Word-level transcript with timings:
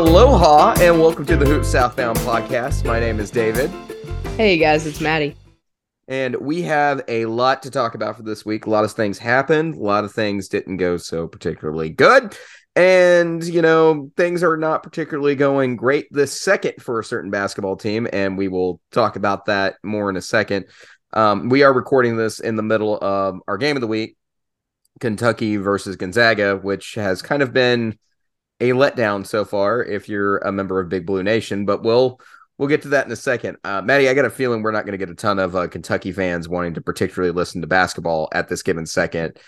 Aloha, 0.00 0.76
and 0.80 0.98
welcome 0.98 1.26
to 1.26 1.36
the 1.36 1.44
Hoops 1.44 1.68
Southbound 1.68 2.16
podcast. 2.20 2.86
My 2.86 2.98
name 2.98 3.20
is 3.20 3.30
David. 3.30 3.70
Hey 4.38 4.56
guys, 4.56 4.86
it's 4.86 4.98
Maddie. 4.98 5.36
And 6.08 6.36
we 6.36 6.62
have 6.62 7.02
a 7.06 7.26
lot 7.26 7.62
to 7.64 7.70
talk 7.70 7.94
about 7.94 8.16
for 8.16 8.22
this 8.22 8.46
week. 8.46 8.64
A 8.64 8.70
lot 8.70 8.84
of 8.84 8.92
things 8.92 9.18
happened, 9.18 9.74
a 9.74 9.78
lot 9.78 10.04
of 10.04 10.12
things 10.12 10.48
didn't 10.48 10.78
go 10.78 10.96
so 10.96 11.28
particularly 11.28 11.90
good. 11.90 12.34
And, 12.74 13.44
you 13.44 13.60
know, 13.60 14.10
things 14.16 14.42
are 14.42 14.56
not 14.56 14.82
particularly 14.82 15.34
going 15.34 15.76
great 15.76 16.06
this 16.10 16.40
second 16.40 16.76
for 16.80 16.98
a 16.98 17.04
certain 17.04 17.30
basketball 17.30 17.76
team. 17.76 18.08
And 18.10 18.38
we 18.38 18.48
will 18.48 18.80
talk 18.92 19.16
about 19.16 19.44
that 19.46 19.76
more 19.82 20.08
in 20.08 20.16
a 20.16 20.22
second. 20.22 20.64
Um, 21.12 21.50
we 21.50 21.62
are 21.62 21.74
recording 21.74 22.16
this 22.16 22.40
in 22.40 22.56
the 22.56 22.62
middle 22.62 22.96
of 23.02 23.38
our 23.46 23.58
game 23.58 23.76
of 23.76 23.82
the 23.82 23.86
week, 23.86 24.16
Kentucky 24.98 25.58
versus 25.58 25.96
Gonzaga, 25.96 26.56
which 26.56 26.94
has 26.94 27.20
kind 27.20 27.42
of 27.42 27.52
been 27.52 27.98
a 28.60 28.70
letdown 28.70 29.26
so 29.26 29.44
far 29.44 29.82
if 29.82 30.08
you're 30.08 30.38
a 30.38 30.52
member 30.52 30.80
of 30.80 30.88
Big 30.88 31.06
Blue 31.06 31.22
Nation, 31.22 31.64
but 31.64 31.82
we'll 31.82 32.20
we'll 32.58 32.68
get 32.68 32.82
to 32.82 32.88
that 32.88 33.06
in 33.06 33.12
a 33.12 33.16
second. 33.16 33.56
Uh, 33.64 33.80
Maddie, 33.80 34.08
I 34.08 34.14
got 34.14 34.26
a 34.26 34.30
feeling 34.30 34.62
we're 34.62 34.70
not 34.70 34.84
going 34.84 34.92
to 34.92 34.98
get 34.98 35.10
a 35.10 35.14
ton 35.14 35.38
of 35.38 35.56
uh, 35.56 35.66
Kentucky 35.68 36.12
fans 36.12 36.48
wanting 36.48 36.74
to 36.74 36.80
particularly 36.80 37.32
listen 37.32 37.62
to 37.62 37.66
basketball 37.66 38.28
at 38.32 38.48
this 38.48 38.62
given 38.62 38.84
second. 38.84 39.38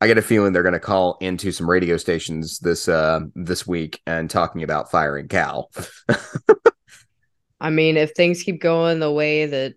I 0.00 0.06
get 0.06 0.18
a 0.18 0.22
feeling 0.22 0.52
they're 0.52 0.62
going 0.62 0.72
to 0.72 0.80
call 0.80 1.18
into 1.20 1.52
some 1.52 1.68
radio 1.68 1.96
stations 1.96 2.58
this 2.58 2.88
uh, 2.88 3.20
this 3.34 3.66
week 3.66 4.00
and 4.06 4.30
talking 4.30 4.62
about 4.62 4.90
firing 4.90 5.28
Cal. 5.28 5.70
I 7.60 7.70
mean, 7.70 7.96
if 7.96 8.12
things 8.12 8.42
keep 8.42 8.60
going 8.60 8.98
the 8.98 9.12
way 9.12 9.46
that 9.46 9.74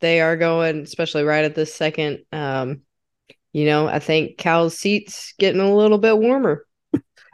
they 0.00 0.20
are 0.20 0.36
going, 0.36 0.82
especially 0.82 1.24
right 1.24 1.44
at 1.44 1.54
this 1.54 1.74
second, 1.74 2.24
um, 2.32 2.82
you 3.52 3.66
know, 3.66 3.88
I 3.88 3.98
think 3.98 4.38
Cal's 4.38 4.78
seat's 4.78 5.34
getting 5.38 5.60
a 5.60 5.74
little 5.74 5.98
bit 5.98 6.18
warmer 6.18 6.64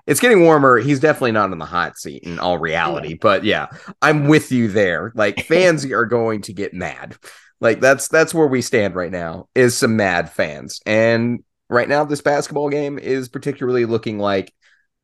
it's 0.06 0.20
getting 0.20 0.42
warmer. 0.42 0.78
He's 0.78 1.00
definitely 1.00 1.32
not 1.32 1.52
in 1.52 1.58
the 1.58 1.64
hot 1.64 1.96
seat 1.96 2.24
in 2.24 2.38
all 2.38 2.58
reality, 2.58 3.10
yeah. 3.10 3.16
but 3.20 3.44
yeah, 3.44 3.66
I'm 4.02 4.28
with 4.28 4.52
you 4.52 4.68
there. 4.68 5.12
Like 5.14 5.40
fans 5.46 5.84
are 5.86 6.04
going 6.04 6.42
to 6.42 6.52
get 6.52 6.74
mad. 6.74 7.16
Like 7.60 7.80
that's 7.80 8.08
that's 8.08 8.34
where 8.34 8.46
we 8.46 8.60
stand 8.60 8.94
right 8.94 9.10
now 9.10 9.48
is 9.54 9.76
some 9.76 9.96
mad 9.96 10.30
fans. 10.30 10.80
And 10.84 11.42
right 11.70 11.88
now 11.88 12.04
this 12.04 12.20
basketball 12.20 12.68
game 12.68 12.98
is 12.98 13.28
particularly 13.28 13.86
looking 13.86 14.18
like 14.18 14.52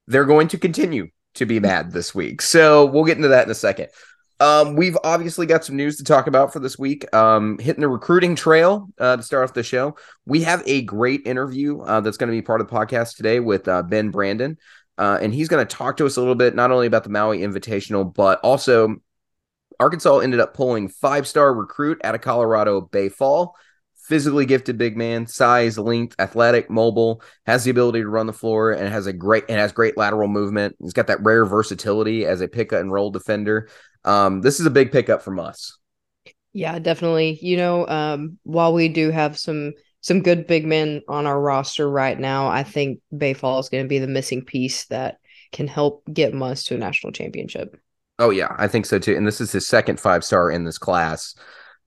they're 0.06 0.24
going 0.24 0.48
to 0.48 0.58
continue 0.58 1.08
to 1.34 1.46
be 1.46 1.60
mad 1.60 1.92
this 1.92 2.14
week. 2.14 2.42
So 2.42 2.86
we'll 2.86 3.04
get 3.04 3.16
into 3.16 3.28
that 3.28 3.46
in 3.46 3.50
a 3.50 3.54
second. 3.54 3.88
Um, 4.40 4.74
we've 4.74 4.96
obviously 5.04 5.44
got 5.44 5.64
some 5.64 5.76
news 5.76 5.98
to 5.98 6.04
talk 6.04 6.26
about 6.26 6.50
for 6.50 6.60
this 6.60 6.78
week. 6.78 7.14
Um, 7.14 7.58
hitting 7.58 7.82
the 7.82 7.88
recruiting 7.88 8.34
trail 8.34 8.88
uh, 8.98 9.18
to 9.18 9.22
start 9.22 9.44
off 9.44 9.54
the 9.54 9.62
show. 9.62 9.96
We 10.24 10.42
have 10.42 10.62
a 10.66 10.82
great 10.82 11.26
interview 11.26 11.80
uh, 11.80 12.00
that's 12.00 12.16
going 12.16 12.30
to 12.30 12.36
be 12.36 12.40
part 12.40 12.62
of 12.62 12.68
the 12.68 12.74
podcast 12.74 13.16
today 13.16 13.38
with 13.38 13.68
uh, 13.68 13.82
Ben 13.82 14.10
Brandon. 14.10 14.56
Uh, 15.00 15.18
and 15.22 15.32
he's 15.32 15.48
going 15.48 15.66
to 15.66 15.76
talk 15.76 15.96
to 15.96 16.04
us 16.04 16.18
a 16.18 16.20
little 16.20 16.34
bit, 16.34 16.54
not 16.54 16.70
only 16.70 16.86
about 16.86 17.04
the 17.04 17.10
Maui 17.10 17.38
Invitational, 17.38 18.14
but 18.14 18.38
also 18.40 18.96
Arkansas 19.80 20.18
ended 20.18 20.40
up 20.40 20.52
pulling 20.52 20.88
five 20.88 21.26
star 21.26 21.54
recruit 21.54 21.98
out 22.04 22.14
of 22.14 22.20
Colorado 22.20 22.82
Baye 22.82 23.08
Fall. 23.08 23.56
Physically 23.96 24.44
gifted 24.44 24.76
big 24.76 24.98
man, 24.98 25.26
size, 25.26 25.78
length, 25.78 26.16
athletic, 26.18 26.68
mobile, 26.68 27.22
has 27.46 27.64
the 27.64 27.70
ability 27.70 28.00
to 28.02 28.08
run 28.08 28.26
the 28.26 28.32
floor, 28.34 28.72
and 28.72 28.88
has 28.88 29.06
a 29.06 29.12
great 29.12 29.44
and 29.48 29.58
has 29.58 29.72
great 29.72 29.96
lateral 29.96 30.28
movement. 30.28 30.76
He's 30.80 30.92
got 30.92 31.06
that 31.06 31.22
rare 31.22 31.46
versatility 31.46 32.26
as 32.26 32.42
a 32.42 32.48
pick 32.48 32.72
and 32.72 32.92
roll 32.92 33.10
defender. 33.10 33.70
Um, 34.04 34.42
this 34.42 34.60
is 34.60 34.66
a 34.66 34.70
big 34.70 34.92
pickup 34.92 35.22
from 35.22 35.40
us. 35.40 35.78
Yeah, 36.52 36.78
definitely. 36.78 37.38
You 37.40 37.56
know, 37.56 37.86
um, 37.86 38.38
while 38.42 38.75
we 38.75 38.88
do 38.88 39.10
have 39.10 39.38
some 39.38 39.72
some 40.00 40.22
good 40.22 40.47
big 40.47 40.66
men 40.66 41.03
on 41.09 41.27
our 41.27 41.38
roster 41.38 41.88
right 41.88 42.19
now. 42.19 42.49
I 42.49 42.62
think 42.62 43.00
Baye 43.16 43.34
Fall 43.34 43.59
is 43.59 43.69
going 43.69 43.84
to 43.84 43.88
be 43.88 43.99
the 43.99 44.06
missing 44.06 44.44
piece 44.44 44.87
that 44.87 45.19
can 45.53 45.66
help 45.66 46.03
get 46.12 46.34
Muss 46.34 46.65
to 46.65 46.75
a 46.75 46.78
national 46.78 47.12
championship. 47.12 47.77
Oh 48.19 48.31
yeah, 48.31 48.55
I 48.59 48.69
think 48.69 48.87
so 48.87 48.99
too. 48.99 49.16
And 49.16 49.27
this 49.27 49.41
is 49.41 49.53
his 49.53 49.66
second 49.66 49.99
five 49.99 50.25
star 50.25 50.50
in 50.50 50.65
this 50.65 50.78
class. 50.78 51.34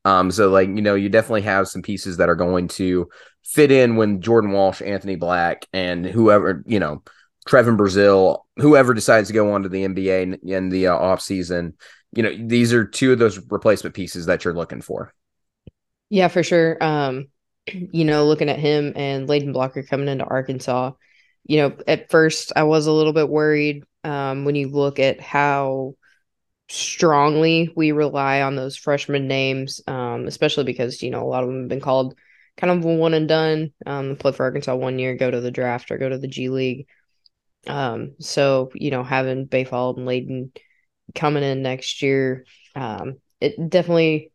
Um, 0.06 0.32
so 0.32 0.50
like 0.50 0.68
you 0.68 0.82
know, 0.82 0.96
you 0.96 1.10
definitely 1.10 1.44
have 1.44 1.68
some 1.68 1.82
pieces 1.82 2.18
that 2.18 2.30
are 2.30 2.36
going 2.36 2.68
to 2.70 3.10
fit 3.44 3.72
in 3.72 3.96
when 3.96 4.22
Jordan 4.22 4.52
Walsh, 4.52 4.82
Anthony 4.82 5.16
Black, 5.16 5.68
and 5.74 6.06
whoever 6.06 6.64
you 6.66 6.80
know, 6.80 7.04
Trevon 7.48 7.78
Brazile, 7.78 8.40
whoever 8.58 8.94
decides 8.94 9.28
to 9.28 9.34
go 9.34 9.54
on 9.54 9.64
to 9.64 9.70
the 9.70 9.86
NBA 9.86 10.24
in, 10.24 10.34
in 10.44 10.70
the 10.70 10.88
uh, 10.88 10.96
off 10.96 11.22
season. 11.22 11.76
You 12.16 12.24
know, 12.24 12.36
these 12.38 12.74
are 12.74 12.86
two 12.86 13.14
of 13.14 13.20
those 13.20 13.40
replacement 13.50 13.96
pieces 13.96 14.28
that 14.28 14.44
you're 14.44 14.54
looking 14.54 14.82
for. 14.82 15.14
Yeah, 16.10 16.28
for 16.28 16.44
sure. 16.44 16.78
Um, 16.84 17.28
you 17.68 18.06
know, 18.06 18.26
looking 18.26 18.50
at 18.50 18.60
him 18.60 18.94
and 18.96 19.28
Layden 19.28 19.54
Blocker 19.54 19.84
coming 19.84 20.08
into 20.08 20.26
Arkansas, 20.26 20.92
you 21.46 21.58
know, 21.58 21.78
at 21.88 22.10
first 22.10 22.54
I 22.56 22.64
was 22.64 22.88
a 22.88 22.92
little 22.92 23.14
bit 23.14 23.30
worried 23.30 23.84
um, 24.04 24.46
when 24.46 24.56
you 24.56 24.70
look 24.70 25.00
at 25.00 25.22
how 25.22 25.96
strongly 26.70 27.72
we 27.76 27.92
rely 27.92 28.42
on 28.42 28.56
those 28.56 28.76
freshman 28.76 29.28
names, 29.28 29.82
um, 29.88 30.28
especially 30.28 30.64
because, 30.64 31.02
you 31.02 31.10
know, 31.10 31.24
a 31.24 31.28
lot 31.28 31.44
of 31.44 31.50
them 31.50 31.62
have 31.62 31.70
been 31.70 31.82
called 31.82 32.16
kind 32.58 32.72
of 32.72 32.84
one 32.84 33.14
and 33.14 33.28
done, 33.28 33.72
um, 33.86 34.16
play 34.16 34.32
for 34.32 34.44
Arkansas 34.44 34.76
one 34.76 35.00
year, 35.00 35.16
go 35.16 35.30
to 35.30 35.42
the 35.42 35.52
draft 35.52 35.92
or 35.92 35.98
go 35.98 36.10
to 36.10 36.18
the 36.18 36.28
G 36.28 36.50
League. 36.50 36.88
Um, 37.68 38.16
so, 38.20 38.72
you 38.74 38.92
know, 38.92 39.04
having 39.04 39.46
Baye 39.46 39.64
Fall 39.64 39.96
and 39.96 40.08
Layden 40.08 40.52
coming 41.16 41.44
in 41.44 41.62
next 41.62 42.02
year, 42.02 42.46
um, 42.76 43.16
it 43.40 43.70
definitely 43.70 44.33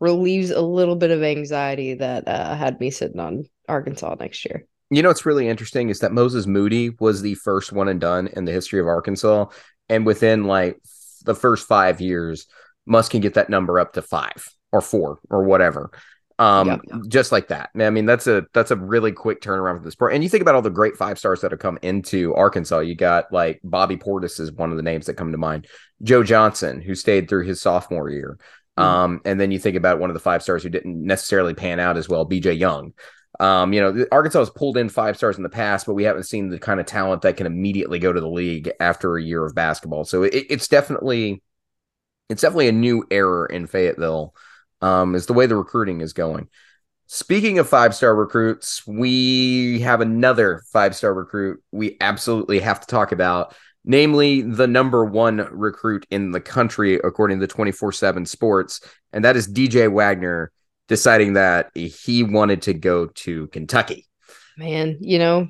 relieves 0.00 0.50
a 0.50 0.60
little 0.60 0.96
bit 0.96 1.10
of 1.10 1.22
anxiety 1.22 1.94
that 1.94 2.26
uh, 2.26 2.54
had 2.54 2.80
me 2.80 2.90
sitting 2.90 3.20
on 3.20 3.44
Arkansas 3.68 4.16
next 4.18 4.44
year. 4.44 4.64
You 4.90 5.02
know 5.02 5.10
what's 5.10 5.26
really 5.26 5.48
interesting 5.48 5.90
is 5.90 6.00
that 6.00 6.12
Moses 6.12 6.46
Moody 6.46 6.90
was 6.98 7.20
the 7.20 7.34
first 7.34 7.72
one 7.72 7.88
and 7.88 8.00
done 8.00 8.28
in 8.28 8.44
the 8.44 8.52
history 8.52 8.80
of 8.80 8.86
Arkansas, 8.86 9.46
and 9.88 10.06
within 10.06 10.44
like 10.44 10.78
the 11.24 11.34
first 11.34 11.66
five 11.66 12.00
years, 12.00 12.46
Muss 12.86 13.08
can 13.08 13.20
get 13.20 13.34
that 13.34 13.50
number 13.50 13.78
up 13.78 13.92
to 13.94 14.02
five 14.02 14.48
or 14.72 14.80
four 14.80 15.18
or 15.28 15.44
whatever. 15.44 15.90
Um, 16.38 16.68
yeah, 16.68 16.76
yeah. 16.86 16.98
just 17.08 17.32
like 17.32 17.48
that. 17.48 17.70
I 17.78 17.90
mean, 17.90 18.06
that's 18.06 18.28
a 18.28 18.46
that's 18.54 18.70
a 18.70 18.76
really 18.76 19.10
quick 19.10 19.40
turnaround 19.40 19.78
for 19.78 19.84
the 19.84 19.90
sport. 19.90 20.14
And 20.14 20.22
you 20.22 20.30
think 20.30 20.42
about 20.42 20.54
all 20.54 20.62
the 20.62 20.70
great 20.70 20.96
five 20.96 21.18
stars 21.18 21.40
that 21.40 21.50
have 21.50 21.60
come 21.60 21.78
into 21.82 22.32
Arkansas. 22.34 22.78
You 22.78 22.94
got 22.94 23.32
like 23.32 23.60
Bobby 23.64 23.96
Portis 23.96 24.38
is 24.38 24.52
one 24.52 24.70
of 24.70 24.76
the 24.76 24.82
names 24.82 25.06
that 25.06 25.14
come 25.14 25.32
to 25.32 25.38
mind. 25.38 25.66
Joe 26.02 26.22
Johnson, 26.22 26.80
who 26.80 26.94
stayed 26.94 27.28
through 27.28 27.44
his 27.44 27.60
sophomore 27.60 28.08
year. 28.08 28.38
Mm-hmm. 28.78 28.82
Um, 28.82 29.20
and 29.24 29.40
then 29.40 29.50
you 29.50 29.58
think 29.58 29.76
about 29.76 29.98
one 29.98 30.10
of 30.10 30.14
the 30.14 30.20
five 30.20 30.42
stars 30.42 30.62
who 30.62 30.68
didn't 30.68 31.02
necessarily 31.04 31.54
pan 31.54 31.80
out 31.80 31.96
as 31.96 32.08
well, 32.08 32.28
BJ 32.28 32.58
Young. 32.58 32.92
Um, 33.40 33.72
you 33.72 33.80
know, 33.80 34.06
Arkansas 34.10 34.38
has 34.40 34.50
pulled 34.50 34.76
in 34.76 34.88
five 34.88 35.16
stars 35.16 35.36
in 35.36 35.42
the 35.42 35.48
past, 35.48 35.86
but 35.86 35.94
we 35.94 36.04
haven't 36.04 36.24
seen 36.24 36.48
the 36.48 36.58
kind 36.58 36.80
of 36.80 36.86
talent 36.86 37.22
that 37.22 37.36
can 37.36 37.46
immediately 37.46 37.98
go 37.98 38.12
to 38.12 38.20
the 38.20 38.28
league 38.28 38.70
after 38.80 39.16
a 39.16 39.22
year 39.22 39.44
of 39.44 39.54
basketball. 39.54 40.04
So 40.04 40.22
it, 40.22 40.46
it's 40.48 40.68
definitely, 40.68 41.42
it's 42.28 42.42
definitely 42.42 42.68
a 42.68 42.72
new 42.72 43.04
era 43.10 43.52
in 43.52 43.66
Fayetteville. 43.66 44.34
Um, 44.80 45.16
is 45.16 45.26
the 45.26 45.32
way 45.32 45.46
the 45.46 45.56
recruiting 45.56 46.02
is 46.02 46.12
going. 46.12 46.48
Speaking 47.06 47.58
of 47.58 47.68
five 47.68 47.96
star 47.96 48.14
recruits, 48.14 48.86
we 48.86 49.80
have 49.80 50.00
another 50.00 50.62
five 50.72 50.94
star 50.94 51.12
recruit 51.12 51.62
we 51.72 51.96
absolutely 52.00 52.60
have 52.60 52.80
to 52.80 52.86
talk 52.86 53.10
about 53.10 53.56
namely 53.88 54.42
the 54.42 54.68
number 54.68 55.04
one 55.04 55.38
recruit 55.50 56.06
in 56.10 56.30
the 56.30 56.40
country, 56.40 57.00
according 57.02 57.40
to 57.40 57.46
24 57.48 57.90
7 57.90 58.26
Sports. 58.26 58.80
And 59.12 59.24
that 59.24 59.34
is 59.34 59.48
DJ 59.48 59.90
Wagner 59.90 60.52
deciding 60.86 61.32
that 61.32 61.70
he 61.74 62.22
wanted 62.22 62.62
to 62.62 62.74
go 62.74 63.06
to 63.06 63.48
Kentucky. 63.48 64.06
Man, 64.56 64.98
you 65.00 65.18
know, 65.18 65.48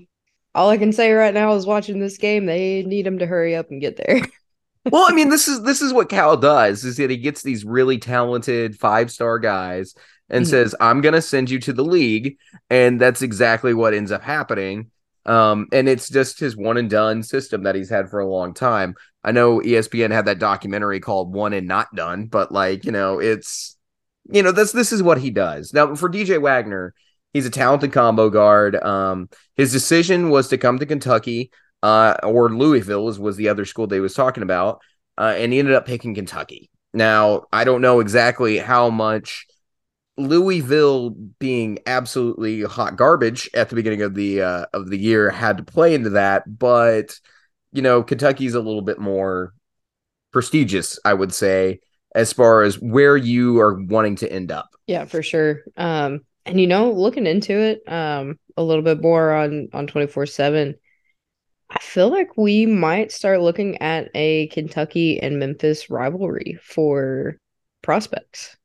all 0.55 0.71
I 0.71 0.79
can 0.79 0.93
say 0.93 1.13
right 1.13 1.35
now 1.35 1.55
is 1.55 1.67
watching 1.67 1.99
this 1.99 2.17
game, 2.17 2.47
they 2.47 2.83
need 2.85 3.07
him 3.07 3.19
to 3.19 3.27
hurry 3.27 3.57
up 3.57 3.71
and 3.71 3.81
get 3.81 3.97
there. 3.97 4.21
well, 4.91 5.07
I 5.09 5.13
mean, 5.13 5.29
this 5.29 5.49
is 5.49 5.63
this 5.63 5.83
is 5.83 5.93
what 5.93 6.09
Cal 6.09 6.37
does 6.37 6.85
is 6.85 6.97
that 6.97 7.11
he 7.11 7.17
gets 7.17 7.43
these 7.43 7.65
really 7.65 7.99
talented 7.99 8.79
five 8.79 9.11
star 9.11 9.39
guys 9.39 9.95
and 10.31 10.45
mm-hmm. 10.45 10.51
says, 10.51 10.75
I'm 10.81 11.01
gonna 11.01 11.23
send 11.23 11.51
you 11.51 11.59
to 11.61 11.73
the 11.73 11.85
league. 11.85 12.39
And 12.71 13.01
that's 13.01 13.23
exactly 13.23 13.75
what 13.75 13.95
ends 13.95 14.13
up 14.13 14.23
happening. 14.23 14.91
Um, 15.29 15.67
and 15.73 15.89
it's 15.89 16.09
just 16.09 16.41
his 16.41 16.57
one 16.57 16.79
and 16.79 16.89
done 16.89 17.23
system 17.23 17.65
that 17.65 17.75
he's 17.75 17.91
had 17.91 18.09
for 18.09 18.19
a 18.19 18.27
long 18.27 18.55
time. 18.55 18.95
I 19.23 19.33
know 19.33 19.61
ESPN 19.61 20.11
had 20.11 20.25
that 20.25 20.39
documentary 20.39 21.01
called 21.01 21.35
One 21.35 21.53
and 21.53 21.69
Not 21.69 21.95
Done, 21.95 22.27
but 22.27 22.51
like, 22.51 22.87
you 22.87 22.93
know, 22.93 23.19
it's 23.21 23.77
you 24.31 24.43
know, 24.43 24.53
this 24.53 24.73
this 24.73 24.91
is 24.91 25.03
what 25.03 25.19
he 25.19 25.31
does. 25.31 25.73
Now 25.75 25.95
for 25.95 26.09
DJ 26.09 26.41
Wagner, 26.41 26.95
he's 27.33 27.47
a 27.47 27.51
talented 27.51 27.93
combo 27.93 28.31
guard. 28.31 28.77
Um, 28.83 29.29
his 29.57 29.71
decision 29.71 30.31
was 30.31 30.49
to 30.49 30.59
come 30.59 30.79
to 30.79 30.87
Kentucky, 30.87 31.51
uh, 31.83 32.15
or 32.23 32.51
Louisville 32.51 33.05
was, 33.05 33.19
was 33.19 33.37
the 33.37 33.49
other 33.51 33.67
school 33.67 33.87
they 33.87 34.01
was 34.01 34.15
talking 34.15 34.43
about, 34.43 34.81
uh, 35.19 35.35
and 35.37 35.53
he 35.53 35.59
ended 35.59 35.75
up 35.75 35.87
picking 35.87 36.15
Kentucky. 36.15 36.71
Now, 36.95 37.45
I 37.53 37.65
don't 37.65 37.83
know 37.83 38.01
exactly 38.01 38.59
how 38.59 38.89
much 38.89 39.47
Louisville 40.19 41.11
being 41.39 41.79
absolutely 41.87 42.63
hot 42.63 42.97
garbage 42.97 43.49
at 43.55 43.69
the 43.69 43.77
beginning 43.77 44.03
of 44.03 44.15
the 44.15 44.43
uh, 44.43 44.67
of 44.73 44.91
the 44.91 44.99
year 44.99 45.31
had 45.31 45.59
to 45.59 45.63
play 45.63 45.95
into 45.95 46.11
that, 46.11 46.59
but 46.59 47.19
you 47.73 47.83
know 47.83 48.03
Kentucky's 48.03 48.55
a 48.55 48.61
little 48.61 48.83
bit 48.83 48.99
more 48.99 49.53
prestigious, 50.33 50.99
I 51.05 51.15
would 51.15 51.33
say, 51.33 51.81
as 52.15 52.33
far 52.33 52.63
as 52.63 52.79
where 52.81 53.17
you 53.17 53.61
are 53.61 53.81
wanting 53.83 54.17
to 54.17 54.31
end 54.31 54.51
up. 54.51 54.71
Yeah, 54.87 55.05
for 55.05 55.23
sure. 55.23 55.63
Um, 55.77 56.21
and 56.45 56.61
you 56.61 56.67
know, 56.67 56.91
looking 56.91 57.27
into 57.27 57.59
it 57.59 57.83
um, 57.91 58.39
a 58.57 58.63
little 58.63 58.83
bit 58.83 59.01
more 59.01 59.33
on 59.33 59.69
on 59.73 59.87
twenty 59.87 60.07
four 60.07 60.27
seven, 60.27 60.75
I 61.71 61.79
feel 61.81 62.09
like 62.09 62.37
we 62.37 62.67
might 62.67 63.13
start 63.13 63.41
looking 63.41 63.81
at 63.83 64.11
a 64.15 64.49
Kentucky 64.49 65.21
and 65.21 65.39
Memphis 65.39 65.91
rivalry 65.91 66.59
for 66.63 67.37
prospects. 67.83 68.57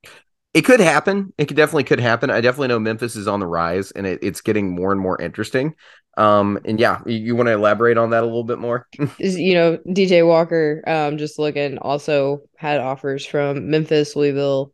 It 0.54 0.64
could 0.64 0.80
happen. 0.80 1.34
It 1.38 1.48
could 1.48 1.58
definitely 1.58 1.86
could 1.86 2.00
happen. 2.00 2.30
I 2.30 2.40
definitely 2.40 2.68
know 2.68 2.80
Memphis 2.80 3.16
is 3.16 3.28
on 3.28 3.40
the 3.40 3.48
rise 3.48 3.92
and 3.92 4.06
it, 4.06 4.20
it's 4.22 4.42
getting 4.42 4.76
more 4.76 4.92
and 4.92 5.02
more 5.02 5.20
interesting. 5.20 5.74
Um, 6.16 6.60
and 6.64 6.80
yeah, 6.80 7.02
you, 7.08 7.18
you 7.18 7.36
want 7.36 7.48
to 7.48 7.54
elaborate 7.54 7.98
on 7.98 8.12
that 8.12 8.22
a 8.22 8.28
little 8.28 8.44
bit 8.44 8.60
more? 8.60 8.88
you 9.18 9.56
know, 9.56 9.78
DJ 9.88 10.26
Walker, 10.26 10.84
um, 10.86 11.18
just 11.18 11.40
looking 11.40 11.80
also 11.80 12.42
had 12.56 12.80
offers 12.80 13.26
from 13.26 13.72
Memphis, 13.72 14.16
Louisville, 14.16 14.74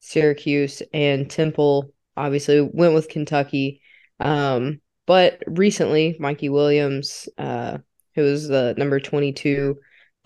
Syracuse, 0.00 0.82
and 0.94 1.28
Temple. 1.30 1.92
Obviously, 2.16 2.62
went 2.62 2.94
with 2.94 3.10
Kentucky. 3.10 3.82
Um, 4.20 4.80
but 5.06 5.42
recently, 5.46 6.16
Mikey 6.18 6.48
Williams, 6.48 7.28
uh, 7.36 7.78
who 8.14 8.22
was 8.22 8.48
the 8.48 8.74
number 8.78 9.00
22 9.00 9.76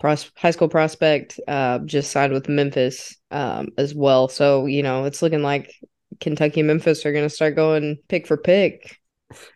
pros- 0.05 0.31
high 0.35 0.51
school 0.51 0.69
prospect, 0.69 1.39
uh, 1.47 1.79
just 1.79 2.11
signed 2.11 2.31
with 2.31 2.47
Memphis 2.47 3.17
um, 3.31 3.69
as 3.75 3.95
well. 3.95 4.27
So, 4.27 4.67
you 4.67 4.83
know, 4.83 5.05
it's 5.05 5.23
looking 5.23 5.41
like 5.41 5.73
Kentucky 6.19 6.59
and 6.59 6.67
Memphis 6.67 7.05
are 7.07 7.11
going 7.11 7.25
to 7.25 7.29
start 7.29 7.55
going 7.55 7.97
pick 8.07 8.27
for 8.27 8.37
pick. 8.37 8.99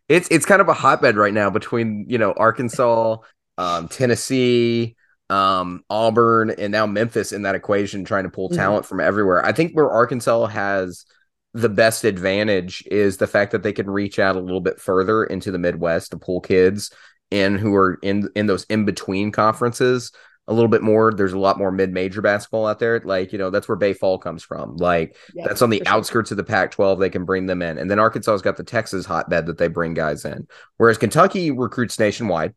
It's 0.08 0.28
it's 0.32 0.48
kind 0.48 0.60
of 0.60 0.68
a 0.68 0.74
hotbed 0.74 1.18
right 1.18 1.34
now 1.34 1.52
between, 1.52 2.06
you 2.10 2.18
know, 2.18 2.34
Arkansas, 2.34 3.18
um, 3.60 3.88
Tennessee, 3.90 4.96
um, 5.30 5.84
Auburn, 5.88 6.50
and 6.50 6.72
now 6.72 6.88
Memphis 6.88 7.32
in 7.32 7.44
that 7.44 7.54
equation, 7.54 8.04
trying 8.04 8.24
to 8.24 8.32
pull 8.32 8.50
mm-hmm. 8.50 8.58
talent 8.58 8.84
mm-hmm. 8.86 8.90
from 8.90 9.02
everywhere. 9.02 9.46
I 9.46 9.52
think 9.52 9.74
where 9.74 9.92
Arkansas 9.92 10.48
has 10.48 11.06
the 11.54 11.70
best 11.70 12.04
advantage 12.04 12.84
is 12.88 13.18
the 13.18 13.28
fact 13.28 13.52
that 13.52 13.62
they 13.62 13.74
can 13.74 13.88
reach 13.90 14.18
out 14.18 14.36
a 14.36 14.40
little 14.42 14.62
bit 14.62 14.80
further 14.80 15.24
into 15.24 15.52
the 15.52 15.60
Midwest 15.60 16.12
to 16.12 16.18
pull 16.18 16.42
kids 16.42 16.92
in 17.30 17.56
who 17.56 17.76
are 17.76 18.00
in 18.02 18.28
in 18.36 18.48
those 18.48 18.64
in 18.66 18.86
between 18.86 19.32
conferences 19.32 20.12
a 20.50 20.54
little 20.54 20.68
bit 20.68 20.82
more. 20.82 21.14
There's 21.14 21.34
a 21.34 21.40
lot 21.40 21.60
more 21.60 21.72
mid 21.72 21.94
major 21.94 22.22
basketball 22.22 22.66
out 22.66 22.80
there. 22.80 23.00
Like, 23.00 23.32
you 23.32 23.38
know, 23.38 23.52
that's 23.52 23.70
where 23.70 23.78
Baye 23.78 23.94
Fall 23.94 24.18
comes 24.18 24.44
from. 24.44 24.76
Like, 24.78 25.16
yeah, 25.34 25.48
that's 25.48 25.62
on 25.62 25.70
the 25.70 25.86
outskirts 25.86 26.30
sure. 26.30 26.34
of 26.34 26.38
the 26.38 26.44
Pac 26.44 26.72
12. 26.72 27.00
They 27.00 27.12
can 27.12 27.24
bring 27.24 27.46
them 27.46 27.62
in. 27.62 27.78
And 27.78 27.90
then 27.90 28.00
Arkansas's 28.00 28.42
got 28.42 28.58
the 28.58 28.64
Texas 28.64 29.06
hotbed 29.06 29.46
that 29.46 29.60
they 29.60 29.68
bring 29.68 29.94
guys 29.94 30.26
in. 30.26 30.48
Whereas 30.78 30.98
Kentucky 30.98 31.52
recruits 31.52 32.00
nationwide. 32.00 32.56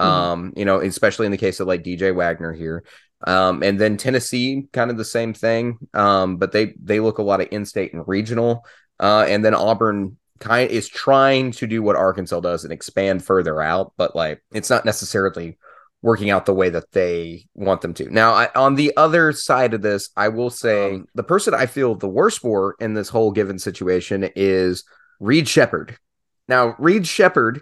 Mm-hmm. 0.00 0.10
Um, 0.10 0.52
you 0.56 0.64
know, 0.64 0.80
especially 0.80 1.26
in 1.26 1.32
the 1.32 1.38
case 1.38 1.60
of 1.60 1.68
like 1.68 1.84
DJ 1.84 2.14
Wagner 2.14 2.52
here. 2.52 2.84
Um, 3.26 3.62
and 3.62 3.78
then 3.78 3.96
Tennessee, 3.96 4.66
kind 4.72 4.90
of 4.90 4.96
the 4.96 5.04
same 5.04 5.32
thing. 5.32 5.78
Um, 5.94 6.36
but 6.36 6.52
they 6.52 6.74
they 6.82 6.98
look 6.98 7.18
a 7.18 7.22
lot 7.22 7.40
of 7.40 7.48
in-state 7.52 7.92
and 7.92 8.06
regional. 8.08 8.64
Uh, 8.98 9.24
and 9.28 9.44
then 9.44 9.54
Auburn 9.54 10.16
kind 10.40 10.70
is 10.70 10.88
trying 10.88 11.52
to 11.52 11.66
do 11.66 11.82
what 11.82 11.96
Arkansas 11.96 12.40
does 12.40 12.64
and 12.64 12.72
expand 12.72 13.24
further 13.24 13.62
out, 13.62 13.92
but 13.96 14.16
like 14.16 14.42
it's 14.52 14.70
not 14.70 14.84
necessarily 14.84 15.58
working 16.02 16.30
out 16.30 16.46
the 16.46 16.54
way 16.54 16.70
that 16.70 16.92
they 16.92 17.44
want 17.54 17.82
them 17.82 17.92
to. 17.94 18.10
Now, 18.10 18.32
I, 18.32 18.48
on 18.54 18.74
the 18.74 18.92
other 18.96 19.32
side 19.32 19.74
of 19.74 19.82
this, 19.82 20.08
I 20.16 20.28
will 20.28 20.50
say 20.50 20.94
um, 20.94 21.06
the 21.14 21.22
person 21.22 21.54
I 21.54 21.66
feel 21.66 21.94
the 21.94 22.08
worst 22.08 22.40
for 22.40 22.74
in 22.80 22.94
this 22.94 23.10
whole 23.10 23.32
given 23.32 23.58
situation 23.58 24.30
is 24.34 24.84
Reed 25.18 25.46
Sheppard. 25.46 25.98
Now, 26.48 26.74
Reed 26.78 27.06
Sheppard, 27.06 27.60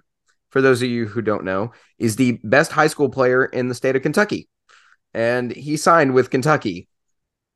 for 0.50 0.62
those 0.62 0.82
of 0.82 0.88
you 0.88 1.06
who 1.06 1.20
don't 1.20 1.44
know, 1.44 1.73
is 1.99 2.17
the 2.17 2.38
best 2.44 2.70
high 2.70 2.87
school 2.87 3.08
player 3.08 3.44
in 3.44 3.69
the 3.69 3.75
state 3.75 3.96
of 3.96 4.02
Kentucky 4.02 4.49
and 5.14 5.55
he 5.55 5.76
signed 5.76 6.14
with 6.14 6.31
Kentucky. 6.31 6.88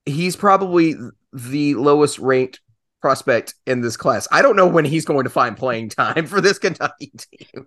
He's 0.05 0.37
probably 0.37 0.97
the 1.33 1.75
lowest 1.75 2.19
ranked 2.19 2.61
prospect 3.03 3.55
in 3.67 3.81
this 3.81 3.97
class. 3.97 4.27
I 4.33 4.41
don't 4.41 4.57
know 4.57 4.67
when 4.67 4.85
he's 4.85 5.05
going 5.05 5.25
to 5.25 5.31
find 5.31 5.57
playing 5.57 5.91
time 5.91 6.27
for 6.27 6.41
this 6.41 6.59
Kentucky 6.59 7.13
team. 7.17 7.67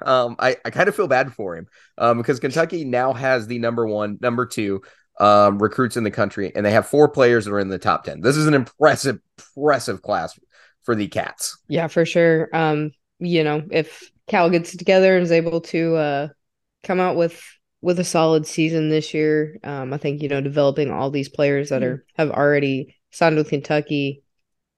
Um, 0.00 0.36
I, 0.38 0.56
I 0.64 0.70
kind 0.70 0.88
of 0.88 0.96
feel 0.96 1.08
bad 1.08 1.34
for 1.34 1.56
him 1.56 1.66
um, 1.98 2.18
because 2.18 2.40
Kentucky 2.40 2.84
now 2.84 3.12
has 3.12 3.46
the 3.46 3.58
number 3.58 3.86
one, 3.86 4.18
number 4.20 4.46
two 4.46 4.82
um, 5.18 5.58
recruits 5.58 5.96
in 5.96 6.04
the 6.04 6.10
country, 6.10 6.52
and 6.54 6.64
they 6.64 6.70
have 6.70 6.86
four 6.86 7.08
players 7.08 7.44
that 7.44 7.52
are 7.52 7.60
in 7.60 7.68
the 7.68 7.78
top 7.78 8.04
10. 8.04 8.20
This 8.20 8.36
is 8.36 8.46
an 8.46 8.54
impressive, 8.54 9.18
impressive 9.56 10.00
class 10.00 10.38
for 10.84 10.94
the 10.94 11.08
Cats. 11.08 11.58
Yeah, 11.68 11.88
for 11.88 12.06
sure. 12.06 12.48
Um, 12.54 12.92
you 13.18 13.44
know, 13.44 13.62
if 13.70 14.10
Cal 14.28 14.50
gets 14.50 14.76
together 14.76 15.16
and 15.16 15.24
is 15.24 15.32
able 15.32 15.60
to 15.62 15.96
uh, 15.96 16.28
come 16.84 17.00
out 17.00 17.16
with 17.16 17.42
with 17.82 18.00
a 18.00 18.04
solid 18.04 18.46
season 18.46 18.88
this 18.88 19.14
year. 19.14 19.58
Um, 19.62 19.92
I 19.92 19.98
think 19.98 20.22
you 20.22 20.28
know 20.28 20.40
developing 20.40 20.90
all 20.90 21.10
these 21.10 21.28
players 21.28 21.68
that 21.68 21.82
are 21.82 22.04
have 22.16 22.30
already 22.30 22.96
signed 23.10 23.36
with 23.36 23.50
Kentucky, 23.50 24.22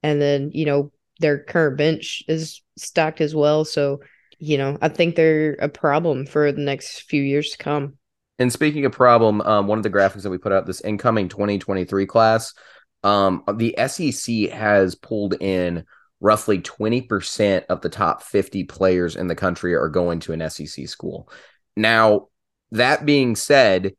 and 0.02 0.20
then 0.20 0.50
you 0.52 0.64
know 0.64 0.92
their 1.20 1.38
current 1.38 1.76
bench 1.76 2.22
is 2.28 2.62
stacked 2.76 3.20
as 3.20 3.34
well. 3.34 3.64
So 3.64 4.00
you 4.38 4.58
know 4.58 4.78
I 4.80 4.88
think 4.88 5.16
they're 5.16 5.54
a 5.54 5.68
problem 5.68 6.26
for 6.26 6.52
the 6.52 6.60
next 6.60 7.02
few 7.02 7.22
years 7.22 7.50
to 7.50 7.58
come. 7.58 7.98
And 8.38 8.52
speaking 8.52 8.84
of 8.84 8.92
problem, 8.92 9.40
um, 9.40 9.66
one 9.66 9.78
of 9.78 9.82
the 9.82 9.90
graphics 9.90 10.22
that 10.22 10.30
we 10.30 10.38
put 10.38 10.52
out 10.52 10.64
this 10.64 10.80
incoming 10.80 11.28
2023 11.28 12.06
class, 12.06 12.54
um, 13.02 13.42
the 13.52 13.74
SEC 13.88 14.50
has 14.50 14.94
pulled 14.94 15.34
in 15.40 15.84
roughly 16.20 16.60
20% 16.60 17.64
of 17.68 17.80
the 17.80 17.88
top 17.88 18.22
50 18.22 18.64
players 18.64 19.16
in 19.16 19.26
the 19.26 19.34
country 19.34 19.74
are 19.74 19.88
going 19.88 20.20
to 20.20 20.32
an 20.32 20.48
SEC 20.50 20.88
school. 20.88 21.28
Now, 21.76 22.28
that 22.72 23.06
being 23.06 23.36
said, 23.36 23.94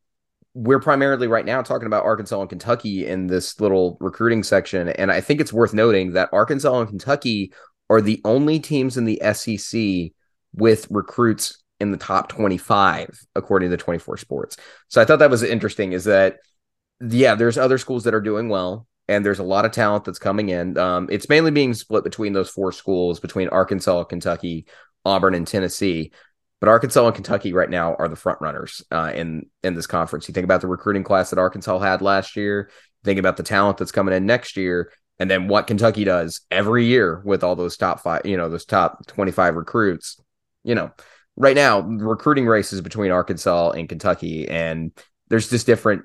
we're 0.54 0.80
primarily 0.80 1.28
right 1.28 1.44
now 1.44 1.62
talking 1.62 1.86
about 1.86 2.04
Arkansas 2.04 2.40
and 2.40 2.50
Kentucky 2.50 3.06
in 3.06 3.28
this 3.28 3.60
little 3.60 3.96
recruiting 4.00 4.42
section. 4.42 4.88
And 4.88 5.12
I 5.12 5.20
think 5.20 5.40
it's 5.40 5.52
worth 5.52 5.72
noting 5.72 6.12
that 6.12 6.30
Arkansas 6.32 6.80
and 6.80 6.88
Kentucky 6.88 7.52
are 7.88 8.00
the 8.00 8.20
only 8.24 8.58
teams 8.58 8.96
in 8.96 9.04
the 9.04 9.20
SEC 9.32 10.12
with 10.54 10.90
recruits 10.90 11.62
in 11.78 11.92
the 11.92 11.96
top 11.96 12.28
25, 12.28 13.26
according 13.34 13.70
to 13.70 13.76
24 13.76 14.16
Sports. 14.16 14.56
So 14.88 15.00
I 15.00 15.04
thought 15.04 15.20
that 15.20 15.30
was 15.30 15.42
interesting 15.42 15.92
is 15.92 16.04
that, 16.04 16.38
yeah, 17.00 17.34
there's 17.34 17.58
other 17.58 17.78
schools 17.78 18.04
that 18.04 18.14
are 18.14 18.20
doing 18.20 18.48
well. 18.48 18.86
And 19.08 19.26
there's 19.26 19.40
a 19.40 19.44
lot 19.44 19.64
of 19.64 19.72
talent 19.72 20.04
that's 20.04 20.20
coming 20.20 20.50
in. 20.50 20.78
Um, 20.78 21.08
it's 21.10 21.28
mainly 21.28 21.50
being 21.50 21.74
split 21.74 22.04
between 22.04 22.32
those 22.32 22.48
four 22.48 22.70
schools, 22.70 23.18
between 23.18 23.48
Arkansas, 23.48 24.04
Kentucky, 24.04 24.66
Auburn, 25.04 25.34
and 25.34 25.48
Tennessee. 25.48 26.12
But 26.60 26.68
Arkansas 26.68 27.06
and 27.06 27.14
Kentucky 27.14 27.52
right 27.54 27.70
now 27.70 27.94
are 27.94 28.08
the 28.08 28.16
front 28.16 28.40
runners 28.40 28.82
uh, 28.90 29.12
in 29.14 29.46
in 29.62 29.74
this 29.74 29.86
conference. 29.86 30.28
You 30.28 30.34
think 30.34 30.44
about 30.44 30.60
the 30.60 30.66
recruiting 30.66 31.04
class 31.04 31.30
that 31.30 31.38
Arkansas 31.38 31.78
had 31.78 32.02
last 32.02 32.36
year. 32.36 32.70
Think 33.02 33.18
about 33.18 33.38
the 33.38 33.42
talent 33.42 33.78
that's 33.78 33.92
coming 33.92 34.14
in 34.14 34.26
next 34.26 34.58
year, 34.58 34.92
and 35.18 35.30
then 35.30 35.48
what 35.48 35.66
Kentucky 35.66 36.04
does 36.04 36.42
every 36.50 36.84
year 36.84 37.22
with 37.24 37.42
all 37.42 37.56
those 37.56 37.78
top 37.78 38.00
five, 38.00 38.26
you 38.26 38.36
know, 38.36 38.50
those 38.50 38.66
top 38.66 39.06
twenty 39.06 39.32
five 39.32 39.56
recruits. 39.56 40.20
You 40.62 40.74
know, 40.74 40.90
right 41.36 41.56
now 41.56 41.80
recruiting 41.80 42.46
races 42.46 42.82
between 42.82 43.10
Arkansas 43.10 43.70
and 43.70 43.88
Kentucky, 43.88 44.46
and 44.46 44.92
there's 45.28 45.48
just 45.48 45.66
different. 45.66 46.02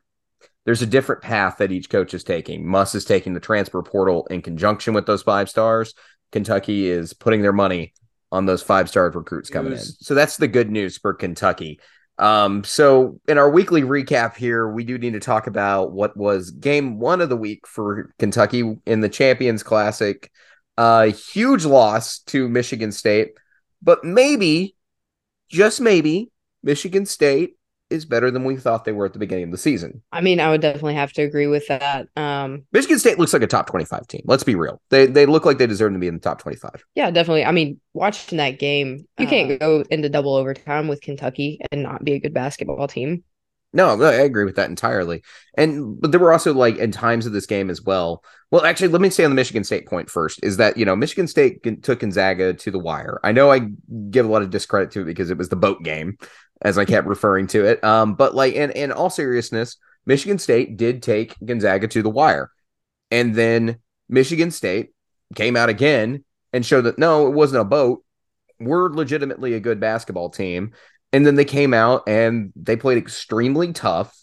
There's 0.63 0.81
a 0.81 0.88
different 0.88 1.21
path 1.21 1.57
that 1.57 1.71
each 1.71 1.89
coach 1.89 2.13
is 2.13 2.24
taking. 2.24 2.65
Muss 2.65 2.95
is 2.95 3.05
taking 3.05 3.33
the 3.33 3.39
transfer 3.39 3.83
portal 3.83 4.25
in 4.31 4.41
conjunction 4.41 4.93
with 4.93 5.05
those 5.05 5.21
five 5.21 5.50
stars. 5.50 5.93
Kentucky 6.31 6.88
is 6.88 7.13
putting 7.13 7.41
their 7.41 7.53
money 7.53 7.93
on 8.35 8.45
those 8.45 8.61
five 8.61 8.89
star 8.89 9.09
recruits 9.09 9.49
coming 9.49 9.73
in. 9.73 9.79
So 9.79 10.13
that's 10.13 10.37
the 10.37 10.47
good 10.47 10.69
news 10.69 10.97
for 10.97 11.13
Kentucky. 11.13 11.79
Um, 12.17 12.63
so 12.63 13.19
in 13.27 13.37
our 13.37 13.49
weekly 13.49 13.81
recap 13.81 14.35
here, 14.35 14.69
we 14.69 14.83
do 14.83 14.97
need 14.97 15.13
to 15.13 15.19
talk 15.19 15.47
about 15.47 15.91
what 15.91 16.15
was 16.15 16.51
game 16.51 16.99
one 16.99 17.21
of 17.21 17.29
the 17.29 17.37
week 17.37 17.67
for 17.67 18.13
Kentucky 18.19 18.77
in 18.85 19.01
the 19.01 19.09
Champions 19.09 19.63
Classic. 19.63 20.29
A 20.77 20.81
uh, 20.81 21.03
huge 21.11 21.63
loss 21.63 22.19
to 22.19 22.49
Michigan 22.49 22.91
State, 22.91 23.37
but 23.81 24.03
maybe, 24.03 24.75
just 25.49 25.79
maybe, 25.79 26.31
Michigan 26.63 27.05
State 27.05 27.57
is 27.95 28.05
better 28.05 28.29
than 28.29 28.43
we 28.43 28.57
thought 28.57 28.85
they 28.85 28.91
were 28.91 29.05
at 29.05 29.13
the 29.13 29.19
beginning 29.19 29.45
of 29.45 29.51
the 29.51 29.57
season. 29.57 30.01
I 30.11 30.21
mean, 30.21 30.39
I 30.39 30.49
would 30.49 30.61
definitely 30.61 30.95
have 30.95 31.13
to 31.13 31.23
agree 31.23 31.47
with 31.47 31.67
that. 31.67 32.07
Um, 32.15 32.65
Michigan 32.71 32.99
State 32.99 33.17
looks 33.17 33.33
like 33.33 33.41
a 33.41 33.47
top 33.47 33.67
25 33.67 34.07
team. 34.07 34.21
Let's 34.25 34.43
be 34.43 34.55
real. 34.55 34.81
They 34.89 35.07
they 35.07 35.25
look 35.25 35.45
like 35.45 35.57
they 35.57 35.67
deserve 35.67 35.93
to 35.93 35.99
be 35.99 36.07
in 36.07 36.15
the 36.15 36.19
top 36.19 36.39
25. 36.39 36.83
Yeah, 36.95 37.11
definitely. 37.11 37.45
I 37.45 37.51
mean, 37.51 37.79
watching 37.93 38.37
that 38.37 38.59
game, 38.59 39.07
you 39.17 39.25
uh, 39.25 39.29
can't 39.29 39.59
go 39.59 39.83
into 39.89 40.09
double 40.09 40.35
overtime 40.35 40.87
with 40.87 41.01
Kentucky 41.01 41.59
and 41.71 41.81
not 41.81 42.03
be 42.03 42.13
a 42.13 42.19
good 42.19 42.33
basketball 42.33 42.87
team. 42.87 43.23
No, 43.75 44.01
I 44.01 44.13
agree 44.13 44.45
with 44.45 44.55
that 44.55 44.69
entirely. 44.69 45.21
And 45.57 45.99
but 45.99 46.11
there 46.11 46.19
were 46.19 46.31
also 46.31 46.53
like 46.53 46.77
in 46.77 46.91
times 46.91 47.25
of 47.25 47.33
this 47.33 47.45
game 47.45 47.69
as 47.69 47.81
well. 47.81 48.23
Well, 48.49 48.63
actually, 48.63 48.87
let 48.87 49.01
me 49.01 49.09
stay 49.09 49.25
on 49.25 49.31
the 49.31 49.35
Michigan 49.35 49.65
State 49.65 49.85
point 49.85 50.09
first. 50.09 50.39
Is 50.43 50.55
that 50.57 50.77
you 50.77 50.85
know 50.85 50.95
Michigan 50.95 51.27
State 51.27 51.61
took 51.83 51.99
Gonzaga 51.99 52.53
to 52.53 52.71
the 52.71 52.79
wire. 52.79 53.19
I 53.21 53.33
know 53.33 53.51
I 53.51 53.67
give 54.09 54.25
a 54.25 54.29
lot 54.29 54.43
of 54.43 54.49
discredit 54.49 54.91
to 54.91 55.01
it 55.01 55.05
because 55.05 55.29
it 55.29 55.37
was 55.37 55.49
the 55.49 55.57
boat 55.57 55.83
game, 55.83 56.17
as 56.65 56.79
I 56.79 56.84
kept 56.84 57.05
referring 57.05 57.45
to 57.48 57.63
it. 57.63 57.81
Um, 57.84 58.15
but 58.15 58.34
like 58.34 58.55
in 58.55 58.72
in 58.72 58.91
all 58.91 59.12
seriousness, 59.12 59.77
Michigan 60.05 60.39
State 60.39 60.75
did 60.75 61.03
take 61.03 61.36
Gonzaga 61.45 61.88
to 61.89 62.01
the 62.01 62.10
wire, 62.10 62.51
and 63.12 63.36
then 63.36 63.77
Michigan 64.10 64.50
State 64.50 64.89
came 65.36 65.55
out 65.55 65.69
again 65.69 66.25
and 66.51 66.65
showed 66.65 66.81
that 66.81 66.98
no, 66.98 67.27
it 67.27 67.34
wasn't 67.34 67.62
a 67.62 67.65
boat. 67.65 68.03
We're 68.60 68.89
legitimately 68.89 69.53
a 69.53 69.60
good 69.60 69.79
basketball 69.79 70.29
team. 70.29 70.74
And 71.13 71.25
then 71.25 71.36
they 71.36 71.45
came 71.45 71.74
out 71.74 72.03
and 72.07 72.51
they 72.55 72.75
played 72.75 72.98
extremely 72.98 73.72
tough 73.72 74.17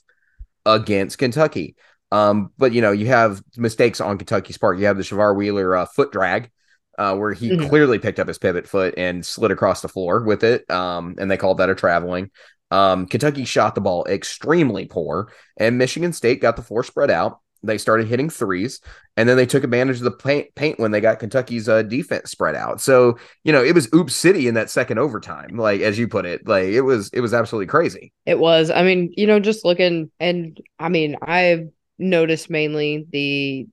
against 0.67 1.19
Kentucky. 1.19 1.77
Um, 2.11 2.51
but 2.59 2.73
you 2.73 2.83
know, 2.83 2.93
you 2.93 3.07
have 3.07 3.43
mistakes 3.57 4.01
on 4.01 4.19
Kentucky's 4.19 4.59
part. 4.59 4.79
You 4.79 4.87
have 4.87 4.97
the 4.97 5.03
Sahvir 5.03 5.37
Wheeler 5.37 5.77
uh, 5.77 5.87
foot 5.87 6.13
drag 6.13 6.51
uh, 6.99 7.17
where 7.17 7.33
he 7.33 7.51
Mhm. 7.51 7.69
clearly 7.69 7.99
picked 7.99 8.19
up 8.21 8.29
his 8.29 8.39
pivot 8.39 8.69
foot 8.69 8.95
and 8.97 9.25
slid 9.25 9.51
across 9.51 9.81
the 9.83 9.89
floor 9.89 10.23
with 10.25 10.45
it. 10.45 10.71
Um, 10.71 11.15
and 11.19 11.31
they 11.31 11.37
called 11.37 11.59
that 11.59 11.71
a 11.71 11.75
traveling. 11.75 12.31
Um, 12.71 13.07
Kentucky 13.07 13.45
shot 13.45 13.75
the 13.75 13.81
ball 13.83 14.07
extremely 14.09 14.87
poor, 14.87 15.31
and 15.59 15.77
Michigan 15.79 16.13
State 16.13 16.41
got 16.41 16.57
the 16.57 16.63
floor 16.63 16.83
spread 16.85 17.11
out. 17.11 17.39
They 17.65 17.79
started 17.79 18.09
hitting 18.09 18.29
threes, 18.29 18.81
and 19.17 19.29
then 19.29 19.37
they 19.37 19.47
took 19.47 19.63
advantage 19.63 19.99
of 19.99 20.05
the 20.05 20.11
paint, 20.11 20.49
paint 20.57 20.81
when 20.81 20.91
they 20.91 21.01
got 21.01 21.21
Kentucky's 21.21 21.69
uh, 21.69 21.83
defense 21.83 22.31
spread 22.31 22.57
out. 22.57 22.81
So 22.81 23.19
you 23.45 23.53
know 23.53 23.63
it 23.63 23.75
was 23.75 23.89
oops 23.95 24.15
city 24.15 24.49
in 24.49 24.55
that 24.55 24.71
second 24.71 24.99
overtime, 24.99 25.57
like 25.57 25.81
as 25.83 25.99
you 25.99 26.09
put 26.09 26.27
it, 26.27 26.49
like 26.49 26.65
it 26.65 26.81
was 26.81 27.11
it 27.13 27.21
was 27.21 27.33
absolutely 27.35 27.67
crazy. 27.69 28.13
It 28.27 28.39
was. 28.39 28.71
I 28.71 28.83
mean, 28.83 29.13
you 29.17 29.27
know, 29.27 29.39
just 29.39 29.65
looking 29.65 30.11
and 30.19 30.59
I 30.79 30.89
mean, 30.89 31.17
I've 31.23 31.69
noticed 31.99 32.51
mainly 32.51 33.07
the 33.13 33.67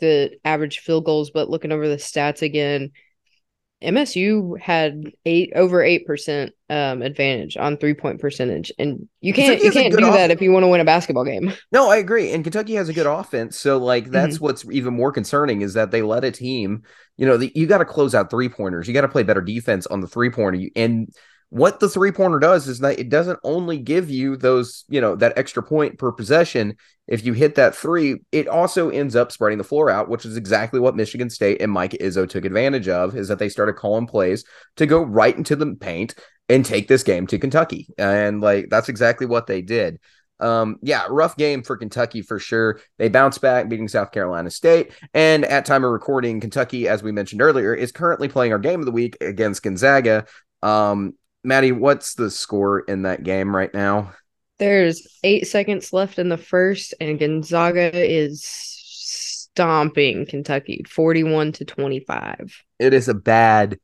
the 0.00 0.38
average 0.44 0.80
field 0.80 1.04
goals, 1.04 1.30
but 1.30 1.50
looking 1.50 1.72
over 1.72 1.88
the 1.88 1.96
stats 1.96 2.42
again, 2.42 2.92
MSU 3.82 4.58
had 4.58 5.12
eight 5.26 5.52
over 5.54 5.82
eight 5.82 6.06
percent 6.06 6.52
um 6.70 7.02
advantage 7.02 7.56
on 7.56 7.76
three 7.76 7.92
point 7.92 8.20
percentage. 8.20 8.72
And 8.78 9.08
you 9.20 9.34
can't 9.34 9.62
you 9.62 9.70
can't 9.70 9.94
do 9.94 10.06
off- 10.06 10.14
that 10.14 10.30
if 10.30 10.40
you 10.40 10.50
want 10.50 10.64
to 10.64 10.68
win 10.68 10.80
a 10.80 10.84
basketball 10.84 11.24
game. 11.24 11.52
No, 11.72 11.90
I 11.90 11.96
agree. 11.96 12.32
And 12.32 12.42
Kentucky 12.42 12.74
has 12.74 12.88
a 12.88 12.94
good 12.94 13.06
offense. 13.06 13.58
So, 13.58 13.76
like, 13.78 14.10
that's 14.10 14.40
what's 14.40 14.64
even 14.70 14.94
more 14.94 15.12
concerning 15.12 15.60
is 15.60 15.74
that 15.74 15.90
they 15.90 16.00
let 16.00 16.24
a 16.24 16.30
team, 16.30 16.84
you 17.16 17.26
know, 17.26 17.36
the, 17.36 17.52
you 17.54 17.66
got 17.66 17.78
to 17.78 17.84
close 17.84 18.14
out 18.14 18.30
three 18.30 18.48
pointers. 18.48 18.88
You 18.88 18.94
got 18.94 19.02
to 19.02 19.08
play 19.08 19.24
better 19.24 19.42
defense 19.42 19.86
on 19.86 20.00
the 20.00 20.06
three 20.06 20.30
pointer. 20.30 20.70
And 20.74 21.12
what 21.50 21.78
the 21.78 21.88
three 21.88 22.10
pointer 22.10 22.38
does 22.38 22.66
is 22.66 22.80
that 22.80 22.98
it 22.98 23.08
doesn't 23.08 23.38
only 23.44 23.78
give 23.78 24.10
you 24.10 24.36
those, 24.36 24.84
you 24.88 25.00
know, 25.00 25.14
that 25.16 25.38
extra 25.38 25.62
point 25.62 25.98
per 25.98 26.10
possession. 26.10 26.76
If 27.06 27.24
you 27.24 27.34
hit 27.34 27.54
that 27.54 27.74
three, 27.74 28.16
it 28.32 28.48
also 28.48 28.90
ends 28.90 29.14
up 29.14 29.30
spreading 29.30 29.58
the 29.58 29.64
floor 29.64 29.88
out, 29.88 30.08
which 30.08 30.24
is 30.24 30.36
exactly 30.36 30.80
what 30.80 30.96
Michigan 30.96 31.30
State 31.30 31.62
and 31.62 31.70
Mike 31.70 31.92
Izzo 31.92 32.28
took 32.28 32.44
advantage 32.44 32.88
of, 32.88 33.16
is 33.16 33.28
that 33.28 33.38
they 33.38 33.48
started 33.48 33.74
calling 33.74 34.06
plays 34.08 34.44
to 34.76 34.86
go 34.86 35.02
right 35.02 35.36
into 35.36 35.54
the 35.54 35.76
paint 35.76 36.16
and 36.48 36.64
take 36.64 36.88
this 36.88 37.04
game 37.04 37.26
to 37.28 37.38
Kentucky. 37.38 37.88
And 37.96 38.40
like, 38.40 38.66
that's 38.68 38.88
exactly 38.88 39.26
what 39.26 39.46
they 39.46 39.62
did. 39.62 40.00
Um, 40.38 40.76
yeah, 40.82 41.06
rough 41.08 41.36
game 41.36 41.62
for 41.62 41.76
Kentucky 41.76 42.22
for 42.22 42.38
sure. 42.38 42.80
They 42.98 43.08
bounce 43.08 43.38
back, 43.38 43.68
beating 43.68 43.88
South 43.88 44.12
Carolina 44.12 44.50
State. 44.50 44.92
And 45.14 45.44
at 45.44 45.64
time 45.64 45.84
of 45.84 45.92
recording, 45.92 46.40
Kentucky, 46.40 46.88
as 46.88 47.02
we 47.02 47.12
mentioned 47.12 47.40
earlier, 47.40 47.72
is 47.72 47.92
currently 47.92 48.28
playing 48.28 48.52
our 48.52 48.58
game 48.58 48.80
of 48.80 48.86
the 48.86 48.92
week 48.92 49.16
against 49.20 49.62
Gonzaga. 49.62 50.26
Um, 50.62 51.14
Maddie, 51.46 51.72
what's 51.72 52.14
the 52.14 52.30
score 52.30 52.80
in 52.80 53.02
that 53.02 53.22
game 53.22 53.54
right 53.54 53.72
now? 53.72 54.12
There's 54.58 55.06
eight 55.22 55.46
seconds 55.46 55.92
left 55.92 56.18
in 56.18 56.28
the 56.28 56.36
first, 56.36 56.92
and 57.00 57.18
Gonzaga 57.18 57.90
is 57.94 58.42
stomping 58.44 60.26
Kentucky 60.26 60.84
41 60.88 61.52
to 61.52 61.64
25. 61.64 62.62
It 62.78 62.92
is 62.92 63.08
a 63.08 63.14
bad, 63.14 63.78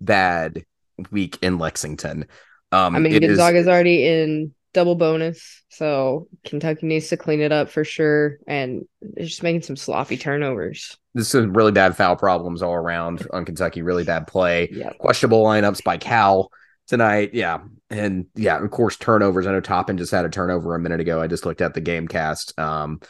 bad 0.00 0.64
week 1.10 1.38
in 1.40 1.58
Lexington. 1.58 2.26
Um, 2.72 2.96
I 2.96 2.98
mean, 2.98 3.12
it 3.14 3.22
is- 3.22 3.28
Gonzaga's 3.38 3.68
already 3.68 4.06
in 4.06 4.52
double 4.72 4.96
bonus, 4.96 5.62
so 5.68 6.26
Kentucky 6.44 6.86
needs 6.86 7.08
to 7.10 7.16
clean 7.16 7.40
it 7.40 7.52
up 7.52 7.70
for 7.70 7.84
sure. 7.84 8.38
And 8.48 8.86
they're 9.00 9.26
just 9.26 9.42
making 9.44 9.62
some 9.62 9.76
sloppy 9.76 10.16
turnovers. 10.16 10.96
this 11.14 11.32
is 11.32 11.46
really 11.46 11.70
bad 11.70 11.96
foul 11.96 12.16
problems 12.16 12.60
all 12.60 12.74
around 12.74 13.24
on 13.32 13.44
Kentucky. 13.44 13.82
Really 13.82 14.02
bad 14.02 14.26
play. 14.26 14.68
Yeah. 14.72 14.90
questionable 14.98 15.44
lineups 15.44 15.84
by 15.84 15.96
Cal 15.96 16.50
tonight. 16.86 17.30
Yeah. 17.34 17.60
And 17.90 18.26
yeah, 18.34 18.62
of 18.62 18.70
course, 18.70 18.96
turnovers. 18.96 19.46
I 19.46 19.52
know 19.52 19.60
Toppin 19.60 19.98
just 19.98 20.12
had 20.12 20.24
a 20.24 20.30
turnover 20.30 20.74
a 20.74 20.80
minute 20.80 21.00
ago. 21.00 21.20
I 21.20 21.26
just 21.26 21.46
looked 21.46 21.60
at 21.60 21.74
the 21.74 21.80
game 21.80 22.08
cast. 22.08 22.58
Um, 22.58 23.00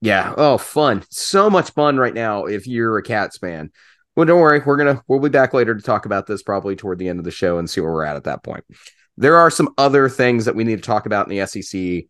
yeah. 0.00 0.34
Oh, 0.36 0.58
fun. 0.58 1.04
So 1.10 1.50
much 1.50 1.70
fun 1.70 1.98
right 1.98 2.14
now 2.14 2.46
if 2.46 2.66
you're 2.66 2.98
a 2.98 3.02
Cats 3.02 3.38
fan. 3.38 3.70
Well, 4.16 4.26
don't 4.26 4.40
worry. 4.40 4.60
We're 4.64 4.76
gonna 4.76 5.02
we'll 5.08 5.20
be 5.20 5.28
back 5.28 5.54
later 5.54 5.74
to 5.74 5.82
talk 5.82 6.04
about 6.04 6.26
this 6.26 6.42
probably 6.42 6.74
toward 6.76 6.98
the 6.98 7.08
end 7.08 7.18
of 7.18 7.24
the 7.24 7.30
show 7.30 7.58
and 7.58 7.70
see 7.70 7.80
where 7.80 7.92
we're 7.92 8.04
at 8.04 8.16
at 8.16 8.24
that 8.24 8.42
point. 8.42 8.64
There 9.16 9.36
are 9.36 9.50
some 9.50 9.72
other 9.78 10.08
things 10.08 10.46
that 10.46 10.56
we 10.56 10.64
need 10.64 10.76
to 10.76 10.82
talk 10.82 11.06
about 11.06 11.30
in 11.30 11.36
the 11.36 11.46
SEC 11.46 12.08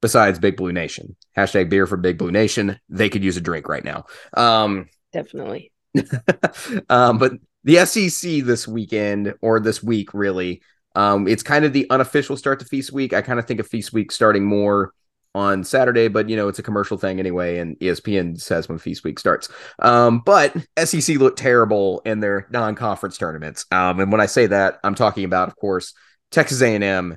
besides 0.00 0.38
Big 0.38 0.56
Blue 0.56 0.72
Nation. 0.72 1.16
Hashtag 1.36 1.70
beer 1.70 1.86
for 1.86 1.96
Big 1.96 2.18
Blue 2.18 2.30
Nation. 2.30 2.78
They 2.88 3.08
could 3.08 3.24
use 3.24 3.36
a 3.36 3.40
drink 3.40 3.68
right 3.68 3.84
now. 3.84 4.04
Um, 4.34 4.88
Definitely. 5.12 5.72
um, 6.88 7.18
but 7.18 7.32
the 7.64 7.84
SEC 7.84 8.44
this 8.44 8.68
weekend 8.68 9.34
or 9.40 9.60
this 9.60 9.82
week, 9.82 10.14
really, 10.14 10.62
um, 10.94 11.28
it's 11.28 11.42
kind 11.42 11.64
of 11.64 11.72
the 11.72 11.88
unofficial 11.90 12.36
start 12.36 12.60
to 12.60 12.66
Feast 12.66 12.92
Week. 12.92 13.12
I 13.12 13.22
kind 13.22 13.38
of 13.38 13.46
think 13.46 13.60
of 13.60 13.68
Feast 13.68 13.92
Week 13.92 14.10
starting 14.10 14.44
more 14.44 14.92
on 15.34 15.62
Saturday, 15.62 16.08
but 16.08 16.28
you 16.28 16.36
know 16.36 16.48
it's 16.48 16.58
a 16.58 16.62
commercial 16.62 16.96
thing 16.96 17.20
anyway, 17.20 17.58
and 17.58 17.78
ESPN 17.78 18.40
says 18.40 18.68
when 18.68 18.78
Feast 18.78 19.04
Week 19.04 19.18
starts. 19.18 19.48
Um, 19.78 20.22
but 20.24 20.56
SEC 20.82 21.16
looked 21.16 21.38
terrible 21.38 22.02
in 22.04 22.20
their 22.20 22.46
non-conference 22.50 23.18
tournaments, 23.18 23.66
um, 23.70 24.00
and 24.00 24.10
when 24.10 24.20
I 24.20 24.26
say 24.26 24.46
that, 24.46 24.80
I'm 24.82 24.94
talking 24.94 25.24
about, 25.24 25.48
of 25.48 25.56
course, 25.56 25.94
Texas 26.30 26.62
A&M 26.62 27.16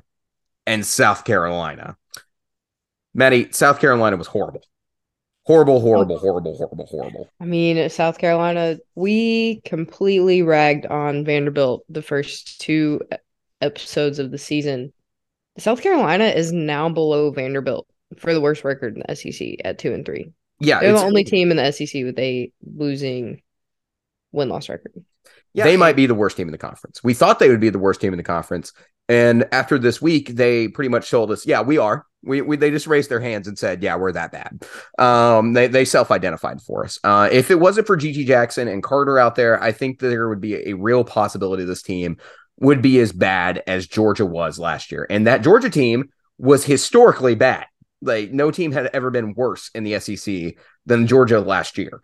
and 0.66 0.86
South 0.86 1.24
Carolina. 1.24 1.96
Maddie, 3.14 3.48
South 3.52 3.80
Carolina 3.80 4.16
was 4.16 4.26
horrible, 4.26 4.62
horrible, 5.44 5.80
horrible, 5.80 6.18
horrible, 6.18 6.56
horrible, 6.56 6.86
horrible. 6.86 7.28
I 7.40 7.44
mean, 7.44 7.88
South 7.88 8.18
Carolina, 8.18 8.78
we 8.94 9.60
completely 9.64 10.42
ragged 10.42 10.86
on 10.86 11.24
Vanderbilt 11.24 11.84
the 11.88 12.02
first 12.02 12.60
two 12.60 13.00
episodes 13.60 14.18
of 14.18 14.30
the 14.30 14.38
season. 14.38 14.92
South 15.58 15.82
Carolina 15.82 16.24
is 16.24 16.52
now 16.52 16.88
below 16.88 17.30
Vanderbilt 17.30 17.86
for 18.16 18.32
the 18.32 18.40
worst 18.40 18.64
record 18.64 18.96
in 18.96 19.02
the 19.06 19.16
SEC 19.16 19.56
at 19.64 19.78
two 19.78 19.92
and 19.92 20.04
three. 20.04 20.32
Yeah, 20.60 20.80
They're 20.80 20.92
the 20.92 21.00
only 21.00 21.24
team 21.24 21.50
in 21.50 21.56
the 21.56 21.72
SEC 21.72 22.04
with 22.04 22.18
a 22.18 22.52
losing 22.64 23.42
win 24.30 24.48
loss 24.48 24.68
record. 24.68 24.92
Yeah, 25.54 25.64
they 25.64 25.76
might 25.76 25.96
be 25.96 26.06
the 26.06 26.14
worst 26.14 26.36
team 26.36 26.48
in 26.48 26.52
the 26.52 26.58
conference. 26.58 27.02
We 27.04 27.14
thought 27.14 27.38
they 27.38 27.50
would 27.50 27.60
be 27.60 27.68
the 27.68 27.78
worst 27.78 28.00
team 28.00 28.12
in 28.12 28.16
the 28.16 28.22
conference, 28.22 28.72
and 29.08 29.46
after 29.52 29.78
this 29.78 30.00
week, 30.00 30.28
they 30.28 30.68
pretty 30.68 30.88
much 30.88 31.10
told 31.10 31.30
us, 31.30 31.46
"Yeah, 31.46 31.60
we 31.60 31.78
are." 31.78 32.06
We, 32.24 32.40
we 32.40 32.56
they 32.56 32.70
just 32.70 32.86
raised 32.86 33.10
their 33.10 33.20
hands 33.20 33.48
and 33.48 33.58
said, 33.58 33.82
"Yeah, 33.82 33.96
we're 33.96 34.12
that 34.12 34.32
bad." 34.32 34.64
Um, 34.98 35.52
they 35.52 35.66
they 35.66 35.84
self 35.84 36.10
identified 36.10 36.60
for 36.60 36.84
us. 36.84 36.98
Uh, 37.02 37.28
if 37.30 37.50
it 37.50 37.58
wasn't 37.58 37.86
for 37.86 37.96
GG 37.96 38.26
Jackson 38.26 38.68
and 38.68 38.82
Carter 38.82 39.18
out 39.18 39.34
there, 39.34 39.62
I 39.62 39.72
think 39.72 39.98
there 39.98 40.28
would 40.28 40.40
be 40.40 40.70
a 40.70 40.74
real 40.74 41.04
possibility 41.04 41.64
this 41.64 41.82
team 41.82 42.16
would 42.60 42.80
be 42.80 43.00
as 43.00 43.12
bad 43.12 43.62
as 43.66 43.86
Georgia 43.86 44.26
was 44.26 44.58
last 44.58 44.92
year, 44.92 45.06
and 45.10 45.26
that 45.26 45.42
Georgia 45.42 45.70
team 45.70 46.10
was 46.38 46.64
historically 46.64 47.34
bad. 47.34 47.66
Like 48.00 48.32
no 48.32 48.50
team 48.50 48.72
had 48.72 48.90
ever 48.92 49.10
been 49.10 49.34
worse 49.34 49.70
in 49.74 49.84
the 49.84 49.98
SEC 50.00 50.56
than 50.86 51.06
Georgia 51.06 51.40
last 51.40 51.78
year. 51.78 52.00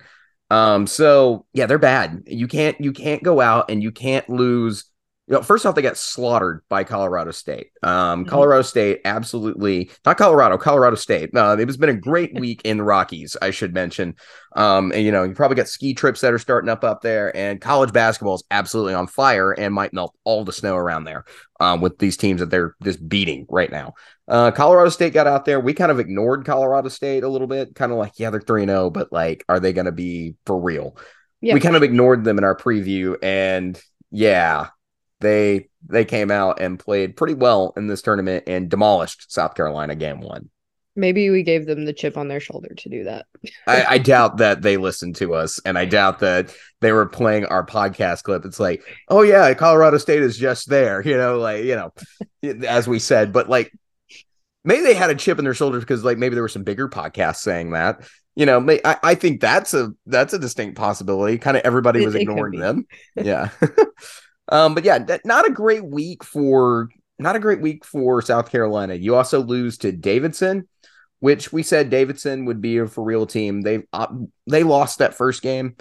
Um, 0.50 0.87
so 0.87 1.46
yeah, 1.52 1.66
they're 1.66 1.78
bad. 1.78 2.22
You 2.26 2.48
can't 2.48 2.80
you 2.80 2.92
can't 2.92 3.22
go 3.22 3.40
out 3.40 3.70
and 3.70 3.82
you 3.82 3.92
can't 3.92 4.28
lose. 4.28 4.84
You 5.28 5.35
know, 5.35 5.42
first 5.42 5.66
off, 5.66 5.75
they 5.75 5.82
got 5.82 5.99
slaughtered 5.99 6.62
by 6.70 6.85
Colorado 6.85 7.32
State. 7.32 7.68
Um, 7.82 8.25
Mhm. 8.25 8.28
Colorado 8.28 8.62
State 8.62 9.02
absolutely 9.04 9.90
not 10.06 10.16
Colorado, 10.16 10.56
Colorado 10.56 10.97
State. 10.97 11.37
Uh, 11.37 11.54
it 11.58 11.68
has 11.68 11.76
been 11.76 11.90
a 11.90 11.94
great 11.94 12.32
week 12.40 12.62
in 12.64 12.78
the 12.78 12.82
Rockies, 12.82 13.37
I 13.42 13.50
should 13.50 13.75
mention. 13.75 14.14
Um, 14.56 14.90
and 14.92 15.02
you 15.04 15.12
know, 15.12 15.25
you 15.25 15.35
probably 15.35 15.56
got 15.56 15.68
ski 15.68 15.92
trips 15.92 16.23
that 16.23 16.32
are 16.32 16.38
starting 16.38 16.70
up 16.70 16.82
up 16.82 17.02
there, 17.02 17.37
and 17.37 17.61
college 17.61 17.92
basketball 17.92 18.37
is 18.37 18.44
absolutely 18.50 18.94
on 18.94 19.06
fire 19.06 19.52
and 19.52 19.75
might 19.75 19.92
melt 19.92 20.14
all 20.25 20.44
the 20.44 20.52
snow 20.52 20.76
around 20.76 21.04
there. 21.04 21.25
Um, 21.61 21.80
with 21.80 21.99
these 21.99 22.16
teams 22.16 22.40
that 22.40 22.50
they're 22.50 22.76
just 22.82 23.06
beating 23.06 23.44
right 23.50 23.70
now. 23.70 23.94
Uh, 24.28 24.50
Colorado 24.52 24.90
State 24.90 25.12
got 25.12 25.26
out 25.26 25.44
there. 25.44 25.58
We 25.58 25.75
kind 25.75 25.90
of 25.90 25.99
ignored 25.99 26.47
Colorado 26.47 26.88
State 26.88 27.25
a 27.25 27.28
little 27.28 27.49
bit, 27.49 27.75
kind 27.75 27.90
of 27.90 27.99
like, 27.99 28.12
yeah, 28.16 28.30
they're 28.30 28.40
3 28.40 28.64
0, 28.64 28.90
but 28.90 29.12
like, 29.12 29.44
are 29.49 29.58
they 29.61 29.73
going 29.73 29.87
to 29.87 29.92
be 29.92 30.37
for 30.47 30.58
real? 30.58 30.97
Yeah. 31.40 31.54
We 31.54 31.61
kind 31.61 31.75
of 31.76 31.82
ignored 31.82 32.25
them 32.25 32.38
in 32.38 32.44
our 32.44 32.56
preview, 32.56 33.16
and 33.23 33.80
yeah, 34.11 34.68
they 35.20 35.68
they 35.88 36.04
came 36.04 36.30
out 36.30 36.60
and 36.60 36.78
played 36.78 37.16
pretty 37.16 37.34
well 37.34 37.72
in 37.76 37.87
this 37.87 38.02
tournament 38.02 38.44
and 38.46 38.68
demolished 38.68 39.32
South 39.32 39.54
Carolina 39.54 39.94
game 39.94 40.20
one. 40.20 40.50
Maybe 40.96 41.30
we 41.30 41.44
gave 41.44 41.66
them 41.66 41.84
the 41.84 41.92
chip 41.92 42.16
on 42.16 42.26
their 42.26 42.40
shoulder 42.40 42.75
to 42.76 42.88
do 42.88 43.04
that. 43.04 43.26
I, 43.68 43.84
I 43.84 43.98
doubt 43.98 44.38
that 44.38 44.62
they 44.62 44.76
listened 44.76 45.14
to 45.16 45.34
us, 45.34 45.60
and 45.64 45.78
I 45.78 45.84
doubt 45.84 46.18
that 46.20 46.54
they 46.80 46.90
were 46.90 47.06
playing 47.06 47.44
our 47.46 47.64
podcast 47.64 48.25
clip. 48.25 48.44
It's 48.44 48.58
like, 48.58 48.82
oh 49.08 49.22
yeah, 49.22 49.54
Colorado 49.54 49.98
State 49.98 50.22
is 50.22 50.37
just 50.37 50.68
there, 50.68 51.00
you 51.00 51.16
know, 51.16 51.38
like 51.38 51.64
you 51.64 51.76
know, 51.76 51.92
as 52.66 52.88
we 52.88 52.98
said, 52.98 53.32
but 53.32 53.48
like 53.48 53.72
maybe 54.64 54.82
they 54.82 54.94
had 54.94 55.10
a 55.10 55.14
chip 55.14 55.38
in 55.38 55.44
their 55.44 55.54
shoulder 55.54 55.80
because 55.80 56.04
like 56.04 56.18
maybe 56.18 56.34
there 56.34 56.42
were 56.42 56.48
some 56.48 56.64
bigger 56.64 56.88
podcasts 56.88 57.37
saying 57.37 57.70
that. 57.70 58.00
You 58.34 58.46
know, 58.46 58.60
may, 58.60 58.80
I, 58.84 58.96
I 59.02 59.14
think 59.16 59.40
that's 59.40 59.75
a 59.75 59.90
that's 60.06 60.32
a 60.32 60.38
distinct 60.38 60.76
possibility. 60.76 61.38
Kind 61.38 61.56
of 61.56 61.64
everybody 61.64 62.04
was 62.04 62.14
it 62.14 62.22
ignoring 62.22 62.60
them. 62.60 62.87
Yeah. 63.16 63.50
Um, 64.50 64.75
but 64.75 64.85
yeah, 64.85 64.99
that, 64.99 65.25
not 65.25 65.47
a 65.47 65.52
great 65.52 65.85
week 65.85 66.25
for 66.25 66.88
not 67.19 67.37
a 67.37 67.40
great 67.40 67.61
week 67.61 67.85
for 67.85 68.23
South 68.23 68.50
Carolina. 68.50 68.95
You 68.95 69.17
also 69.17 69.43
lose 69.43 69.78
to 69.78 69.93
Davidson, 69.93 70.69
which 71.21 71.52
we 71.52 71.62
said 71.62 71.90
Davidson 71.90 72.45
would 72.45 72.61
be 72.61 72.78
a 72.78 72.87
for 72.87 73.05
real 73.05 73.26
team. 73.26 73.62
They 73.62 73.85
uh, 73.93 74.07
they 74.47 74.62
lost 74.62 74.99
that 74.99 75.14
first 75.14 75.43
game 75.43 75.76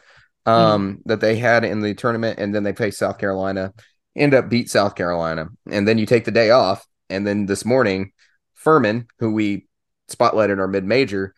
um 0.46 1.00
that 1.06 1.20
they 1.20 1.36
had 1.36 1.64
in 1.64 1.82
the 1.82 1.94
tournament, 1.94 2.40
and 2.40 2.54
then 2.54 2.64
they 2.64 2.74
faced 2.74 3.00
South 3.00 3.18
Carolina, 3.18 3.74
end 4.16 4.34
up 4.34 4.50
beat 4.50 4.70
South 4.70 4.96
Carolina, 4.96 5.50
and 5.70 5.88
then 5.88 5.98
you 5.98 6.06
take 6.06 6.26
the 6.26 6.32
day 6.32 6.50
off, 6.50 6.86
and 7.10 7.26
then 7.26 7.46
this 7.46 7.66
morning, 7.66 8.12
Furman, 8.56 9.08
who 9.20 9.32
we 9.32 9.68
spotlighted 10.10 10.54
in 10.54 10.60
our 10.60 10.68
mid 10.68 10.86
major, 10.86 11.34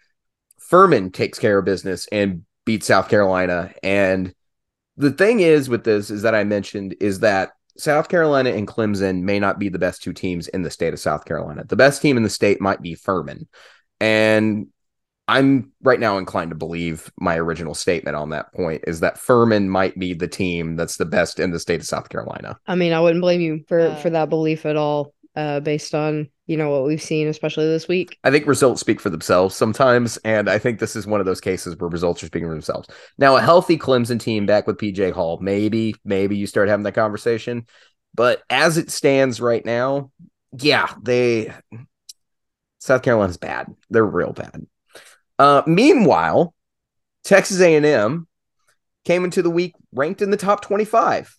Furman 0.60 1.12
takes 1.12 1.40
care 1.40 1.60
of 1.60 1.66
business 1.66 2.08
and 2.12 2.44
beats 2.66 2.88
South 2.88 3.10
Carolina, 3.10 3.74
and 3.84 4.34
the 5.00 5.12
thing 5.12 5.40
is 5.40 5.70
with 5.70 5.86
this 5.86 6.12
is 6.12 6.24
that 6.24 6.36
I 6.36 6.44
mentioned 6.44 6.96
is 7.00 7.20
that 7.22 7.52
South 7.78 8.10
Carolina 8.10 8.50
and 8.50 8.68
Clemson 8.68 9.22
may 9.22 9.40
not 9.40 9.58
be 9.58 9.70
the 9.70 9.80
best 9.80 10.04
two 10.04 10.12
teams 10.12 10.50
in 10.50 10.64
the 10.64 10.70
state 10.70 10.94
of 10.94 11.00
South 11.00 11.24
Carolina. 11.24 11.64
The 11.64 11.78
best 11.78 12.02
team 12.02 12.18
in 12.18 12.24
the 12.24 12.30
state 12.30 12.60
might 12.60 12.82
be 12.82 12.96
Furman. 12.96 13.48
And 14.02 14.68
I'm 15.30 15.72
right 15.82 16.02
now 16.02 16.18
inclined 16.18 16.52
to 16.52 16.56
believe 16.56 17.10
my 17.18 17.38
original 17.38 17.74
statement 17.74 18.18
on 18.18 18.32
that 18.32 18.52
point 18.52 18.84
is 18.88 19.00
that 19.00 19.18
Furman 19.18 19.70
might 19.70 19.98
be 19.98 20.14
the 20.14 20.28
team 20.28 20.76
that's 20.76 20.98
the 20.98 21.06
best 21.06 21.40
in 21.40 21.52
the 21.52 21.60
state 21.60 21.80
of 21.80 21.88
South 21.88 22.10
Carolina. 22.10 22.60
I 22.68 22.76
mean, 22.76 22.92
I 22.92 23.00
wouldn't 23.00 23.22
blame 23.22 23.40
you 23.40 23.64
for 23.70 23.80
uh, 23.80 23.96
for 23.96 24.10
that 24.10 24.30
belief 24.30 24.66
at 24.66 24.76
all, 24.76 25.14
uh, 25.36 25.60
based 25.60 25.94
on 25.96 26.30
you 26.48 26.58
know 26.58 26.70
what 26.70 26.86
we've 26.86 27.02
seen, 27.02 27.28
especially 27.28 27.66
this 27.68 27.88
week. 27.88 28.18
I 28.24 28.32
think 28.32 28.48
results 28.48 28.82
speak 28.82 29.00
for 29.00 29.10
themselves 29.10 29.56
sometimes, 29.56 30.18
and 30.18 30.50
I 30.50 30.58
think 30.58 30.80
this 30.80 30.96
is 30.96 31.06
one 31.06 31.20
of 31.20 31.26
those 31.26 31.42
cases 31.42 31.76
where 31.78 31.90
results 31.90 32.24
are 32.24 32.28
speaking 32.28 32.48
for 32.48 32.54
themselves. 32.54 32.90
Now, 33.18 33.38
a 33.38 33.42
healthy 33.42 33.78
Clemson 33.78 34.20
team 34.20 34.46
back 34.46 34.68
with 34.68 34.78
PJ 34.78 35.12
Hall, 35.12 35.40
maybe, 35.42 35.96
maybe 36.04 36.38
you 36.38 36.48
start 36.48 36.70
having 36.70 36.84
that 36.84 36.96
conversation, 36.96 37.68
but 38.16 38.42
as 38.50 38.78
it 38.78 38.90
stands 38.90 39.40
right 39.40 39.64
now, 39.64 40.12
yeah, 40.60 40.94
they 41.02 41.54
South 42.80 43.04
Carolina's 43.04 43.38
bad. 43.38 43.68
They're 43.90 44.06
real 44.06 44.34
bad. 44.34 44.66
Uh, 45.38 45.62
meanwhile, 45.68 46.54
Texas 47.24 47.62
A&M 47.62 48.28
came 49.06 49.24
into 49.24 49.42
the 49.42 49.50
week 49.50 49.74
ranked 49.94 50.22
in 50.22 50.32
the 50.32 50.38
top 50.38 50.62
25. 50.62 51.36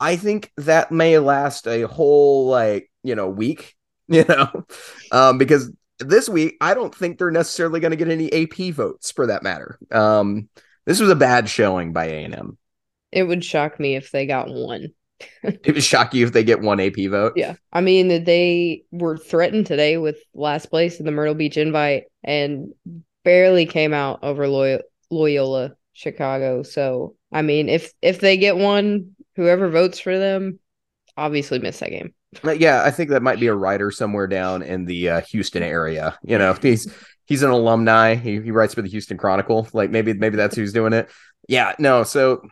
I 0.00 0.16
think 0.16 0.50
that 0.56 0.90
may 0.90 1.18
last 1.18 1.66
a 1.66 1.82
whole 1.82 2.48
like, 2.48 2.90
you 3.02 3.14
know, 3.14 3.28
week, 3.28 3.76
you 4.08 4.24
know, 4.24 4.64
um, 5.12 5.38
because 5.38 5.70
this 5.98 6.28
week 6.28 6.56
I 6.60 6.74
don't 6.74 6.94
think 6.94 7.18
they're 7.18 7.30
necessarily 7.30 7.80
going 7.80 7.90
to 7.90 7.96
get 7.96 8.08
any 8.08 8.32
AP 8.32 8.74
votes 8.74 9.10
for 9.12 9.26
that 9.26 9.42
matter. 9.42 9.78
Um, 9.92 10.48
this 10.86 11.00
was 11.00 11.10
a 11.10 11.16
bad 11.16 11.48
showing 11.48 11.92
by 11.92 12.06
A&M. 12.06 12.56
It 13.12 13.24
would 13.24 13.44
shock 13.44 13.78
me 13.78 13.96
if 13.96 14.10
they 14.10 14.26
got 14.26 14.48
one. 14.48 14.88
it 15.42 15.74
would 15.74 15.84
shock 15.84 16.14
you 16.14 16.26
if 16.26 16.32
they 16.32 16.44
get 16.44 16.60
one 16.60 16.80
AP 16.80 16.96
vote. 17.10 17.34
Yeah. 17.36 17.56
I 17.72 17.82
mean, 17.82 18.24
they 18.24 18.84
were 18.90 19.18
threatened 19.18 19.66
today 19.66 19.98
with 19.98 20.16
last 20.34 20.66
place 20.66 20.98
in 20.98 21.06
the 21.06 21.12
Myrtle 21.12 21.34
Beach 21.34 21.56
invite 21.56 22.04
and 22.24 22.72
barely 23.24 23.66
came 23.66 23.92
out 23.92 24.20
over 24.22 24.48
Loy- 24.48 24.80
Loyola 25.10 25.74
Chicago. 25.92 26.62
So, 26.62 27.16
I 27.30 27.42
mean, 27.42 27.68
if 27.68 27.92
if 28.00 28.20
they 28.20 28.36
get 28.36 28.56
one, 28.56 29.14
whoever 29.40 29.70
votes 29.70 29.98
for 29.98 30.18
them 30.18 30.60
obviously 31.16 31.58
missed 31.58 31.80
that 31.80 31.90
game. 31.90 32.12
Yeah, 32.44 32.82
I 32.84 32.90
think 32.90 33.10
that 33.10 33.22
might 33.22 33.40
be 33.40 33.46
a 33.46 33.54
writer 33.54 33.90
somewhere 33.90 34.26
down 34.26 34.62
in 34.62 34.84
the 34.84 35.08
uh, 35.08 35.20
Houston 35.22 35.62
area. 35.62 36.18
You 36.22 36.38
know, 36.38 36.52
he's 36.52 36.92
he's 37.24 37.42
an 37.42 37.50
alumni. 37.50 38.14
He, 38.16 38.40
he 38.40 38.50
writes 38.50 38.74
for 38.74 38.82
the 38.82 38.88
Houston 38.90 39.16
Chronicle. 39.16 39.66
Like 39.72 39.90
maybe 39.90 40.12
maybe 40.12 40.36
that's 40.36 40.54
who's 40.54 40.74
doing 40.74 40.92
it. 40.92 41.10
Yeah, 41.48 41.74
no. 41.78 42.04
So 42.04 42.42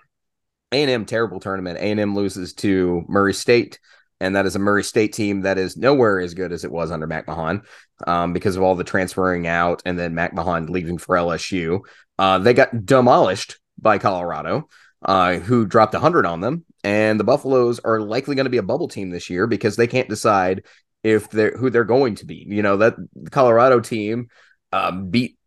a&M 0.72 1.04
terrible 1.04 1.40
tournament. 1.40 1.78
A&M 1.78 2.14
loses 2.14 2.54
to 2.54 3.04
Murray 3.06 3.34
State, 3.34 3.78
and 4.18 4.34
that 4.34 4.46
is 4.46 4.56
a 4.56 4.58
Murray 4.58 4.82
State 4.82 5.12
team 5.12 5.42
that 5.42 5.58
is 5.58 5.76
nowhere 5.76 6.20
as 6.20 6.34
good 6.34 6.52
as 6.52 6.64
it 6.64 6.72
was 6.72 6.90
under 6.90 7.06
Mac 7.06 7.28
Mahon 7.28 7.62
um, 8.06 8.32
because 8.32 8.56
of 8.56 8.62
all 8.62 8.74
the 8.74 8.84
transferring 8.84 9.46
out 9.46 9.82
and 9.84 9.98
then 9.98 10.14
Mac 10.14 10.32
Mahon 10.32 10.66
leaving 10.66 10.98
for 10.98 11.14
LSU. 11.16 11.80
Uh, 12.18 12.38
they 12.38 12.54
got 12.54 12.84
demolished 12.84 13.58
by 13.80 13.98
Colorado, 13.98 14.68
uh, 15.02 15.34
who 15.34 15.66
dropped 15.66 15.94
100 15.94 16.26
on 16.26 16.40
them. 16.40 16.64
And 16.84 17.18
the 17.18 17.24
Buffaloes 17.24 17.80
are 17.80 18.00
likely 18.00 18.34
going 18.34 18.44
to 18.44 18.50
be 18.50 18.58
a 18.58 18.62
bubble 18.62 18.88
team 18.88 19.10
this 19.10 19.28
year 19.30 19.46
because 19.46 19.76
they 19.76 19.86
can't 19.86 20.08
decide 20.08 20.64
if 21.02 21.30
they're 21.30 21.56
who 21.56 21.70
they're 21.70 21.84
going 21.84 22.16
to 22.16 22.26
be. 22.26 22.44
You 22.48 22.62
know, 22.62 22.76
that 22.78 22.94
Colorado 23.30 23.80
team 23.80 24.28
um, 24.72 25.10
beat 25.10 25.38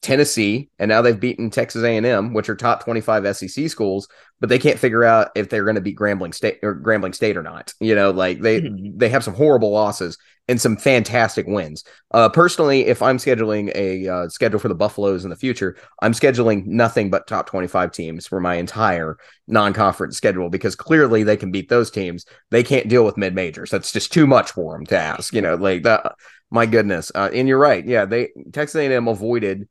Tennessee, 0.00 0.70
and 0.78 0.88
now 0.88 1.02
they've 1.02 1.18
beaten 1.18 1.50
Texas 1.50 1.82
A&M, 1.82 2.32
which 2.32 2.48
are 2.48 2.54
top 2.54 2.84
25 2.84 3.36
SEC 3.36 3.68
schools, 3.68 4.08
but 4.40 4.48
they 4.48 4.58
can't 4.58 4.78
figure 4.78 5.04
out 5.04 5.30
if 5.34 5.48
they're 5.48 5.64
going 5.64 5.74
to 5.74 5.80
beat 5.80 5.98
Grambling 5.98 6.34
State 6.34 6.58
or 6.62 6.80
Grambling 6.80 7.14
State 7.14 7.36
or 7.36 7.42
not. 7.42 7.72
You 7.80 7.94
know, 7.94 8.10
like 8.10 8.40
they 8.40 8.60
mm-hmm. 8.60 8.96
they 8.96 9.08
have 9.08 9.24
some 9.24 9.34
horrible 9.34 9.70
losses 9.70 10.16
and 10.48 10.60
some 10.60 10.76
fantastic 10.76 11.46
wins. 11.46 11.84
Uh, 12.12 12.28
personally, 12.28 12.86
if 12.86 13.02
I'm 13.02 13.18
scheduling 13.18 13.70
a 13.74 14.08
uh, 14.08 14.28
schedule 14.28 14.58
for 14.58 14.68
the 14.68 14.74
Buffaloes 14.74 15.24
in 15.24 15.30
the 15.30 15.36
future, 15.36 15.76
I'm 16.00 16.12
scheduling 16.12 16.66
nothing 16.66 17.10
but 17.10 17.26
top 17.26 17.46
25 17.46 17.92
teams 17.92 18.26
for 18.26 18.40
my 18.40 18.54
entire 18.54 19.18
non-conference 19.46 20.16
schedule 20.16 20.48
because 20.48 20.74
clearly 20.74 21.22
they 21.22 21.36
can 21.36 21.52
beat 21.52 21.68
those 21.68 21.90
teams. 21.90 22.24
They 22.50 22.62
can't 22.62 22.88
deal 22.88 23.04
with 23.04 23.18
mid 23.18 23.34
majors. 23.34 23.70
That's 23.70 23.92
just 23.92 24.12
too 24.12 24.26
much 24.26 24.52
for 24.52 24.72
them 24.72 24.86
to 24.86 24.98
ask. 24.98 25.34
You 25.34 25.42
know, 25.42 25.54
like 25.54 25.82
that. 25.82 26.14
My 26.50 26.64
goodness. 26.64 27.12
Uh, 27.14 27.28
and 27.32 27.46
you're 27.46 27.58
right. 27.58 27.86
Yeah, 27.86 28.06
they 28.06 28.30
Texas 28.52 28.76
A&M 28.76 29.06
avoided 29.06 29.68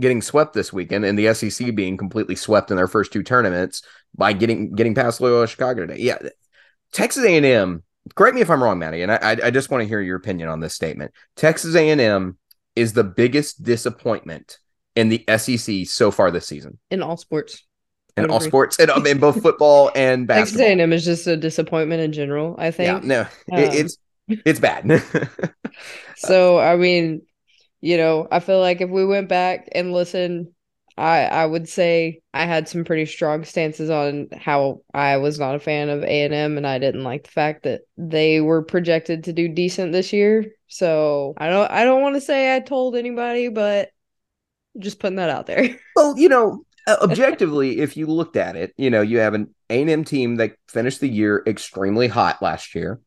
getting 0.00 0.22
swept 0.22 0.54
this 0.54 0.72
weekend 0.72 1.04
and 1.04 1.18
the 1.18 1.34
SEC 1.34 1.74
being 1.74 1.96
completely 1.96 2.36
swept 2.36 2.70
in 2.70 2.76
their 2.76 2.88
first 2.88 3.12
two 3.12 3.22
tournaments 3.22 3.82
by 4.16 4.32
getting 4.32 4.74
getting 4.74 4.94
past 4.94 5.20
Loyola 5.20 5.48
Chicago 5.48 5.86
today. 5.86 6.00
Yeah, 6.00 6.18
Texas 6.92 7.24
A&M. 7.24 7.82
Correct 8.14 8.34
me 8.34 8.42
if 8.42 8.50
I'm 8.50 8.62
wrong, 8.62 8.78
Maddie, 8.78 9.02
and 9.02 9.10
I 9.10 9.36
I 9.42 9.50
just 9.50 9.70
want 9.70 9.82
to 9.82 9.88
hear 9.88 10.00
your 10.00 10.16
opinion 10.16 10.48
on 10.48 10.60
this 10.60 10.74
statement. 10.74 11.12
Texas 11.36 11.74
A&M 11.74 12.36
is 12.76 12.92
the 12.92 13.04
biggest 13.04 13.62
disappointment 13.62 14.58
in 14.94 15.08
the 15.08 15.24
SEC 15.36 15.86
so 15.86 16.10
far 16.10 16.30
this 16.30 16.46
season 16.46 16.78
in 16.90 17.02
all 17.02 17.16
sports. 17.16 17.64
In 18.16 18.30
all 18.30 18.36
agree. 18.36 18.48
sports, 18.48 18.78
and 18.78 18.90
in, 18.90 19.06
in 19.06 19.18
both 19.18 19.42
football 19.42 19.90
and 19.94 20.26
basketball. 20.26 20.66
Texas 20.66 20.80
A&M 20.80 20.92
is 20.92 21.04
just 21.04 21.26
a 21.26 21.36
disappointment 21.36 22.02
in 22.02 22.12
general. 22.12 22.54
I 22.58 22.70
think. 22.70 23.02
Yeah, 23.02 23.08
no, 23.08 23.20
um, 23.22 23.28
it's 23.72 23.98
it's 24.28 24.60
bad. 24.60 24.84
so 26.16 26.58
I 26.58 26.76
mean, 26.76 27.22
you 27.80 27.96
know, 27.96 28.28
I 28.30 28.40
feel 28.40 28.60
like 28.60 28.80
if 28.80 28.90
we 28.90 29.04
went 29.04 29.28
back 29.28 29.68
and 29.72 29.92
listened, 29.92 30.48
I 30.96 31.24
I 31.24 31.46
would 31.46 31.68
say 31.68 32.20
I 32.32 32.44
had 32.44 32.68
some 32.68 32.84
pretty 32.84 33.06
strong 33.06 33.44
stances 33.44 33.90
on 33.90 34.28
how 34.32 34.82
I 34.92 35.16
was 35.16 35.38
not 35.38 35.56
a 35.56 35.60
fan 35.60 35.88
of 35.88 36.04
A 36.04 36.22
and 36.22 36.34
M, 36.34 36.56
and 36.56 36.66
I 36.66 36.78
didn't 36.78 37.02
like 37.02 37.24
the 37.24 37.30
fact 37.30 37.64
that 37.64 37.82
they 37.96 38.40
were 38.40 38.62
projected 38.62 39.24
to 39.24 39.32
do 39.32 39.48
decent 39.48 39.92
this 39.92 40.12
year. 40.12 40.52
So 40.68 41.34
I 41.36 41.48
don't 41.48 41.70
I 41.70 41.84
don't 41.84 42.02
want 42.02 42.14
to 42.14 42.20
say 42.20 42.54
I 42.54 42.60
told 42.60 42.94
anybody, 42.96 43.48
but 43.48 43.90
just 44.78 45.00
putting 45.00 45.16
that 45.16 45.30
out 45.30 45.46
there. 45.46 45.78
Well, 45.96 46.18
you 46.18 46.28
know, 46.28 46.64
objectively, 46.88 47.78
if 47.78 47.96
you 47.96 48.06
looked 48.06 48.36
at 48.36 48.56
it, 48.56 48.74
you 48.76 48.90
know, 48.90 49.00
you 49.00 49.18
have 49.18 49.34
an 49.34 49.54
A 49.70 49.80
and 49.80 49.90
M 49.90 50.04
team 50.04 50.36
that 50.36 50.56
finished 50.68 51.00
the 51.00 51.08
year 51.08 51.42
extremely 51.46 52.08
hot 52.08 52.42
last 52.42 52.74
year. 52.74 53.00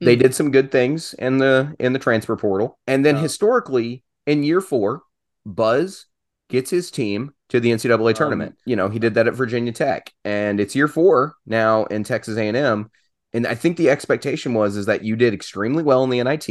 They 0.00 0.14
mm-hmm. 0.14 0.22
did 0.22 0.34
some 0.34 0.50
good 0.50 0.70
things 0.70 1.12
in 1.14 1.38
the 1.38 1.74
in 1.78 1.92
the 1.92 1.98
transfer 1.98 2.36
portal, 2.36 2.78
and 2.86 3.04
then 3.04 3.16
historically 3.16 4.04
in 4.26 4.42
year 4.42 4.60
four, 4.60 5.02
Buzz 5.44 6.06
gets 6.52 6.70
his 6.70 6.90
team 6.90 7.32
to 7.48 7.58
the 7.58 7.72
NCAA 7.72 8.08
um, 8.08 8.14
tournament. 8.14 8.56
You 8.66 8.76
know, 8.76 8.88
he 8.88 8.98
did 8.98 9.14
that 9.14 9.26
at 9.26 9.34
Virginia 9.34 9.72
Tech, 9.72 10.12
and 10.22 10.60
it's 10.60 10.76
year 10.76 10.86
four 10.86 11.34
now 11.46 11.84
in 11.86 12.04
Texas 12.04 12.36
A 12.36 12.46
and 12.46 12.56
M. 12.56 12.90
And 13.32 13.46
I 13.46 13.54
think 13.54 13.78
the 13.78 13.88
expectation 13.88 14.52
was 14.52 14.76
is 14.76 14.86
that 14.86 15.02
you 15.02 15.16
did 15.16 15.32
extremely 15.32 15.82
well 15.82 16.04
in 16.04 16.10
the 16.10 16.22
NIT. 16.22 16.48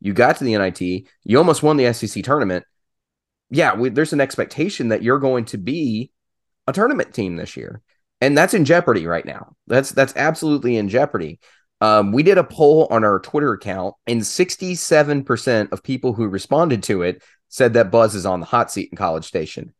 You 0.00 0.12
got 0.12 0.36
to 0.36 0.44
the 0.44 0.56
NIT. 0.56 1.08
You 1.24 1.38
almost 1.38 1.64
won 1.64 1.76
the 1.76 1.92
SEC 1.92 2.22
tournament. 2.22 2.64
Yeah, 3.50 3.74
we, 3.74 3.88
there's 3.88 4.12
an 4.12 4.20
expectation 4.20 4.88
that 4.88 5.02
you're 5.02 5.18
going 5.18 5.44
to 5.46 5.58
be 5.58 6.12
a 6.68 6.72
tournament 6.72 7.12
team 7.12 7.34
this 7.36 7.56
year, 7.56 7.82
and 8.20 8.38
that's 8.38 8.54
in 8.54 8.64
jeopardy 8.64 9.06
right 9.06 9.26
now. 9.26 9.56
That's 9.66 9.90
that's 9.90 10.14
absolutely 10.14 10.76
in 10.76 10.88
jeopardy. 10.88 11.40
Um, 11.80 12.12
we 12.12 12.22
did 12.22 12.38
a 12.38 12.44
poll 12.44 12.86
on 12.90 13.02
our 13.02 13.18
Twitter 13.18 13.52
account, 13.52 13.96
and 14.06 14.20
67% 14.20 15.72
of 15.72 15.82
people 15.82 16.12
who 16.12 16.28
responded 16.28 16.84
to 16.84 17.02
it 17.02 17.22
said 17.48 17.74
that 17.74 17.90
Buzz 17.90 18.14
is 18.14 18.26
on 18.26 18.40
the 18.40 18.46
hot 18.46 18.70
seat 18.70 18.90
in 18.90 18.96
College 18.96 19.24
Station. 19.24 19.72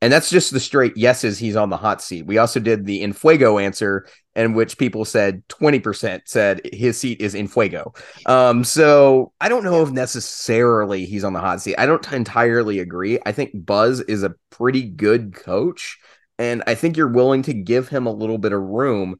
And 0.00 0.12
that's 0.12 0.30
just 0.30 0.52
the 0.52 0.58
straight 0.58 0.96
yeses, 0.96 1.38
he's 1.38 1.54
on 1.54 1.70
the 1.70 1.76
hot 1.76 2.02
seat. 2.02 2.26
We 2.26 2.38
also 2.38 2.58
did 2.58 2.86
the 2.86 3.02
in 3.02 3.12
fuego 3.12 3.58
answer, 3.58 4.08
in 4.34 4.52
which 4.54 4.76
people 4.76 5.04
said 5.04 5.46
20% 5.46 6.22
said 6.24 6.60
his 6.72 6.98
seat 6.98 7.20
is 7.20 7.36
in 7.36 7.46
fuego. 7.46 7.94
Um, 8.26 8.64
so 8.64 9.32
I 9.40 9.48
don't 9.48 9.62
know 9.62 9.82
if 9.82 9.92
necessarily 9.92 11.04
he's 11.04 11.22
on 11.22 11.34
the 11.34 11.40
hot 11.40 11.62
seat. 11.62 11.76
I 11.78 11.86
don't 11.86 12.12
entirely 12.12 12.80
agree. 12.80 13.20
I 13.24 13.30
think 13.30 13.50
Buzz 13.54 14.00
is 14.00 14.24
a 14.24 14.34
pretty 14.50 14.82
good 14.82 15.36
coach, 15.36 15.98
and 16.36 16.64
I 16.66 16.74
think 16.74 16.96
you're 16.96 17.06
willing 17.06 17.42
to 17.42 17.54
give 17.54 17.88
him 17.88 18.06
a 18.06 18.12
little 18.12 18.38
bit 18.38 18.52
of 18.52 18.60
room. 18.60 19.18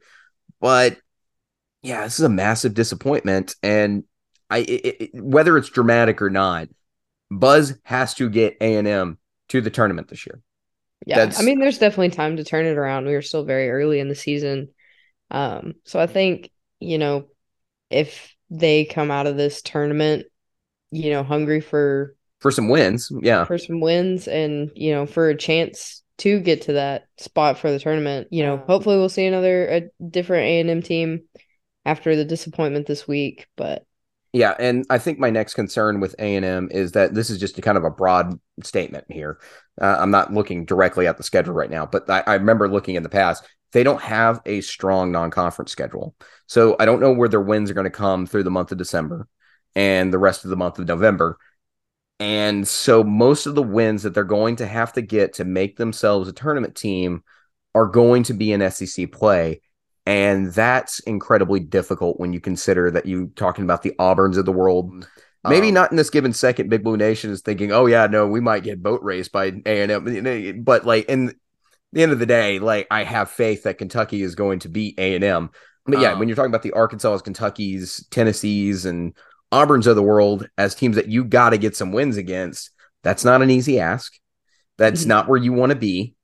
But 0.59 0.97
yeah, 1.81 2.03
this 2.03 2.19
is 2.19 2.25
a 2.25 2.29
massive 2.29 2.73
disappointment. 2.73 3.55
And 3.63 4.03
I, 4.49 4.59
it, 4.59 4.97
it, 4.99 5.09
whether 5.13 5.57
it's 5.57 5.69
dramatic 5.69 6.21
or 6.21 6.29
not, 6.29 6.67
Buzz 7.39 7.77
has 7.83 8.13
to 8.15 8.29
get 8.29 8.57
A 8.61 8.75
and 8.75 8.87
M 8.87 9.17
to 9.49 9.61
the 9.61 9.69
tournament 9.69 10.07
this 10.07 10.25
year. 10.25 10.41
Yeah, 11.05 11.25
That's... 11.25 11.39
I 11.39 11.43
mean, 11.43 11.59
there's 11.59 11.79
definitely 11.79 12.09
time 12.09 12.37
to 12.37 12.43
turn 12.43 12.65
it 12.65 12.77
around. 12.77 13.05
We 13.05 13.15
are 13.15 13.21
still 13.21 13.43
very 13.43 13.69
early 13.69 13.99
in 13.99 14.07
the 14.07 14.15
season, 14.15 14.69
um, 15.31 15.73
so 15.83 15.99
I 15.99 16.07
think 16.07 16.49
you 16.79 16.97
know 16.97 17.27
if 17.89 18.33
they 18.49 18.85
come 18.85 19.11
out 19.11 19.27
of 19.27 19.37
this 19.37 19.61
tournament, 19.61 20.25
you 20.91 21.11
know, 21.11 21.23
hungry 21.23 21.59
for 21.59 22.15
for 22.39 22.51
some 22.51 22.69
wins, 22.69 23.11
yeah, 23.21 23.45
for 23.45 23.57
some 23.57 23.79
wins, 23.79 24.27
and 24.27 24.71
you 24.75 24.93
know, 24.93 25.05
for 25.05 25.29
a 25.29 25.37
chance 25.37 26.03
to 26.19 26.39
get 26.39 26.63
to 26.63 26.73
that 26.73 27.07
spot 27.17 27.57
for 27.57 27.71
the 27.71 27.79
tournament, 27.79 28.27
you 28.31 28.43
know, 28.43 28.57
hopefully 28.57 28.97
we'll 28.97 29.09
see 29.09 29.25
another 29.25 29.67
a 29.67 30.03
different 30.03 30.43
A 30.43 30.59
and 30.59 30.69
M 30.69 30.81
team 30.81 31.23
after 31.85 32.15
the 32.15 32.25
disappointment 32.25 32.85
this 32.85 33.07
week. 33.07 33.47
But 33.55 33.85
Yeah, 34.33 34.55
and 34.57 34.83
I 34.89 34.97
think 34.97 35.19
my 35.19 35.29
next 35.29 35.53
concern 35.53 35.99
with 35.99 36.15
A 36.17 36.35
and 36.35 36.43
M 36.43 36.67
is 36.71 36.93
that 36.93 37.13
this 37.13 37.29
is 37.29 37.39
just 37.39 37.57
a 37.59 37.61
kind 37.61 37.77
of 37.77 37.83
a 37.83 37.91
broad 37.91 38.39
statement 38.63 39.05
here. 39.07 39.39
Uh, 39.79 39.97
I'm 39.99 40.09
not 40.09 40.33
looking 40.33 40.65
directly 40.65 41.05
at 41.05 41.17
the 41.17 41.23
schedule 41.23 41.53
right 41.53 41.69
now, 41.69 41.85
but 41.85 42.09
I, 42.09 42.23
I 42.25 42.33
remember 42.33 42.67
looking 42.67 42.95
in 42.95 43.03
the 43.03 43.09
past. 43.09 43.45
They 43.73 43.83
don't 43.83 44.01
have 44.01 44.41
a 44.47 44.61
strong 44.61 45.11
non-conference 45.11 45.71
schedule, 45.71 46.15
so 46.47 46.75
I 46.79 46.85
don't 46.85 46.99
know 46.99 47.13
where 47.13 47.29
their 47.29 47.41
wins 47.41 47.69
are 47.69 47.75
going 47.75 47.85
to 47.85 47.91
come 47.91 48.25
through 48.25 48.43
the 48.43 48.51
month 48.51 48.71
of 48.71 48.79
December 48.79 49.27
and 49.75 50.11
the 50.11 50.19
rest 50.19 50.43
of 50.43 50.49
the 50.49 50.55
month 50.55 50.79
of 50.79 50.87
November. 50.87 51.37
And 52.19 52.67
so 52.67 53.03
most 53.03 53.45
of 53.45 53.55
the 53.55 53.63
wins 53.63 54.03
that 54.03 54.13
they're 54.15 54.23
going 54.23 54.55
to 54.57 54.67
have 54.67 54.93
to 54.93 55.01
get 55.01 55.33
to 55.33 55.45
make 55.45 55.77
themselves 55.77 56.27
a 56.27 56.33
tournament 56.33 56.75
team 56.75 57.23
are 57.75 57.87
going 57.87 58.23
to 58.23 58.33
be 58.33 58.51
in 58.51 58.71
SEC 58.71 59.11
play. 59.11 59.61
And 60.05 60.51
that's 60.51 60.99
incredibly 61.01 61.61
difficult 61.61 62.19
when 62.19 62.33
you 62.33 62.41
consider 62.41 62.91
that 62.91 63.05
you 63.05 63.31
talking 63.35 63.63
about 63.63 63.83
the 63.83 63.95
Auburns 63.99 64.37
of 64.37 64.45
the 64.45 64.51
world. 64.51 65.07
Maybe 65.45 65.69
um, 65.69 65.73
not 65.73 65.91
in 65.91 65.97
this 65.97 66.09
given 66.09 66.33
second, 66.33 66.69
Big 66.69 66.83
Blue 66.83 66.97
Nation 66.97 67.31
is 67.31 67.41
thinking, 67.41 67.71
"Oh 67.71 67.85
yeah, 67.85 68.07
no, 68.07 68.27
we 68.27 68.39
might 68.39 68.63
get 68.63 68.83
boat 68.83 69.01
raced 69.01 69.31
by 69.31 69.53
A 69.65 69.81
and 69.81 69.91
M." 69.91 70.63
But 70.63 70.85
like 70.85 71.05
in 71.05 71.33
the 71.93 72.03
end 72.03 72.11
of 72.11 72.19
the 72.19 72.25
day, 72.25 72.59
like 72.59 72.87
I 72.91 73.03
have 73.03 73.29
faith 73.29 73.63
that 73.63 73.77
Kentucky 73.77 74.23
is 74.23 74.35
going 74.35 74.59
to 74.59 74.69
beat 74.69 74.99
A 74.99 75.15
and 75.15 75.23
M. 75.23 75.49
But 75.85 75.99
yeah, 75.99 76.13
um, 76.13 76.19
when 76.19 76.27
you're 76.27 76.35
talking 76.35 76.51
about 76.51 76.63
the 76.63 76.71
Arkansas, 76.71 77.19
Kentucky's, 77.19 78.05
Tennessee's, 78.09 78.85
and 78.85 79.13
Auburn's 79.51 79.87
of 79.87 79.95
the 79.95 80.03
world 80.03 80.49
as 80.57 80.75
teams 80.75 80.95
that 80.95 81.07
you 81.07 81.23
got 81.23 81.49
to 81.49 81.57
get 81.57 81.75
some 81.75 81.91
wins 81.91 82.17
against, 82.17 82.71
that's 83.03 83.25
not 83.25 83.41
an 83.41 83.49
easy 83.49 83.79
ask. 83.79 84.13
That's 84.77 85.01
mm-hmm. 85.01 85.09
not 85.09 85.27
where 85.27 85.39
you 85.39 85.53
want 85.53 85.71
to 85.71 85.77
be. 85.77 86.15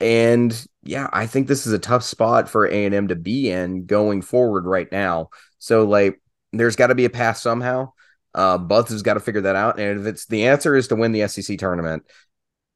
And 0.00 0.66
yeah, 0.88 1.08
I 1.12 1.26
think 1.26 1.46
this 1.46 1.66
is 1.66 1.72
a 1.72 1.78
tough 1.78 2.02
spot 2.02 2.48
for 2.48 2.66
A&M 2.66 3.08
to 3.08 3.16
be 3.16 3.50
in 3.50 3.86
going 3.86 4.22
forward 4.22 4.66
right 4.66 4.90
now. 4.90 5.30
So 5.58 5.84
like 5.84 6.20
there's 6.52 6.76
got 6.76 6.88
to 6.88 6.94
be 6.94 7.04
a 7.04 7.10
path 7.10 7.38
somehow. 7.38 7.92
Uh 8.34 8.58
Buzz 8.58 8.90
has 8.90 9.02
got 9.02 9.14
to 9.14 9.20
figure 9.20 9.42
that 9.42 9.56
out. 9.56 9.78
And 9.78 10.00
if 10.00 10.06
it's 10.06 10.26
the 10.26 10.46
answer 10.48 10.74
is 10.74 10.88
to 10.88 10.96
win 10.96 11.12
the 11.12 11.26
SEC 11.28 11.58
tournament, 11.58 12.04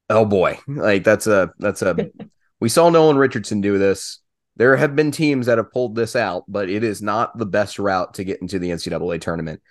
oh 0.08 0.24
boy. 0.24 0.58
Like 0.66 1.04
that's 1.04 1.26
a 1.26 1.52
that's 1.58 1.82
a 1.82 2.10
we 2.60 2.68
saw 2.68 2.90
Nolan 2.90 3.18
Richardson 3.18 3.60
do 3.60 3.78
this. 3.78 4.20
There 4.56 4.76
have 4.76 4.94
been 4.94 5.10
teams 5.10 5.46
that 5.46 5.58
have 5.58 5.72
pulled 5.72 5.94
this 5.94 6.14
out, 6.14 6.44
but 6.46 6.68
it 6.68 6.84
is 6.84 7.00
not 7.00 7.38
the 7.38 7.46
best 7.46 7.78
route 7.78 8.14
to 8.14 8.24
get 8.24 8.42
into 8.42 8.58
the 8.58 8.70
NCAA 8.70 9.20
tournament 9.20 9.62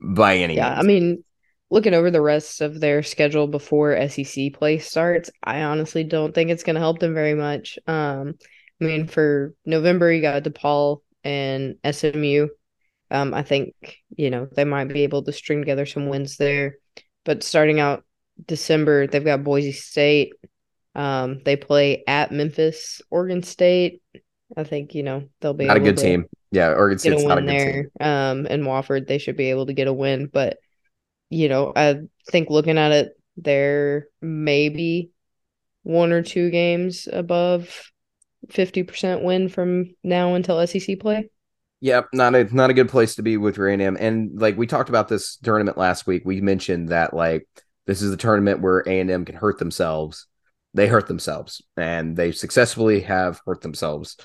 by 0.00 0.36
any 0.36 0.56
yeah, 0.56 0.70
means. 0.70 0.78
I 0.78 0.82
mean, 0.86 1.24
looking 1.70 1.94
over 1.94 2.10
the 2.10 2.20
rest 2.20 2.60
of 2.60 2.80
their 2.80 3.02
schedule 3.02 3.46
before 3.46 4.08
SEC 4.08 4.52
play 4.54 4.78
starts, 4.78 5.30
I 5.42 5.62
honestly 5.62 6.04
don't 6.04 6.34
think 6.34 6.50
it's 6.50 6.62
going 6.62 6.74
to 6.74 6.80
help 6.80 6.98
them 6.98 7.14
very 7.14 7.34
much. 7.34 7.78
Um, 7.86 8.34
I 8.80 8.84
mean, 8.84 9.06
for 9.06 9.54
November, 9.66 10.12
you 10.12 10.22
got 10.22 10.44
DePaul 10.44 11.00
and 11.24 11.76
SMU. 11.90 12.48
Um, 13.10 13.32
I 13.34 13.42
think 13.42 13.74
you 14.16 14.30
know 14.30 14.46
they 14.54 14.64
might 14.64 14.88
be 14.88 15.02
able 15.02 15.22
to 15.24 15.32
string 15.32 15.60
together 15.60 15.86
some 15.86 16.08
wins 16.08 16.36
there. 16.36 16.76
But 17.24 17.42
starting 17.42 17.80
out 17.80 18.04
December, 18.46 19.06
they've 19.06 19.24
got 19.24 19.44
Boise 19.44 19.72
State. 19.72 20.32
Um, 20.94 21.40
they 21.44 21.56
play 21.56 22.04
at 22.06 22.32
Memphis, 22.32 23.00
Oregon 23.10 23.42
State. 23.42 24.02
I 24.56 24.64
think 24.64 24.94
you 24.94 25.02
know 25.02 25.28
they'll 25.40 25.54
be 25.54 25.66
not 25.66 25.76
a 25.76 25.80
good 25.80 25.98
team. 25.98 26.26
Yeah, 26.50 26.68
Oregon 26.68 26.98
State's 26.98 27.24
not 27.24 27.38
a 27.38 27.40
good 27.42 27.50
there. 27.50 27.72
team. 27.82 27.90
Um, 28.00 28.46
and 28.48 28.64
Wofford, 28.64 29.06
they 29.06 29.18
should 29.18 29.36
be 29.36 29.50
able 29.50 29.66
to 29.66 29.74
get 29.74 29.88
a 29.88 29.92
win. 29.92 30.26
But 30.32 30.58
you 31.30 31.48
know, 31.48 31.72
I 31.74 32.00
think 32.30 32.50
looking 32.50 32.78
at 32.78 32.92
it, 32.92 33.20
they're 33.36 34.08
maybe 34.20 35.10
one 35.82 36.12
or 36.12 36.22
two 36.22 36.50
games 36.50 37.08
above 37.12 37.90
fifty 38.50 38.82
percent 38.82 39.22
win 39.22 39.48
from 39.48 39.94
now 40.02 40.34
until 40.34 40.64
SEC 40.66 40.98
play. 41.00 41.30
Yep, 41.80 42.08
not 42.12 42.34
a 42.34 42.44
not 42.54 42.70
a 42.70 42.74
good 42.74 42.88
place 42.88 43.14
to 43.16 43.22
be 43.22 43.36
with 43.36 43.56
Uranium. 43.56 43.96
And 43.98 44.40
like 44.40 44.56
we 44.56 44.66
talked 44.66 44.88
about 44.88 45.08
this 45.08 45.36
tournament 45.36 45.78
last 45.78 46.06
week, 46.06 46.22
we 46.24 46.40
mentioned 46.40 46.88
that 46.88 47.14
like 47.14 47.46
this 47.86 48.02
is 48.02 48.10
the 48.10 48.16
tournament 48.16 48.60
where 48.60 48.82
A 48.86 49.00
and 49.00 49.10
M 49.10 49.24
can 49.24 49.36
hurt 49.36 49.58
themselves. 49.58 50.26
They 50.74 50.88
hurt 50.88 51.06
themselves, 51.06 51.62
and 51.76 52.16
they 52.16 52.32
successfully 52.32 53.00
have 53.02 53.40
hurt 53.46 53.60
themselves 53.60 54.16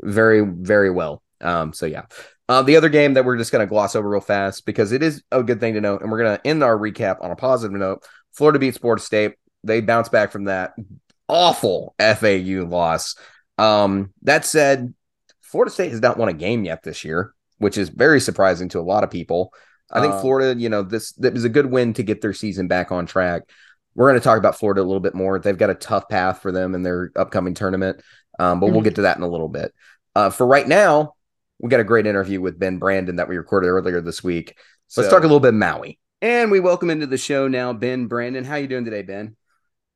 very 0.00 0.40
very 0.40 0.90
well. 0.90 1.22
Um, 1.40 1.72
so 1.72 1.86
yeah. 1.86 2.06
Uh, 2.48 2.62
the 2.62 2.76
other 2.76 2.88
game 2.88 3.14
that 3.14 3.24
we're 3.24 3.36
just 3.36 3.52
going 3.52 3.64
to 3.64 3.70
gloss 3.70 3.94
over 3.94 4.08
real 4.08 4.20
fast 4.20 4.66
because 4.66 4.92
it 4.92 5.02
is 5.02 5.22
a 5.30 5.42
good 5.42 5.60
thing 5.60 5.74
to 5.74 5.80
note, 5.80 6.02
and 6.02 6.10
we're 6.10 6.22
going 6.22 6.36
to 6.36 6.46
end 6.46 6.62
our 6.62 6.76
recap 6.76 7.22
on 7.22 7.30
a 7.30 7.36
positive 7.36 7.78
note. 7.78 8.04
Florida 8.32 8.58
beats 8.58 8.78
Florida 8.78 9.02
State. 9.02 9.34
They 9.64 9.80
bounce 9.80 10.08
back 10.08 10.32
from 10.32 10.44
that 10.44 10.74
awful 11.28 11.94
FAU 11.98 12.66
loss. 12.66 13.16
Um, 13.58 14.12
that 14.22 14.44
said, 14.44 14.92
Florida 15.40 15.70
State 15.70 15.90
has 15.90 16.00
not 16.00 16.18
won 16.18 16.28
a 16.28 16.34
game 16.34 16.64
yet 16.64 16.82
this 16.82 17.04
year, 17.04 17.32
which 17.58 17.78
is 17.78 17.88
very 17.88 18.20
surprising 18.20 18.68
to 18.70 18.80
a 18.80 18.82
lot 18.82 19.04
of 19.04 19.10
people. 19.10 19.52
I 19.90 20.00
think 20.00 20.14
um, 20.14 20.20
Florida, 20.20 20.58
you 20.58 20.68
know, 20.68 20.82
this 20.82 21.12
that 21.14 21.34
was 21.34 21.44
a 21.44 21.50
good 21.50 21.66
win 21.66 21.92
to 21.94 22.02
get 22.02 22.22
their 22.22 22.32
season 22.32 22.66
back 22.66 22.90
on 22.90 23.06
track. 23.06 23.42
We're 23.94 24.08
going 24.08 24.20
to 24.20 24.24
talk 24.24 24.38
about 24.38 24.58
Florida 24.58 24.80
a 24.80 24.84
little 24.84 25.00
bit 25.00 25.14
more. 25.14 25.38
They've 25.38 25.56
got 25.56 25.68
a 25.68 25.74
tough 25.74 26.08
path 26.08 26.40
for 26.40 26.50
them 26.50 26.74
in 26.74 26.82
their 26.82 27.12
upcoming 27.14 27.52
tournament, 27.52 28.00
um, 28.38 28.58
but 28.58 28.66
mm-hmm. 28.66 28.74
we'll 28.74 28.84
get 28.84 28.94
to 28.94 29.02
that 29.02 29.18
in 29.18 29.22
a 29.22 29.28
little 29.28 29.50
bit. 29.50 29.74
Uh, 30.14 30.30
for 30.30 30.46
right 30.46 30.66
now, 30.66 31.14
we 31.62 31.68
got 31.70 31.80
a 31.80 31.84
great 31.84 32.06
interview 32.06 32.40
with 32.40 32.58
Ben 32.58 32.78
Brandon 32.78 33.16
that 33.16 33.28
we 33.28 33.36
recorded 33.36 33.68
earlier 33.68 34.00
this 34.00 34.22
week. 34.22 34.58
So 34.88 35.00
let's 35.00 35.12
talk 35.12 35.20
a 35.20 35.26
little 35.26 35.40
bit 35.40 35.54
Maui. 35.54 35.98
And 36.20 36.50
we 36.50 36.60
welcome 36.60 36.90
into 36.90 37.06
the 37.06 37.16
show 37.16 37.48
now 37.48 37.72
Ben 37.72 38.06
Brandon. 38.06 38.44
How 38.44 38.56
you 38.56 38.66
doing 38.66 38.84
today, 38.84 39.02
Ben? 39.02 39.36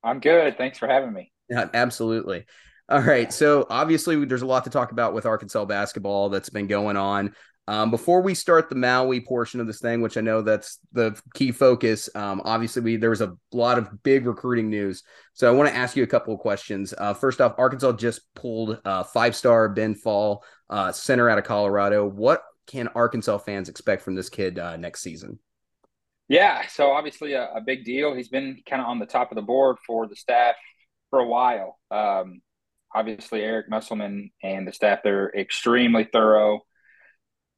I'm 0.03 0.21
good. 0.21 0.57
Thanks 0.57 0.79
for 0.79 0.87
having 0.87 1.13
me. 1.13 1.33
Yeah, 1.51 1.69
absolutely. 1.75 2.47
All 2.89 3.01
right. 3.01 3.33
So 3.33 3.67
obviously, 3.69 4.25
there's 4.25 4.43
a 4.43 4.47
lot 4.47 4.65
to 4.65 4.71
talk 4.71 4.93
about 4.93 5.13
with 5.13 5.27
Arkansas 5.27 5.65
basketball 5.65 6.29
that's 6.29 6.51
been 6.51 6.69
going 6.69 6.97
on. 6.97 7.35
Um, 7.69 7.91
before 7.91 8.21
we 8.21 8.35
start 8.35 8.69
the 8.69 8.77
Maui 8.77 9.21
portion 9.21 9.59
of 9.59 9.67
this 9.67 9.81
thing, 9.81 10.01
which 10.01 10.17
I 10.17 10.21
know 10.21 10.41
that's 10.41 10.79
the 10.93 11.21
key 11.35 11.51
focus, 11.51 12.09
um, 12.15 12.41
obviously 12.45 12.81
we 12.81 12.97
there 12.97 13.11
was 13.11 13.23
a 13.23 13.37
lot 13.53 13.79
of 13.79 14.05
big 14.05 14.25
recruiting 14.25 14.71
news. 14.71 15.03
So 15.35 15.49
I 15.49 15.51
want 15.51 15.69
to 15.69 15.75
ask 15.75 15.97
you 15.97 16.05
a 16.05 16.07
couple 16.07 16.33
of 16.33 16.39
questions. 16.39 16.95
Uh, 16.97 17.13
first 17.13 17.41
off, 17.41 17.57
Arkansas 17.59 17.93
just 17.95 18.21
pulled 18.37 18.81
uh, 18.85 19.03
five-star 19.03 19.71
Ben 19.71 19.97
Fall, 19.97 20.45
uh, 20.71 20.93
center 20.93 21.29
out 21.29 21.39
of 21.39 21.45
Colorado. 21.45 22.07
What 22.07 22.43
can 22.67 22.89
Arkansas 22.89 23.39
fans 23.39 23.69
expect 23.69 24.03
from 24.03 24.15
this 24.15 24.29
kid 24.29 24.59
uh, 24.59 24.77
next 24.77 25.03
season? 25.03 25.39
Yeah, 26.29 26.67
so 26.67 26.91
obviously 26.91 27.35
a, 27.35 27.51
a 27.55 27.61
big 27.61 27.85
deal. 27.85 28.15
He's 28.15 28.29
been 28.29 28.59
kind 28.69 28.83
of 28.83 28.89
on 28.89 28.99
the 28.99 29.07
top 29.07 29.31
of 29.31 29.37
the 29.37 29.43
board 29.43 29.77
for 29.87 30.09
the 30.09 30.17
staff 30.17 30.57
for 31.11 31.21
a 31.21 31.27
while. 31.27 31.79
Um, 31.91 32.41
obviously, 32.93 33.43
Eric 33.43 33.71
Musselman 33.71 34.31
and 34.43 34.67
the 34.67 34.73
staff 34.73 35.01
they're 35.05 35.33
extremely 35.35 36.09
thorough 36.13 36.63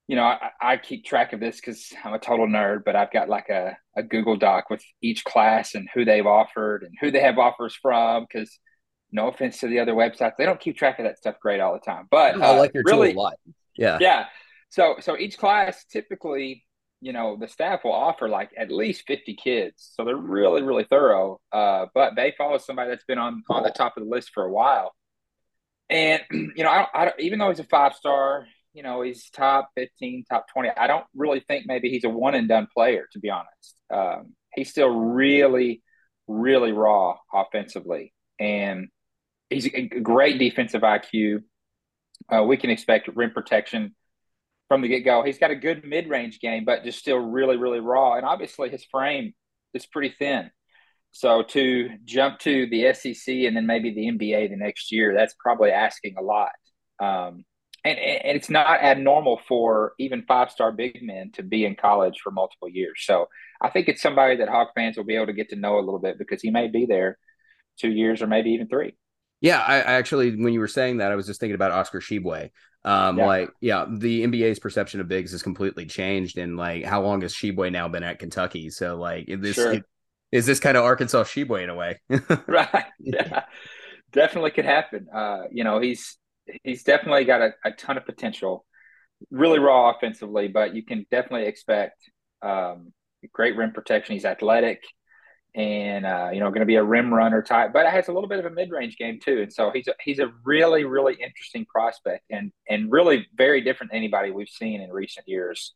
you 0.09 0.17
know, 0.17 0.25
I, 0.25 0.51
I 0.61 0.77
keep 0.79 1.05
track 1.05 1.35
of 1.35 1.41
this 1.41 1.57
because 1.57 1.93
I'm 2.03 2.15
a 2.15 2.19
total 2.19 2.47
nerd, 2.49 2.83
but 2.85 2.97
I've 2.97 3.13
got 3.13 3.29
like 3.29 3.51
a, 3.51 3.77
a 3.95 4.03
Google 4.03 4.37
Doc 4.37 4.71
with 4.71 4.83
each 5.03 5.23
class 5.23 5.75
and 5.75 5.87
who 5.95 6.07
they've 6.07 6.27
offered 6.27 6.83
and 6.83 6.95
who 6.99 7.11
they 7.11 7.21
have 7.21 7.39
offers 7.39 7.77
from. 7.81 8.25
Because 8.25 8.59
no 9.13 9.29
offense 9.29 9.61
to 9.61 9.69
the 9.69 9.79
other 9.79 9.95
websites, 9.95 10.37
they 10.37 10.45
don't 10.45 10.61
keep 10.61 10.77
track 10.77 10.99
of 10.99 11.05
that 11.05 11.19
stuff 11.19 11.37
great 11.41 11.61
all 11.61 11.73
the 11.73 11.81
time. 11.81 12.07
But 12.11 12.41
I 12.41 12.59
like 12.59 12.75
your 12.75 12.83
really, 12.87 13.13
tool 13.13 13.21
a 13.21 13.25
lot. 13.25 13.35
Yeah, 13.77 13.99
yeah. 14.01 14.27
So 14.71 14.97
so 15.01 15.17
each 15.17 15.39
class 15.39 15.85
typically, 15.85 16.65
you 17.01 17.13
know, 17.13 17.37
the 17.39 17.49
staff 17.49 17.85
will 17.85 17.93
offer 17.93 18.29
like 18.29 18.51
at 18.57 18.71
least 18.71 19.05
50 19.07 19.35
kids. 19.37 19.93
So 19.95 20.05
they're 20.05 20.17
really 20.17 20.63
really 20.63 20.85
thorough. 20.85 21.41
Uh, 21.53 21.87
but 21.95 22.15
they 22.17 22.35
follow 22.37 22.59
somebody 22.59 22.91
that's 22.91 23.05
been 23.05 23.19
on 23.19 23.43
on 23.49 23.63
the 23.63 23.71
top 23.71 23.97
of 23.97 24.05
the 24.05 24.11
list 24.11 24.31
for 24.35 24.45
a 24.45 24.53
while. 24.53 24.95
And 25.89 26.23
you 26.31 26.65
know, 26.65 26.71
I, 26.71 26.79
don't, 26.79 26.89
I 26.95 27.05
don't 27.07 27.21
even 27.21 27.39
though 27.39 27.49
he's 27.49 27.61
a 27.61 27.65
five 27.65 27.95
star, 27.95 28.47
you 28.75 28.83
know, 28.83 29.03
he's 29.03 29.31
top 29.31 29.71
15, 29.77 30.25
top 30.31 30.47
20. 30.53 30.71
I 30.77 30.87
don't 30.87 31.07
really 31.15 31.41
think 31.41 31.65
maybe 31.67 31.91
he's 31.91 32.05
a 32.05 32.11
one 32.11 32.35
and 32.35 32.49
done 32.49 32.69
player, 32.73 33.09
to 33.13 33.19
be 33.19 33.31
honest. 33.31 33.81
Um, 33.93 34.35
he's 34.55 34.71
still 34.71 34.91
really, 34.91 35.83
really 36.27 36.73
raw 36.73 37.17
offensively. 37.33 38.13
And 38.39 38.89
he's 39.51 39.67
a 39.67 39.83
great 39.83 40.39
defensive 40.39 40.83
IQ. 40.83 41.43
Uh, 42.33 42.43
we 42.45 42.57
can 42.57 42.71
expect 42.71 43.09
rim 43.15 43.31
protection 43.31 43.95
from 44.69 44.83
the 44.83 44.89
get 44.89 45.01
go. 45.01 45.23
He's 45.23 45.39
got 45.39 45.51
a 45.51 45.57
good 45.57 45.85
mid 45.85 46.09
range 46.09 46.41
game, 46.41 46.65
but 46.65 46.85
just 46.85 46.99
still 46.99 47.19
really, 47.19 47.57
really 47.57 47.81
raw. 47.81 48.15
And 48.15 48.27
obviously, 48.27 48.69
his 48.69 48.85
frame 48.85 49.33
is 49.75 49.87
pretty 49.87 50.15
thin. 50.19 50.51
So 51.13 51.43
to 51.43 51.89
jump 52.05 52.39
to 52.41 52.69
the 52.69 52.93
SEC 52.93 53.35
and 53.35 53.57
then 53.57 53.67
maybe 53.67 53.95
the 53.95 54.07
NBA 54.07 54.51
the 54.51 54.57
next 54.57 54.93
year, 54.93 55.15
that's 55.17 55.35
probably 55.39 55.71
asking 55.71 56.17
a 56.19 56.23
lot. 56.23 56.51
Um, 57.01 57.45
and, 57.85 57.99
and 57.99 58.37
it's 58.37 58.51
not 58.51 58.67
abnormal 58.67 59.41
for 59.49 59.95
even 59.99 60.25
five 60.29 60.51
star 60.51 60.71
big 60.73 61.03
men 61.03 61.31
to 61.33 61.43
be 61.43 61.65
in 61.65 61.77
college 61.77 62.19
for 62.23 62.31
multiple 62.31 62.69
years. 62.69 63.03
So 63.05 63.29
I 63.61 63.71
think 63.71 63.89
it's 63.89 64.03
somebody 64.03 64.37
that 64.37 64.49
Hawk 64.49 64.73
fans 64.75 64.97
will 64.97 65.05
be 65.05 65.17
able 65.17 65.27
to 65.27 65.33
get 65.33 65.49
to 65.51 65.57
know 65.57 65.79
a 65.79 65.81
little 65.81 66.01
bit 66.01 66.19
because 66.19 66.43
he 66.43 66.51
may 66.51 66.69
be 66.69 66.87
there 66.87 67.19
two 67.79 67.91
years 67.91 68.21
or 68.21 68.27
maybe 68.27 68.51
even 68.51 68.69
three. 68.69 68.95
Yeah, 69.41 69.61
I, 69.61 69.77
I 69.77 69.93
actually, 69.95 70.35
when 70.37 70.53
you 70.53 70.61
were 70.61 70.69
saying 70.69 70.99
that, 70.99 71.13
I 71.13 71.17
was 71.17 71.27
just 71.27 71.41
thinking 71.41 71.55
about 71.55 71.71
Oscar 71.73 72.01
Tshiebwe. 72.01 72.51
Um, 72.85 73.19
yeah. 73.19 73.27
like, 73.27 73.51
yeah, 73.61 73.87
the 73.91 74.25
NBA's 74.25 74.59
perception 74.59 75.01
of 75.01 75.09
bigs 75.09 75.33
has 75.33 75.43
completely 75.43 75.87
changed, 75.87 76.39
and 76.39 76.57
like, 76.57 76.85
how 76.85 77.03
long 77.03 77.21
has 77.23 77.35
Tshiebwe 77.35 77.73
now 77.73 77.89
been 77.89 78.03
at 78.03 78.19
Kentucky? 78.19 78.71
So, 78.71 78.97
like, 78.97 79.27
this 79.29 79.57
sure. 79.57 79.73
it, 79.73 79.85
is 80.33 80.47
this 80.47 80.61
kind 80.61 80.77
of 80.77 80.85
Arkansas 80.85 81.25
Tshiebwe 81.25 81.63
in 81.65 81.71
a 81.71 81.75
way, 81.75 82.01
right? 82.47 82.85
Yeah, 82.99 83.45
definitely 84.13 84.51
could 84.53 84.65
happen. 84.65 85.09
Uh, 85.13 85.45
you 85.53 85.65
know, 85.65 85.81
he's 85.81 86.19
he's 86.65 86.83
definitely 86.83 87.25
got 87.25 87.43
a, 87.43 87.55
a 87.65 87.73
ton 87.73 87.97
of 87.97 88.07
potential. 88.07 88.65
Really 89.31 89.59
raw 89.59 89.91
offensively, 89.91 90.49
but 90.49 90.75
you 90.75 90.85
can 90.85 91.07
definitely 91.11 91.47
expect 91.49 92.11
Um, 92.43 92.93
great 93.33 93.57
rim 93.57 93.73
protection. 93.73 94.15
He's 94.15 94.25
athletic 94.25 94.83
and 95.55 96.07
uh, 96.07 96.31
you 96.33 96.41
know 96.41 96.49
going 96.49 96.61
to 96.61 96.67
be 96.67 96.77
a 96.77 96.85
rim 96.85 97.13
runner 97.13 97.43
type, 97.43 97.73
but 97.73 97.87
has 97.87 98.09
a 98.09 98.13
little 98.13 98.29
bit 98.29 98.39
of 98.39 98.45
a 98.47 98.51
mid 98.51 98.71
range 98.71 98.97
game 98.97 99.19
too. 99.21 99.43
And 99.43 99.53
so 99.53 99.71
he's 99.71 99.89
a, 99.89 99.95
he's 100.03 100.19
a 100.19 100.33
really 100.45 100.85
really 100.85 101.15
interesting 101.15 101.67
prospect 101.67 102.25
and 102.31 102.53
and 102.69 102.91
really 102.91 103.27
very 103.37 103.61
different 103.61 103.93
than 103.93 103.99
anybody 103.99 104.31
we've 104.31 104.49
seen 104.49 104.81
in 104.81 104.91
recent 104.91 105.27
years 105.29 105.75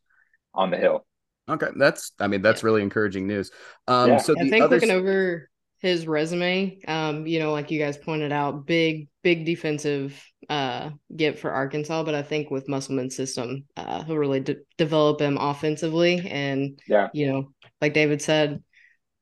on 0.53 0.71
the 0.71 0.77
hill. 0.77 1.05
Okay, 1.49 1.67
that's 1.75 2.13
I 2.19 2.27
mean 2.27 2.41
that's 2.41 2.61
yeah. 2.61 2.67
really 2.67 2.81
encouraging 2.81 3.27
news. 3.27 3.51
Um, 3.87 4.11
yeah. 4.11 4.17
so 4.17 4.35
I 4.39 4.49
think 4.49 4.63
other... 4.63 4.75
looking 4.75 4.91
over 4.91 5.49
his 5.79 6.07
resume, 6.07 6.79
um, 6.87 7.27
you 7.27 7.39
know, 7.39 7.51
like 7.51 7.69
you 7.69 7.77
guys 7.77 7.97
pointed 7.97 8.31
out, 8.31 8.65
big 8.65 9.09
big 9.21 9.45
defensive 9.45 10.21
uh 10.49 10.91
get 11.15 11.39
for 11.39 11.51
Arkansas, 11.51 12.03
but 12.03 12.15
I 12.15 12.21
think 12.21 12.51
with 12.51 12.69
Musselman's 12.69 13.15
system, 13.15 13.65
uh, 13.75 14.03
he'll 14.03 14.17
really 14.17 14.39
de- 14.39 14.57
develop 14.77 15.19
him 15.19 15.37
offensively, 15.37 16.25
and 16.29 16.79
yeah, 16.87 17.09
you 17.13 17.27
know, 17.27 17.53
like 17.81 17.93
David 17.93 18.21
said 18.21 18.63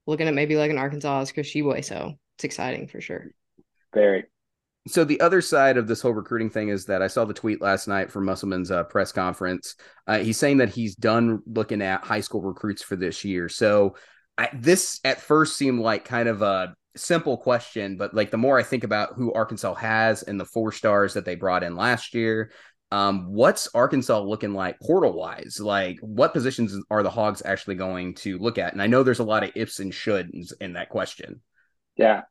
looking 0.08 0.28
at 0.28 0.34
maybe 0.34 0.56
like 0.56 0.72
an 0.72 0.78
Arkansas 0.78 1.22
Oscar 1.22 1.42
Tshiebwe. 1.42 1.84
So 1.84 2.14
it's 2.38 2.44
exciting 2.44 2.88
for 2.88 3.02
sure. 3.02 3.28
Very. 3.94 4.26
So 4.88 5.04
the 5.04 5.22
other 5.22 5.42
side 5.42 5.78
of 5.78 5.88
this 5.88 6.02
whole 6.02 6.14
recruiting 6.14 6.50
thing 6.50 6.70
is 6.70 6.86
that 6.86 7.04
I 7.04 7.08
saw 7.08 7.26
the 7.26 7.36
tweet 7.36 7.62
last 7.62 7.88
night 7.88 8.12
from 8.12 8.26
Musselman's 8.26 8.72
uh, 8.72 8.84
press 8.86 9.12
conference. 9.12 9.76
Uh, 10.08 10.20
he's 10.20 10.38
saying 10.38 10.58
that 10.58 10.70
he's 10.70 10.96
done 10.96 11.42
looking 11.46 11.84
at 11.84 12.04
high 12.04 12.22
school 12.22 12.42
recruits 12.42 12.82
for 12.82 12.96
this 12.96 13.24
year. 13.24 13.48
So 13.48 13.96
I, 14.40 14.50
this 14.54 15.00
at 15.04 15.22
first 15.22 15.56
seemed 15.56 15.82
like 15.82 16.06
kind 16.06 16.28
of 16.28 16.42
a 16.42 16.74
simple 16.96 17.38
question, 17.38 17.96
but 17.96 18.16
like 18.16 18.32
the 18.32 18.38
more 18.38 18.58
I 18.58 18.64
think 18.64 18.84
about 18.84 19.14
who 19.16 19.32
Arkansas 19.34 19.76
has 19.76 20.24
and 20.24 20.40
the 20.40 20.46
four 20.46 20.72
stars 20.72 21.14
that 21.14 21.26
they 21.26 21.36
brought 21.36 21.64
in 21.64 21.76
last 21.76 22.16
year, 22.16 22.52
um, 22.92 23.32
what's 23.32 23.70
Arkansas 23.74 24.20
looking 24.20 24.54
like 24.54 24.80
portal 24.80 25.14
wise? 25.14 25.60
Like, 25.60 25.98
what 26.02 26.34
positions 26.34 26.76
are 26.90 27.04
the 27.04 27.10
Hogs 27.10 27.42
actually 27.46 27.76
going 27.76 28.16
to 28.16 28.38
look 28.38 28.58
at? 28.58 28.74
And 28.74 28.82
I 28.82 28.88
know 28.88 29.04
there's 29.04 29.20
a 29.20 29.24
lot 29.24 29.44
of 29.44 29.52
ifs 29.56 29.80
and 29.80 29.94
shoulds 29.94 30.52
in 30.60 30.74
that 30.74 30.90
question. 30.90 31.42
Yeah. 31.96 32.24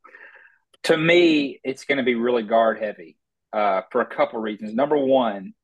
To 0.84 0.96
me, 0.96 1.60
it's 1.64 1.84
going 1.84 1.98
to 1.98 2.04
be 2.04 2.14
really 2.14 2.42
guard 2.42 2.78
heavy 2.78 3.16
uh, 3.52 3.82
for 3.90 4.02
a 4.02 4.06
couple 4.06 4.40
reasons. 4.40 4.74
Number 4.74 4.98
one, 4.98 5.54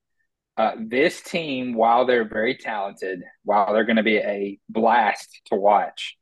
uh, 0.56 0.72
this 0.78 1.20
team, 1.20 1.74
while 1.74 2.06
they're 2.06 2.28
very 2.28 2.56
talented, 2.56 3.22
while 3.44 3.72
they're 3.72 3.84
going 3.84 3.96
to 3.96 4.02
be 4.02 4.16
a 4.16 4.58
blast 4.68 5.40
to 5.46 5.56
watch, 5.56 6.16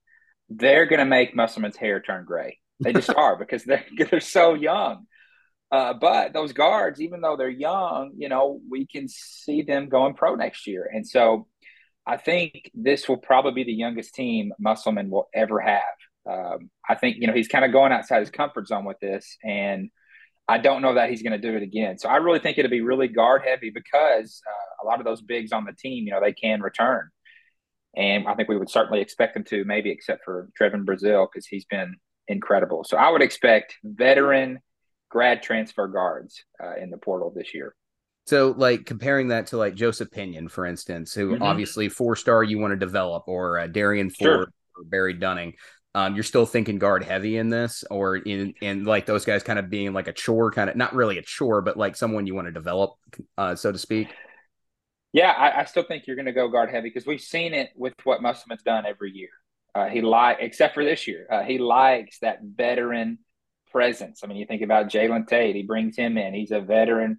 they're 0.48 0.86
going 0.86 0.98
to 0.98 1.04
make 1.04 1.36
Musselman's 1.36 1.76
hair 1.76 2.00
turn 2.00 2.24
gray. 2.24 2.58
They 2.80 2.92
just 2.92 3.10
are 3.16 3.36
because 3.36 3.62
they're 3.62 3.84
they're 4.10 4.20
so 4.20 4.54
young. 4.54 5.06
Uh, 5.74 5.92
but 5.92 6.32
those 6.32 6.52
guards, 6.52 7.00
even 7.00 7.20
though 7.20 7.36
they're 7.36 7.48
young, 7.48 8.12
you 8.16 8.28
know, 8.28 8.60
we 8.70 8.86
can 8.86 9.08
see 9.08 9.60
them 9.62 9.88
going 9.88 10.14
pro 10.14 10.36
next 10.36 10.68
year. 10.68 10.88
And 10.94 11.04
so 11.04 11.48
I 12.06 12.16
think 12.16 12.70
this 12.74 13.08
will 13.08 13.16
probably 13.16 13.54
be 13.54 13.64
the 13.64 13.80
youngest 13.84 14.14
team 14.14 14.52
Musselman 14.60 15.10
will 15.10 15.28
ever 15.34 15.58
have. 15.58 15.96
Um, 16.30 16.70
I 16.88 16.94
think, 16.94 17.16
you 17.18 17.26
know, 17.26 17.32
he's 17.32 17.48
kind 17.48 17.64
of 17.64 17.72
going 17.72 17.90
outside 17.90 18.20
his 18.20 18.30
comfort 18.30 18.68
zone 18.68 18.84
with 18.84 19.00
this. 19.00 19.36
And 19.42 19.90
I 20.46 20.58
don't 20.58 20.80
know 20.80 20.94
that 20.94 21.10
he's 21.10 21.24
going 21.24 21.38
to 21.40 21.48
do 21.48 21.56
it 21.56 21.64
again. 21.64 21.98
So 21.98 22.08
I 22.08 22.18
really 22.18 22.38
think 22.38 22.56
it'll 22.56 22.70
be 22.70 22.80
really 22.92 23.08
guard 23.08 23.42
heavy 23.44 23.70
because 23.70 24.42
uh, 24.46 24.84
a 24.84 24.86
lot 24.86 25.00
of 25.00 25.06
those 25.06 25.22
bigs 25.22 25.50
on 25.50 25.64
the 25.64 25.72
team, 25.72 26.06
you 26.06 26.12
know, 26.12 26.20
they 26.20 26.34
can 26.34 26.60
return. 26.60 27.08
And 27.96 28.28
I 28.28 28.34
think 28.34 28.48
we 28.48 28.58
would 28.58 28.70
certainly 28.70 29.00
expect 29.00 29.34
them 29.34 29.44
to, 29.44 29.64
maybe 29.64 29.90
except 29.90 30.24
for 30.24 30.48
Trevon 30.56 30.84
Brazile, 30.84 31.26
because 31.26 31.48
he's 31.48 31.64
been 31.64 31.96
incredible. 32.28 32.84
So 32.84 32.96
I 32.96 33.10
would 33.10 33.22
expect 33.22 33.74
veteran– 33.82 34.60
grad 35.14 35.42
transfer 35.42 35.86
guards 35.86 36.44
uh, 36.62 36.74
in 36.74 36.90
the 36.90 36.98
portal 36.98 37.32
this 37.34 37.54
year. 37.54 37.76
So, 38.26 38.52
like 38.56 38.84
comparing 38.84 39.28
that 39.28 39.46
to 39.48 39.56
like 39.56 39.76
Joseph 39.76 40.10
Pinion, 40.10 40.48
for 40.48 40.66
instance, 40.66 41.14
who 41.14 41.32
mm-hmm. 41.32 41.42
obviously 41.42 41.88
four 41.88 42.16
star 42.16 42.42
you 42.42 42.58
want 42.58 42.72
to 42.72 42.76
develop, 42.76 43.24
or 43.28 43.60
uh, 43.60 43.68
Derrian 43.68 44.10
Ford 44.10 44.18
sure. 44.18 44.40
or 44.76 44.84
Barry 44.84 45.14
Dunning. 45.14 45.54
Um, 45.94 46.16
you're 46.16 46.24
still 46.24 46.44
thinking 46.44 46.78
guard 46.78 47.04
heavy 47.04 47.36
in 47.36 47.48
this, 47.48 47.84
or 47.90 48.16
in 48.16 48.54
in 48.60 48.84
like 48.84 49.06
those 49.06 49.24
guys 49.24 49.44
kind 49.44 49.58
of 49.58 49.70
being 49.70 49.92
like 49.92 50.08
a 50.08 50.12
chore, 50.12 50.50
kind 50.50 50.68
of 50.68 50.74
not 50.74 50.94
really 50.94 51.18
a 51.18 51.22
chore, 51.22 51.62
but 51.62 51.76
like 51.76 51.94
someone 51.94 52.26
you 52.26 52.34
want 52.34 52.48
to 52.48 52.52
develop, 52.52 52.94
uh, 53.38 53.54
so 53.54 53.70
to 53.70 53.78
speak. 53.78 54.08
Yeah, 55.12 55.30
I, 55.30 55.60
I 55.60 55.64
still 55.66 55.84
think 55.84 56.08
you're 56.08 56.16
going 56.16 56.26
to 56.26 56.32
go 56.32 56.48
guard 56.48 56.70
heavy 56.70 56.88
because 56.88 57.06
we've 57.06 57.20
seen 57.20 57.54
it 57.54 57.70
with 57.76 57.94
what 58.02 58.20
Musselman's 58.20 58.64
done 58.64 58.84
every 58.84 59.12
year. 59.12 59.28
Uh, 59.76 59.86
he 59.86 60.00
like 60.00 60.38
except 60.40 60.74
for 60.74 60.84
this 60.84 61.06
year, 61.06 61.28
uh, 61.30 61.42
he 61.42 61.58
likes 61.58 62.18
that 62.20 62.38
veteran 62.42 63.18
presence. 63.74 64.20
I 64.22 64.28
mean, 64.28 64.36
you 64.36 64.46
think 64.46 64.62
about 64.62 64.88
Jalen 64.88 65.26
Tate, 65.26 65.56
he 65.56 65.64
brings 65.64 65.96
him 65.96 66.16
in. 66.16 66.32
He's 66.32 66.52
a 66.52 66.60
veteran 66.60 67.18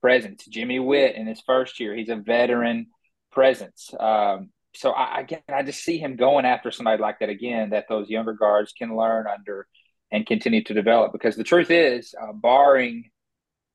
presence. 0.00 0.44
Jimmy 0.46 0.78
Whitt 0.78 1.16
in 1.16 1.26
his 1.26 1.40
first 1.40 1.80
year, 1.80 1.96
he's 1.96 2.10
a 2.10 2.14
veteran 2.14 2.86
presence. 3.32 3.90
Um, 3.98 4.50
so 4.72 4.92
I, 4.92 5.20
again, 5.20 5.42
I 5.52 5.64
just 5.64 5.82
see 5.82 5.98
him 5.98 6.14
going 6.14 6.44
after 6.44 6.70
somebody 6.70 7.02
like 7.02 7.18
that 7.18 7.28
again, 7.28 7.70
that 7.70 7.86
those 7.88 8.08
younger 8.08 8.34
guards 8.34 8.72
can 8.72 8.96
learn 8.96 9.26
under 9.26 9.66
and 10.12 10.24
continue 10.24 10.62
to 10.62 10.74
develop. 10.74 11.12
Because 11.12 11.34
the 11.34 11.42
truth 11.42 11.72
is, 11.72 12.14
uh, 12.22 12.32
barring 12.32 13.10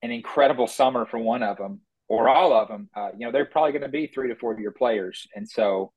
an 0.00 0.10
incredible 0.10 0.66
summer 0.66 1.04
for 1.04 1.18
one 1.18 1.42
of 1.42 1.58
them 1.58 1.82
or 2.08 2.30
all 2.30 2.54
of 2.54 2.68
them, 2.68 2.88
uh, 2.96 3.10
you 3.14 3.26
know, 3.26 3.32
they're 3.32 3.44
probably 3.44 3.72
going 3.72 3.82
to 3.82 3.88
be 3.88 4.06
three 4.06 4.28
to 4.28 4.36
four 4.36 4.58
year 4.58 4.70
players. 4.70 5.26
And 5.36 5.46
so, 5.46 5.92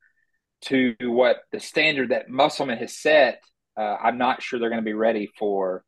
to 0.63 0.95
what 1.01 1.37
the 1.53 1.61
standard 1.61 2.09
that 2.09 2.29
Musselman 2.29 2.79
has 2.79 2.97
set, 2.97 3.41
uh, 3.77 3.95
I'm 4.03 4.17
not 4.17 4.41
sure 4.41 4.59
they're 4.59 4.69
going 4.69 4.81
to 4.81 4.85
be 4.85 4.93
ready 4.93 5.29
for 5.39 5.85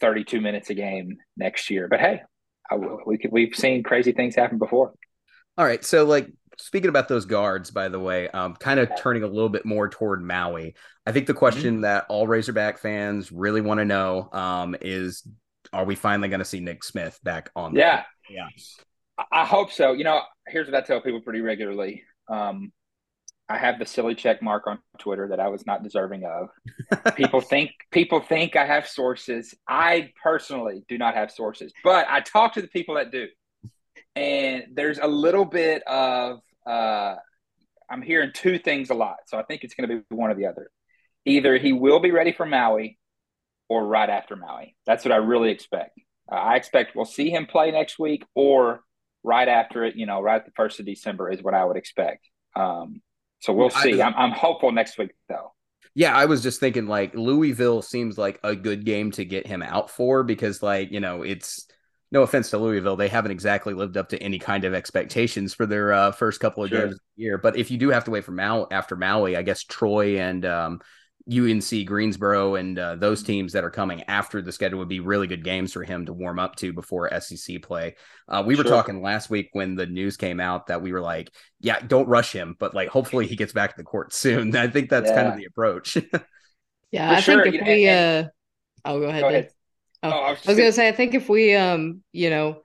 32 0.00 0.40
minutes 0.40 0.70
a 0.70 0.74
game 0.74 1.18
next 1.36 1.70
year. 1.70 1.88
But 1.88 2.00
hey, 2.00 2.22
I, 2.70 2.76
we 3.06 3.18
could, 3.18 3.32
we've 3.32 3.54
seen 3.54 3.82
crazy 3.82 4.12
things 4.12 4.34
happen 4.34 4.58
before. 4.58 4.94
All 5.58 5.64
right, 5.64 5.84
so 5.84 6.04
like 6.04 6.28
speaking 6.58 6.88
about 6.88 7.08
those 7.08 7.24
guards, 7.24 7.70
by 7.70 7.88
the 7.88 7.98
way, 7.98 8.28
um, 8.28 8.54
kind 8.54 8.80
of 8.80 8.90
turning 8.98 9.22
a 9.22 9.26
little 9.26 9.48
bit 9.48 9.64
more 9.64 9.88
toward 9.88 10.22
Maui. 10.22 10.74
I 11.06 11.12
think 11.12 11.26
the 11.26 11.34
question 11.34 11.74
mm-hmm. 11.74 11.82
that 11.82 12.06
all 12.08 12.26
Razorback 12.26 12.78
fans 12.78 13.32
really 13.32 13.60
want 13.60 13.78
to 13.78 13.84
know 13.84 14.28
um, 14.32 14.76
is, 14.80 15.26
are 15.72 15.84
we 15.84 15.94
finally 15.94 16.28
going 16.28 16.40
to 16.40 16.44
see 16.44 16.60
Nick 16.60 16.84
Smith 16.84 17.18
back 17.22 17.50
on? 17.56 17.74
Yeah, 17.74 18.04
the 18.28 18.34
yeah. 18.34 18.48
I 19.30 19.44
hope 19.44 19.72
so. 19.72 19.92
You 19.92 20.04
know, 20.04 20.22
here's 20.46 20.66
what 20.66 20.76
I 20.76 20.86
tell 20.86 21.00
people 21.00 21.20
pretty 21.20 21.40
regularly. 21.40 22.04
Um, 22.28 22.72
I 23.50 23.58
have 23.58 23.80
the 23.80 23.84
silly 23.84 24.14
check 24.14 24.42
mark 24.42 24.68
on 24.68 24.78
Twitter 24.98 25.26
that 25.28 25.40
I 25.40 25.48
was 25.48 25.66
not 25.66 25.82
deserving 25.82 26.24
of. 26.24 26.50
people 27.16 27.40
think 27.40 27.72
people 27.90 28.20
think 28.20 28.54
I 28.54 28.64
have 28.64 28.86
sources. 28.86 29.54
I 29.68 30.12
personally 30.22 30.84
do 30.88 30.96
not 30.96 31.14
have 31.14 31.32
sources, 31.32 31.72
but 31.82 32.06
I 32.08 32.20
talk 32.20 32.54
to 32.54 32.62
the 32.62 32.68
people 32.68 32.94
that 32.94 33.10
do. 33.10 33.26
And 34.14 34.66
there's 34.74 34.98
a 34.98 35.08
little 35.08 35.44
bit 35.44 35.82
of 35.82 36.38
uh, 36.64 37.16
I'm 37.90 38.02
hearing 38.02 38.30
two 38.32 38.58
things 38.60 38.90
a 38.90 38.94
lot. 38.94 39.16
So 39.26 39.36
I 39.36 39.42
think 39.42 39.64
it's 39.64 39.74
going 39.74 39.88
to 39.88 39.96
be 39.96 40.14
one 40.14 40.30
or 40.30 40.36
the 40.36 40.46
other. 40.46 40.70
Either 41.26 41.58
he 41.58 41.72
will 41.72 41.98
be 41.98 42.12
ready 42.12 42.32
for 42.32 42.46
Maui 42.46 42.98
or 43.68 43.84
right 43.84 44.08
after 44.08 44.36
Maui. 44.36 44.76
That's 44.86 45.04
what 45.04 45.12
I 45.12 45.16
really 45.16 45.50
expect. 45.50 45.98
Uh, 46.30 46.36
I 46.36 46.54
expect 46.54 46.94
we'll 46.94 47.04
see 47.04 47.30
him 47.30 47.46
play 47.46 47.72
next 47.72 47.98
week 47.98 48.24
or 48.36 48.82
right 49.24 49.48
after 49.48 49.84
it, 49.84 49.96
you 49.96 50.06
know, 50.06 50.22
right 50.22 50.36
at 50.36 50.44
the 50.44 50.52
first 50.54 50.78
of 50.78 50.86
December 50.86 51.30
is 51.30 51.42
what 51.42 51.54
I 51.54 51.64
would 51.64 51.76
expect. 51.76 52.28
Um, 52.54 53.02
so 53.40 53.52
we'll 53.52 53.70
see. 53.70 54.00
I, 54.00 54.06
I'm, 54.06 54.14
I'm 54.16 54.30
hopeful 54.30 54.72
next 54.72 54.98
week 54.98 55.10
though. 55.28 55.52
Yeah, 55.94 56.16
I 56.16 56.26
was 56.26 56.42
just 56.42 56.60
thinking 56.60 56.86
like 56.86 57.14
Louisville 57.14 57.82
seems 57.82 58.16
like 58.16 58.38
a 58.44 58.54
good 58.54 58.84
game 58.84 59.10
to 59.12 59.24
get 59.24 59.46
him 59.46 59.62
out 59.62 59.90
for 59.90 60.22
because 60.22 60.62
like, 60.62 60.92
you 60.92 61.00
know, 61.00 61.22
it's 61.22 61.66
no 62.12 62.22
offense 62.22 62.50
to 62.50 62.58
Louisville, 62.58 62.96
they 62.96 63.08
haven't 63.08 63.30
exactly 63.30 63.74
lived 63.74 63.96
up 63.96 64.08
to 64.10 64.22
any 64.22 64.38
kind 64.38 64.64
of 64.64 64.74
expectations 64.74 65.54
for 65.54 65.66
their 65.66 65.92
uh, 65.92 66.12
first 66.12 66.40
couple 66.40 66.62
of 66.64 66.70
sure. 66.70 66.80
games 66.80 66.94
of 66.94 67.00
the 67.16 67.22
year. 67.22 67.38
But 67.38 67.56
if 67.56 67.70
you 67.70 67.78
do 67.78 67.90
have 67.90 68.04
to 68.04 68.10
wait 68.10 68.24
for 68.24 68.32
Maui 68.32 68.66
after 68.70 68.96
Maui, 68.96 69.36
I 69.36 69.42
guess 69.42 69.62
Troy 69.62 70.18
and 70.18 70.44
um, 70.44 70.80
UNC 71.30 71.86
Greensboro 71.86 72.56
and 72.56 72.78
uh, 72.78 72.96
those 72.96 73.22
teams 73.22 73.52
that 73.52 73.62
are 73.62 73.70
coming 73.70 74.02
after 74.04 74.42
the 74.42 74.50
schedule 74.50 74.80
would 74.80 74.88
be 74.88 75.00
really 75.00 75.26
good 75.26 75.44
games 75.44 75.72
for 75.72 75.84
him 75.84 76.06
to 76.06 76.12
warm 76.12 76.38
up 76.38 76.56
to 76.56 76.72
before 76.72 77.10
SEC 77.20 77.62
play. 77.62 77.94
Uh, 78.28 78.42
we 78.44 78.56
were 78.56 78.64
talking 78.64 79.00
last 79.00 79.30
week 79.30 79.50
when 79.52 79.76
the 79.76 79.86
news 79.86 80.16
came 80.16 80.40
out 80.40 80.66
that 80.66 80.82
we 80.82 80.92
were 80.92 81.00
like, 81.00 81.30
yeah, 81.60 81.78
don't 81.80 82.08
rush 82.08 82.32
him, 82.32 82.56
but 82.58 82.74
like 82.74 82.88
hopefully 82.88 83.26
he 83.26 83.36
gets 83.36 83.52
back 83.52 83.70
to 83.70 83.76
the 83.76 83.84
court 83.84 84.12
soon. 84.14 84.54
I 84.56 84.68
think 84.68 84.90
that's 84.90 85.08
yeah. 85.08 85.14
kind 85.14 85.28
of 85.28 85.36
the 85.36 85.44
approach. 85.44 85.96
yeah, 86.90 87.10
for 87.10 87.14
I 87.14 87.20
sure. 87.20 87.42
think 87.44 87.54
if 87.56 87.66
we, 87.66 87.88
uh, 87.88 88.24
oh, 88.84 89.00
go 89.00 89.06
ahead. 89.06 89.22
Go 89.22 89.28
ahead. 89.28 89.50
Oh, 90.02 90.10
oh, 90.10 90.20
I 90.20 90.30
was, 90.30 90.44
was 90.44 90.56
gonna 90.56 90.72
say, 90.72 90.88
I 90.88 90.92
think 90.92 91.14
if 91.14 91.28
we, 91.28 91.54
um, 91.54 92.02
you 92.12 92.30
know, 92.30 92.62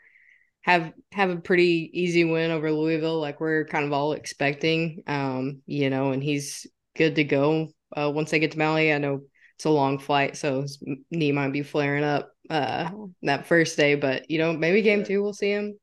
have 0.62 0.93
have 1.12 1.30
a 1.30 1.36
pretty 1.36 1.91
easy 1.93 2.23
win 2.23 2.49
over 2.49 2.71
Louisville, 2.71 3.19
like 3.19 3.39
we're 3.39 3.65
kind 3.65 3.86
of 3.86 3.93
all 3.93 4.13
expecting, 4.13 5.04
um, 5.06 5.62
you 5.67 5.89
know, 5.89 6.12
and 6.12 6.23
he's 6.23 6.65
good 6.95 7.15
to 7.15 7.23
go 7.23 7.67
uh, 7.95 8.12
once 8.13 8.31
they 8.31 8.39
get 8.39 8.51
to 8.51 8.58
Maui. 8.58 8.93
I 8.93 8.97
know 8.97 9.21
it's 9.55 9.65
a 9.65 9.69
long 9.69 9.99
flight, 9.99 10.38
so 10.38 10.62
his 10.62 10.81
knee 11.12 11.31
might 11.31 11.53
be 11.53 11.63
flaring 11.63 12.03
up 12.03 12.31
uh, 12.49 12.89
that 13.23 13.47
first 13.47 13.77
day, 13.77 13.95
but 13.95 14.29
you 14.29 14.38
know, 14.38 14.53
maybe 14.53 14.81
game 14.81 15.03
two 15.03 15.23
we'll 15.23 15.34
see 15.34 15.51
him. 15.51 15.77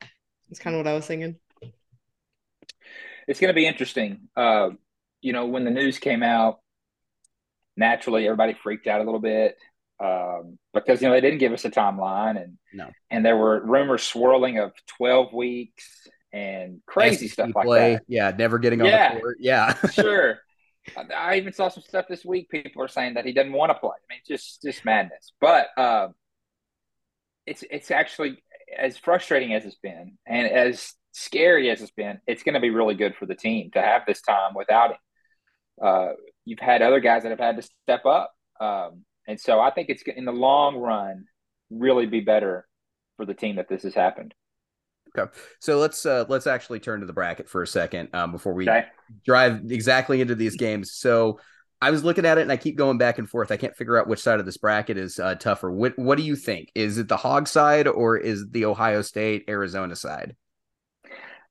It's 0.51 0.61
kind 0.61 0.77
of 0.77 0.81
what 0.81 0.91
I 0.91 0.95
was 0.95 1.07
thinking. 1.07 1.37
It's 3.27 3.41
going 3.41 3.49
to 3.49 3.55
be 3.55 3.67
interesting. 3.67 4.29
Uh, 4.37 4.71
you 5.21 5.33
know, 5.33 5.47
when 5.47 5.65
the 5.65 5.71
news 5.71 5.99
came 5.99 6.23
out, 6.23 6.59
naturally 7.77 8.27
everybody 8.27 8.55
freaked 8.55 8.87
out 8.87 9.01
a 9.01 9.05
little 9.05 9.21
bit 9.21 9.57
um, 10.03 10.59
because 10.75 11.01
you 11.01 11.09
know 11.09 11.15
they 11.15 11.21
didn't 11.21 11.39
give 11.39 11.53
us 11.53 11.65
a 11.65 11.71
timeline, 11.71 12.43
and 12.43 12.59
no, 12.73 12.91
and 13.11 13.25
there 13.25 13.37
were 13.37 13.65
rumors 13.65 14.03
swirling 14.03 14.59
of 14.59 14.73
twelve 14.87 15.33
weeks 15.33 16.09
and 16.33 16.81
crazy 16.87 17.29
stuff 17.29 17.51
like 17.55 17.69
that. 17.69 18.03
Yeah, 18.09 18.33
never 18.37 18.59
getting 18.59 18.81
on 18.81 18.89
yeah, 18.89 19.15
the 19.15 19.21
court. 19.21 19.37
Yeah, 19.41 19.75
sure. 19.93 20.41
I 21.15 21.37
even 21.37 21.53
saw 21.53 21.69
some 21.69 21.83
stuff 21.83 22.07
this 22.09 22.25
week. 22.25 22.51
People 22.51 22.83
are 22.83 22.89
saying 22.89 23.15
that 23.15 23.25
he 23.25 23.33
doesn't 23.33 23.53
want 23.53 23.71
to 23.71 23.79
play. 23.79 23.91
I 23.91 24.07
mean, 24.13 24.21
just 24.27 24.63
just 24.63 24.85
madness. 24.85 25.33
But 25.41 25.69
um, 25.79 26.15
it's 27.47 27.65
it's 27.71 27.91
actually 27.91 28.43
as 28.77 28.97
frustrating 28.97 29.55
as 29.55 29.65
it's 29.65 29.77
been, 29.77 30.19
and 30.27 30.47
as 30.47 30.95
scary 31.13 31.71
as 31.71 31.81
it's 31.81 31.93
been. 31.93 32.21
It's 32.27 32.43
going 32.43 32.55
to 32.55 32.61
be 32.61 32.71
really 32.71 32.95
good 32.95 33.15
for 33.17 33.27
the 33.27 33.35
team 33.35 33.71
to 33.73 33.83
have 33.83 34.03
this 34.07 34.23
time 34.23 34.55
without 34.55 34.93
him. 34.93 34.97
Uh, 35.83 36.09
you've 36.45 36.59
had 36.59 36.83
other 36.83 37.01
guys 37.01 37.23
that 37.23 37.31
have 37.31 37.41
had 37.41 37.57
to 37.57 37.69
step 37.85 38.05
up, 38.07 38.33
um, 38.61 39.05
and 39.27 39.41
so 39.41 39.61
I 39.61 39.71
think 39.71 39.89
it's 39.89 40.03
in 40.03 40.25
the 40.25 40.33
long 40.33 40.77
run 40.77 41.27
really 41.71 42.07
be 42.07 42.21
better 42.21 42.67
for 43.17 43.25
the 43.25 43.35
team 43.35 43.57
that 43.57 43.69
this 43.69 43.83
has 43.83 43.95
happened. 43.95 44.35
Okay, 45.17 45.31
so 45.61 45.79
let's 45.79 46.07
uh, 46.07 46.25
let's 46.29 46.47
actually 46.47 46.81
turn 46.81 47.01
to 47.01 47.07
the 47.07 47.13
bracket 47.13 47.49
for 47.49 47.63
a 47.63 47.67
second 47.67 48.09
um, 48.15 48.33
before 48.33 48.55
we 48.55 48.69
okay. 48.69 48.87
drive 49.25 49.71
exactly 49.71 50.21
into 50.21 50.35
these 50.35 50.57
games. 50.57 50.93
So 50.93 51.39
I 51.83 51.91
was 51.91 52.05
looking 52.05 52.25
at 52.25 52.39
it 52.39 52.43
and 52.43 52.53
I 52.53 52.57
keep 52.57 52.77
going 52.77 52.97
back 52.97 53.19
and 53.19 53.29
forth. 53.29 53.51
I 53.51 53.57
can't 53.57 53.77
figure 53.77 53.99
out 53.99 54.07
which 54.07 54.21
side 54.21 54.39
of 54.39 54.47
this 54.47 54.57
bracket 54.57 54.97
is 54.97 55.19
uh, 55.19 55.35
tougher. 55.35 55.71
What 55.71 55.99
What 55.99 56.17
do 56.17 56.25
you 56.25 56.37
think? 56.37 56.71
Is 56.75 56.97
it 56.97 57.09
the 57.09 57.17
Hog 57.17 57.49
side 57.49 57.87
or 57.89 58.17
is 58.17 58.49
the 58.51 58.65
Ohio 58.65 59.03
State 59.03 59.45
Arizona 59.49 59.97
side? 59.97 60.37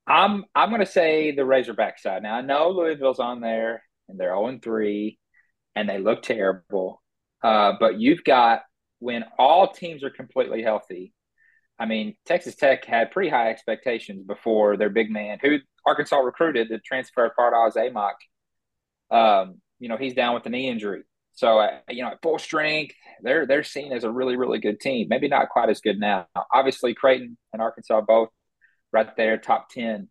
I'm 0.07 0.45
I'm 0.55 0.69
going 0.69 0.79
to 0.79 0.85
say 0.85 1.31
the 1.31 1.45
Razorback 1.45 1.99
side. 1.99 2.23
Now 2.23 2.35
I 2.35 2.41
know 2.41 2.69
Louisville's 2.69 3.19
on 3.19 3.41
there 3.41 3.83
and 4.09 4.19
they're 4.19 4.35
0 4.35 4.59
3 4.63 5.19
and 5.75 5.89
they 5.89 5.99
look 5.99 6.23
terrible. 6.23 7.01
Uh, 7.43 7.73
but 7.79 7.99
you've 7.99 8.23
got 8.23 8.61
when 8.99 9.25
all 9.37 9.71
teams 9.71 10.03
are 10.03 10.09
completely 10.09 10.63
healthy. 10.63 11.13
I 11.81 11.87
mean, 11.87 12.15
Texas 12.27 12.55
Tech 12.55 12.85
had 12.85 13.09
pretty 13.09 13.31
high 13.31 13.49
expectations 13.49 14.23
before 14.23 14.77
their 14.77 14.91
big 14.91 15.09
man, 15.09 15.39
who 15.41 15.57
Arkansas 15.83 16.17
recruited, 16.17 16.69
the 16.69 16.77
transfer 16.77 17.33
Fardaws 17.37 17.75
Aimaq. 17.75 18.13
Um, 19.09 19.55
you 19.79 19.89
know, 19.89 19.97
he's 19.97 20.13
down 20.13 20.35
with 20.35 20.45
a 20.45 20.49
knee 20.49 20.69
injury. 20.69 21.01
So, 21.33 21.57
uh, 21.57 21.79
you 21.89 22.03
know, 22.03 22.09
at 22.09 22.21
full 22.21 22.37
strength, 22.37 22.93
they're 23.23 23.47
they're 23.47 23.63
seen 23.63 23.93
as 23.93 24.03
a 24.03 24.11
really, 24.11 24.37
really 24.37 24.59
good 24.59 24.79
team. 24.79 25.07
Maybe 25.09 25.27
not 25.27 25.49
quite 25.49 25.69
as 25.69 25.81
good 25.81 25.99
now. 25.99 26.27
Obviously, 26.53 26.93
Creighton 26.93 27.35
and 27.51 27.63
Arkansas 27.63 28.01
both 28.01 28.29
right 28.93 29.09
there, 29.17 29.39
top 29.39 29.69
ten. 29.71 30.07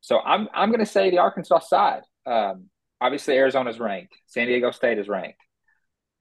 So 0.00 0.20
I'm 0.20 0.48
I'm 0.54 0.68
going 0.68 0.78
to 0.78 0.86
say 0.86 1.10
the 1.10 1.18
Arkansas 1.18 1.58
side. 1.58 2.02
Um, 2.24 2.66
obviously, 3.00 3.36
Arizona's 3.36 3.80
ranked. 3.80 4.14
San 4.28 4.46
Diego 4.46 4.70
State 4.70 5.00
is 5.00 5.08
ranked. 5.08 5.40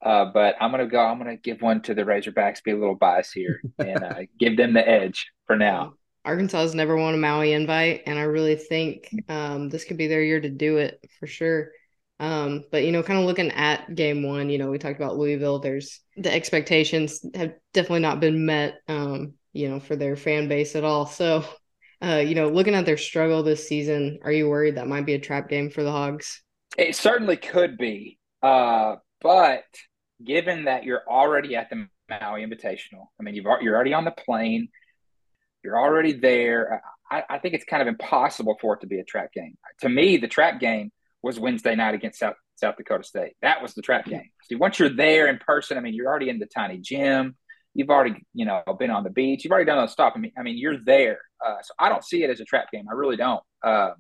Uh, 0.04 0.26
but 0.26 0.56
I'm 0.60 0.72
gonna 0.72 0.88
go. 0.88 1.00
I'm 1.00 1.18
gonna 1.18 1.38
give 1.38 1.62
one 1.62 1.82
to 1.84 1.94
the 1.94 2.04
Razorbacks. 2.04 2.64
Be 2.64 2.72
a 2.72 2.78
little 2.78 2.96
biased 2.96 3.34
here 3.34 3.62
and 3.80 4.04
uh, 4.04 4.20
give 4.40 4.58
them 4.58 4.74
the 4.74 4.88
edge 4.88 5.32
for 5.48 5.56
now. 5.56 5.94
Arkansas 6.26 6.60
has 6.62 6.76
never 6.76 6.96
won 6.96 7.14
a 7.14 7.18
Maui 7.18 7.54
invite, 7.54 8.04
and 8.06 8.18
I 8.18 8.24
really 8.24 8.56
think 8.56 9.10
um, 9.30 9.70
this 9.70 9.84
could 9.84 9.98
be 9.98 10.08
their 10.08 10.24
year 10.24 10.40
to 10.40 10.50
do 10.50 10.78
it 10.78 11.00
for 11.20 11.28
sure. 11.28 11.72
Um, 12.20 12.64
but 12.72 12.86
you 12.86 12.92
know, 12.92 13.04
kind 13.04 13.20
of 13.20 13.26
looking 13.26 13.52
at 13.52 13.96
game 13.96 14.24
one, 14.24 14.50
you 14.50 14.58
know, 14.58 14.70
we 14.70 14.78
talked 14.78 15.00
about 15.00 15.18
Louisville. 15.18 15.60
There's 15.60 16.00
the 16.16 16.34
expectations 16.34 17.26
have 17.36 17.54
definitely 17.74 18.00
not 18.02 18.20
been 18.20 18.46
met, 18.46 18.76
um, 18.88 19.34
you 19.52 19.70
know, 19.70 19.80
for 19.80 19.96
their 19.96 20.16
fan 20.16 20.48
base 20.48 20.76
at 20.76 20.84
all. 20.84 21.06
So, 21.06 21.44
uh, 22.02 22.24
you 22.26 22.36
know, 22.36 22.50
looking 22.50 22.76
at 22.76 22.86
their 22.86 22.98
struggle 22.98 23.44
this 23.44 23.68
season, 23.68 24.20
are 24.24 24.32
you 24.32 24.48
worried 24.48 24.76
that 24.76 24.88
might 24.88 25.06
be 25.06 25.16
a 25.16 25.20
trap 25.20 25.50
game 25.50 25.70
for 25.70 25.84
the 25.84 25.92
Hogs? 25.92 26.42
It 26.78 26.96
certainly 26.96 27.38
could 27.38 27.78
be, 27.78 28.18
uh, 28.42 28.96
but 29.22 29.66
given 30.24 30.66
that 30.66 30.84
you're 30.84 31.04
already 31.08 31.56
at 31.56 31.70
the 31.70 31.88
Maui 32.10 32.46
Invitational, 32.46 33.08
I 33.20 33.24
mean, 33.24 33.36
you've 33.36 33.46
you're 33.62 33.76
already 33.76 33.94
on 33.94 34.06
the 34.06 34.12
plane, 34.12 34.70
you're 35.64 35.80
already 35.80 36.14
there. 36.14 36.82
I, 37.10 37.24
I 37.30 37.40
think 37.40 37.54
it's 37.54 37.64
kind 37.66 37.82
of 37.82 37.88
impossible 37.88 38.58
for 38.60 38.74
it 38.76 38.82
to 38.82 38.88
be 38.88 39.00
a 39.00 39.04
trap 39.04 39.32
game. 39.34 39.58
To 39.82 39.90
me, 39.90 40.18
the 40.18 40.28
trap 40.28 40.60
game 40.60 40.92
was 41.22 41.40
Wednesday 41.40 41.76
night 41.76 41.96
against 41.96 42.20
South 42.20 42.36
South 42.56 42.76
Dakota 42.78 43.04
State. 43.04 43.34
That 43.42 43.62
was 43.62 43.74
the 43.74 43.82
trap 43.82 44.06
game. 44.06 44.30
See, 44.44 44.56
once 44.56 44.78
you're 44.80 44.90
there 44.90 45.28
in 45.28 45.40
person, 45.40 45.78
I 45.78 45.82
mean, 45.82 45.94
you're 45.94 46.08
already 46.08 46.30
in 46.30 46.40
the 46.40 46.46
tiny 46.46 46.78
gym. 46.78 47.36
You've 47.74 47.90
already, 47.90 48.24
you 48.34 48.46
know, 48.46 48.62
been 48.78 48.92
on 48.92 49.04
the 49.04 49.10
beach. 49.10 49.44
You've 49.44 49.52
already 49.52 49.66
done 49.66 49.80
those 49.80 49.92
stuff. 49.92 50.14
I 50.16 50.20
mean, 50.20 50.32
I 50.38 50.44
mean, 50.44 50.58
you're 50.58 50.78
there. 50.78 51.20
Uh, 51.44 51.56
so 51.64 51.74
I 51.80 51.90
don't 51.90 52.04
see 52.04 52.24
it 52.24 52.30
as 52.30 52.40
a 52.40 52.46
trap 52.46 52.72
game. 52.72 52.86
I 52.90 52.94
really 52.94 53.18
don't, 53.18 53.42
um, 53.64 53.94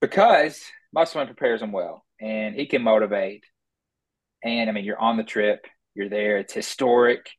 because 0.00 0.60
Musselman 0.94 1.26
prepares 1.26 1.60
them 1.60 1.72
well, 1.72 2.04
and 2.20 2.54
he 2.54 2.66
can 2.66 2.82
motivate. 2.82 3.44
And 4.44 4.68
I 4.68 4.72
mean, 4.72 4.84
you're 4.84 4.98
on 4.98 5.16
the 5.16 5.24
trip, 5.24 5.66
you're 5.94 6.08
there, 6.08 6.38
it's 6.38 6.52
historic. 6.52 7.30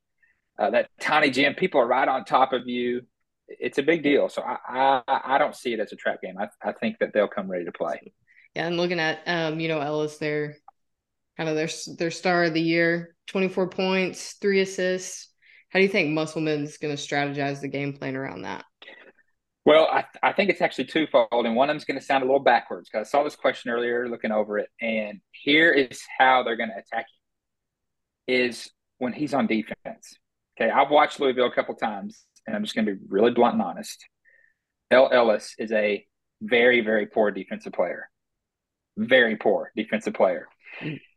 Uh, 0.57 0.69
that 0.69 0.89
tiny 1.01 1.31
gym, 1.31 1.55
people 1.55 1.81
are 1.81 1.87
right 1.87 2.07
on 2.07 2.25
top 2.25 2.53
of 2.53 2.67
you. 2.67 3.01
It's 3.47 3.77
a 3.77 3.83
big 3.83 4.03
deal. 4.03 4.29
So 4.29 4.43
I, 4.43 5.01
I, 5.07 5.21
I 5.35 5.37
don't 5.37 5.55
see 5.55 5.73
it 5.73 5.79
as 5.79 5.91
a 5.91 5.95
trap 5.95 6.21
game. 6.21 6.35
I, 6.37 6.47
I 6.63 6.73
think 6.73 6.99
that 6.99 7.11
they'll 7.13 7.27
come 7.27 7.49
ready 7.49 7.65
to 7.65 7.71
play. 7.71 8.13
Yeah, 8.55 8.67
and 8.67 8.77
looking 8.77 8.99
at 8.99 9.21
um, 9.25 9.59
you 9.59 9.67
know, 9.67 9.79
Ellis 9.79 10.17
there, 10.17 10.57
kind 11.37 11.49
of 11.49 11.55
their 11.55 11.69
their 11.97 12.11
star 12.11 12.43
of 12.45 12.53
the 12.53 12.61
year, 12.61 13.15
24 13.27 13.69
points, 13.69 14.33
three 14.33 14.61
assists. 14.61 15.29
How 15.69 15.79
do 15.79 15.83
you 15.83 15.89
think 15.89 16.11
Musselman's 16.11 16.77
going 16.77 16.95
to 16.95 17.01
strategize 17.01 17.61
the 17.61 17.67
game 17.67 17.93
plan 17.93 18.15
around 18.15 18.43
that? 18.43 18.63
Well, 19.65 19.87
I, 19.89 20.03
I 20.21 20.33
think 20.33 20.49
it's 20.49 20.61
actually 20.61 20.85
twofold, 20.85 21.45
and 21.45 21.55
one 21.55 21.69
of 21.69 21.73
them's 21.73 21.85
going 21.85 21.99
to 21.99 22.05
sound 22.05 22.23
a 22.23 22.25
little 22.25 22.41
backwards 22.41 22.89
because 22.89 23.07
I 23.07 23.09
saw 23.09 23.23
this 23.23 23.35
question 23.35 23.71
earlier, 23.71 24.09
looking 24.09 24.31
over 24.31 24.57
it, 24.57 24.69
and 24.81 25.21
here 25.31 25.71
is 25.71 26.01
how 26.17 26.43
they're 26.43 26.57
going 26.57 26.69
to 26.69 26.77
attack 26.77 27.05
you: 28.27 28.35
is 28.35 28.69
when 28.97 29.13
he's 29.13 29.33
on 29.33 29.47
defense. 29.47 30.17
Okay, 30.59 30.69
I've 30.69 30.89
watched 30.89 31.19
Louisville 31.19 31.47
a 31.47 31.55
couple 31.55 31.75
times, 31.75 32.25
and 32.45 32.55
I'm 32.55 32.63
just 32.63 32.75
going 32.75 32.85
to 32.85 32.95
be 32.95 33.01
really 33.07 33.31
blunt 33.31 33.53
and 33.53 33.63
honest. 33.63 34.05
El 34.91 35.09
Ellis 35.11 35.55
is 35.57 35.71
a 35.71 36.05
very, 36.41 36.81
very 36.81 37.05
poor 37.05 37.31
defensive 37.31 37.73
player, 37.73 38.09
very 38.97 39.37
poor 39.37 39.71
defensive 39.75 40.13
player. 40.13 40.47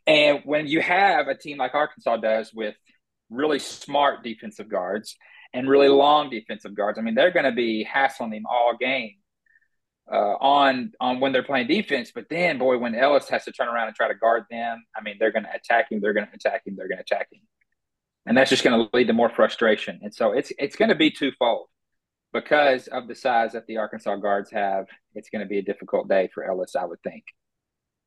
And 0.07 0.43
when 0.45 0.69
you 0.69 0.81
have 0.81 1.27
a 1.27 1.37
team 1.37 1.59
like 1.59 1.75
Arkansas 1.75 2.19
does 2.19 2.53
with 2.55 2.77
really 3.29 3.59
smart 3.59 4.23
defensive 4.23 4.69
guards 4.69 5.17
and 5.53 5.69
really 5.69 5.89
long 5.89 6.31
defensive 6.31 6.75
guards. 6.75 6.99
I 6.99 7.03
mean, 7.03 7.15
they're 7.15 7.31
going 7.31 7.45
to 7.45 7.53
be 7.53 7.85
hassling 7.85 8.33
him 8.33 8.47
all 8.47 8.77
game 8.79 9.15
uh, 10.11 10.35
on 10.41 10.93
on 11.01 11.21
when 11.21 11.33
they're 11.33 11.43
playing 11.43 11.67
defense. 11.67 12.13
But 12.15 12.27
then, 12.29 12.59
boy, 12.59 12.79
when 12.79 12.95
Ellis 12.95 13.29
has 13.29 13.45
to 13.45 13.53
turn 13.53 13.69
around 13.69 13.89
and 13.89 13.97
try 13.97 14.09
to 14.09 14.15
guard 14.15 14.45
them, 14.51 14.85
I 14.97 15.03
mean, 15.03 15.17
they're 15.19 15.33
going 15.33 15.45
to 15.45 15.55
attack 15.55 15.91
him. 15.91 16.01
They're 16.01 16.13
going 16.13 16.27
to 16.27 16.35
attack 16.35 16.63
him. 16.67 16.77
They're 16.77 16.89
going 16.89 16.99
to 16.99 17.15
attack 17.15 17.29
him, 17.33 17.41
and 18.27 18.37
that's 18.37 18.51
just 18.51 18.65
going 18.65 18.79
to 18.79 18.97
lead 18.97 19.09
to 19.09 19.13
more 19.13 19.31
frustration. 19.31 20.01
And 20.03 20.15
so 20.15 20.33
it's 20.33 20.53
it's 20.59 20.77
going 20.77 20.91
to 20.91 20.95
be 20.95 21.11
twofold 21.11 21.69
because 22.33 22.87
of 22.89 23.09
the 23.09 23.15
size 23.15 23.53
that 23.53 23.67
the 23.67 23.79
Arkansas 23.79 24.17
guards 24.17 24.51
have. 24.51 24.87
It's 25.15 25.31
going 25.31 25.43
to 25.43 25.49
be 25.49 25.59
a 25.59 25.63
difficult 25.63 26.09
day 26.09 26.29
for 26.33 26.45
Ellis, 26.45 26.77
I 26.77 26.85
would 26.85 27.03
think. 27.03 27.25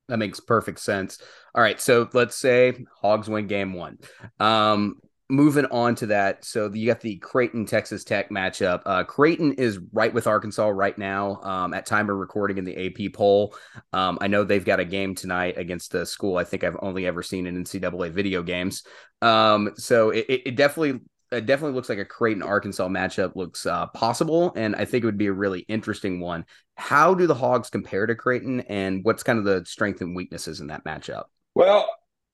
That 0.07 0.17
makes 0.17 0.39
perfect 0.39 0.79
sense. 0.79 1.21
All 1.53 1.61
right, 1.61 1.79
so 1.79 2.09
let's 2.13 2.35
say 2.35 2.85
Hogs 2.99 3.29
win 3.29 3.45
game 3.45 3.73
one. 3.73 3.99
Um, 4.39 4.99
moving 5.29 5.65
on 5.65 5.95
to 5.95 6.07
that, 6.07 6.43
so 6.43 6.71
you 6.73 6.87
got 6.87 7.01
the 7.01 7.17
Creighton 7.17 7.65
Texas 7.65 8.03
Tech 8.03 8.29
matchup. 8.29 8.81
Uh, 8.85 9.03
Creighton 9.03 9.53
is 9.53 9.79
right 9.93 10.13
with 10.13 10.27
Arkansas 10.27 10.69
right 10.69 10.97
now 10.97 11.39
um, 11.43 11.73
at 11.73 11.85
time 11.85 12.09
of 12.09 12.17
recording 12.17 12.57
in 12.57 12.65
the 12.65 12.87
AP 12.87 13.13
poll. 13.13 13.55
Um, 13.93 14.17
I 14.21 14.27
know 14.27 14.43
they've 14.43 14.65
got 14.65 14.79
a 14.79 14.85
game 14.85 15.15
tonight 15.15 15.57
against 15.57 15.93
a 15.93 16.05
school 16.05 16.37
I 16.37 16.43
think 16.43 16.63
I've 16.63 16.77
only 16.81 17.05
ever 17.05 17.21
seen 17.21 17.45
in 17.45 17.63
NCAA 17.63 18.11
video 18.11 18.41
games. 18.41 18.83
Um, 19.21 19.71
so 19.75 20.09
it, 20.09 20.25
it 20.27 20.55
definitely 20.55 20.99
it 21.31 21.45
definitely 21.45 21.75
looks 21.75 21.89
like 21.89 21.99
a 21.99 22.05
Creighton 22.05 22.41
Arkansas 22.41 22.87
matchup 22.87 23.35
looks 23.35 23.65
uh, 23.65 23.85
possible, 23.87 24.51
and 24.55 24.75
I 24.75 24.85
think 24.85 25.03
it 25.03 25.05
would 25.05 25.17
be 25.17 25.27
a 25.27 25.33
really 25.33 25.59
interesting 25.67 26.19
one. 26.19 26.45
How 26.75 27.13
do 27.13 27.27
the 27.27 27.35
Hogs 27.35 27.69
compare 27.69 28.07
to 28.07 28.15
Creighton, 28.15 28.61
and 28.61 29.03
what's 29.03 29.21
kind 29.21 29.37
of 29.37 29.45
the 29.45 29.63
strength 29.65 30.01
and 30.01 30.15
weaknesses 30.15 30.59
in 30.59 30.67
that 30.67 30.85
matchup? 30.85 31.25
Well, 31.53 31.87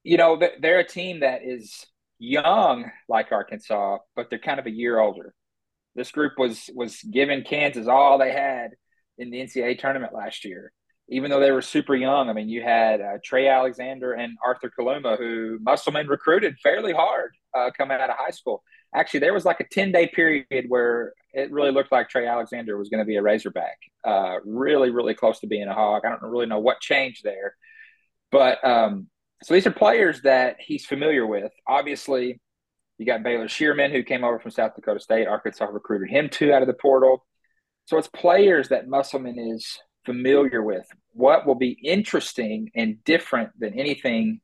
you 0.03 0.17
know, 0.17 0.39
they're 0.60 0.79
a 0.79 0.88
team 0.88 1.21
that 1.21 1.41
is 1.43 1.86
young 2.19 2.91
like 3.08 3.32
Arkansas, 3.32 3.97
but 4.15 4.30
they're 4.30 4.39
kind 4.39 4.60
of 4.60 4.65
a 4.65 4.71
year 4.71 4.99
older. 4.99 5.34
This 5.95 6.12
group 6.12 6.34
was 6.38 6.69
was 6.73 7.01
giving 7.01 7.43
Kansas 7.43 7.88
all 7.88 8.18
they 8.18 8.32
had 8.32 8.72
in 9.18 9.32
the 9.32 9.39
NCAA 9.39 9.80
tournament 9.80 10.13
last 10.13 10.43
year, 10.43 10.72
even 11.07 11.32
though 11.32 11.39
they 11.39 11.51
were 11.51 11.61
super 11.61 11.95
young. 11.95 12.30
I 12.30 12.34
mean, 12.34 12.49
you 12.49 12.61
had 12.61 13.01
uh, 13.01 13.18
Trey 13.24 13.47
Alexander 13.47 14.13
and 14.13 14.38
Arthur 14.45 14.72
Kaluma, 14.78 15.18
who 15.18 15.57
Musselman 15.61 16.07
recruited 16.07 16.57
fairly 16.61 16.93
hard 16.93 17.32
uh, 17.53 17.70
coming 17.78 17.97
out 17.97 18.09
of 18.09 18.18
high 18.18 18.32
school. 18.32 18.63
Actually, 18.93 19.22
there 19.22 19.34
was 19.34 19.45
like 19.45 19.59
a 19.61 19.68
ten 19.70 19.91
day 19.91 20.07
period 20.07 20.66
where 20.68 21.13
it 21.34 21.51
really 21.51 21.72
looked 21.72 21.91
like 21.91 22.09
Trey 22.09 22.28
Alexander 22.28 22.78
was 22.78 22.89
going 22.89 23.03
to 23.03 23.05
be 23.05 23.18
a 23.18 23.22
Razorback. 23.22 23.78
Uh, 24.03 24.38
really, 24.45 24.89
really 24.89 25.13
close 25.13 25.39
to 25.39 25.47
being 25.47 25.68
a 25.68 25.74
Hog. 25.74 26.03
I 26.05 26.09
don't 26.09 26.22
really 26.24 26.45
know 26.45 26.59
what 26.59 26.80
changed 26.80 27.24
there, 27.24 27.55
but 28.32 28.63
um, 28.66 29.07
so 29.43 29.53
these 29.53 29.67
are 29.67 29.71
players 29.71 30.21
that 30.21 30.57
he's 30.59 30.86
familiar 30.86 31.25
with. 31.25 31.51
Obviously, 31.67 32.39
you 32.97 33.05
got 33.05 33.23
Baylor 33.23 33.47
Scheierman, 33.47 33.91
who 33.91 34.03
came 34.03 34.23
over 34.23 34.39
from 34.39 34.51
South 34.51 34.75
Dakota 34.75 34.99
State. 34.99 35.27
Arkansas 35.27 35.65
recruited 35.65 36.09
him 36.09 36.29
too 36.29 36.53
out 36.53 36.61
of 36.61 36.67
the 36.67 36.73
portal. 36.73 37.25
So 37.86 37.97
it's 37.97 38.07
players 38.07 38.69
that 38.69 38.88
Musselman 38.88 39.38
is 39.38 39.79
familiar 40.05 40.63
with. 40.63 40.86
What 41.11 41.45
will 41.45 41.55
be 41.55 41.77
interesting 41.83 42.71
and 42.75 43.03
different 43.03 43.51
than 43.59 43.77
anything 43.77 44.41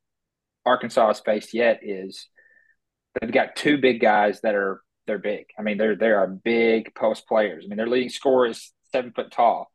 Arkansas 0.66 1.08
has 1.08 1.20
faced 1.20 1.54
yet 1.54 1.80
is 1.82 2.28
they've 3.20 3.32
got 3.32 3.56
two 3.56 3.78
big 3.78 4.00
guys 4.00 4.42
that 4.42 4.56
are 4.56 4.82
they're 5.08 5.18
big. 5.18 5.46
I 5.58 5.64
mean, 5.64 5.78
they're 5.78 5.96
they 5.96 6.12
are 6.12 6.28
big 6.28 6.94
post 6.94 7.28
players. 7.28 7.64
I 7.66 7.68
mean, 7.68 7.78
their 7.78 7.88
leading 7.88 8.10
scorer 8.10 8.48
is 8.48 8.72
seven 8.92 9.12
foot 9.12 9.32
tall, 9.32 9.72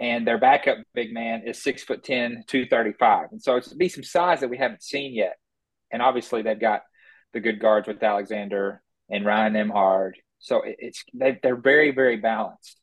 and 0.00 0.26
their 0.26 0.38
backup 0.38 0.78
big 0.94 1.12
man 1.12 1.42
is 1.46 1.62
six 1.62 1.84
foot 1.84 2.02
10, 2.02 2.44
235. 2.46 3.28
And 3.32 3.42
so 3.42 3.56
it's 3.56 3.72
be 3.72 3.90
some 3.90 4.02
size 4.02 4.40
that 4.40 4.48
we 4.48 4.56
haven't 4.56 4.82
seen 4.82 5.14
yet. 5.14 5.36
And 5.92 6.00
obviously 6.00 6.40
they've 6.40 6.58
got 6.58 6.82
the 7.34 7.40
good 7.40 7.60
guards 7.60 7.86
with 7.86 8.02
Alexander 8.02 8.82
and 9.10 9.26
Ryan 9.26 9.52
Nembhard. 9.52 10.12
So 10.38 10.62
it's 10.64 11.04
they, 11.12 11.38
they're 11.42 11.54
very, 11.54 11.90
very 11.90 12.16
balanced. 12.16 12.78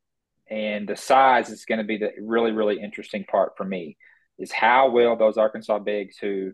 And 0.49 0.87
the 0.87 0.95
size 0.95 1.49
is 1.49 1.65
going 1.65 1.79
to 1.79 1.83
be 1.83 1.97
the 1.97 2.11
really, 2.21 2.51
really 2.51 2.79
interesting 2.79 3.25
part 3.25 3.53
for 3.57 3.65
me 3.65 3.97
is 4.37 4.51
how 4.51 4.91
will 4.91 5.15
those 5.15 5.37
Arkansas 5.37 5.79
bigs 5.79 6.17
who 6.19 6.51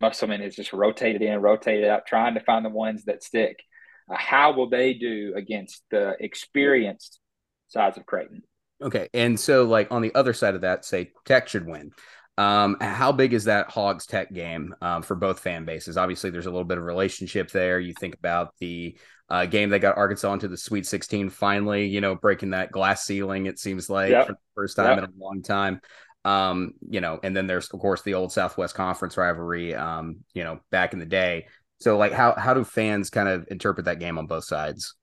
Musselman 0.00 0.40
has 0.40 0.56
just 0.56 0.72
rotated 0.72 1.20
in, 1.20 1.34
and 1.34 1.42
rotated 1.42 1.84
out, 1.84 2.06
trying 2.06 2.34
to 2.34 2.40
find 2.40 2.64
the 2.64 2.70
ones 2.70 3.04
that 3.04 3.22
stick. 3.22 3.62
Uh, 4.10 4.16
how 4.16 4.52
will 4.52 4.70
they 4.70 4.94
do 4.94 5.34
against 5.36 5.82
the 5.90 6.16
experienced 6.18 7.20
sides 7.68 7.98
of 7.98 8.06
Creighton? 8.06 8.42
Okay. 8.80 9.08
And 9.12 9.38
so, 9.38 9.64
like, 9.64 9.90
on 9.90 10.02
the 10.02 10.14
other 10.14 10.32
side 10.32 10.54
of 10.54 10.60
that, 10.62 10.84
say 10.84 11.12
Tech 11.24 11.48
should 11.48 11.66
win. 11.66 11.92
Um, 12.36 12.76
how 12.80 13.10
big 13.10 13.32
is 13.34 13.44
that 13.44 13.68
Hogs 13.68 14.06
Tech 14.06 14.32
game 14.32 14.72
um, 14.80 15.02
for 15.02 15.16
both 15.16 15.40
fan 15.40 15.64
bases? 15.64 15.96
Obviously, 15.96 16.30
there's 16.30 16.46
a 16.46 16.50
little 16.50 16.64
bit 16.64 16.78
of 16.78 16.84
relationship 16.84 17.50
there. 17.50 17.80
You 17.80 17.92
think 17.98 18.14
about 18.14 18.54
the 18.60 18.96
uh, 19.28 19.46
game 19.46 19.70
that 19.70 19.80
got 19.80 19.96
Arkansas 19.96 20.32
into 20.32 20.46
the 20.46 20.56
Sweet 20.56 20.86
16, 20.86 21.30
finally, 21.30 21.86
you 21.86 22.00
know, 22.00 22.14
breaking 22.14 22.50
that 22.50 22.70
glass 22.70 23.04
ceiling. 23.04 23.46
It 23.46 23.58
seems 23.58 23.90
like 23.90 24.10
yep. 24.10 24.26
for 24.26 24.32
the 24.34 24.38
first 24.54 24.76
time 24.76 24.98
yep. 24.98 24.98
in 24.98 25.04
a 25.04 25.24
long 25.24 25.42
time. 25.42 25.80
Um, 26.24 26.74
you 26.88 27.00
know, 27.00 27.18
and 27.22 27.36
then 27.36 27.46
there's 27.46 27.70
of 27.70 27.80
course 27.80 28.02
the 28.02 28.14
old 28.14 28.32
Southwest 28.32 28.74
Conference 28.74 29.16
rivalry. 29.16 29.74
Um, 29.74 30.18
you 30.32 30.44
know, 30.44 30.60
back 30.70 30.92
in 30.92 31.00
the 31.00 31.06
day. 31.06 31.46
So, 31.80 31.96
like, 31.96 32.12
how 32.12 32.34
how 32.34 32.54
do 32.54 32.64
fans 32.64 33.10
kind 33.10 33.28
of 33.28 33.48
interpret 33.50 33.86
that 33.86 33.98
game 33.98 34.18
on 34.18 34.26
both 34.26 34.44
sides? 34.44 34.94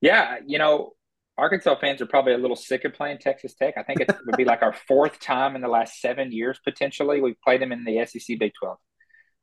Yeah, 0.00 0.36
you 0.46 0.58
know, 0.58 0.92
Arkansas 1.38 1.76
fans 1.80 2.02
are 2.02 2.06
probably 2.06 2.34
a 2.34 2.38
little 2.38 2.56
sick 2.56 2.84
of 2.84 2.92
playing 2.92 3.18
Texas 3.18 3.54
Tech. 3.54 3.74
I 3.76 3.82
think 3.82 4.00
it 4.00 4.14
would 4.26 4.36
be 4.36 4.44
like 4.44 4.62
our 4.62 4.72
fourth 4.88 5.18
time 5.18 5.56
in 5.56 5.62
the 5.62 5.68
last 5.68 6.00
seven 6.00 6.30
years 6.30 6.60
potentially. 6.62 7.20
We've 7.20 7.40
played 7.42 7.62
them 7.62 7.72
in 7.72 7.84
the 7.84 8.04
SEC 8.06 8.38
Big 8.38 8.52
12 8.60 8.78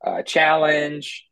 uh, 0.05 0.21
Challenge. 0.23 1.25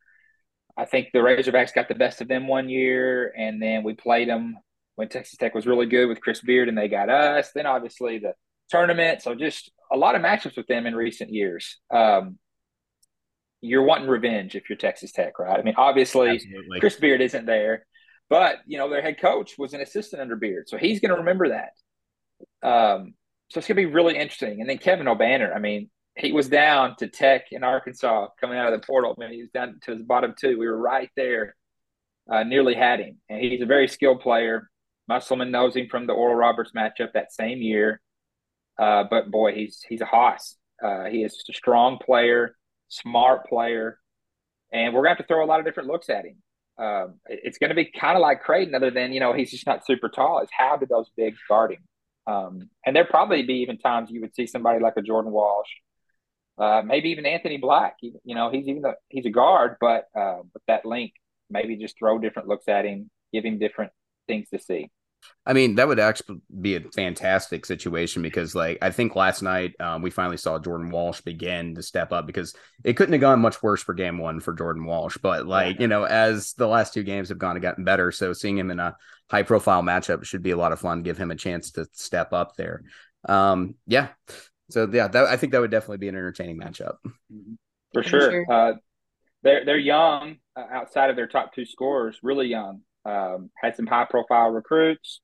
I 0.76 0.86
think 0.86 1.10
the 1.12 1.20
Razorbacks 1.20 1.74
got 1.74 1.88
the 1.88 1.96
best 1.96 2.22
of 2.22 2.28
them 2.28 2.48
one 2.48 2.70
year, 2.70 3.34
and 3.36 3.62
then 3.62 3.84
we 3.84 3.94
played 3.94 4.30
them 4.30 4.58
when 4.96 5.10
Texas 5.10 5.38
Tech 5.38 5.56
was 5.56 5.66
really 5.66 5.88
good 5.88 6.08
with 6.08 6.22
Chris 6.22 6.42
Beard, 6.42 6.70
and 6.70 6.78
they 6.78 6.88
got 6.88 7.10
us. 7.10 7.52
Then 7.54 7.66
obviously 7.66 8.20
the 8.20 8.34
tournament. 8.70 9.22
So 9.22 9.36
just 9.36 9.72
a 9.92 9.98
lot 9.98 10.16
of 10.16 10.22
matchups 10.22 10.58
with 10.58 10.68
them 10.68 10.86
in 10.86 10.96
recent 10.96 11.32
years. 11.32 11.78
Um, 11.94 12.38
you're 13.62 13.84
wanting 13.84 14.08
revenge 14.08 14.56
if 14.56 14.70
you're 14.70 14.78
Texas 14.78 15.12
Tech, 15.12 15.40
right? 15.40 15.60
I 15.60 15.64
mean, 15.64 15.76
obviously 15.78 16.30
Absolutely. 16.30 16.80
Chris 16.80 16.96
Beard 16.96 17.22
isn't 17.22 17.46
there. 17.46 17.86
But 18.30 18.58
you 18.66 18.78
know, 18.78 18.90
their 18.90 19.02
head 19.02 19.20
coach 19.20 19.58
was 19.58 19.74
an 19.74 19.82
assistant 19.82 20.22
under 20.22 20.36
Beard, 20.36 20.68
so 20.68 20.78
he's 20.78 21.00
going 21.00 21.12
to 21.12 21.20
remember 21.20 21.50
that. 21.50 22.68
Um, 22.68 23.14
so 23.50 23.60
it's 23.60 23.68
going 23.68 23.78
to 23.78 23.88
be 23.88 23.94
really 23.94 24.18
interesting. 24.18 24.60
And 24.60 24.70
then 24.70 24.78
Kevin 24.78 25.08
Obanor, 25.08 25.56
I 25.56 25.60
mean, 25.60 25.90
he 26.18 26.34
was 26.34 26.50
down 26.50 26.96
to 26.98 27.08
Tech 27.08 27.46
in 27.52 27.64
Arkansas 27.64 28.28
coming 28.40 28.58
out 28.58 28.74
of 28.74 28.80
the 28.80 28.86
portal. 28.86 29.16
I 29.18 29.22
mean, 29.22 29.34
he 29.34 29.42
was 29.42 29.52
down 29.52 29.80
to 29.84 29.92
his 29.92 30.02
bottom 30.02 30.34
two. 30.38 30.58
We 30.58 30.68
were 30.68 30.78
right 30.78 31.10
there, 31.16 31.56
uh, 32.30 32.44
nearly 32.44 32.74
had 32.74 33.00
him. 33.00 33.18
And 33.30 33.40
he's 33.40 33.62
a 33.62 33.66
very 33.66 33.88
skilled 33.88 34.20
player. 34.20 34.70
Musselman 35.08 35.52
knows 35.52 35.76
him 35.76 35.88
from 35.90 36.08
the 36.08 36.14
Oral 36.14 36.36
Roberts 36.36 36.72
matchup 36.76 37.14
that 37.14 37.32
same 37.32 37.62
year. 37.62 38.02
Uh, 38.78 39.06
but 39.10 39.32
boy, 39.32 39.54
he's 39.54 39.84
he's 39.88 40.02
a 40.02 40.06
hoss. 40.06 40.56
Uh, 40.84 41.06
he 41.06 41.24
is 41.24 41.44
a 41.50 41.54
strong 41.54 41.98
player, 41.98 42.56
smart 42.90 43.48
player, 43.48 44.00
and 44.72 44.94
we're 44.94 45.02
going 45.02 45.16
to 45.16 45.18
have 45.18 45.28
to 45.28 45.34
throw 45.34 45.44
a 45.44 45.48
lot 45.48 45.60
of 45.60 45.66
different 45.66 45.90
looks 45.90 46.10
at 46.10 46.26
him 46.26 46.36
um, 46.80 47.16
it's 47.26 47.58
going 47.58 47.70
to 47.70 47.76
be 47.76 47.86
kind 47.86 48.16
of 48.16 48.22
like 48.22 48.44
Creighton, 48.44 48.76
other 48.76 48.92
than 48.92 49.14
you 49.14 49.20
know 49.20 49.34
he's 49.34 49.52
just 49.52 49.66
not 49.66 49.86
super 49.86 50.10
tall. 50.10 50.42
Is 50.42 50.50
how 50.52 50.78
do 50.78 50.86
those 50.86 51.10
bigs 51.16 51.40
guard 51.48 51.72
him? 51.72 51.84
Um, 52.28 52.70
and 52.86 52.96
there 52.96 53.06
probably 53.06 53.44
be 53.44 53.56
even 53.62 53.78
times 53.78 54.12
you 54.12 54.22
would 54.22 54.36
see 54.36 54.48
somebody 54.48 54.80
like 54.80 54.94
a 54.98 55.02
Jordan 55.02 55.32
Walsh, 55.32 55.70
uh, 56.58 56.82
maybe 56.86 57.10
even 57.10 57.26
Anthony 57.26 57.58
Black. 57.58 57.96
You, 58.02 58.36
know, 58.36 58.52
he's 58.52 58.68
even 58.68 58.84
a, 58.86 58.94
he's 59.08 59.26
a 59.26 59.30
guard, 59.30 59.78
but 59.80 60.08
uh, 60.16 60.40
with 60.54 60.64
that 60.68 60.86
link, 60.86 61.14
maybe 61.50 61.78
just 61.78 61.98
throw 61.98 62.20
different 62.20 62.50
looks 62.50 62.68
at 62.68 62.86
him, 62.86 63.10
give 63.34 63.46
him 63.46 63.60
different 63.60 63.92
things 64.28 64.50
to 64.50 64.60
see. 64.60 64.92
I 65.46 65.54
mean, 65.54 65.76
that 65.76 65.88
would 65.88 66.00
actually 66.00 66.42
be 66.62 66.76
a 66.76 66.82
fantastic 66.82 67.66
situation 67.66 68.22
because, 68.22 68.54
like, 68.54 68.80
I 68.82 68.92
think 68.92 69.16
last 69.16 69.42
night 69.42 69.80
um, 69.80 70.02
we 70.02 70.10
finally 70.10 70.36
saw 70.36 70.60
Jordan 70.60 70.90
Walsh 70.90 71.22
begin 71.22 71.76
to 71.76 71.84
step 71.84 72.12
up 72.12 72.28
because 72.28 72.54
it 72.84 72.98
couldn't 72.98 73.14
have 73.14 73.22
gone 73.22 73.40
much 73.40 73.64
worse 73.64 73.82
for 73.82 73.94
game 73.94 74.18
one 74.18 74.42
for 74.42 74.54
Jordan 74.54 74.84
Walsh. 74.84 75.18
But, 75.22 75.48
like, 75.48 75.80
you 75.80 75.88
know, 75.88 76.04
as 76.04 76.52
the 76.54 76.68
last 76.68 76.94
two 76.94 77.04
games 77.04 77.30
have 77.30 77.38
gone 77.38 77.56
and 77.56 77.62
gotten 77.62 77.86
better, 77.86 78.12
so 78.12 78.34
seeing 78.34 78.58
him 78.58 78.72
in 78.72 78.80
a 78.80 78.98
high 79.32 79.44
profile 79.44 79.84
matchup 79.84 80.26
should 80.26 80.44
be 80.44 80.52
a 80.52 80.58
lot 80.58 80.74
of 80.74 80.82
fun, 80.82 81.02
give 81.02 81.18
him 81.18 81.32
a 81.32 81.36
chance 81.36 81.72
to 81.72 81.88
step 81.94 82.34
up 82.34 82.58
there. 82.58 82.84
Um, 83.28 83.76
yeah. 83.86 84.10
So, 84.70 84.90
yeah, 84.92 85.08
that, 85.08 85.28
I 85.28 85.38
think 85.38 85.54
that 85.54 85.62
would 85.62 85.72
definitely 85.72 86.00
be 86.00 86.10
an 86.10 86.16
entertaining 86.16 86.60
matchup. 86.60 86.96
Mm-hmm. 87.32 87.54
For 87.94 88.04
sure. 88.04 88.32
sure. 88.32 88.46
Uh, 88.52 88.74
they're, 89.44 89.64
they're 89.64 89.78
young 89.78 90.38
uh, 90.58 90.66
outside 90.70 91.10
of 91.10 91.16
their 91.16 91.28
top 91.28 91.56
two 91.56 91.66
scorers, 91.66 92.20
really 92.22 92.48
young. 92.48 92.82
Um, 93.08 93.50
had 93.56 93.76
some 93.76 93.88
high 93.88 94.06
profile 94.10 94.50
recruits. 94.50 95.22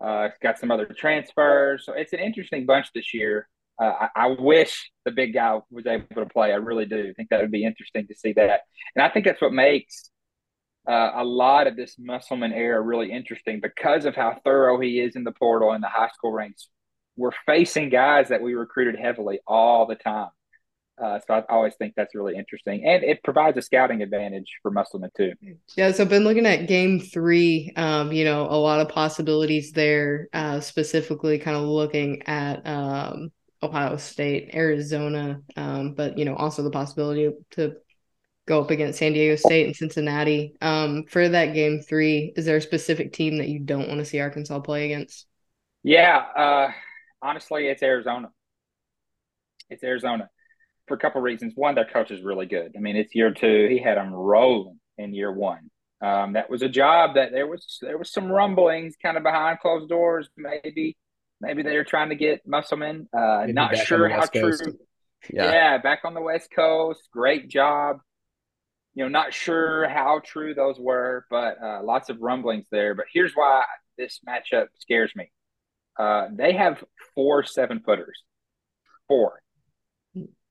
Uh, 0.00 0.28
got 0.42 0.58
some 0.58 0.70
other 0.70 0.86
transfers. 0.86 1.84
So 1.84 1.94
it's 1.94 2.12
an 2.12 2.20
interesting 2.20 2.66
bunch 2.66 2.88
this 2.94 3.12
year. 3.12 3.48
Uh, 3.80 3.92
I, 4.02 4.08
I, 4.14 4.26
wish 4.38 4.90
the 5.04 5.10
big 5.10 5.34
guy 5.34 5.58
was 5.70 5.86
able 5.86 6.06
to 6.14 6.26
play. 6.26 6.52
I 6.52 6.56
really 6.56 6.86
do. 6.86 7.12
Think 7.14 7.28
that 7.30 7.40
would 7.40 7.50
be 7.50 7.64
interesting 7.64 8.06
to 8.06 8.14
see 8.14 8.32
that. 8.34 8.60
And 8.94 9.02
I 9.02 9.10
think 9.10 9.26
that's 9.26 9.40
what 9.40 9.52
makes 9.52 10.10
uh, 10.88 11.12
a 11.16 11.24
lot 11.24 11.66
of 11.66 11.76
this 11.76 11.96
Musselman 11.98 12.52
era 12.52 12.80
really 12.80 13.10
interesting 13.10 13.60
because 13.60 14.04
of 14.04 14.14
how 14.14 14.38
thorough 14.44 14.80
he 14.80 15.00
is 15.00 15.16
in 15.16 15.24
the 15.24 15.32
portal 15.32 15.72
and 15.72 15.82
the 15.82 15.88
high 15.88 16.10
school 16.14 16.32
ranks. 16.32 16.68
We're 17.16 17.32
facing 17.44 17.90
guys 17.90 18.28
that 18.28 18.42
we 18.42 18.54
recruited 18.54 18.98
heavily 18.98 19.40
all 19.46 19.86
the 19.86 19.94
time. 19.94 20.28
Uh, 20.98 21.18
so 21.26 21.34
I 21.34 21.44
always 21.50 21.74
think 21.74 21.94
that's 21.94 22.14
really 22.14 22.36
interesting, 22.36 22.86
and 22.86 23.04
it 23.04 23.22
provides 23.22 23.58
a 23.58 23.62
scouting 23.62 24.00
advantage 24.00 24.50
for 24.62 24.70
Musselman 24.70 25.10
too. 25.14 25.32
Yeah, 25.76 25.92
so 25.92 26.02
I've 26.02 26.08
been 26.08 26.24
looking 26.24 26.46
at 26.46 26.68
Game 26.68 27.00
Three. 27.00 27.72
Um, 27.76 28.12
you 28.12 28.24
know, 28.24 28.46
a 28.48 28.56
lot 28.56 28.80
of 28.80 28.88
possibilities 28.88 29.72
there. 29.72 30.28
Uh, 30.32 30.60
specifically, 30.60 31.38
kind 31.38 31.56
of 31.56 31.64
looking 31.64 32.22
at 32.26 32.66
um, 32.66 33.30
Ohio 33.62 33.98
State, 33.98 34.54
Arizona, 34.54 35.42
um, 35.56 35.92
but 35.92 36.16
you 36.16 36.24
know, 36.24 36.34
also 36.34 36.62
the 36.62 36.70
possibility 36.70 37.30
to 37.52 37.76
go 38.46 38.62
up 38.62 38.70
against 38.70 38.98
San 38.98 39.12
Diego 39.12 39.36
State 39.36 39.66
and 39.66 39.76
Cincinnati. 39.76 40.54
Um, 40.62 41.04
for 41.10 41.28
that 41.28 41.52
Game 41.52 41.82
Three, 41.82 42.32
is 42.36 42.46
there 42.46 42.56
a 42.56 42.62
specific 42.62 43.12
team 43.12 43.36
that 43.36 43.48
you 43.48 43.58
don't 43.58 43.88
want 43.88 43.98
to 43.98 44.06
see 44.06 44.20
Arkansas 44.20 44.60
play 44.60 44.86
against? 44.86 45.26
Yeah, 45.82 46.16
uh, 46.16 46.72
honestly, 47.20 47.66
it's 47.66 47.82
Arizona. 47.82 48.30
It's 49.68 49.84
Arizona 49.84 50.30
for 50.86 50.94
a 50.94 50.98
couple 50.98 51.18
of 51.20 51.24
reasons. 51.24 51.52
One, 51.56 51.74
their 51.74 51.84
coach 51.84 52.10
is 52.10 52.22
really 52.22 52.46
good. 52.46 52.72
I 52.76 52.80
mean, 52.80 52.96
it's 52.96 53.14
year 53.14 53.32
two. 53.32 53.68
He 53.68 53.78
had 53.78 53.96
them 53.96 54.12
rolling 54.12 54.78
in 54.98 55.14
year 55.14 55.32
one. 55.32 55.70
Um, 56.00 56.34
that 56.34 56.50
was 56.50 56.62
a 56.62 56.68
job 56.68 57.14
that 57.14 57.32
there 57.32 57.46
was 57.46 57.78
there 57.80 57.96
was 57.98 58.12
some 58.12 58.30
rumblings 58.30 58.94
kind 59.02 59.16
of 59.16 59.22
behind 59.22 59.60
closed 59.60 59.88
doors. 59.88 60.28
Maybe 60.36 60.96
maybe 61.40 61.62
they 61.62 61.76
were 61.76 61.84
trying 61.84 62.10
to 62.10 62.14
get 62.16 62.46
Musselman. 62.46 63.08
Uh, 63.16 63.46
not 63.48 63.76
sure 63.76 64.08
how 64.08 64.26
true. 64.26 64.56
Yeah. 65.30 65.50
yeah, 65.50 65.78
back 65.78 66.00
on 66.04 66.14
the 66.14 66.20
West 66.20 66.50
Coast. 66.54 67.08
Great 67.12 67.48
job. 67.48 67.98
You 68.94 69.04
know, 69.04 69.08
not 69.08 69.34
sure 69.34 69.88
how 69.88 70.20
true 70.24 70.54
those 70.54 70.78
were, 70.78 71.26
but 71.30 71.60
uh, 71.62 71.82
lots 71.82 72.10
of 72.10 72.20
rumblings 72.20 72.66
there. 72.70 72.94
But 72.94 73.06
here's 73.12 73.32
why 73.34 73.64
this 73.98 74.20
matchup 74.26 74.66
scares 74.78 75.12
me. 75.16 75.30
Uh, 75.98 76.28
they 76.32 76.52
have 76.52 76.84
four 77.14 77.42
seven 77.42 77.80
footers. 77.80 78.22
Four. 79.08 79.40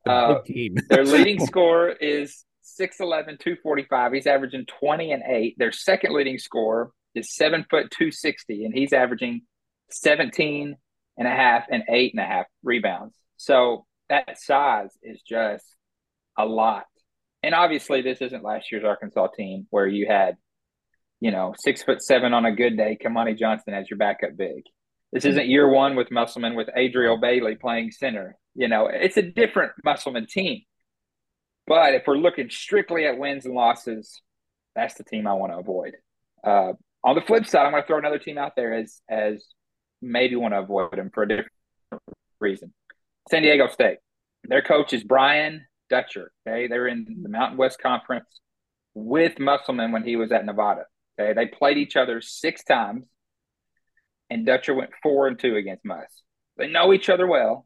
Uh, 0.05 0.39
their 0.89 1.03
leading 1.03 1.39
score 1.45 1.89
is 1.89 2.45
6'11, 2.79 3.39
245. 3.39 4.13
He's 4.13 4.27
averaging 4.27 4.65
20 4.79 5.11
and 5.11 5.23
8. 5.27 5.55
Their 5.57 5.71
second 5.71 6.13
leading 6.13 6.37
score 6.37 6.91
is 7.13 7.35
7 7.35 7.65
foot 7.69 7.91
260, 7.91 8.65
and 8.65 8.73
he's 8.73 8.93
averaging 8.93 9.41
17 9.91 10.75
and 11.17 11.27
a 11.27 11.31
half 11.31 11.65
and 11.69 11.83
eight 11.89 12.13
and 12.13 12.21
a 12.21 12.27
half 12.27 12.45
rebounds. 12.63 13.15
So 13.37 13.85
that 14.09 14.37
size 14.39 14.91
is 15.01 15.21
just 15.21 15.65
a 16.37 16.45
lot. 16.45 16.85
And 17.43 17.53
obviously, 17.53 18.01
this 18.01 18.21
isn't 18.21 18.43
last 18.43 18.71
year's 18.71 18.83
Arkansas 18.83 19.27
team 19.37 19.67
where 19.69 19.87
you 19.87 20.07
had, 20.07 20.35
you 21.19 21.31
know, 21.31 21.53
six 21.57 21.83
foot 21.83 22.01
seven 22.01 22.33
on 22.33 22.45
a 22.45 22.55
good 22.55 22.75
day, 22.75 22.97
Kamani 23.03 23.37
Johnson 23.37 23.73
as 23.73 23.89
your 23.89 23.97
backup 23.97 24.35
big. 24.35 24.63
This 25.11 25.25
isn't 25.25 25.47
year 25.47 25.69
one 25.69 25.95
with 25.95 26.11
Musselman 26.11 26.55
with 26.55 26.67
Adrio 26.75 27.19
Bailey 27.21 27.55
playing 27.55 27.91
center. 27.91 28.35
You 28.55 28.67
know, 28.67 28.87
it's 28.87 29.17
a 29.17 29.21
different 29.21 29.73
Musselman 29.83 30.27
team. 30.27 30.61
But 31.67 31.93
if 31.95 32.03
we're 32.07 32.17
looking 32.17 32.49
strictly 32.49 33.05
at 33.05 33.17
wins 33.17 33.45
and 33.45 33.53
losses, 33.53 34.21
that's 34.75 34.95
the 34.95 35.03
team 35.03 35.27
I 35.27 35.33
want 35.33 35.51
to 35.51 35.57
avoid. 35.57 35.95
Uh, 36.43 36.73
on 37.03 37.15
the 37.15 37.21
flip 37.21 37.45
side, 37.45 37.65
I'm 37.65 37.71
going 37.71 37.83
to 37.83 37.87
throw 37.87 37.97
another 37.97 38.19
team 38.19 38.37
out 38.37 38.55
there 38.55 38.73
as 38.73 39.01
as 39.09 39.45
maybe 40.01 40.35
want 40.35 40.53
to 40.53 40.59
avoid 40.59 40.91
them 40.91 41.11
for 41.13 41.23
a 41.23 41.27
different 41.27 41.51
reason. 42.39 42.73
San 43.29 43.41
Diego 43.41 43.67
State. 43.67 43.97
Their 44.43 44.61
coach 44.61 44.93
is 44.93 45.03
Brian 45.03 45.65
Dutcher. 45.89 46.31
Okay, 46.47 46.67
they're 46.67 46.87
in 46.87 47.21
the 47.23 47.29
Mountain 47.29 47.57
West 47.57 47.79
Conference 47.81 48.27
with 48.93 49.39
Musselman 49.39 49.91
when 49.91 50.03
he 50.03 50.15
was 50.15 50.31
at 50.31 50.45
Nevada. 50.45 50.83
Okay, 51.19 51.33
they 51.33 51.47
played 51.47 51.77
each 51.77 51.95
other 51.95 52.21
six 52.21 52.63
times, 52.63 53.05
and 54.29 54.45
Dutcher 54.45 54.73
went 54.75 54.91
four 55.01 55.27
and 55.27 55.39
two 55.39 55.55
against 55.55 55.85
Muss. 55.85 56.05
they 56.57 56.67
know 56.67 56.93
each 56.93 57.09
other 57.09 57.25
well. 57.25 57.65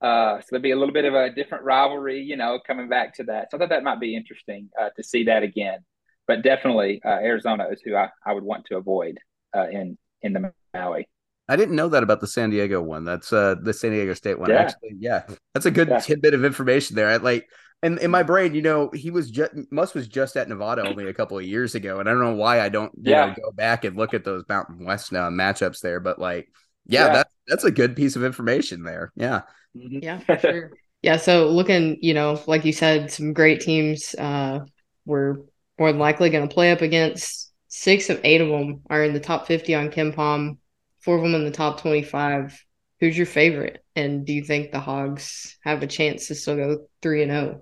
Uh, 0.00 0.40
so 0.40 0.46
there'd 0.50 0.62
be 0.62 0.72
a 0.72 0.76
little 0.76 0.92
bit 0.92 1.04
of 1.04 1.14
a 1.14 1.30
different 1.30 1.64
rivalry, 1.64 2.20
you 2.20 2.36
know, 2.36 2.60
coming 2.66 2.88
back 2.88 3.14
to 3.14 3.24
that. 3.24 3.50
So 3.50 3.56
I 3.56 3.60
thought 3.60 3.70
that 3.70 3.82
might 3.82 4.00
be 4.00 4.14
interesting 4.14 4.68
uh, 4.78 4.90
to 4.96 5.02
see 5.02 5.24
that 5.24 5.42
again. 5.42 5.78
But 6.26 6.42
definitely, 6.42 7.00
uh, 7.04 7.08
Arizona 7.08 7.68
is 7.70 7.80
who 7.80 7.94
I, 7.94 8.10
I 8.24 8.32
would 8.32 8.44
want 8.44 8.66
to 8.66 8.76
avoid 8.76 9.18
uh, 9.56 9.68
in 9.68 9.96
in 10.22 10.32
the 10.32 10.52
Maui. 10.74 11.08
I 11.48 11.54
didn't 11.54 11.76
know 11.76 11.88
that 11.88 12.02
about 12.02 12.20
the 12.20 12.26
San 12.26 12.50
Diego 12.50 12.82
one. 12.82 13.04
That's 13.04 13.32
uh 13.32 13.54
the 13.62 13.72
San 13.72 13.92
Diego 13.92 14.14
State 14.14 14.38
one. 14.38 14.50
Yeah. 14.50 14.56
Actually, 14.56 14.96
yeah, 14.98 15.22
that's 15.54 15.66
a 15.66 15.70
good 15.70 15.88
yeah. 15.88 16.00
tidbit 16.00 16.34
of 16.34 16.44
information 16.44 16.96
there. 16.96 17.08
I 17.08 17.16
like 17.16 17.48
and 17.82 17.98
in 17.98 18.10
my 18.10 18.22
brain, 18.22 18.54
you 18.54 18.62
know, 18.62 18.90
he 18.94 19.10
was 19.10 19.30
just 19.30 19.52
Muss 19.70 19.94
was 19.94 20.08
just 20.08 20.36
at 20.36 20.48
Nevada 20.48 20.88
only 20.88 21.06
a 21.08 21.14
couple 21.14 21.38
of 21.38 21.44
years 21.44 21.74
ago, 21.74 22.00
and 22.00 22.08
I 22.08 22.12
don't 22.12 22.22
know 22.22 22.34
why 22.34 22.60
I 22.60 22.68
don't 22.68 22.92
yeah. 23.00 23.26
Know, 23.26 23.34
go 23.44 23.52
back 23.52 23.84
and 23.84 23.96
look 23.96 24.14
at 24.14 24.24
those 24.24 24.44
Mountain 24.48 24.84
West 24.84 25.12
uh, 25.12 25.28
matchups 25.28 25.80
there, 25.80 26.00
but 26.00 26.18
like, 26.18 26.50
yeah, 26.86 27.06
yeah, 27.06 27.12
that's 27.12 27.34
that's 27.48 27.64
a 27.64 27.70
good 27.70 27.96
piece 27.96 28.16
of 28.16 28.24
information 28.24 28.82
there. 28.82 29.12
Yeah, 29.16 29.42
mm-hmm. 29.76 29.98
yeah, 30.02 30.18
for 30.20 30.38
sure. 30.38 30.70
yeah, 31.02 31.16
so 31.16 31.48
looking, 31.48 31.98
you 32.00 32.14
know, 32.14 32.40
like 32.46 32.64
you 32.64 32.72
said, 32.72 33.10
some 33.10 33.32
great 33.32 33.60
teams. 33.60 34.14
Uh, 34.14 34.60
we're 35.04 35.36
more 35.78 35.92
than 35.92 36.00
likely 36.00 36.30
going 36.30 36.48
to 36.48 36.54
play 36.54 36.72
up 36.72 36.80
against 36.80 37.52
six 37.68 38.10
of 38.10 38.20
eight 38.24 38.40
of 38.40 38.48
them 38.48 38.80
are 38.88 39.04
in 39.04 39.12
the 39.12 39.20
top 39.20 39.46
fifty 39.46 39.74
on 39.74 39.90
KenPom, 39.90 40.58
four 41.00 41.16
of 41.16 41.22
them 41.22 41.34
in 41.34 41.44
the 41.44 41.50
top 41.50 41.80
twenty-five. 41.80 42.58
Who's 43.00 43.16
your 43.16 43.26
favorite? 43.26 43.84
And 43.94 44.24
do 44.24 44.32
you 44.32 44.42
think 44.42 44.72
the 44.72 44.80
Hogs 44.80 45.58
have 45.62 45.82
a 45.82 45.86
chance 45.86 46.28
to 46.28 46.34
still 46.34 46.56
go 46.56 46.86
three 47.02 47.22
and 47.22 47.30
zero? 47.30 47.60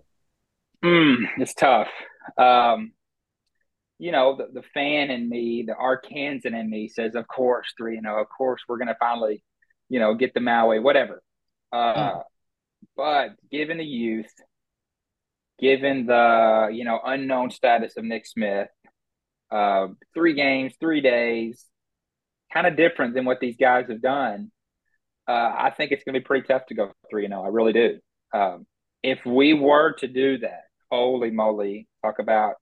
Oh? 0.82 0.86
Mm, 0.86 1.16
it's 1.38 1.54
tough. 1.54 1.88
Um, 2.38 2.92
you 3.98 4.12
know, 4.12 4.36
the, 4.36 4.48
the 4.52 4.66
fan 4.74 5.10
in 5.10 5.28
me, 5.28 5.64
the 5.66 5.74
Arkansan 5.74 6.58
in 6.58 6.68
me 6.68 6.88
says, 6.88 7.14
of 7.14 7.28
course, 7.28 7.72
three, 7.76 7.96
you 7.96 8.02
know, 8.02 8.18
of 8.18 8.28
course, 8.28 8.62
we're 8.68 8.78
going 8.78 8.88
to 8.88 8.96
finally, 8.98 9.42
you 9.88 10.00
know, 10.00 10.14
get 10.14 10.34
the 10.34 10.40
Maui, 10.40 10.80
whatever. 10.80 11.22
Uh, 11.72 11.94
mm. 11.94 12.22
But 12.96 13.30
given 13.50 13.78
the 13.78 13.84
youth, 13.84 14.32
given 15.58 16.06
the, 16.06 16.70
you 16.72 16.84
know, 16.84 17.00
unknown 17.04 17.50
status 17.50 17.96
of 17.96 18.04
Nick 18.04 18.26
Smith, 18.26 18.68
uh, 19.50 19.88
three 20.12 20.34
games, 20.34 20.74
three 20.80 21.00
days, 21.00 21.64
kind 22.52 22.66
of 22.66 22.76
different 22.76 23.14
than 23.14 23.24
what 23.24 23.40
these 23.40 23.56
guys 23.56 23.86
have 23.88 24.02
done. 24.02 24.50
Uh, 25.26 25.54
I 25.56 25.72
think 25.76 25.90
it's 25.90 26.04
going 26.04 26.14
to 26.14 26.20
be 26.20 26.24
pretty 26.24 26.46
tough 26.46 26.66
to 26.66 26.74
go 26.74 26.92
3 27.10 27.26
0. 27.26 27.42
I 27.42 27.48
really 27.48 27.72
do. 27.72 27.98
Um, 28.32 28.66
if 29.02 29.24
we 29.24 29.54
were 29.54 29.92
to 29.98 30.06
do 30.08 30.38
that, 30.38 30.64
holy 30.90 31.30
moly, 31.30 31.88
talk 32.02 32.18
about 32.18 32.56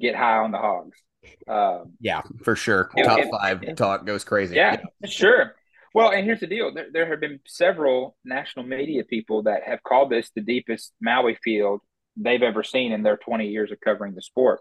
get 0.00 0.16
high 0.16 0.38
on 0.38 0.50
the 0.50 0.58
hogs. 0.58 0.98
Um, 1.46 1.92
yeah, 2.00 2.22
for 2.42 2.56
sure. 2.56 2.90
Top 3.04 3.20
and, 3.20 3.30
five 3.30 3.62
and, 3.62 3.76
talk 3.76 4.06
goes 4.06 4.24
crazy. 4.24 4.56
Yeah, 4.56 4.80
yeah, 5.02 5.08
sure. 5.10 5.54
Well, 5.94 6.10
and 6.10 6.24
here's 6.24 6.40
the 6.40 6.46
deal: 6.46 6.72
there, 6.72 6.86
there 6.92 7.06
have 7.06 7.20
been 7.20 7.40
several 7.46 8.16
national 8.24 8.64
media 8.64 9.04
people 9.04 9.42
that 9.44 9.62
have 9.64 9.82
called 9.82 10.10
this 10.10 10.30
the 10.34 10.40
deepest 10.40 10.92
Maui 11.00 11.36
field 11.42 11.80
they've 12.16 12.42
ever 12.42 12.62
seen 12.62 12.92
in 12.92 13.02
their 13.02 13.16
20 13.16 13.48
years 13.48 13.70
of 13.70 13.78
covering 13.80 14.14
the 14.14 14.22
sport. 14.22 14.60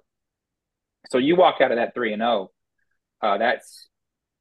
So 1.10 1.18
you 1.18 1.36
walk 1.36 1.62
out 1.62 1.72
of 1.72 1.78
that 1.78 1.94
three 1.94 2.14
and 2.14 2.22
zero, 2.22 2.50
oh, 3.22 3.28
uh, 3.28 3.38
that's 3.38 3.88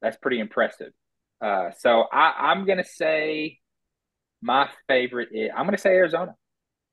that's 0.03 0.16
pretty 0.16 0.40
impressive. 0.40 0.92
Uh, 1.40 1.70
so 1.78 2.05
I, 2.12 2.51
I'm 2.51 2.66
going 2.66 2.78
to 2.78 2.84
say 2.84 3.59
my 4.42 4.68
favorite 4.88 5.28
is 5.32 5.51
I'm 5.55 5.64
going 5.64 5.76
to 5.76 5.80
say 5.80 5.90
Arizona. 5.90 6.34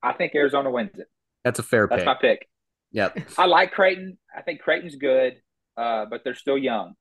I 0.04 0.14
think 0.14 0.36
Arizona 0.36 0.70
wins 0.70 0.92
it. 0.96 1.08
That's 1.44 1.60
a 1.60 1.64
fair 1.64 1.88
That's 1.88 2.02
pick. 2.02 2.06
my 2.06 2.16
pick. 2.20 2.48
Yep. 2.96 3.20
I 3.38 3.46
like 3.46 3.74
Creighton. 3.74 4.18
I 4.36 4.42
think 4.42 4.62
Creighton's 4.62 4.96
good, 4.96 5.36
uh, 5.76 6.06
but 6.06 6.22
they're 6.24 6.34
still 6.34 6.58
young. 6.58 6.94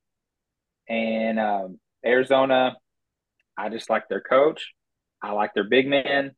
And 0.88 1.38
um, 1.38 1.78
Arizona, 2.04 2.76
I 3.56 3.68
just 3.68 3.88
like 3.88 4.08
their 4.08 4.20
coach. 4.20 4.72
I 5.22 5.30
like 5.30 5.54
their 5.54 5.64
big 5.64 5.86
man. 5.86 6.32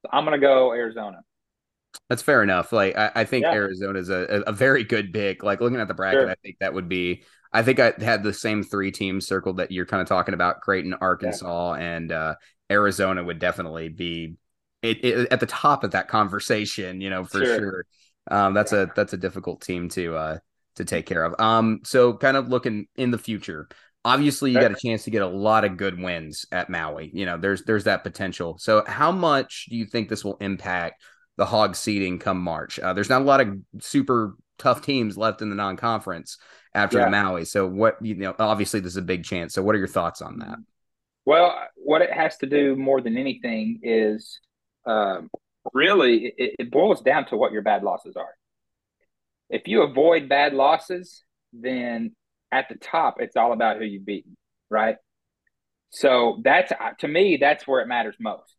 So 0.00 0.08
I'm 0.10 0.24
going 0.24 0.40
to 0.40 0.44
go 0.44 0.72
Arizona. 0.72 1.18
That's 2.08 2.22
fair 2.22 2.42
enough. 2.42 2.72
Like 2.72 2.96
I, 2.96 3.10
I 3.16 3.24
think 3.24 3.44
yeah. 3.44 3.52
Arizona 3.52 3.98
is 3.98 4.08
a, 4.08 4.42
a 4.46 4.52
very 4.52 4.82
good 4.82 5.12
pick. 5.12 5.42
Like 5.42 5.60
looking 5.60 5.78
at 5.78 5.88
the 5.88 5.94
bracket, 5.94 6.20
sure. 6.20 6.30
I 6.30 6.34
think 6.42 6.56
that 6.60 6.72
would 6.72 6.88
be. 6.88 7.22
I 7.52 7.62
think 7.62 7.80
I 7.80 7.92
had 7.98 8.22
the 8.22 8.32
same 8.32 8.62
three 8.62 8.90
teams 8.90 9.26
circled 9.26 9.58
that 9.58 9.70
you're 9.70 9.84
kind 9.84 10.00
of 10.00 10.08
talking 10.08 10.32
about: 10.32 10.62
Creighton, 10.62 10.94
Arkansas, 10.94 11.74
yeah. 11.74 11.82
and 11.82 12.10
uh, 12.12 12.34
Arizona 12.70 13.22
would 13.22 13.38
definitely 13.38 13.90
be 13.90 14.36
it, 14.80 15.04
it, 15.04 15.28
at 15.30 15.40
the 15.40 15.46
top 15.46 15.84
of 15.84 15.90
that 15.90 16.08
conversation, 16.08 17.02
you 17.02 17.10
know, 17.10 17.24
for 17.24 17.44
sure. 17.44 17.58
sure. 17.58 17.86
Um, 18.30 18.54
that's 18.54 18.72
a 18.72 18.90
that's 18.94 19.12
a 19.12 19.16
difficult 19.16 19.60
team 19.60 19.88
to 19.90 20.16
uh 20.16 20.38
to 20.76 20.84
take 20.84 21.06
care 21.06 21.24
of. 21.24 21.38
Um, 21.38 21.80
so 21.84 22.14
kind 22.14 22.36
of 22.36 22.48
looking 22.48 22.86
in 22.96 23.10
the 23.10 23.18
future. 23.18 23.68
Obviously, 24.04 24.50
you 24.50 24.58
got 24.58 24.72
a 24.72 24.76
chance 24.76 25.04
to 25.04 25.10
get 25.10 25.22
a 25.22 25.28
lot 25.28 25.64
of 25.64 25.76
good 25.76 26.00
wins 26.00 26.44
at 26.50 26.68
Maui. 26.68 27.10
You 27.14 27.24
know, 27.24 27.38
there's 27.38 27.62
there's 27.62 27.84
that 27.84 28.02
potential. 28.02 28.58
So, 28.58 28.82
how 28.84 29.12
much 29.12 29.66
do 29.70 29.76
you 29.76 29.86
think 29.86 30.08
this 30.08 30.24
will 30.24 30.36
impact 30.38 31.00
the 31.36 31.46
hog 31.46 31.76
seeding 31.76 32.18
come 32.18 32.40
March? 32.40 32.80
Uh, 32.80 32.94
there's 32.94 33.08
not 33.08 33.22
a 33.22 33.24
lot 33.24 33.40
of 33.40 33.56
super 33.80 34.34
tough 34.58 34.82
teams 34.82 35.16
left 35.16 35.40
in 35.40 35.50
the 35.50 35.54
non-conference 35.54 36.38
after 36.74 36.98
yeah. 36.98 37.04
the 37.04 37.10
Maui. 37.12 37.44
So, 37.44 37.68
what 37.68 38.04
you 38.04 38.16
know, 38.16 38.34
obviously, 38.40 38.80
this 38.80 38.92
is 38.92 38.96
a 38.96 39.02
big 39.02 39.22
chance. 39.22 39.54
So, 39.54 39.62
what 39.62 39.76
are 39.76 39.78
your 39.78 39.86
thoughts 39.86 40.20
on 40.20 40.40
that? 40.40 40.58
Well, 41.24 41.54
what 41.76 42.02
it 42.02 42.12
has 42.12 42.36
to 42.38 42.46
do 42.46 42.74
more 42.74 43.00
than 43.00 43.16
anything 43.16 43.78
is 43.84 44.40
um, 44.84 45.30
really 45.72 46.32
it, 46.36 46.56
it 46.58 46.70
boils 46.70 47.00
down 47.00 47.26
to 47.26 47.36
what 47.36 47.52
your 47.52 47.62
bad 47.62 47.82
losses 47.82 48.16
are. 48.16 48.34
If 49.50 49.68
you 49.68 49.82
avoid 49.82 50.28
bad 50.28 50.54
losses, 50.54 51.24
then 51.52 52.14
at 52.50 52.68
the 52.68 52.76
top, 52.76 53.16
it's 53.20 53.36
all 53.36 53.52
about 53.52 53.78
who 53.78 53.84
you've 53.84 54.06
beaten, 54.06 54.36
right? 54.70 54.96
So 55.90 56.40
that's 56.42 56.72
to 57.00 57.08
me, 57.08 57.36
that's 57.38 57.66
where 57.66 57.80
it 57.80 57.88
matters 57.88 58.16
most. 58.18 58.56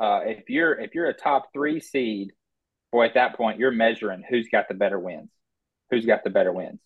Uh, 0.00 0.20
if 0.24 0.48
you're 0.48 0.78
if 0.78 0.94
you're 0.94 1.08
a 1.08 1.14
top 1.14 1.48
three 1.52 1.78
seed, 1.80 2.32
boy, 2.90 3.06
at 3.06 3.14
that 3.14 3.36
point 3.36 3.58
you're 3.58 3.70
measuring 3.70 4.24
who's 4.28 4.48
got 4.50 4.66
the 4.68 4.74
better 4.74 4.98
wins, 4.98 5.30
who's 5.90 6.06
got 6.06 6.24
the 6.24 6.30
better 6.30 6.52
wins. 6.52 6.80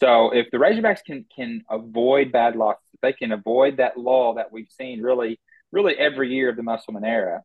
So 0.00 0.30
if 0.30 0.46
the 0.52 0.58
Razorbacks 0.58 1.04
can 1.04 1.24
can 1.34 1.62
avoid 1.68 2.30
bad 2.30 2.54
losses, 2.54 2.82
they 3.02 3.12
can 3.12 3.32
avoid 3.32 3.78
that 3.78 3.98
lull 3.98 4.34
that 4.34 4.52
we've 4.52 4.70
seen 4.70 5.02
really 5.02 5.40
really 5.72 5.96
every 5.96 6.32
year 6.32 6.48
of 6.48 6.56
the 6.56 6.62
Musselman 6.62 7.04
era, 7.04 7.42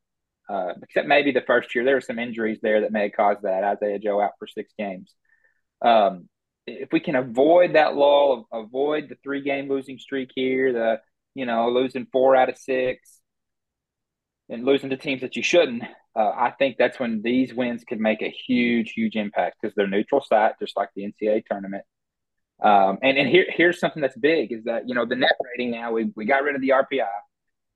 uh, 0.50 0.74
except 0.82 1.08
maybe 1.08 1.32
the 1.32 1.41
first 1.41 1.74
year 1.74 1.84
there 1.84 1.96
were 1.96 2.02
some 2.02 2.20
injuries 2.20 2.60
there 2.62 2.82
that 2.82 2.91
may 2.91 3.04
have 3.04 3.14
caused 3.14 3.44
that. 3.44 3.64
Isaiah 3.64 4.00
Joe 4.00 4.22
out 4.22 4.34
for 4.39 4.48
six 4.48 4.74
games. 4.78 5.14
Um, 5.82 6.30
if 6.66 6.89
we 6.91 7.00
can 7.00 7.16
avoid 7.16 7.74
that 7.74 7.96
lull, 7.96 8.48
avoid 8.52 9.10
the 9.10 9.18
three 9.24 9.41
game 9.41 9.70
losing 9.70 10.00
streak 10.00 10.32
here, 10.36 10.72
the 10.74 11.02
you 11.36 11.46
know 11.46 11.70
losing 11.70 12.08
four 12.12 12.36
out 12.36 12.50
of 12.50 12.58
six, 12.58 13.20
and 14.50 14.66
losing 14.66 14.89
to 14.89 14.98
teams 14.98 15.22
that 15.22 15.36
you 15.36 15.44
shouldn't, 15.44 15.84
uh, 16.16 16.30
I 16.30 16.52
think 16.52 16.78
that's 16.78 17.00
when 17.00 17.22
these 17.22 17.54
wins 17.54 17.84
could 17.84 18.00
make 18.00 18.22
a 18.22 18.30
huge, 18.30 18.91
huge 18.91 19.16
impact 19.16 19.58
because 19.62 19.74
they're 19.76 19.88
neutral 19.88 20.22
site, 20.22 20.60
just 20.60 20.78
like 20.78 20.89
the 20.96 21.04
NCAA 21.04 21.44
tournament. 21.46 21.84
Um, 22.62 23.00
and 23.02 23.18
and 23.18 23.28
here 23.28 23.46
here's 23.50 23.80
something 23.80 24.02
that's 24.02 24.18
big 24.18 24.52
is 24.52 24.66
that 24.66 24.88
you 24.88 24.94
know 24.96 25.06
the 25.06 25.16
net 25.16 25.36
rating 25.44 25.72
now 25.72 25.91
we 25.91 26.12
we 26.16 26.26
got 26.26 26.44
rid 26.44 26.56
of 26.56 26.62
the 26.62 26.70
RPI 26.70 27.08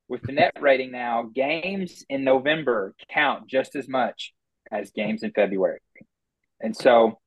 with 0.08 0.22
the 0.22 0.32
net 0.32 0.54
rating 0.60 0.92
now, 0.92 1.24
games 1.34 2.06
in 2.10 2.24
November 2.24 2.96
count 3.10 3.48
just 3.48 3.76
as 3.76 3.88
much 3.88 4.34
as 4.72 4.92
games 4.92 5.24
in 5.24 5.32
February. 5.32 5.80
And 6.62 6.76
so 6.76 7.20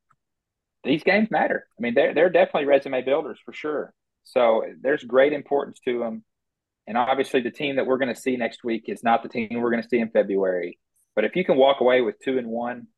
these 0.84 1.02
games 1.02 1.30
matter. 1.30 1.66
I 1.78 1.82
mean, 1.82 1.94
they're, 1.94 2.14
they're 2.14 2.30
definitely 2.30 2.66
resume 2.66 3.02
builders 3.02 3.38
for 3.44 3.52
sure. 3.52 3.92
So 4.24 4.64
there's 4.80 5.02
great 5.04 5.32
importance 5.32 5.80
to 5.84 5.98
them. 5.98 6.24
And 6.86 6.96
obviously, 6.96 7.40
the 7.40 7.50
team 7.50 7.76
that 7.76 7.86
we're 7.86 7.98
going 7.98 8.12
to 8.12 8.20
see 8.20 8.36
next 8.36 8.64
week 8.64 8.84
is 8.88 9.04
not 9.04 9.22
the 9.22 9.28
team 9.28 9.48
we're 9.52 9.70
going 9.70 9.82
to 9.82 9.88
see 9.88 9.98
in 9.98 10.10
February. 10.10 10.78
But 11.14 11.24
if 11.24 11.36
you 11.36 11.44
can 11.44 11.56
walk 11.56 11.80
away 11.80 12.00
with 12.00 12.16
two 12.18 12.38
and 12.38 12.48
one, 12.48 12.88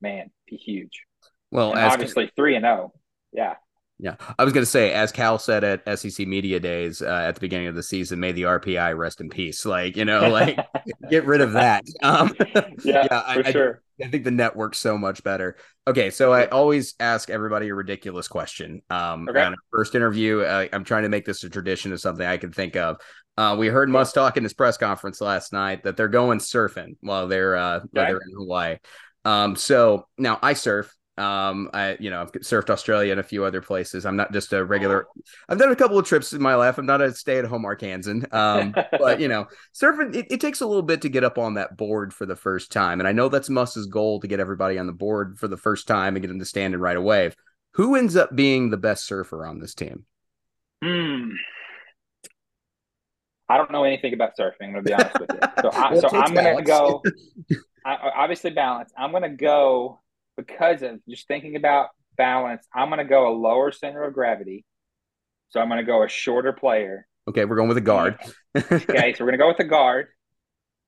man, 0.00 0.30
be 0.48 0.56
huge. 0.56 1.02
Well, 1.50 1.72
and 1.72 1.80
obviously, 1.80 2.30
three 2.36 2.56
and 2.56 2.64
zero. 2.64 2.92
Oh, 2.94 3.00
yeah. 3.32 3.54
Yeah, 3.98 4.16
I 4.38 4.42
was 4.42 4.52
going 4.52 4.64
to 4.64 4.70
say, 4.70 4.92
as 4.92 5.12
Cal 5.12 5.38
said 5.38 5.62
at 5.62 5.98
SEC 5.98 6.26
Media 6.26 6.58
Days 6.58 7.00
uh, 7.00 7.06
at 7.06 7.36
the 7.36 7.40
beginning 7.40 7.68
of 7.68 7.76
the 7.76 7.82
season, 7.82 8.18
may 8.18 8.32
the 8.32 8.42
RPI 8.42 8.96
rest 8.98 9.20
in 9.20 9.28
peace. 9.28 9.64
Like, 9.64 9.96
you 9.96 10.04
know, 10.04 10.28
like 10.28 10.58
get 11.10 11.24
rid 11.26 11.40
of 11.40 11.52
that. 11.52 11.84
Um, 12.02 12.34
yeah, 12.44 12.72
yeah, 12.84 13.34
for 13.34 13.46
I, 13.46 13.52
sure. 13.52 13.82
I, 14.02 14.06
I, 14.06 14.08
think 14.08 14.24
the 14.24 14.32
network's 14.32 14.78
so 14.78 14.98
much 14.98 15.22
better. 15.22 15.56
Okay, 15.86 16.10
so 16.10 16.32
I 16.32 16.46
always 16.46 16.94
ask 16.98 17.30
everybody 17.30 17.68
a 17.68 17.74
ridiculous 17.74 18.26
question. 18.26 18.82
Um, 18.90 19.28
okay. 19.28 19.42
on 19.42 19.54
first 19.70 19.94
interview, 19.94 20.40
uh, 20.40 20.66
I'm 20.72 20.82
trying 20.82 21.04
to 21.04 21.08
make 21.08 21.24
this 21.24 21.44
a 21.44 21.48
tradition 21.48 21.92
of 21.92 22.00
something 22.00 22.26
I 22.26 22.36
can 22.36 22.50
think 22.50 22.74
of. 22.74 22.96
Uh, 23.36 23.54
we 23.56 23.68
heard 23.68 23.88
Muss 23.88 24.12
talk 24.12 24.36
in 24.36 24.42
his 24.42 24.54
press 24.54 24.76
conference 24.76 25.20
last 25.20 25.52
night 25.52 25.84
that 25.84 25.96
they're 25.96 26.08
going 26.08 26.40
surfing 26.40 26.96
while 27.00 27.28
they're 27.28 27.54
uh, 27.54 27.80
while 27.92 28.06
they're 28.06 28.16
in 28.16 28.32
Hawaii. 28.36 28.76
Um, 29.24 29.54
so 29.54 30.06
now 30.18 30.38
I 30.42 30.54
surf. 30.54 30.92
Um, 31.16 31.70
I 31.72 31.96
you 32.00 32.10
know 32.10 32.22
I've 32.22 32.32
surfed 32.32 32.70
Australia 32.70 33.12
and 33.12 33.20
a 33.20 33.24
few 33.24 33.44
other 33.44 33.60
places. 33.60 34.04
I'm 34.04 34.16
not 34.16 34.32
just 34.32 34.52
a 34.52 34.64
regular. 34.64 35.06
I've 35.48 35.58
done 35.58 35.70
a 35.70 35.76
couple 35.76 35.98
of 35.98 36.06
trips 36.06 36.32
in 36.32 36.42
my 36.42 36.56
life. 36.56 36.76
I'm 36.76 36.86
not 36.86 37.00
a 37.00 37.14
stay 37.14 37.38
at 37.38 37.44
home 37.44 37.62
Arkansan. 37.62 38.32
Um, 38.34 38.74
but 38.98 39.20
you 39.20 39.28
know, 39.28 39.46
surfing 39.72 40.14
it, 40.14 40.26
it, 40.30 40.40
takes 40.40 40.60
a 40.60 40.66
little 40.66 40.82
bit 40.82 41.02
to 41.02 41.08
get 41.08 41.22
up 41.22 41.38
on 41.38 41.54
that 41.54 41.76
board 41.76 42.12
for 42.12 42.26
the 42.26 42.36
first 42.36 42.72
time, 42.72 43.00
and 43.00 43.08
I 43.08 43.12
know 43.12 43.28
that's 43.28 43.48
Muss's 43.48 43.86
goal 43.86 44.20
to 44.20 44.26
get 44.26 44.40
everybody 44.40 44.78
on 44.78 44.86
the 44.86 44.92
board 44.92 45.38
for 45.38 45.46
the 45.46 45.56
first 45.56 45.86
time 45.86 46.16
and 46.16 46.22
get 46.22 46.28
them 46.28 46.40
to 46.40 46.44
stand 46.44 46.74
and 46.74 46.82
ride 46.82 46.96
a 46.96 47.02
wave. 47.02 47.36
Who 47.74 47.94
ends 47.96 48.16
up 48.16 48.34
being 48.34 48.70
the 48.70 48.76
best 48.76 49.06
surfer 49.06 49.46
on 49.46 49.60
this 49.60 49.74
team? 49.74 50.06
Hmm. 50.82 51.30
I 53.48 53.56
don't 53.56 53.70
know 53.70 53.84
anything 53.84 54.14
about 54.14 54.36
surfing. 54.38 54.52
I'm 54.62 54.72
gonna 54.72 54.82
be 54.82 54.92
honest 54.94 55.20
with 55.20 55.30
you. 55.32 55.38
So, 55.60 55.70
I, 55.72 55.98
so 56.00 56.08
I'm 56.12 56.34
gonna 56.34 56.62
go. 56.62 57.02
I, 57.86 58.10
obviously, 58.16 58.50
balance. 58.50 58.92
I'm 58.96 59.12
gonna 59.12 59.28
go 59.28 60.00
because 60.36 60.82
of 60.82 61.00
just 61.08 61.26
thinking 61.28 61.56
about 61.56 61.88
balance. 62.16 62.66
I'm 62.74 62.90
gonna 62.90 63.04
go 63.04 63.28
a 63.28 63.34
lower 63.36 63.72
center 63.72 64.02
of 64.02 64.14
gravity. 64.14 64.64
So 65.50 65.60
I'm 65.60 65.68
gonna 65.68 65.84
go 65.84 66.02
a 66.02 66.08
shorter 66.08 66.52
player. 66.52 67.06
Okay, 67.28 67.44
we're 67.44 67.56
going 67.56 67.68
with 67.68 67.78
a 67.78 67.82
guard. 67.82 68.18
Okay, 68.56 69.14
so 69.14 69.24
we're 69.24 69.32
gonna 69.32 69.38
go 69.38 69.48
with 69.48 69.58
a 69.58 69.64
guard, 69.64 70.06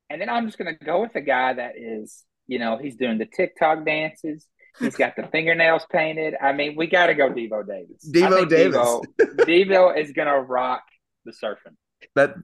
and 0.08 0.20
then 0.20 0.28
I'm 0.28 0.46
just 0.46 0.56
gonna 0.56 0.76
go 0.76 1.00
with 1.00 1.12
the 1.12 1.20
guy 1.20 1.54
that 1.54 1.72
is, 1.76 2.22
you 2.46 2.60
know, 2.60 2.78
he's 2.78 2.94
doing 2.94 3.18
the 3.18 3.26
TikTok 3.26 3.84
dances. 3.84 4.46
He's 4.78 4.94
got 4.94 5.16
the 5.16 5.26
fingernails 5.32 5.84
painted. 5.90 6.34
I 6.40 6.52
mean, 6.52 6.76
we 6.76 6.86
got 6.86 7.06
to 7.06 7.14
go 7.14 7.30
Devo 7.30 7.66
Davis. 7.66 8.08
Devo 8.08 8.48
Davis. 8.48 8.76
Devo, 8.76 9.02
Devo 9.18 9.98
is 9.98 10.12
gonna 10.12 10.38
rock 10.40 10.82
the 11.24 11.32
surfing. 11.32 11.74
That 12.14 12.34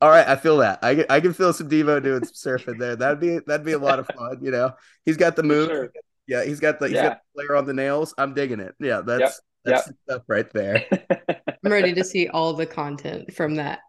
all 0.00 0.08
right, 0.10 0.26
I 0.26 0.34
feel 0.34 0.56
that. 0.58 0.80
I, 0.82 1.04
I 1.08 1.20
can 1.20 1.32
feel 1.32 1.52
some 1.52 1.68
Devo 1.68 2.02
doing 2.02 2.24
some 2.24 2.56
surfing 2.58 2.78
there. 2.78 2.96
That'd 2.96 3.20
be 3.20 3.38
that'd 3.46 3.64
be 3.64 3.72
a 3.72 3.78
lot 3.78 4.00
of 4.00 4.06
fun, 4.08 4.38
you 4.42 4.50
know. 4.50 4.74
He's 5.04 5.16
got 5.16 5.36
the 5.36 5.44
move. 5.44 5.68
sure. 5.68 5.92
Yeah, 6.26 6.44
he's 6.44 6.60
got 6.60 6.78
the 6.78 6.88
he's 6.88 6.96
Yeah. 6.96 7.02
got 7.08 7.20
the 7.34 7.40
player 7.42 7.56
on 7.56 7.66
the 7.66 7.74
nails. 7.74 8.14
I'm 8.18 8.34
digging 8.34 8.60
it. 8.60 8.74
Yeah, 8.80 9.00
that's 9.04 9.20
Yep, 9.20 9.32
that's 9.64 9.86
the 9.88 9.94
stuff 10.08 10.22
right 10.28 10.50
there. 10.52 10.84
I'm 11.64 11.70
ready 11.72 11.92
to 11.94 12.04
see 12.04 12.28
all 12.28 12.52
the 12.54 12.66
content 12.66 13.32
from 13.34 13.54
that 13.56 13.80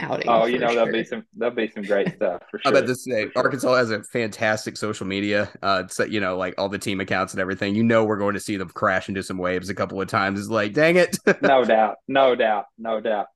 outing. 0.00 0.28
oh, 0.28 0.44
you 0.46 0.58
for 0.58 0.66
know 0.66 0.74
that'll 0.76 0.92
be 0.92 1.02
some 1.04 1.24
that'll 1.36 1.54
be 1.56 1.68
some 1.68 1.82
great 1.82 2.14
stuff 2.14 2.42
for 2.50 2.60
I 2.64 2.70
sure. 2.70 2.72
bet 2.72 2.86
this 2.86 3.04
say 3.04 3.26
For 3.26 3.32
sure. 3.32 3.42
Arkansas 3.44 3.74
has 3.74 3.90
a 3.90 4.02
fantastic 4.04 4.76
social 4.76 5.06
media. 5.06 5.50
Uh, 5.62 5.82
it's 5.84 5.98
you 5.98 6.20
know 6.20 6.36
like 6.36 6.54
all 6.58 6.68
the 6.68 6.78
team 6.78 7.00
accounts 7.00 7.32
and 7.32 7.40
everything. 7.40 7.74
You 7.74 7.82
know 7.82 8.04
we're 8.04 8.16
going 8.18 8.34
to 8.34 8.40
see 8.40 8.56
them 8.56 8.68
crash 8.68 9.08
into 9.08 9.22
some 9.24 9.38
waves 9.38 9.68
a 9.70 9.74
couple 9.74 10.00
of 10.00 10.06
times. 10.08 10.38
It's 10.40 10.48
like, 10.50 10.72
dang 10.72 10.96
it. 10.96 11.16
no 11.42 11.64
doubt, 11.64 11.96
no 12.06 12.34
doubt, 12.36 12.66
no 12.78 13.00
doubt. 13.00 13.26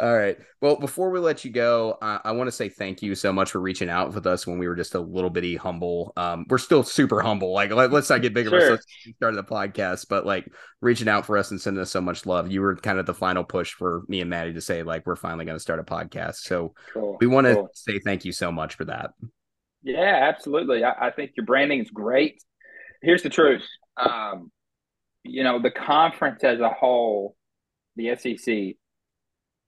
All 0.00 0.16
right. 0.16 0.38
Well, 0.60 0.76
before 0.76 1.10
we 1.10 1.18
let 1.18 1.44
you 1.44 1.50
go, 1.50 1.98
uh, 2.00 2.18
I 2.24 2.30
want 2.32 2.46
to 2.46 2.52
say 2.52 2.68
thank 2.68 3.02
you 3.02 3.14
so 3.16 3.32
much 3.32 3.50
for 3.50 3.60
reaching 3.60 3.88
out 3.88 4.14
with 4.14 4.26
us 4.26 4.46
when 4.46 4.58
we 4.58 4.68
were 4.68 4.76
just 4.76 4.94
a 4.94 5.00
little 5.00 5.30
bitty 5.30 5.56
humble. 5.56 6.12
Um, 6.16 6.46
we're 6.48 6.58
still 6.58 6.84
super 6.84 7.20
humble. 7.20 7.52
Like, 7.52 7.72
let, 7.72 7.92
us 7.92 8.08
not 8.08 8.22
get 8.22 8.32
big 8.32 8.46
of 8.46 8.52
Sure. 8.52 8.78
we 9.06 9.12
started 9.14 9.36
the 9.38 9.42
podcast, 9.42 10.06
but 10.08 10.24
like 10.24 10.46
reaching 10.80 11.08
out 11.08 11.26
for 11.26 11.36
us 11.36 11.50
and 11.50 11.60
sending 11.60 11.80
us 11.80 11.90
so 11.90 12.00
much 12.00 12.26
love. 12.26 12.50
You 12.50 12.60
were 12.60 12.76
kind 12.76 12.98
of 13.00 13.06
the 13.06 13.14
final 13.14 13.42
push 13.42 13.72
for 13.72 14.02
me 14.08 14.20
and 14.20 14.30
Maddie 14.30 14.52
to 14.54 14.60
say 14.60 14.84
like 14.84 15.04
we're 15.04 15.16
finally 15.16 15.44
going 15.44 15.56
to 15.56 15.60
start 15.60 15.80
a 15.80 15.84
podcast. 15.84 16.36
So 16.36 16.74
Cool. 16.92 17.16
we 17.20 17.26
want 17.26 17.48
to 17.48 17.54
cool. 17.54 17.70
say 17.74 17.98
thank 17.98 18.24
you 18.24 18.30
so 18.32 18.52
much 18.52 18.76
for 18.76 18.84
that. 18.84 19.10
Yeah, 19.82 20.28
absolutely. 20.28 20.84
I, 20.84 21.08
I 21.08 21.10
think 21.10 21.32
your 21.36 21.46
branding 21.46 21.80
is 21.80 21.90
great. 21.90 22.42
Here's 23.02 23.22
the 23.22 23.30
truth. 23.30 23.66
Um, 23.96 24.52
you 25.24 25.42
know, 25.44 25.60
the 25.60 25.70
conference 25.70 26.44
as 26.44 26.60
a 26.60 26.68
whole, 26.70 27.36
the 27.96 28.14
SEC 28.16 28.76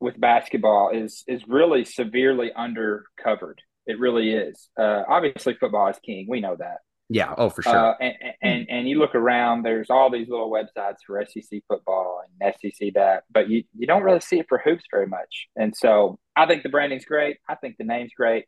with 0.00 0.18
basketball 0.18 0.90
is 0.90 1.24
is 1.28 1.42
really 1.46 1.84
severely 1.84 2.50
undercovered. 2.56 3.58
It 3.86 3.98
really 3.98 4.30
is. 4.30 4.68
Uh, 4.78 5.02
obviously, 5.08 5.54
football 5.54 5.88
is 5.88 5.98
king. 6.04 6.26
We 6.28 6.40
know 6.40 6.56
that. 6.58 6.78
Yeah. 7.12 7.34
Oh, 7.36 7.50
for 7.50 7.62
sure. 7.62 7.74
Uh, 7.74 7.94
and, 8.00 8.14
and 8.40 8.66
and 8.70 8.88
you 8.88 8.98
look 8.98 9.16
around, 9.16 9.64
there's 9.64 9.90
all 9.90 10.10
these 10.10 10.28
little 10.28 10.50
websites 10.50 10.98
for 11.04 11.22
SEC 11.28 11.60
football 11.66 12.22
and 12.40 12.54
SEC 12.60 12.94
that, 12.94 13.24
but 13.30 13.50
you 13.50 13.64
you 13.76 13.86
don't 13.86 14.04
really 14.04 14.20
see 14.20 14.38
it 14.38 14.46
for 14.48 14.58
hoops 14.58 14.84
very 14.90 15.06
much. 15.06 15.48
And 15.56 15.74
so 15.76 16.18
I 16.36 16.46
think 16.46 16.62
the 16.62 16.68
branding's 16.68 17.04
great. 17.04 17.38
I 17.48 17.56
think 17.56 17.76
the 17.78 17.84
name's 17.84 18.12
great, 18.16 18.44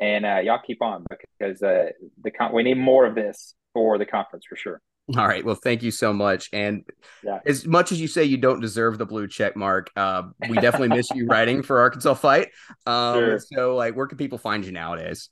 and 0.00 0.24
uh, 0.24 0.38
y'all 0.42 0.60
keep 0.66 0.80
on 0.80 1.04
because 1.38 1.62
uh, 1.62 1.90
the 2.24 2.30
con- 2.30 2.54
we 2.54 2.62
need 2.62 2.78
more 2.78 3.04
of 3.04 3.14
this 3.14 3.54
for 3.74 3.98
the 3.98 4.06
conference 4.06 4.46
for 4.48 4.56
sure. 4.56 4.80
All 5.16 5.26
right. 5.26 5.44
Well, 5.44 5.54
thank 5.54 5.82
you 5.82 5.90
so 5.92 6.12
much. 6.12 6.48
And 6.52 6.84
Yeah. 7.22 7.38
as 7.46 7.64
much 7.66 7.92
as 7.92 8.00
you 8.00 8.08
say 8.08 8.24
you 8.24 8.38
don't 8.38 8.60
deserve 8.60 8.98
the 8.98 9.06
blue 9.06 9.28
check 9.28 9.54
mark, 9.56 9.90
uh, 9.94 10.24
we 10.48 10.56
definitely 10.58 10.88
miss 10.88 11.10
you 11.10 11.26
writing 11.26 11.62
for 11.62 11.78
Arkansas 11.78 12.14
Fight. 12.14 12.48
Um, 12.86 13.14
Sure. 13.18 13.38
So, 13.38 13.76
like, 13.76 13.94
where 13.94 14.06
can 14.08 14.18
people 14.18 14.38
find 14.38 14.64
you 14.64 14.72
nowadays? 14.72 15.30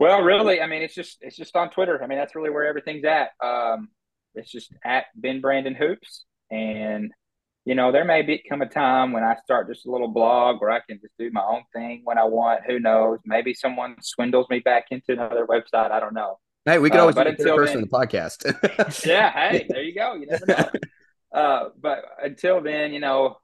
Well, 0.00 0.22
really, 0.22 0.60
I 0.60 0.66
mean, 0.66 0.82
it's 0.82 0.94
just 0.94 1.18
it's 1.20 1.36
just 1.36 1.54
on 1.54 1.70
Twitter. 1.70 2.02
I 2.02 2.06
mean, 2.06 2.18
that's 2.18 2.34
really 2.34 2.50
where 2.50 2.66
everything's 2.66 3.04
at. 3.04 3.30
Um, 3.44 3.90
it's 4.34 4.50
just 4.50 4.72
at 4.84 5.06
Ben 5.14 5.40
Brandon 5.40 5.74
Hoops, 5.74 6.24
and 6.50 7.12
you 7.66 7.74
know, 7.74 7.92
there 7.92 8.06
may 8.06 8.22
be 8.22 8.42
come 8.48 8.62
a 8.62 8.66
time 8.66 9.12
when 9.12 9.22
I 9.22 9.36
start 9.44 9.68
just 9.68 9.86
a 9.86 9.90
little 9.90 10.08
blog 10.08 10.60
where 10.62 10.70
I 10.70 10.80
can 10.80 10.98
just 11.00 11.12
do 11.18 11.30
my 11.30 11.42
own 11.42 11.62
thing 11.74 12.00
when 12.04 12.16
I 12.16 12.24
want. 12.24 12.62
Who 12.66 12.80
knows? 12.80 13.18
Maybe 13.26 13.52
someone 13.52 13.96
swindles 14.00 14.46
me 14.48 14.60
back 14.60 14.86
into 14.90 15.12
another 15.12 15.46
website. 15.46 15.90
I 15.90 16.00
don't 16.00 16.14
know. 16.14 16.38
Hey, 16.64 16.78
we 16.78 16.90
could 16.90 16.98
Uh, 16.98 17.02
always 17.02 17.16
do 17.16 17.24
the 17.44 17.56
person 17.56 17.76
in 17.76 17.82
the 17.82 17.88
podcast. 17.88 18.44
Yeah, 19.06 19.30
hey, 19.32 19.66
there 19.68 19.82
you 19.82 19.94
go. 19.94 20.14
You 20.14 20.26
never 20.26 20.46
know. 20.46 20.70
Uh, 21.32 21.68
but 21.80 22.04
until 22.20 22.60
then, 22.60 22.92
you 22.92 22.98
know, 22.98 23.36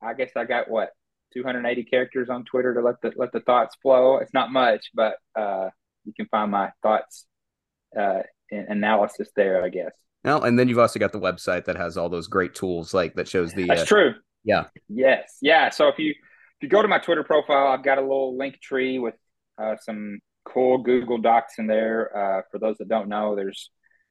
I 0.00 0.14
guess 0.14 0.30
I 0.36 0.44
got 0.44 0.70
what 0.70 0.90
280 1.32 1.82
characters 1.82 2.28
on 2.30 2.44
Twitter 2.44 2.72
to 2.72 2.80
let 2.80 3.00
the 3.02 3.12
let 3.16 3.32
the 3.32 3.40
thoughts 3.40 3.74
flow. 3.82 4.18
It's 4.18 4.32
not 4.32 4.52
much, 4.52 4.90
but 4.94 5.16
uh, 5.34 5.70
you 6.04 6.12
can 6.14 6.26
find 6.26 6.52
my 6.52 6.70
thoughts 6.84 7.26
uh, 7.98 8.20
and 8.52 8.68
analysis 8.68 9.28
there. 9.34 9.64
I 9.64 9.70
guess 9.70 9.90
No, 10.24 10.40
and 10.42 10.56
then 10.56 10.68
you've 10.68 10.78
also 10.78 11.00
got 11.00 11.10
the 11.10 11.18
website 11.18 11.64
that 11.64 11.76
has 11.76 11.96
all 11.96 12.08
those 12.08 12.28
great 12.28 12.54
tools, 12.54 12.94
like 12.94 13.14
that 13.16 13.26
shows 13.26 13.52
the. 13.54 13.64
that's 13.66 13.82
uh, 13.82 13.86
true. 13.86 14.14
yeah. 14.44 14.66
Yes. 14.88 15.38
Yeah. 15.42 15.70
So 15.70 15.88
if 15.88 15.98
you 15.98 16.10
if 16.10 16.16
you 16.62 16.68
go 16.68 16.80
to 16.80 16.86
my 16.86 17.00
Twitter 17.00 17.24
profile, 17.24 17.66
I've 17.66 17.82
got 17.82 17.98
a 17.98 18.02
little 18.02 18.38
link 18.38 18.60
tree 18.60 19.00
with 19.00 19.16
uh, 19.58 19.74
some 19.80 20.20
cool 20.44 20.78
Google 20.78 21.18
Docs 21.18 21.54
in 21.58 21.66
there. 21.66 22.10
Uh, 22.16 22.42
for 22.50 22.58
those 22.58 22.78
that 22.78 22.88
don't 22.88 23.08
know, 23.08 23.34
there's 23.34 23.70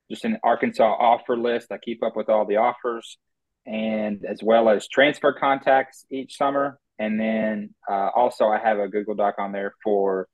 just 0.09 0.25
an 0.25 0.37
Arkansas 0.43 0.83
offer 0.83 1.37
list. 1.37 1.71
I 1.71 1.77
keep 1.77 2.03
up 2.03 2.15
with 2.15 2.29
all 2.29 2.45
the 2.45 2.57
offers, 2.57 3.17
and 3.65 4.23
as 4.27 4.41
well 4.43 4.69
as 4.69 4.87
transfer 4.87 5.33
contacts 5.33 6.05
each 6.11 6.37
summer. 6.37 6.79
And 6.99 7.19
then 7.19 7.73
uh, 7.89 8.09
also 8.15 8.45
I 8.47 8.59
have 8.59 8.77
a 8.77 8.87
Google 8.87 9.15
Doc 9.15 9.35
on 9.39 9.51
there 9.51 9.73
for 9.83 10.27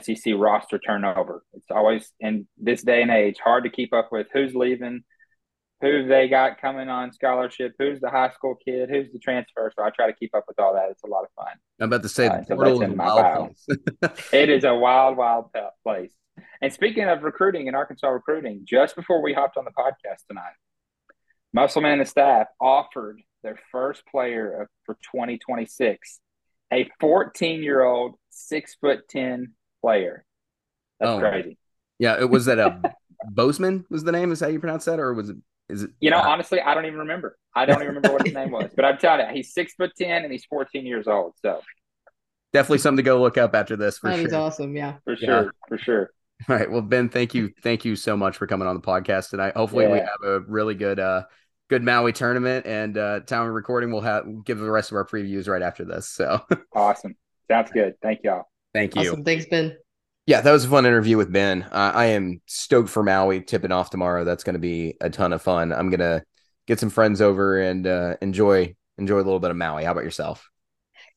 SEC 0.00 0.34
roster 0.36 0.78
turnover. 0.78 1.42
It's 1.52 1.70
always 1.70 2.10
in 2.20 2.46
this 2.56 2.82
day 2.82 3.02
and 3.02 3.10
age 3.10 3.36
hard 3.42 3.64
to 3.64 3.70
keep 3.70 3.92
up 3.92 4.08
with 4.10 4.26
who's 4.32 4.54
leaving, 4.54 5.04
who 5.82 6.06
they 6.06 6.28
got 6.28 6.60
coming 6.60 6.88
on 6.88 7.12
scholarship, 7.12 7.72
who's 7.78 8.00
the 8.00 8.08
high 8.10 8.30
school 8.30 8.54
kid, 8.64 8.88
who's 8.88 9.12
the 9.12 9.18
transfer. 9.18 9.70
So 9.76 9.84
I 9.84 9.90
try 9.90 10.06
to 10.06 10.12
keep 10.14 10.34
up 10.34 10.44
with 10.48 10.58
all 10.58 10.72
that. 10.74 10.88
It's 10.90 11.02
a 11.04 11.06
lot 11.06 11.24
of 11.24 11.28
fun. 11.36 11.54
I'm 11.80 11.88
about 11.92 12.02
to 12.02 12.08
say 12.08 12.28
Uh, 12.28 12.40
the 12.48 12.56
portal 12.56 12.82
is 12.82 12.90
a 12.90 12.94
wild 12.94 13.56
place. 14.00 14.28
It 14.32 14.48
is 14.48 14.64
a 14.64 14.74
wild, 14.74 15.16
wild 15.16 15.50
place. 15.82 16.12
And 16.62 16.72
speaking 16.72 17.04
of 17.04 17.22
recruiting 17.22 17.66
and 17.68 17.76
Arkansas 17.76 18.08
recruiting, 18.08 18.62
just 18.64 18.96
before 18.96 19.20
we 19.22 19.32
hopped 19.34 19.56
on 19.56 19.64
the 19.64 19.70
podcast 19.70 20.26
tonight, 20.28 20.52
Musselman 21.52 22.00
and 22.00 22.08
staff 22.08 22.46
offered 22.60 23.20
their 23.42 23.58
first 23.72 24.02
player 24.06 24.62
of, 24.62 24.68
for 24.84 24.94
2026, 25.12 26.20
a 26.72 26.90
14 27.00 27.62
year 27.62 27.82
old, 27.82 28.14
six 28.30 28.76
foot 28.80 29.08
10 29.08 29.52
player. 29.82 30.24
That's 31.00 31.10
Oh. 31.10 31.20
crazy. 31.20 31.58
yeah, 31.98 32.18
it 32.20 32.28
was 32.30 32.46
that 32.46 32.58
a 32.58 32.94
Bozeman 33.30 33.84
was 33.90 34.04
the 34.04 34.12
name. 34.12 34.30
Is 34.32 34.40
how 34.40 34.48
you 34.48 34.60
pronounce 34.60 34.84
that, 34.86 34.98
or 35.00 35.12
was 35.14 35.30
it? 35.30 35.36
Is 35.68 35.82
it? 35.82 35.90
You 36.00 36.10
know, 36.10 36.18
uh, 36.18 36.28
honestly, 36.28 36.60
I 36.60 36.74
don't 36.74 36.86
even 36.86 37.00
remember. 37.00 37.36
I 37.54 37.66
don't 37.66 37.76
even 37.82 37.88
remember 37.88 38.12
what 38.12 38.24
his 38.24 38.34
name 38.34 38.50
was, 38.50 38.70
but 38.76 38.84
I'm 38.84 38.98
telling 38.98 39.26
you, 39.28 39.34
he's 39.34 39.52
six 39.52 39.74
foot 39.74 39.90
10 39.98 40.22
and 40.24 40.32
he's 40.32 40.44
14 40.44 40.86
years 40.86 41.06
old. 41.08 41.32
So 41.42 41.60
definitely 42.52 42.78
something 42.78 42.98
to 42.98 43.02
go 43.02 43.20
look 43.20 43.36
up 43.38 43.54
after 43.54 43.76
this 43.76 43.98
for 43.98 44.10
That 44.10 44.20
is 44.20 44.30
sure. 44.30 44.40
awesome. 44.40 44.76
Yeah. 44.76 44.96
for 45.04 45.14
Yeah. 45.14 45.26
sure, 45.26 45.54
for 45.68 45.78
sure. 45.78 46.10
All 46.48 46.56
right. 46.56 46.70
Well, 46.70 46.82
Ben, 46.82 47.08
thank 47.08 47.34
you. 47.34 47.50
Thank 47.62 47.84
you 47.84 47.96
so 47.96 48.16
much 48.16 48.36
for 48.36 48.46
coming 48.46 48.68
on 48.68 48.76
the 48.76 48.82
podcast 48.82 49.30
tonight. 49.30 49.56
Hopefully 49.56 49.86
we 49.86 49.98
have 49.98 50.22
a 50.22 50.40
really 50.40 50.74
good 50.74 51.00
uh 51.00 51.24
good 51.68 51.82
Maui 51.82 52.12
tournament 52.12 52.64
and 52.66 52.96
uh 52.96 53.20
time 53.20 53.48
of 53.48 53.52
recording 53.54 53.90
we'll 53.90 54.02
have 54.02 54.24
we'll 54.26 54.42
give 54.42 54.58
the 54.58 54.70
rest 54.70 54.92
of 54.92 54.96
our 54.96 55.06
previews 55.06 55.48
right 55.48 55.62
after 55.62 55.84
this. 55.84 56.08
So 56.10 56.42
Awesome. 56.74 57.16
Sounds 57.50 57.70
good. 57.72 57.94
Thank 58.02 58.20
y'all. 58.22 58.44
thank 58.74 58.94
you. 58.94 59.10
Awesome. 59.10 59.24
Thanks, 59.24 59.46
Ben. 59.46 59.76
Yeah, 60.26 60.40
that 60.40 60.50
was 60.50 60.64
a 60.64 60.68
fun 60.68 60.86
interview 60.86 61.16
with 61.16 61.32
Ben. 61.32 61.62
Uh, 61.62 61.92
I 61.94 62.06
am 62.06 62.40
stoked 62.46 62.90
for 62.90 63.02
Maui 63.02 63.40
tipping 63.40 63.70
off 63.72 63.90
tomorrow. 63.90 64.24
That's 64.24 64.42
going 64.42 64.54
to 64.54 64.60
be 64.60 64.96
a 65.00 65.08
ton 65.08 65.32
of 65.32 65.40
fun. 65.40 65.72
I'm 65.72 65.88
going 65.88 66.00
to 66.00 66.24
get 66.66 66.80
some 66.80 66.90
friends 66.90 67.20
over 67.20 67.60
and 67.60 67.86
uh 67.86 68.16
enjoy 68.20 68.74
enjoy 68.98 69.16
a 69.16 69.22
little 69.22 69.40
bit 69.40 69.50
of 69.50 69.56
Maui. 69.56 69.84
How 69.84 69.92
about 69.92 70.04
yourself? 70.04 70.48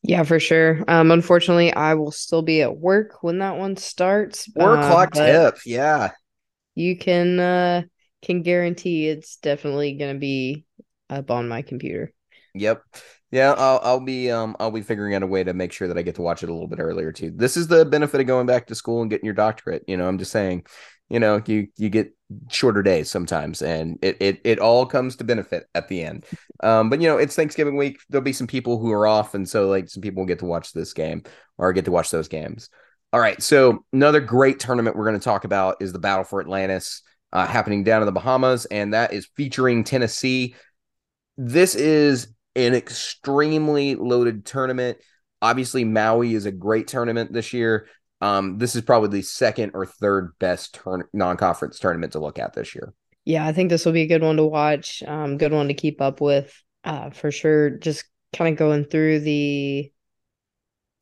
Yeah, 0.02 0.22
for 0.22 0.40
sure. 0.40 0.82
Um, 0.88 1.10
unfortunately, 1.10 1.72
I 1.72 1.94
will 1.94 2.12
still 2.12 2.42
be 2.42 2.62
at 2.62 2.76
work 2.76 3.22
when 3.22 3.38
that 3.40 3.56
one 3.56 3.76
starts. 3.76 4.46
Four 4.52 4.76
uh, 4.76 4.86
o'clock 4.86 5.12
tip. 5.12 5.58
Yeah. 5.66 6.12
You 6.74 6.96
can 6.96 7.38
uh 7.38 7.82
can 8.22 8.42
guarantee 8.42 9.08
it's 9.08 9.36
definitely 9.36 9.94
gonna 9.94 10.18
be 10.18 10.64
up 11.08 11.30
on 11.30 11.48
my 11.48 11.62
computer. 11.62 12.12
Yep. 12.54 12.82
Yeah, 13.30 13.52
I'll 13.52 13.80
I'll 13.82 14.00
be 14.00 14.30
um 14.30 14.56
I'll 14.58 14.72
be 14.72 14.82
figuring 14.82 15.14
out 15.14 15.22
a 15.22 15.26
way 15.26 15.44
to 15.44 15.54
make 15.54 15.72
sure 15.72 15.86
that 15.88 15.96
I 15.96 16.02
get 16.02 16.16
to 16.16 16.22
watch 16.22 16.42
it 16.42 16.48
a 16.48 16.52
little 16.52 16.68
bit 16.68 16.80
earlier 16.80 17.12
too. 17.12 17.30
This 17.34 17.56
is 17.56 17.68
the 17.68 17.84
benefit 17.84 18.20
of 18.20 18.26
going 18.26 18.46
back 18.46 18.66
to 18.66 18.74
school 18.74 19.02
and 19.02 19.10
getting 19.10 19.24
your 19.24 19.34
doctorate. 19.34 19.84
You 19.86 19.96
know, 19.96 20.08
I'm 20.08 20.18
just 20.18 20.32
saying, 20.32 20.66
you 21.08 21.20
know, 21.20 21.40
you 21.46 21.68
you 21.76 21.90
get 21.90 22.12
shorter 22.48 22.82
days 22.82 23.08
sometimes 23.08 23.62
and 23.62 23.98
it 24.02 24.16
it 24.20 24.40
it 24.44 24.58
all 24.58 24.84
comes 24.84 25.16
to 25.16 25.24
benefit 25.24 25.66
at 25.76 25.86
the 25.88 26.02
end. 26.02 26.26
Um, 26.62 26.90
but 26.90 27.00
you 27.00 27.08
know, 27.08 27.18
it's 27.18 27.36
Thanksgiving 27.36 27.76
week. 27.76 28.00
There'll 28.08 28.24
be 28.24 28.32
some 28.32 28.48
people 28.48 28.78
who 28.78 28.90
are 28.90 29.06
off, 29.06 29.34
and 29.34 29.48
so 29.48 29.68
like 29.68 29.88
some 29.88 30.02
people 30.02 30.22
will 30.22 30.28
get 30.28 30.40
to 30.40 30.46
watch 30.46 30.72
this 30.72 30.92
game 30.92 31.22
or 31.56 31.72
get 31.72 31.84
to 31.84 31.92
watch 31.92 32.10
those 32.10 32.28
games. 32.28 32.68
All 33.12 33.20
right. 33.20 33.40
So 33.42 33.84
another 33.92 34.20
great 34.20 34.60
tournament 34.60 34.96
we're 34.96 35.06
going 35.06 35.18
to 35.18 35.24
talk 35.24 35.44
about 35.44 35.76
is 35.80 35.92
the 35.92 35.98
Battle 35.98 36.24
for 36.24 36.40
Atlantis 36.40 37.02
uh, 37.32 37.46
happening 37.46 37.84
down 37.84 38.02
in 38.02 38.06
the 38.06 38.12
Bahamas, 38.12 38.66
and 38.66 38.94
that 38.94 39.12
is 39.12 39.28
featuring 39.36 39.84
Tennessee. 39.84 40.54
This 41.36 41.74
is 41.74 42.28
an 42.56 42.74
extremely 42.74 43.94
loaded 43.94 44.44
tournament. 44.44 44.98
Obviously, 45.42 45.84
Maui 45.84 46.34
is 46.34 46.46
a 46.46 46.52
great 46.52 46.88
tournament 46.88 47.32
this 47.32 47.52
year. 47.52 47.88
Um, 48.20 48.58
this 48.58 48.76
is 48.76 48.82
probably 48.82 49.08
the 49.08 49.22
second 49.22 49.72
or 49.74 49.86
third 49.86 50.32
best 50.38 50.74
turn- 50.74 51.04
non-conference 51.12 51.78
tournament 51.78 52.12
to 52.12 52.18
look 52.18 52.38
at 52.38 52.52
this 52.52 52.74
year. 52.74 52.92
Yeah, 53.24 53.46
I 53.46 53.52
think 53.52 53.70
this 53.70 53.84
will 53.84 53.92
be 53.92 54.02
a 54.02 54.08
good 54.08 54.22
one 54.22 54.36
to 54.36 54.44
watch. 54.44 55.02
Um, 55.06 55.38
good 55.38 55.52
one 55.52 55.68
to 55.68 55.74
keep 55.74 56.00
up 56.00 56.20
with, 56.20 56.54
uh, 56.84 57.10
for 57.10 57.30
sure. 57.30 57.70
Just 57.70 58.04
kind 58.34 58.52
of 58.52 58.58
going 58.58 58.84
through 58.84 59.20
the 59.20 59.90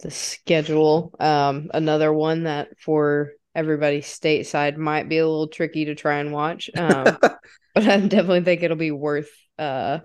the 0.00 0.10
schedule. 0.12 1.12
Um, 1.18 1.70
another 1.74 2.12
one 2.12 2.44
that 2.44 2.78
for 2.78 3.32
everybody 3.54 4.00
stateside 4.00 4.76
might 4.76 5.08
be 5.08 5.18
a 5.18 5.26
little 5.26 5.48
tricky 5.48 5.86
to 5.86 5.96
try 5.96 6.18
and 6.18 6.32
watch. 6.32 6.70
Um, 6.76 7.18
but 7.20 7.40
I 7.76 7.98
definitely 7.98 8.42
think 8.42 8.62
it'll 8.62 8.76
be 8.76 8.92
worth 8.92 9.30
uh 9.58 9.98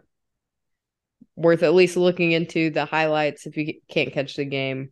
worth 1.35 1.63
at 1.63 1.73
least 1.73 1.97
looking 1.97 2.31
into 2.31 2.69
the 2.69 2.85
highlights 2.85 3.45
if 3.45 3.57
you 3.57 3.73
can't 3.89 4.13
catch 4.13 4.35
the 4.35 4.45
game. 4.45 4.91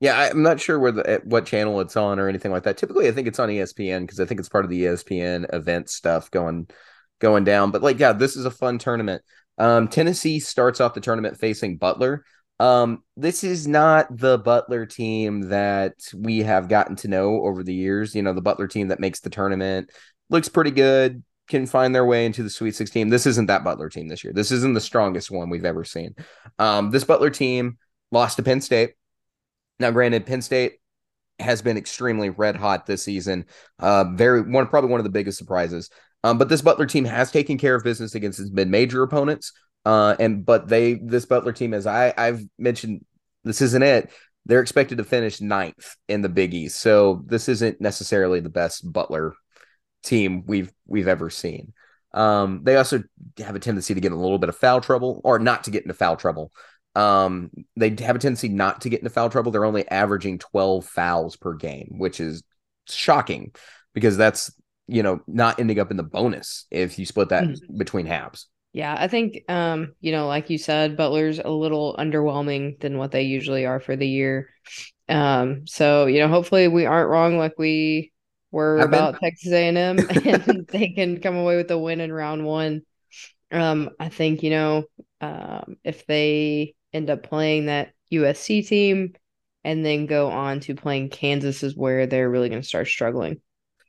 Yeah, 0.00 0.18
I'm 0.18 0.42
not 0.42 0.60
sure 0.60 0.80
where 0.80 0.90
the 0.90 1.20
what 1.24 1.46
channel 1.46 1.80
it's 1.80 1.96
on 1.96 2.18
or 2.18 2.28
anything 2.28 2.50
like 2.50 2.64
that. 2.64 2.76
Typically, 2.76 3.06
I 3.06 3.12
think 3.12 3.28
it's 3.28 3.38
on 3.38 3.48
ESPN 3.48 4.00
because 4.00 4.18
I 4.18 4.24
think 4.24 4.40
it's 4.40 4.48
part 4.48 4.64
of 4.64 4.70
the 4.70 4.82
ESPN 4.82 5.54
event 5.54 5.88
stuff 5.88 6.30
going 6.30 6.66
going 7.20 7.44
down. 7.44 7.70
But 7.70 7.82
like, 7.82 8.00
yeah, 8.00 8.12
this 8.12 8.34
is 8.34 8.44
a 8.44 8.50
fun 8.50 8.78
tournament. 8.78 9.22
Um, 9.58 9.86
Tennessee 9.86 10.40
starts 10.40 10.80
off 10.80 10.94
the 10.94 11.00
tournament 11.00 11.38
facing 11.38 11.76
Butler. 11.76 12.24
Um, 12.58 13.04
this 13.16 13.44
is 13.44 13.68
not 13.68 14.16
the 14.16 14.38
Butler 14.38 14.86
team 14.86 15.42
that 15.50 15.94
we 16.14 16.40
have 16.40 16.68
gotten 16.68 16.96
to 16.96 17.08
know 17.08 17.42
over 17.44 17.62
the 17.62 17.74
years. 17.74 18.14
You 18.14 18.22
know, 18.22 18.32
the 18.32 18.42
Butler 18.42 18.66
team 18.66 18.88
that 18.88 19.00
makes 19.00 19.20
the 19.20 19.30
tournament 19.30 19.90
looks 20.30 20.48
pretty 20.48 20.72
good, 20.72 21.22
can 21.52 21.66
find 21.66 21.94
their 21.94 22.04
way 22.04 22.26
into 22.26 22.42
the 22.42 22.50
Sweet 22.50 22.74
16. 22.74 23.08
This 23.08 23.26
isn't 23.26 23.46
that 23.46 23.62
Butler 23.62 23.88
team 23.88 24.08
this 24.08 24.24
year. 24.24 24.32
This 24.32 24.50
isn't 24.50 24.74
the 24.74 24.80
strongest 24.80 25.30
one 25.30 25.50
we've 25.50 25.64
ever 25.64 25.84
seen. 25.84 26.16
Um, 26.58 26.90
this 26.90 27.04
Butler 27.04 27.30
team 27.30 27.78
lost 28.10 28.38
to 28.38 28.42
Penn 28.42 28.60
State. 28.60 28.94
Now, 29.78 29.90
granted, 29.90 30.26
Penn 30.26 30.42
State 30.42 30.74
has 31.38 31.62
been 31.62 31.76
extremely 31.76 32.30
red 32.30 32.56
hot 32.56 32.86
this 32.86 33.04
season. 33.04 33.44
Uh, 33.78 34.04
very 34.14 34.42
one, 34.42 34.66
probably 34.66 34.90
one 34.90 35.00
of 35.00 35.04
the 35.04 35.10
biggest 35.10 35.38
surprises. 35.38 35.90
Um, 36.24 36.38
but 36.38 36.48
this 36.48 36.62
Butler 36.62 36.86
team 36.86 37.04
has 37.04 37.30
taken 37.30 37.58
care 37.58 37.74
of 37.74 37.84
business 37.84 38.14
against 38.14 38.40
its 38.40 38.50
mid-major 38.50 39.02
opponents. 39.02 39.52
Uh, 39.84 40.16
and 40.18 40.46
but 40.46 40.68
they 40.68 40.94
this 40.94 41.26
Butler 41.26 41.52
team, 41.52 41.74
as 41.74 41.86
I 41.86 42.14
I've 42.16 42.44
mentioned, 42.58 43.04
this 43.44 43.60
isn't 43.60 43.82
it. 43.82 44.10
They're 44.46 44.60
expected 44.60 44.98
to 44.98 45.04
finish 45.04 45.40
ninth 45.40 45.96
in 46.08 46.22
the 46.22 46.28
Big 46.28 46.54
East, 46.54 46.80
so 46.80 47.22
this 47.26 47.48
isn't 47.48 47.80
necessarily 47.80 48.40
the 48.40 48.48
best 48.48 48.90
Butler 48.90 49.34
team 50.02 50.44
we've 50.46 50.72
we've 50.86 51.08
ever 51.08 51.30
seen. 51.30 51.72
Um, 52.14 52.60
they 52.64 52.76
also 52.76 53.02
have 53.38 53.56
a 53.56 53.60
tendency 53.60 53.94
to 53.94 54.00
get 54.00 54.12
in 54.12 54.18
a 54.18 54.20
little 54.20 54.38
bit 54.38 54.48
of 54.48 54.56
foul 54.56 54.80
trouble, 54.80 55.20
or 55.24 55.38
not 55.38 55.64
to 55.64 55.70
get 55.70 55.82
into 55.82 55.94
foul 55.94 56.16
trouble. 56.16 56.52
Um, 56.94 57.50
they 57.76 57.88
have 58.00 58.16
a 58.16 58.18
tendency 58.18 58.48
not 58.48 58.82
to 58.82 58.90
get 58.90 59.00
into 59.00 59.10
foul 59.10 59.30
trouble. 59.30 59.50
They're 59.50 59.64
only 59.64 59.88
averaging 59.88 60.38
12 60.38 60.84
fouls 60.84 61.36
per 61.36 61.54
game, 61.54 61.94
which 61.96 62.20
is 62.20 62.42
shocking 62.88 63.52
because 63.94 64.16
that's 64.16 64.52
you 64.88 65.02
know 65.02 65.20
not 65.26 65.58
ending 65.60 65.78
up 65.78 65.90
in 65.90 65.96
the 65.96 66.02
bonus 66.02 66.66
if 66.70 66.98
you 66.98 67.06
split 67.06 67.30
that 67.30 67.44
mm-hmm. 67.44 67.78
between 67.78 68.06
halves. 68.06 68.48
Yeah, 68.72 68.94
I 68.98 69.08
think 69.08 69.44
um, 69.48 69.94
you 70.00 70.12
know, 70.12 70.26
like 70.26 70.50
you 70.50 70.58
said, 70.58 70.96
Butler's 70.96 71.38
a 71.38 71.50
little 71.50 71.94
underwhelming 71.98 72.80
than 72.80 72.98
what 72.98 73.10
they 73.10 73.22
usually 73.22 73.66
are 73.66 73.80
for 73.80 73.96
the 73.96 74.08
year. 74.08 74.48
Um, 75.08 75.66
so 75.66 76.06
you 76.06 76.20
know, 76.20 76.28
hopefully 76.28 76.68
we 76.68 76.86
aren't 76.86 77.10
wrong 77.10 77.38
like 77.38 77.58
we 77.58 78.11
were 78.52 78.78
I've 78.78 78.88
about 78.88 79.14
been... 79.14 79.30
Texas 79.30 79.52
A&M 79.52 79.76
and 80.24 80.66
they 80.68 80.90
can 80.90 81.20
come 81.20 81.36
away 81.36 81.56
with 81.56 81.70
a 81.70 81.78
win 81.78 82.00
in 82.00 82.12
round 82.12 82.44
1. 82.44 82.82
Um, 83.50 83.90
I 83.98 84.08
think, 84.08 84.42
you 84.42 84.50
know, 84.50 84.84
um, 85.20 85.76
if 85.82 86.06
they 86.06 86.74
end 86.92 87.10
up 87.10 87.24
playing 87.24 87.66
that 87.66 87.92
USC 88.12 88.66
team 88.66 89.14
and 89.64 89.84
then 89.84 90.06
go 90.06 90.30
on 90.30 90.60
to 90.60 90.74
playing 90.74 91.10
Kansas 91.10 91.62
is 91.62 91.76
where 91.76 92.06
they're 92.06 92.30
really 92.30 92.48
going 92.48 92.62
to 92.62 92.66
start 92.68 92.86
struggling. 92.86 93.40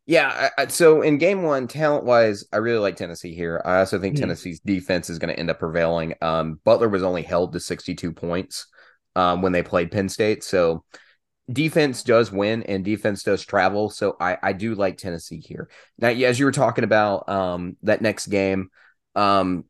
Yeah. 0.06 0.50
I, 0.58 0.68
so 0.68 1.02
in 1.02 1.18
game 1.18 1.44
one, 1.44 1.68
talent 1.68 2.06
wise, 2.06 2.46
I 2.52 2.58
really 2.58 2.80
like 2.80 2.96
Tennessee 2.96 3.34
here. 3.34 3.62
I 3.64 3.80
also 3.80 4.00
think 4.00 4.16
mm-hmm. 4.16 4.24
Tennessee's 4.24 4.60
defense 4.60 5.10
is 5.10 5.20
going 5.20 5.34
to 5.34 5.40
end 5.40 5.50
up 5.50 5.60
prevailing. 5.60 6.14
Um, 6.22 6.60
Butler 6.64 6.90
was 6.90 7.04
only 7.04 7.24
held 7.24 7.54
to 7.54 7.60
62 7.60 8.12
points 8.12 8.68
um, 9.16 9.42
when 9.42 9.54
they 9.54 9.64
played 9.64 9.92
Penn 9.92 10.10
State. 10.10 10.44
So 10.44 10.84
defense 11.52 12.04
does 12.04 12.32
win 12.32 12.64
and 12.64 12.86
defense 12.86 13.24
does 13.24 13.46
travel. 13.46 13.90
So 13.90 14.16
I, 14.20 14.38
I 14.42 14.54
do 14.54 14.76
like 14.76 14.98
Tennessee 14.98 15.40
here. 15.46 15.70
Now, 15.98 16.10
as 16.10 16.40
you 16.40 16.46
were 16.46 16.52
talking 16.52 16.84
about 16.84 17.28
um, 17.28 17.78
that 17.84 18.02
next 18.02 18.28
game, 18.28 18.70
um, 19.16 19.66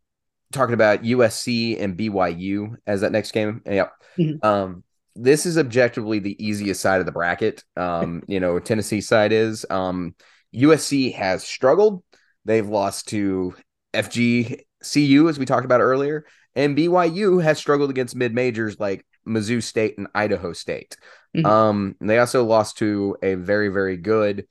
talking 0.51 0.75
about 0.75 1.03
USC 1.03 1.81
and 1.81 1.97
BYU 1.97 2.75
as 2.85 3.01
that 3.01 3.11
next 3.11 3.31
game. 3.31 3.61
Yep. 3.65 3.91
Mm-hmm. 4.17 4.45
Um, 4.45 4.83
this 5.15 5.45
is 5.45 5.57
objectively 5.57 6.19
the 6.19 6.43
easiest 6.43 6.81
side 6.81 6.99
of 6.99 7.05
the 7.05 7.11
bracket. 7.11 7.63
Um, 7.75 8.23
you 8.27 8.39
know, 8.39 8.59
Tennessee 8.59 9.01
side 9.01 9.31
is. 9.31 9.65
Um, 9.69 10.15
USC 10.55 11.13
has 11.15 11.43
struggled. 11.43 12.03
They've 12.45 12.67
lost 12.67 13.09
to 13.09 13.55
FGCU, 13.93 15.29
as 15.29 15.39
we 15.39 15.45
talked 15.45 15.65
about 15.65 15.81
earlier, 15.81 16.25
and 16.55 16.77
BYU 16.77 17.41
has 17.41 17.57
struggled 17.57 17.89
against 17.89 18.15
mid 18.15 18.33
majors 18.33 18.79
like 18.79 19.05
Mizzou 19.27 19.61
State 19.61 19.97
and 19.97 20.07
Idaho 20.13 20.53
State. 20.53 20.97
Mm-hmm. 21.35 21.45
Um, 21.45 21.95
they 21.99 22.19
also 22.19 22.43
lost 22.43 22.77
to 22.79 23.17
a 23.23 23.35
very, 23.35 23.69
very 23.69 23.97
good 23.97 24.47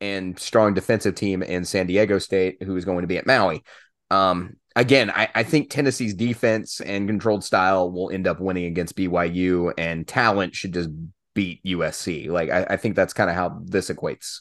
and 0.00 0.38
strong 0.38 0.74
defensive 0.74 1.14
team 1.14 1.42
in 1.42 1.64
San 1.64 1.86
Diego 1.86 2.18
State, 2.18 2.62
who 2.62 2.76
is 2.76 2.84
going 2.84 3.02
to 3.02 3.08
be 3.08 3.18
at 3.18 3.26
Maui. 3.26 3.62
Um, 4.10 4.56
again, 4.76 5.10
I, 5.10 5.28
I 5.34 5.42
think 5.42 5.70
Tennessee's 5.70 6.14
defense 6.14 6.80
and 6.80 7.08
controlled 7.08 7.44
style 7.44 7.90
will 7.90 8.10
end 8.10 8.26
up 8.26 8.40
winning 8.40 8.66
against 8.66 8.96
BYU, 8.96 9.72
and 9.76 10.06
talent 10.06 10.54
should 10.54 10.74
just 10.74 10.90
beat 11.34 11.62
USC. 11.64 12.28
Like 12.28 12.50
I, 12.50 12.66
I 12.70 12.76
think 12.76 12.96
that's 12.96 13.12
kind 13.12 13.30
of 13.30 13.36
how 13.36 13.60
this 13.64 13.90
equates. 13.90 14.40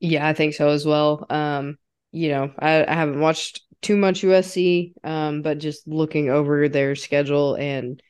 Yeah, 0.00 0.26
I 0.26 0.32
think 0.32 0.54
so 0.54 0.68
as 0.68 0.86
well. 0.86 1.26
Um, 1.28 1.78
you 2.12 2.28
know, 2.28 2.52
I, 2.58 2.84
I 2.86 2.94
haven't 2.94 3.20
watched 3.20 3.62
too 3.82 3.96
much 3.96 4.22
USC, 4.22 4.94
um, 5.04 5.42
but 5.42 5.58
just 5.58 5.86
looking 5.86 6.30
over 6.30 6.68
their 6.68 6.94
schedule 6.94 7.54
and 7.54 8.02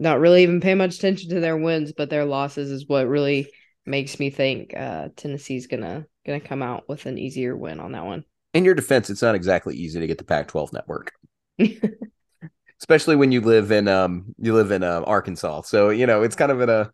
not 0.00 0.18
really 0.18 0.42
even 0.42 0.60
pay 0.60 0.74
much 0.74 0.96
attention 0.96 1.30
to 1.30 1.40
their 1.40 1.56
wins, 1.56 1.92
but 1.92 2.10
their 2.10 2.24
losses 2.24 2.70
is 2.70 2.88
what 2.88 3.06
really 3.06 3.48
makes 3.86 4.18
me 4.18 4.30
think 4.30 4.74
uh, 4.76 5.10
Tennessee's 5.16 5.68
gonna 5.68 6.06
gonna 6.26 6.40
come 6.40 6.62
out 6.62 6.88
with 6.88 7.06
an 7.06 7.18
easier 7.18 7.56
win 7.56 7.78
on 7.78 7.92
that 7.92 8.04
one 8.04 8.24
in 8.54 8.64
your 8.64 8.74
defense, 8.74 9.10
it's 9.10 9.22
not 9.22 9.34
exactly 9.34 9.76
easy 9.76 10.00
to 10.00 10.06
get 10.06 10.18
the 10.18 10.24
Pac-12 10.24 10.72
network, 10.72 11.12
especially 12.80 13.16
when 13.16 13.32
you 13.32 13.40
live 13.40 13.70
in 13.70 13.88
um 13.88 14.34
you 14.38 14.54
live 14.54 14.70
in 14.70 14.82
uh, 14.82 15.02
Arkansas. 15.06 15.62
So 15.62 15.90
you 15.90 16.06
know 16.06 16.22
it's 16.22 16.36
kind 16.36 16.50
of 16.50 16.60
in 16.60 16.68
a 16.68 16.90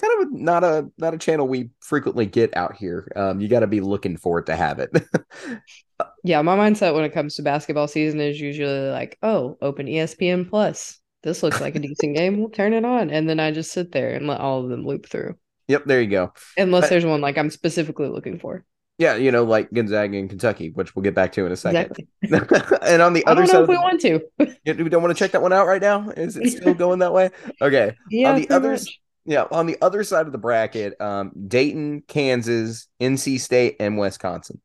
kind 0.00 0.22
of 0.22 0.28
a, 0.28 0.42
not 0.42 0.64
a 0.64 0.88
not 0.98 1.14
a 1.14 1.18
channel 1.18 1.48
we 1.48 1.70
frequently 1.80 2.26
get 2.26 2.56
out 2.56 2.76
here. 2.76 3.10
Um, 3.16 3.40
you 3.40 3.48
got 3.48 3.60
to 3.60 3.66
be 3.66 3.80
looking 3.80 4.16
for 4.16 4.38
it 4.38 4.46
to 4.46 4.56
have 4.56 4.78
it. 4.78 4.90
yeah, 6.24 6.40
my 6.42 6.56
mindset 6.56 6.94
when 6.94 7.04
it 7.04 7.12
comes 7.12 7.36
to 7.36 7.42
basketball 7.42 7.88
season 7.88 8.20
is 8.20 8.40
usually 8.40 8.90
like, 8.90 9.18
oh, 9.22 9.58
open 9.60 9.86
ESPN 9.86 10.48
Plus. 10.48 10.98
This 11.22 11.42
looks 11.42 11.60
like 11.60 11.76
a 11.76 11.78
decent 11.78 12.16
game. 12.16 12.38
We'll 12.38 12.50
turn 12.50 12.72
it 12.72 12.84
on, 12.84 13.10
and 13.10 13.28
then 13.28 13.38
I 13.38 13.52
just 13.52 13.72
sit 13.72 13.92
there 13.92 14.14
and 14.14 14.26
let 14.26 14.40
all 14.40 14.62
of 14.62 14.68
them 14.68 14.84
loop 14.84 15.08
through. 15.08 15.36
Yep, 15.68 15.84
there 15.86 16.00
you 16.00 16.10
go. 16.10 16.32
Unless 16.56 16.84
but, 16.84 16.90
there's 16.90 17.04
one 17.04 17.20
like 17.20 17.38
I'm 17.38 17.50
specifically 17.50 18.08
looking 18.08 18.38
for. 18.38 18.64
Yeah, 18.98 19.16
you 19.16 19.32
know, 19.32 19.44
like 19.44 19.72
Gonzaga 19.72 20.18
and 20.18 20.28
Kentucky, 20.28 20.70
which 20.70 20.94
we'll 20.94 21.02
get 21.02 21.14
back 21.14 21.32
to 21.32 21.46
in 21.46 21.52
a 21.52 21.56
second. 21.56 21.96
Exactly. 22.22 22.78
and 22.82 23.00
on 23.00 23.14
the 23.14 23.24
other 23.26 23.46
side, 23.46 23.62
if 23.62 23.68
we 23.68 23.76
want 23.76 24.00
to. 24.02 24.20
we 24.38 24.88
don't 24.88 25.02
want 25.02 25.16
to 25.16 25.18
check 25.18 25.32
that 25.32 25.42
one 25.42 25.52
out 25.52 25.66
right 25.66 25.80
now. 25.80 26.10
Is 26.10 26.36
it 26.36 26.50
still 26.50 26.74
going 26.74 26.98
that 27.00 27.12
way? 27.12 27.30
Okay. 27.60 27.96
Yeah. 28.10 28.32
On 28.32 28.40
the 28.40 28.50
other, 28.50 28.78
yeah, 29.24 29.44
on 29.50 29.66
the 29.66 29.78
other 29.80 30.04
side 30.04 30.26
of 30.26 30.32
the 30.32 30.38
bracket, 30.38 31.00
um, 31.00 31.32
Dayton, 31.48 32.02
Kansas, 32.06 32.88
NC 33.00 33.40
State, 33.40 33.76
and 33.80 33.98
Wisconsin. 33.98 34.60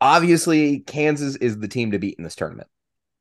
Obviously, 0.00 0.80
Kansas 0.80 1.36
is 1.36 1.58
the 1.58 1.68
team 1.68 1.90
to 1.90 1.98
beat 1.98 2.16
in 2.18 2.24
this 2.24 2.36
tournament. 2.36 2.68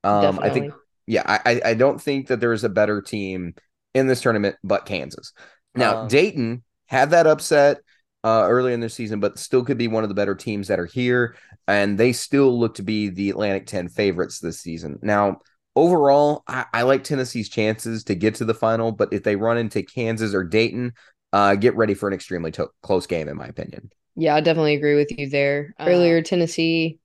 Um, 0.03 0.39
I 0.41 0.49
think, 0.51 0.73
yeah, 1.07 1.23
I, 1.25 1.61
I 1.63 1.73
don't 1.73 2.01
think 2.01 2.27
that 2.27 2.39
there 2.39 2.53
is 2.53 2.63
a 2.63 2.69
better 2.69 3.01
team 3.01 3.53
in 3.93 4.07
this 4.07 4.21
tournament 4.21 4.55
but 4.63 4.85
Kansas. 4.85 5.31
Now, 5.75 6.01
um, 6.03 6.07
Dayton 6.07 6.63
had 6.87 7.11
that 7.11 7.27
upset 7.27 7.79
uh, 8.23 8.47
early 8.49 8.73
in 8.73 8.79
the 8.79 8.89
season, 8.89 9.19
but 9.19 9.37
still 9.37 9.63
could 9.63 9.77
be 9.77 9.87
one 9.87 10.03
of 10.03 10.09
the 10.09 10.15
better 10.15 10.35
teams 10.35 10.67
that 10.67 10.79
are 10.79 10.85
here. 10.85 11.35
And 11.67 11.97
they 11.97 12.11
still 12.11 12.57
look 12.59 12.75
to 12.75 12.83
be 12.83 13.09
the 13.09 13.29
Atlantic 13.29 13.67
10 13.67 13.89
favorites 13.89 14.39
this 14.39 14.59
season. 14.59 14.99
Now, 15.01 15.41
overall, 15.75 16.43
I, 16.47 16.65
I 16.73 16.81
like 16.83 17.03
Tennessee's 17.03 17.49
chances 17.49 18.03
to 18.05 18.15
get 18.15 18.35
to 18.35 18.45
the 18.45 18.53
final, 18.53 18.91
but 18.91 19.13
if 19.13 19.23
they 19.23 19.35
run 19.35 19.57
into 19.57 19.83
Kansas 19.83 20.33
or 20.33 20.43
Dayton, 20.43 20.93
uh, 21.33 21.55
get 21.55 21.75
ready 21.75 21.93
for 21.93 22.07
an 22.07 22.13
extremely 22.13 22.51
to- 22.51 22.69
close 22.81 23.05
game, 23.05 23.27
in 23.27 23.37
my 23.37 23.47
opinion. 23.47 23.91
Yeah, 24.15 24.35
I 24.35 24.41
definitely 24.41 24.75
agree 24.75 24.95
with 24.95 25.11
you 25.17 25.29
there. 25.29 25.73
Uh, 25.79 25.85
Earlier, 25.87 26.21
Tennessee 26.21 26.99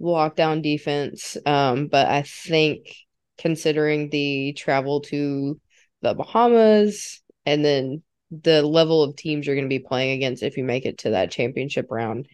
lockdown 0.00 0.62
defense, 0.62 1.36
um, 1.46 1.86
but 1.86 2.08
I 2.08 2.22
think 2.22 2.94
considering 3.38 4.10
the 4.10 4.52
travel 4.52 5.00
to 5.02 5.60
the 6.02 6.14
Bahamas 6.14 7.22
and 7.46 7.64
then 7.64 8.02
the 8.30 8.62
level 8.62 9.02
of 9.02 9.16
teams 9.16 9.46
you're 9.46 9.56
going 9.56 9.64
to 9.64 9.68
be 9.68 9.78
playing 9.78 10.16
against 10.16 10.42
if 10.42 10.56
you 10.56 10.64
make 10.64 10.84
it 10.84 10.98
to 10.98 11.10
that 11.10 11.30
championship 11.30 11.86
round, 11.90 12.28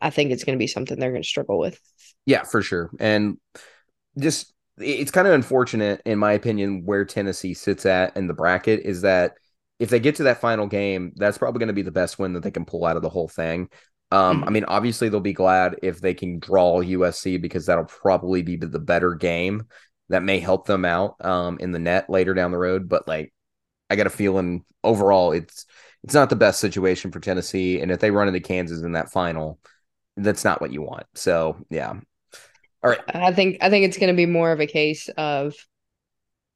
I 0.00 0.10
think 0.10 0.30
it's 0.30 0.44
going 0.44 0.56
to 0.56 0.62
be 0.62 0.66
something 0.66 0.98
they're 0.98 1.10
going 1.10 1.22
to 1.22 1.28
struggle 1.28 1.58
with. 1.58 1.78
Yeah, 2.26 2.42
for 2.42 2.62
sure. 2.62 2.90
And 2.98 3.38
just 4.18 4.52
it's 4.78 5.10
kind 5.10 5.28
of 5.28 5.34
unfortunate, 5.34 6.00
in 6.04 6.18
my 6.18 6.32
opinion, 6.32 6.82
where 6.84 7.04
Tennessee 7.04 7.54
sits 7.54 7.86
at 7.86 8.16
in 8.16 8.26
the 8.26 8.34
bracket 8.34 8.80
is 8.80 9.02
that 9.02 9.34
if 9.78 9.90
they 9.90 10.00
get 10.00 10.16
to 10.16 10.24
that 10.24 10.40
final 10.40 10.66
game, 10.66 11.12
that's 11.16 11.38
probably 11.38 11.58
going 11.58 11.68
to 11.68 11.74
be 11.74 11.82
the 11.82 11.90
best 11.90 12.18
win 12.18 12.34
that 12.34 12.42
they 12.42 12.50
can 12.50 12.64
pull 12.64 12.84
out 12.84 12.96
of 12.96 13.02
the 13.02 13.08
whole 13.08 13.28
thing. 13.28 13.68
Um, 14.10 14.38
mm-hmm. 14.38 14.48
I 14.48 14.50
mean, 14.50 14.64
obviously 14.64 15.08
they'll 15.08 15.20
be 15.20 15.32
glad 15.32 15.76
if 15.82 16.00
they 16.00 16.14
can 16.14 16.38
draw 16.38 16.82
USC 16.82 17.40
because 17.40 17.66
that'll 17.66 17.84
probably 17.84 18.42
be 18.42 18.56
the 18.56 18.78
better 18.78 19.14
game 19.14 19.66
that 20.10 20.22
may 20.22 20.38
help 20.38 20.66
them 20.66 20.84
out 20.84 21.24
um, 21.24 21.58
in 21.58 21.72
the 21.72 21.78
net 21.78 22.10
later 22.10 22.34
down 22.34 22.50
the 22.50 22.58
road. 22.58 22.88
But 22.88 23.08
like, 23.08 23.32
I 23.88 23.96
got 23.96 24.06
a 24.06 24.10
feeling 24.10 24.64
overall 24.84 25.32
it's 25.32 25.66
it's 26.02 26.14
not 26.14 26.30
the 26.30 26.36
best 26.36 26.60
situation 26.60 27.10
for 27.10 27.20
Tennessee, 27.20 27.80
and 27.80 27.90
if 27.90 28.00
they 28.00 28.10
run 28.10 28.28
into 28.28 28.40
Kansas 28.40 28.82
in 28.82 28.92
that 28.92 29.10
final, 29.10 29.58
that's 30.16 30.44
not 30.44 30.60
what 30.60 30.72
you 30.72 30.82
want. 30.82 31.06
So 31.14 31.56
yeah, 31.70 31.92
all 32.82 32.90
right. 32.90 33.00
I 33.08 33.32
think 33.32 33.58
I 33.60 33.70
think 33.70 33.86
it's 33.86 33.98
going 33.98 34.12
to 34.12 34.16
be 34.16 34.26
more 34.26 34.52
of 34.52 34.60
a 34.60 34.66
case 34.66 35.08
of 35.16 35.54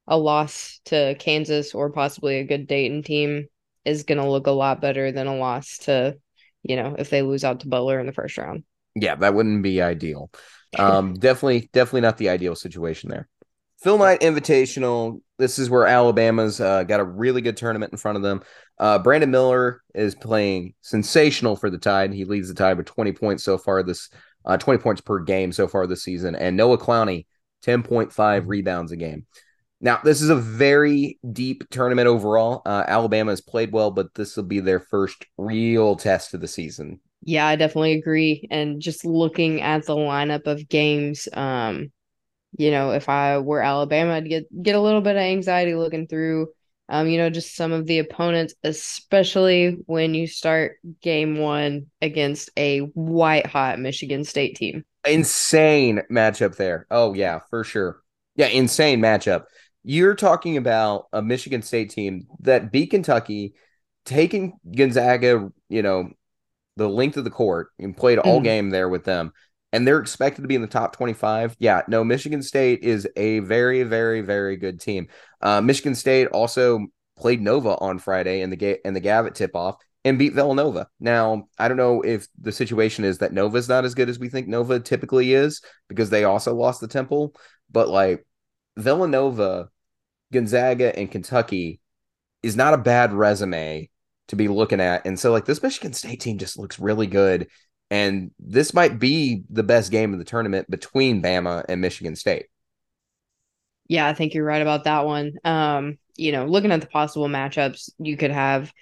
a 0.06 0.16
loss 0.16 0.80
to 0.86 1.14
Kansas 1.18 1.74
or 1.74 1.90
possibly 1.90 2.38
a 2.38 2.44
good 2.44 2.66
Dayton 2.66 3.02
team 3.02 3.48
is 3.84 4.04
going 4.04 4.18
to 4.18 4.28
look 4.28 4.46
a 4.46 4.52
lot 4.52 4.80
better 4.80 5.12
than 5.12 5.26
a 5.26 5.36
loss 5.36 5.78
to, 5.78 6.16
you 6.62 6.76
know, 6.76 6.94
if 6.98 7.10
they 7.10 7.22
lose 7.22 7.44
out 7.44 7.60
to 7.60 7.68
Butler 7.68 8.00
in 8.00 8.06
the 8.06 8.12
first 8.12 8.38
round. 8.38 8.64
Yeah, 8.94 9.14
that 9.16 9.34
wouldn't 9.34 9.62
be 9.62 9.82
ideal. 9.82 10.30
Um, 10.76 11.14
definitely, 11.14 11.70
definitely 11.72 12.00
not 12.00 12.18
the 12.18 12.30
ideal 12.30 12.56
situation 12.56 13.08
there. 13.08 13.28
Phil 13.84 13.98
Knight 13.98 14.20
Invitational. 14.22 15.20
This 15.36 15.58
is 15.58 15.68
where 15.68 15.86
Alabama's 15.86 16.58
uh, 16.58 16.84
got 16.84 17.00
a 17.00 17.04
really 17.04 17.42
good 17.42 17.58
tournament 17.58 17.92
in 17.92 17.98
front 17.98 18.16
of 18.16 18.22
them. 18.22 18.40
Uh, 18.78 18.98
Brandon 18.98 19.30
Miller 19.30 19.82
is 19.94 20.14
playing 20.14 20.72
sensational 20.80 21.54
for 21.54 21.68
the 21.68 21.76
Tide. 21.76 22.14
He 22.14 22.24
leads 22.24 22.48
the 22.48 22.54
Tide 22.54 22.78
with 22.78 22.86
20 22.86 23.12
points 23.12 23.44
so 23.44 23.58
far 23.58 23.82
this, 23.82 24.08
uh, 24.46 24.56
20 24.56 24.80
points 24.80 25.02
per 25.02 25.18
game 25.18 25.52
so 25.52 25.68
far 25.68 25.86
this 25.86 26.02
season. 26.02 26.34
And 26.34 26.56
Noah 26.56 26.78
Clowney, 26.78 27.26
10.5 27.62 28.08
mm-hmm. 28.08 28.48
rebounds 28.48 28.90
a 28.90 28.96
game. 28.96 29.26
Now, 29.82 30.00
this 30.02 30.22
is 30.22 30.30
a 30.30 30.36
very 30.36 31.18
deep 31.30 31.68
tournament 31.68 32.08
overall. 32.08 32.62
Uh, 32.64 32.84
Alabama 32.88 33.32
has 33.32 33.42
played 33.42 33.70
well, 33.70 33.90
but 33.90 34.14
this 34.14 34.34
will 34.34 34.44
be 34.44 34.60
their 34.60 34.80
first 34.80 35.26
real 35.36 35.94
test 35.94 36.32
of 36.32 36.40
the 36.40 36.48
season. 36.48 37.00
Yeah, 37.20 37.46
I 37.46 37.56
definitely 37.56 37.98
agree. 37.98 38.48
And 38.50 38.80
just 38.80 39.04
looking 39.04 39.60
at 39.60 39.84
the 39.84 39.94
lineup 39.94 40.46
of 40.46 40.70
games, 40.70 41.28
um, 41.34 41.90
you 42.56 42.70
know, 42.70 42.92
if 42.92 43.08
I 43.08 43.38
were 43.38 43.62
Alabama, 43.62 44.14
I'd 44.14 44.28
get 44.28 44.62
get 44.62 44.74
a 44.74 44.80
little 44.80 45.00
bit 45.00 45.16
of 45.16 45.22
anxiety 45.22 45.74
looking 45.74 46.06
through, 46.06 46.48
um, 46.88 47.08
you 47.08 47.18
know, 47.18 47.30
just 47.30 47.56
some 47.56 47.72
of 47.72 47.86
the 47.86 47.98
opponents, 47.98 48.54
especially 48.62 49.78
when 49.86 50.14
you 50.14 50.26
start 50.26 50.76
game 51.00 51.38
one 51.38 51.86
against 52.00 52.50
a 52.56 52.80
white 52.80 53.46
hot 53.46 53.78
Michigan 53.78 54.24
State 54.24 54.56
team. 54.56 54.84
Insane 55.06 56.02
matchup 56.10 56.56
there. 56.56 56.86
Oh 56.90 57.14
yeah, 57.14 57.40
for 57.50 57.64
sure. 57.64 58.02
Yeah, 58.36 58.46
insane 58.46 59.00
matchup. 59.00 59.44
You're 59.82 60.14
talking 60.14 60.56
about 60.56 61.06
a 61.12 61.22
Michigan 61.22 61.62
State 61.62 61.90
team 61.90 62.26
that 62.40 62.72
beat 62.72 62.90
Kentucky, 62.90 63.54
taking 64.04 64.54
Gonzaga, 64.74 65.50
you 65.68 65.82
know, 65.82 66.10
the 66.76 66.88
length 66.88 67.16
of 67.16 67.24
the 67.24 67.30
court 67.30 67.68
and 67.78 67.96
played 67.96 68.18
all 68.18 68.40
mm. 68.40 68.44
game 68.44 68.70
there 68.70 68.88
with 68.88 69.04
them 69.04 69.32
and 69.74 69.84
they're 69.88 69.98
expected 69.98 70.42
to 70.42 70.48
be 70.48 70.54
in 70.54 70.60
the 70.60 70.68
top 70.68 70.94
25. 70.94 71.56
Yeah, 71.58 71.82
no, 71.88 72.04
Michigan 72.04 72.44
State 72.44 72.84
is 72.84 73.08
a 73.16 73.40
very, 73.40 73.82
very, 73.82 74.20
very 74.20 74.56
good 74.56 74.80
team. 74.80 75.08
Uh, 75.42 75.60
Michigan 75.60 75.96
State 75.96 76.28
also 76.28 76.86
played 77.18 77.42
Nova 77.42 77.76
on 77.78 77.98
Friday 77.98 78.40
in 78.42 78.50
the 78.50 78.56
ga- 78.56 78.78
in 78.84 78.94
the 78.94 79.00
Gavitt 79.00 79.34
tip 79.34 79.56
off 79.56 79.76
and 80.04 80.16
beat 80.16 80.32
Villanova. 80.32 80.86
Now, 81.00 81.48
I 81.58 81.66
don't 81.66 81.76
know 81.76 82.02
if 82.02 82.28
the 82.40 82.52
situation 82.52 83.04
is 83.04 83.18
that 83.18 83.32
Nova's 83.32 83.68
not 83.68 83.84
as 83.84 83.96
good 83.96 84.08
as 84.08 84.16
we 84.16 84.28
think 84.28 84.46
Nova 84.46 84.78
typically 84.78 85.34
is 85.34 85.60
because 85.88 86.08
they 86.08 86.22
also 86.22 86.54
lost 86.54 86.80
the 86.80 86.86
Temple, 86.86 87.34
but 87.68 87.88
like 87.88 88.24
Villanova, 88.76 89.70
Gonzaga, 90.32 90.96
and 90.96 91.10
Kentucky 91.10 91.80
is 92.44 92.54
not 92.54 92.74
a 92.74 92.78
bad 92.78 93.12
resume 93.12 93.90
to 94.28 94.36
be 94.36 94.46
looking 94.46 94.80
at. 94.80 95.04
And 95.04 95.18
so 95.18 95.32
like 95.32 95.46
this 95.46 95.64
Michigan 95.64 95.94
State 95.94 96.20
team 96.20 96.38
just 96.38 96.60
looks 96.60 96.78
really 96.78 97.08
good. 97.08 97.48
And 97.94 98.32
this 98.40 98.74
might 98.74 98.98
be 98.98 99.44
the 99.48 99.62
best 99.62 99.92
game 99.92 100.12
of 100.12 100.18
the 100.18 100.24
tournament 100.24 100.68
between 100.68 101.22
Bama 101.22 101.64
and 101.68 101.80
Michigan 101.80 102.16
State. 102.16 102.46
Yeah, 103.86 104.08
I 104.08 104.14
think 104.14 104.34
you're 104.34 104.44
right 104.44 104.60
about 104.60 104.82
that 104.82 105.06
one. 105.06 105.34
Um, 105.44 105.98
you 106.16 106.32
know, 106.32 106.44
looking 106.44 106.72
at 106.72 106.80
the 106.80 106.88
possible 106.88 107.28
matchups, 107.28 107.90
you 108.00 108.16
could 108.16 108.32
have, 108.32 108.72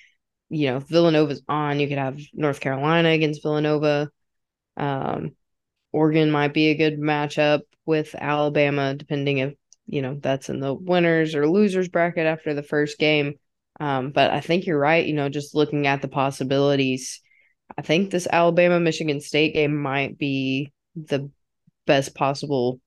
you 0.49 0.71
know, 0.71 0.79
Villanova's 0.79 1.43
on, 1.47 1.79
you 1.79 1.89
could 1.89 1.99
have 1.99 2.19
North 2.33 2.61
Carolina 2.61 3.11
against 3.11 3.43
Villanova. 3.43 4.09
Um, 4.79 5.33
Oregon 5.93 6.31
might 6.31 6.55
be 6.55 6.69
a 6.69 6.75
good 6.75 6.99
matchup 6.99 7.61
with 7.85 8.15
Alabama, 8.19 8.95
depending 8.95 9.39
if, 9.39 9.53
you 9.85 10.01
know, 10.01 10.17
that's 10.19 10.49
in 10.49 10.59
the 10.59 10.73
winners 10.73 11.35
or 11.35 11.47
losers 11.47 11.89
bracket 11.89 12.25
after 12.25 12.55
the 12.55 12.63
first 12.63 12.99
game. 12.99 13.35
Um, 13.79 14.11
but 14.11 14.31
I 14.31 14.41
think 14.41 14.65
you're 14.65 14.79
right, 14.79 15.05
you 15.05 15.13
know, 15.13 15.29
just 15.29 15.55
looking 15.55 15.87
at 15.87 16.01
the 16.01 16.09
possibilities 16.09 17.22
I 17.77 17.83
think 17.83 18.11
this 18.11 18.27
Alabama 18.31 18.81
Michigan 18.81 19.21
State 19.21 19.55
game 19.55 19.77
might 19.77 20.19
be 20.19 20.73
the 20.95 21.31
best 21.87 22.15
possible 22.15 22.81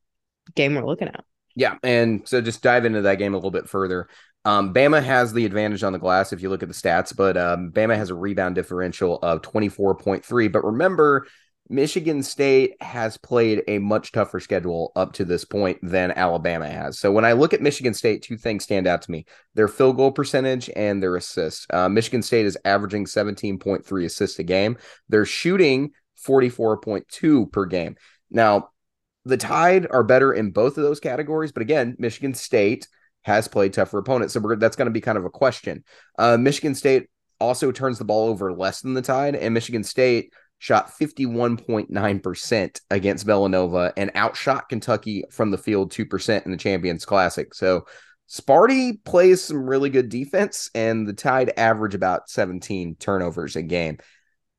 game 0.55 0.75
we're 0.75 0.85
looking 0.85 1.07
at. 1.07 1.23
Yeah, 1.55 1.77
and 1.83 2.27
so 2.27 2.41
just 2.41 2.61
dive 2.61 2.85
into 2.85 3.01
that 3.03 3.17
game 3.17 3.33
a 3.33 3.37
little 3.37 3.51
bit 3.51 3.69
further. 3.69 4.07
Um, 4.43 4.73
Bama 4.73 5.03
has 5.03 5.33
the 5.33 5.45
advantage 5.45 5.83
on 5.83 5.93
the 5.93 5.99
glass 5.99 6.31
if 6.31 6.41
you 6.41 6.49
look 6.49 6.61
at 6.61 6.69
the 6.69 6.75
stats, 6.75 7.15
but 7.15 7.35
um, 7.35 7.71
Bama 7.71 7.95
has 7.95 8.11
a 8.11 8.15
rebound 8.15 8.55
differential 8.55 9.17
of 9.23 9.41
24.3. 9.41 10.51
But 10.51 10.63
remember, 10.63 11.25
Michigan 11.67 12.21
State 12.21 12.75
has 12.81 13.17
played 13.17 13.63
a 13.67 13.79
much 13.79 14.11
tougher 14.11 14.39
schedule 14.39 14.91
up 14.95 15.13
to 15.13 15.25
this 15.25 15.45
point 15.45 15.79
than 15.81 16.11
Alabama 16.11 16.69
has. 16.69 16.99
So 16.99 17.11
when 17.11 17.25
I 17.25 17.33
look 17.33 17.53
at 17.53 17.61
Michigan 17.61 17.95
State, 17.95 18.21
two 18.21 18.37
things 18.37 18.63
stand 18.63 18.85
out 18.85 19.01
to 19.03 19.11
me 19.11 19.25
their 19.55 19.67
field 19.67 19.97
goal 19.97 20.11
percentage 20.11 20.69
and 20.75 21.01
their 21.01 21.15
assists. 21.15 21.65
Uh, 21.71 21.89
Michigan 21.89 22.21
State 22.21 22.45
is 22.45 22.57
averaging 22.65 23.05
17.3 23.05 24.05
assists 24.05 24.37
a 24.37 24.43
game, 24.43 24.77
they're 25.09 25.25
shooting 25.25 25.91
44.2 26.27 27.51
per 27.51 27.65
game. 27.65 27.95
Now, 28.29 28.69
the 29.25 29.37
Tide 29.37 29.87
are 29.89 30.03
better 30.03 30.33
in 30.33 30.51
both 30.51 30.77
of 30.77 30.83
those 30.83 30.99
categories, 30.99 31.51
but 31.51 31.61
again, 31.61 31.95
Michigan 31.97 32.35
State 32.35 32.87
has 33.23 33.47
played 33.47 33.73
tougher 33.73 33.97
opponents. 33.97 34.35
So 34.35 34.55
that's 34.55 34.75
going 34.75 34.85
to 34.85 34.91
be 34.91 35.01
kind 35.01 35.17
of 35.17 35.25
a 35.25 35.31
question. 35.31 35.83
Uh, 36.19 36.37
Michigan 36.37 36.75
State 36.75 37.07
also 37.39 37.71
turns 37.71 37.97
the 37.97 38.05
ball 38.05 38.29
over 38.29 38.53
less 38.53 38.81
than 38.81 38.93
the 38.93 39.01
Tide, 39.01 39.35
and 39.35 39.53
Michigan 39.53 39.83
State 39.83 40.31
shot 40.65 40.89
51.9% 40.99 42.81
against 42.89 43.23
Villanova 43.23 43.93
and 43.95 44.09
outshot 44.15 44.67
Kentucky 44.67 45.23
from 45.29 45.51
the 45.51 45.59
field 45.59 45.91
2% 45.91 46.43
in 46.43 46.51
the 46.51 46.57
Champions 46.57 47.05
Classic. 47.05 47.53
So 47.53 47.85
Sparty 48.27 48.97
plays 49.03 49.43
some 49.43 49.69
really 49.69 49.91
good 49.91 50.09
defense, 50.09 50.71
and 50.73 51.07
the 51.07 51.13
Tide 51.13 51.53
average 51.55 51.93
about 51.93 52.31
17 52.31 52.95
turnovers 52.95 53.55
a 53.55 53.61
game. 53.61 53.99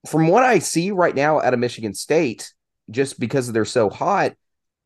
From 0.06 0.28
what 0.28 0.44
I 0.44 0.60
see 0.60 0.92
right 0.92 1.12
now 1.14 1.40
out 1.40 1.54
of 1.54 1.58
Michigan 1.58 1.92
State, 1.92 2.54
just 2.88 3.18
because 3.18 3.50
they're 3.50 3.64
so 3.64 3.90
hot, 3.90 4.34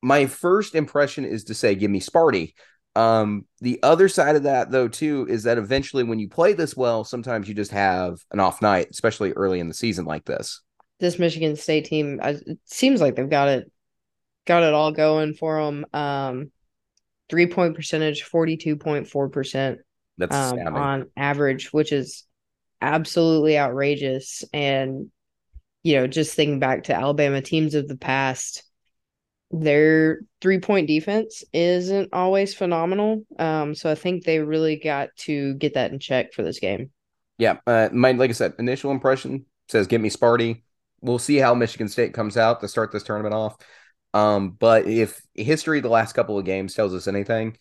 my 0.00 0.24
first 0.24 0.74
impression 0.74 1.26
is 1.26 1.44
to 1.44 1.54
say, 1.54 1.74
give 1.74 1.90
me 1.90 2.00
Sparty. 2.00 2.54
Um, 2.96 3.44
the 3.60 3.78
other 3.82 4.08
side 4.08 4.36
of 4.36 4.44
that, 4.44 4.70
though, 4.70 4.88
too, 4.88 5.26
is 5.28 5.42
that 5.42 5.58
eventually 5.58 6.02
when 6.02 6.18
you 6.18 6.30
play 6.30 6.54
this 6.54 6.74
well, 6.74 7.04
sometimes 7.04 7.46
you 7.46 7.54
just 7.54 7.72
have 7.72 8.24
an 8.30 8.40
off 8.40 8.62
night, 8.62 8.88
especially 8.90 9.32
early 9.32 9.60
in 9.60 9.68
the 9.68 9.74
season 9.74 10.06
like 10.06 10.24
this 10.24 10.62
this 11.00 11.18
Michigan 11.18 11.56
State 11.56 11.86
team, 11.86 12.20
it 12.22 12.58
seems 12.64 13.00
like 13.00 13.16
they've 13.16 13.28
got 13.28 13.48
it 13.48 13.70
got 14.46 14.62
it 14.62 14.74
all 14.74 14.92
going 14.92 15.34
for 15.34 15.62
them. 15.62 15.86
Um, 15.92 16.50
three 17.28 17.46
point 17.46 17.74
percentage, 17.74 18.22
forty 18.22 18.56
two 18.56 18.76
point 18.76 19.08
four 19.08 19.28
percent. 19.28 19.78
That's 20.18 20.34
um, 20.34 20.58
on 20.76 21.10
average, 21.16 21.72
which 21.72 21.92
is 21.92 22.24
absolutely 22.80 23.58
outrageous. 23.58 24.44
And 24.52 25.10
you 25.82 25.96
know, 25.96 26.06
just 26.06 26.34
thinking 26.34 26.58
back 26.58 26.84
to 26.84 26.94
Alabama 26.94 27.40
teams 27.40 27.74
of 27.74 27.88
the 27.88 27.96
past, 27.96 28.62
their 29.50 30.20
three 30.40 30.58
point 30.58 30.86
defense 30.86 31.42
isn't 31.52 32.10
always 32.12 32.54
phenomenal. 32.54 33.24
Um, 33.38 33.74
so 33.74 33.90
I 33.90 33.94
think 33.94 34.24
they 34.24 34.40
really 34.40 34.76
got 34.76 35.08
to 35.20 35.54
get 35.54 35.74
that 35.74 35.92
in 35.92 35.98
check 35.98 36.32
for 36.34 36.42
this 36.42 36.58
game. 36.58 36.90
Yeah, 37.38 37.56
uh, 37.66 37.88
my 37.92 38.12
like 38.12 38.30
I 38.30 38.34
said, 38.34 38.54
initial 38.58 38.90
impression 38.90 39.46
says 39.68 39.86
get 39.86 40.00
me 40.00 40.10
Sparty 40.10 40.62
we'll 41.02 41.18
see 41.18 41.36
how 41.36 41.54
Michigan 41.54 41.88
State 41.88 42.14
comes 42.14 42.36
out 42.36 42.60
to 42.60 42.68
start 42.68 42.92
this 42.92 43.02
tournament 43.02 43.34
off. 43.34 43.56
Um, 44.12 44.50
but 44.50 44.86
if 44.86 45.20
history 45.34 45.80
the 45.80 45.88
last 45.88 46.14
couple 46.14 46.38
of 46.38 46.44
games 46.44 46.74
tells 46.74 46.94
us 46.94 47.06
anything, 47.06 47.56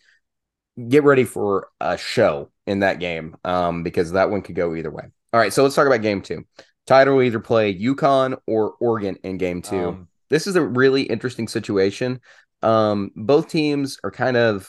get 0.88 1.04
ready 1.04 1.24
for 1.24 1.68
a 1.80 1.96
show 1.96 2.50
in 2.66 2.80
that 2.80 3.00
game 3.00 3.36
um, 3.44 3.82
because 3.82 4.12
that 4.12 4.30
one 4.30 4.42
could 4.42 4.54
go 4.54 4.74
either 4.74 4.90
way. 4.90 5.04
All 5.32 5.40
right, 5.40 5.52
so 5.52 5.62
let's 5.62 5.74
talk 5.74 5.86
about 5.86 6.02
game 6.02 6.22
two. 6.22 6.44
Tide 6.86 7.08
will 7.08 7.22
either 7.22 7.40
play 7.40 7.78
UConn 7.78 8.36
or 8.46 8.74
Oregon 8.80 9.16
in 9.22 9.38
game 9.38 9.62
two. 9.62 9.88
Um, 9.88 10.08
this 10.28 10.46
is 10.46 10.56
a 10.56 10.62
really 10.62 11.02
interesting 11.02 11.46
situation. 11.46 12.20
Um, 12.62 13.10
both 13.14 13.48
teams 13.48 13.98
are 14.02 14.10
kind 14.10 14.36
of 14.36 14.68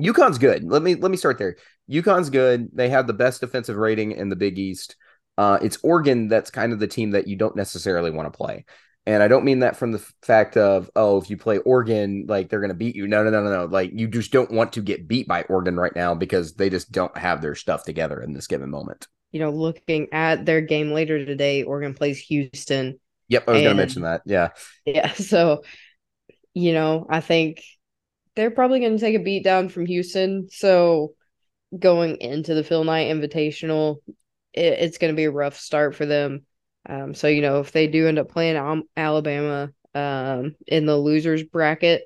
UConn's 0.00 0.38
good. 0.38 0.64
Let 0.64 0.82
me 0.82 0.94
let 0.94 1.10
me 1.10 1.16
start 1.16 1.38
there. 1.38 1.56
UConn's 1.90 2.30
good. 2.30 2.68
They 2.72 2.88
have 2.88 3.06
the 3.06 3.12
best 3.12 3.40
defensive 3.40 3.76
rating 3.76 4.12
in 4.12 4.28
the 4.28 4.36
Big 4.36 4.58
East. 4.58 4.96
Uh, 5.36 5.58
it's 5.62 5.78
Oregon 5.82 6.28
that's 6.28 6.50
kind 6.50 6.72
of 6.72 6.78
the 6.78 6.86
team 6.86 7.10
that 7.12 7.26
you 7.26 7.36
don't 7.36 7.56
necessarily 7.56 8.10
want 8.10 8.32
to 8.32 8.36
play. 8.36 8.64
And 9.06 9.22
I 9.22 9.28
don't 9.28 9.44
mean 9.44 9.58
that 9.58 9.76
from 9.76 9.92
the 9.92 9.98
fact 10.22 10.56
of, 10.56 10.90
oh, 10.96 11.20
if 11.20 11.28
you 11.28 11.36
play 11.36 11.58
Oregon, 11.58 12.24
like 12.26 12.48
they're 12.48 12.60
going 12.60 12.70
to 12.70 12.74
beat 12.74 12.96
you. 12.96 13.06
No, 13.06 13.22
no, 13.22 13.30
no, 13.30 13.42
no, 13.42 13.50
no. 13.50 13.64
Like 13.66 13.90
you 13.92 14.08
just 14.08 14.32
don't 14.32 14.50
want 14.50 14.72
to 14.74 14.80
get 14.80 15.06
beat 15.06 15.28
by 15.28 15.42
Oregon 15.42 15.76
right 15.76 15.94
now 15.94 16.14
because 16.14 16.54
they 16.54 16.70
just 16.70 16.90
don't 16.90 17.14
have 17.16 17.42
their 17.42 17.54
stuff 17.54 17.84
together 17.84 18.22
in 18.22 18.32
this 18.32 18.46
given 18.46 18.70
moment. 18.70 19.06
You 19.30 19.40
know, 19.40 19.50
looking 19.50 20.08
at 20.12 20.46
their 20.46 20.62
game 20.62 20.92
later 20.92 21.24
today, 21.24 21.64
Oregon 21.64 21.92
plays 21.92 22.18
Houston. 22.20 22.98
Yep, 23.28 23.48
I 23.48 23.52
was 23.52 23.62
going 23.62 23.76
to 23.76 23.82
mention 23.82 24.02
that. 24.02 24.22
Yeah. 24.24 24.50
Yeah. 24.86 25.12
So, 25.14 25.62
you 26.54 26.72
know, 26.72 27.06
I 27.10 27.20
think 27.20 27.62
they're 28.36 28.50
probably 28.50 28.80
going 28.80 28.96
to 28.96 29.00
take 29.00 29.16
a 29.16 29.22
beat 29.22 29.44
down 29.44 29.68
from 29.68 29.86
Houston. 29.86 30.48
So, 30.50 31.14
going 31.76 32.16
into 32.16 32.54
the 32.54 32.64
Phil 32.64 32.84
Knight 32.84 33.10
Invitational, 33.14 33.96
it, 34.54 34.78
it's 34.80 34.98
going 34.98 35.12
to 35.12 35.16
be 35.16 35.24
a 35.24 35.30
rough 35.30 35.58
start 35.58 35.94
for 35.94 36.06
them. 36.06 36.44
Um, 36.88 37.14
so 37.14 37.28
you 37.28 37.42
know, 37.42 37.60
if 37.60 37.72
they 37.72 37.86
do 37.86 38.08
end 38.08 38.18
up 38.18 38.28
playing 38.28 38.84
Alabama 38.96 39.70
um, 39.94 40.54
in 40.66 40.86
the 40.86 40.96
losers 40.96 41.42
bracket, 41.42 42.02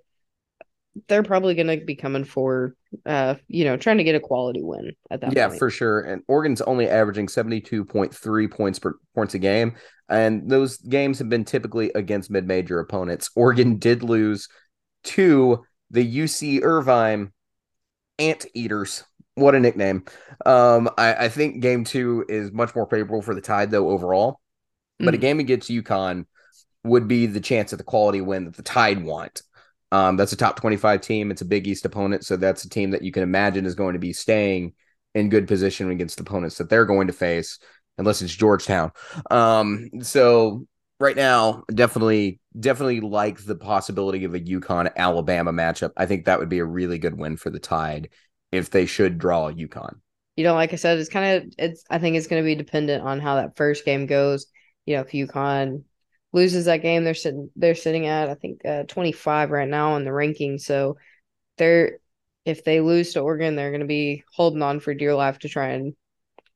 they're 1.07 1.22
probably 1.22 1.55
going 1.55 1.78
to 1.78 1.84
be 1.84 1.96
coming 1.96 2.24
for, 2.24 2.74
uh, 3.07 3.36
you 3.46 3.64
know, 3.64 3.76
trying 3.76 3.99
to 3.99 4.05
get 4.05 4.14
a 4.14 4.20
quality 4.20 4.62
win 4.62 4.92
at 5.11 5.20
that. 5.20 5.34
Yeah, 5.34 5.49
point. 5.49 5.59
for 5.59 5.70
sure. 5.70 6.01
And 6.01 6.22
Oregon's 6.28 6.61
only 6.62 6.88
averaging 6.88 7.28
seventy 7.28 7.61
two 7.61 7.84
point 7.84 8.14
three 8.14 8.49
points 8.49 8.78
per 8.78 8.94
points 9.14 9.34
a 9.34 9.38
game, 9.38 9.74
and 10.09 10.49
those 10.49 10.78
games 10.78 11.18
have 11.18 11.28
been 11.28 11.44
typically 11.44 11.90
against 11.94 12.30
mid 12.30 12.46
major 12.46 12.78
opponents. 12.80 13.30
Oregon 13.34 13.78
did 13.78 14.03
lose 14.03 14.49
to 15.05 15.64
the 15.90 16.18
UC 16.18 16.62
Irvine 16.62 17.32
Anteaters 18.18 19.05
what 19.39 19.55
a 19.55 19.61
nickname. 19.61 20.05
Um, 20.45 20.89
I, 20.99 21.14
I, 21.14 21.28
think 21.28 21.61
game 21.61 21.84
two 21.84 22.24
is 22.28 22.53
much 22.53 22.74
more 22.74 22.86
favorable 22.86 23.22
for 23.22 23.34
the 23.34 23.41
Tide, 23.41 23.70
though, 23.70 23.91
overall. 23.91 24.41
But 24.99 25.14
mm. 25.14 25.14
a 25.14 25.18
game 25.18 25.41
against 25.41 25.70
UConn 25.70 26.26
would 26.84 27.09
be 27.09 27.26
the 27.26 27.41
chance 27.41 27.72
of 27.72 27.78
the 27.78 27.84
quality 27.84 28.20
win 28.20 28.45
that 28.45 28.57
the 28.57 28.62
Tide 28.62 29.05
want. 29.05 29.43
Um, 29.91 30.16
that's 30.16 30.32
a 30.32 30.36
top 30.36 30.57
25 30.57 31.01
team. 31.01 31.30
It's 31.30 31.41
a 31.41 31.47
Big 31.47 31.66
East 31.66 31.84
opponent. 31.84 32.24
So 32.24 32.36
that's 32.36 32.64
a 32.64 32.68
team 32.68 32.91
that 32.91 33.03
you 33.03 33.12
can 33.12 33.22
imagine 33.22 33.66
is 33.66 33.74
going 33.74 33.95
to 33.95 33.99
be 33.99 34.12
staying 34.12 34.74
in 35.14 35.30
good 35.30 35.49
position 35.49 35.91
against 35.91 36.20
opponents 36.20 36.59
that 36.59 36.68
they're 36.68 36.84
going 36.84 37.07
to 37.07 37.12
face, 37.12 37.59
unless 37.97 38.20
it's 38.20 38.34
Georgetown. 38.34 38.93
Um, 39.30 39.89
so 40.03 40.66
right 41.01 41.16
now, 41.16 41.64
definitely, 41.72 42.41
definitely 42.59 43.01
like 43.01 43.43
the 43.45 43.57
possibility 43.57 44.24
of 44.24 44.34
a 44.34 44.41
UConn 44.41 44.95
Alabama 44.97 45.53
matchup. 45.53 45.93
I 45.97 46.07
think 46.07 46.26
that 46.26 46.39
would 46.39 46.51
be 46.51 46.59
a 46.59 46.64
really 46.64 46.99
good 46.99 47.16
win 47.16 47.36
for 47.36 47.51
the 47.51 47.61
Tide 47.61 48.11
if 48.53 48.70
they 48.70 48.86
should 48.86 49.18
draw 49.18 49.51
UConn. 49.51 49.96
You 50.36 50.44
know, 50.44 50.55
like 50.55 50.72
I 50.72 50.76
said, 50.76 50.99
it's 50.99 51.09
kind 51.09 51.42
of 51.42 51.53
it's. 51.59 51.84
I 51.90 51.99
think 51.99 52.16
it's 52.16 52.28
going 52.28 52.42
to 52.42 52.46
be 52.46 52.55
dependent 52.55 53.03
on 53.03 53.20
how 53.20 53.36
that 53.36 53.57
first 53.57 53.84
game 53.84 54.07
goes. 54.07 54.46
You 54.86 54.96
know, 54.96 55.03
if 55.03 55.09
UConn 55.09 55.82
loses 56.32 56.66
that 56.66 56.82
game, 56.82 57.05
they're 57.05 57.14
sitting 57.14 57.51
they're 57.57 57.74
sitting 57.74 58.07
at 58.07 58.28
I 58.28 58.34
think 58.34 58.64
uh, 58.64 58.84
25 58.84 59.51
right 59.51 59.68
now 59.68 59.96
in 59.96 60.05
the 60.05 60.12
ranking. 60.12 60.59
So 60.59 60.96
they're 61.57 61.99
if 62.44 62.64
they 62.64 62.80
lose 62.80 63.12
to 63.12 63.20
Oregon, 63.20 63.57
they're 63.57 63.70
going 63.70 63.80
to 63.80 63.86
be 63.86 64.24
holding 64.32 64.62
on 64.62 64.80
for 64.80 64.94
dear 64.94 65.14
life 65.14 65.40
to 65.40 65.49
try 65.49 65.68
and 65.70 65.94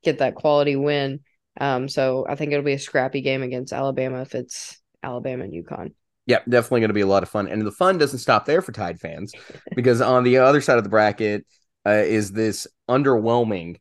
get 0.03 0.19
that 0.19 0.37
quality 0.37 0.77
win. 0.77 1.21
Um, 1.61 1.89
so 1.89 2.25
I 2.29 2.35
think 2.35 2.53
it'll 2.53 2.65
be 2.65 2.73
a 2.73 2.79
scrappy 2.79 3.21
game 3.21 3.43
against 3.43 3.73
Alabama 3.73 4.23
if 4.23 4.35
it's 4.35 4.81
Alabama 5.03 5.45
and 5.45 5.53
UConn. 5.53 5.93
Yeah, 6.27 6.39
definitely 6.49 6.81
going 6.81 6.91
to 6.91 6.95
be 6.95 7.01
a 7.01 7.07
lot 7.07 7.25
of 7.25 7.29
fun. 7.29 7.49
And 7.49 7.63
the 7.63 7.73
fun 7.73 7.99
doesn't 7.99 8.21
stop 8.21 8.47
there 8.47 8.63
for 8.63 8.73
Tide 8.73 9.01
fans 9.01 9.35
because 9.75 10.01
on 10.01 10.25
the 10.25 10.39
other 10.39 10.61
side 10.61 10.79
of 10.79 10.85
the 10.85 10.91
bracket, 10.91 11.45
uh, 11.87 11.91
is 11.91 12.33
this 12.33 12.67
underwhelming 12.89 13.79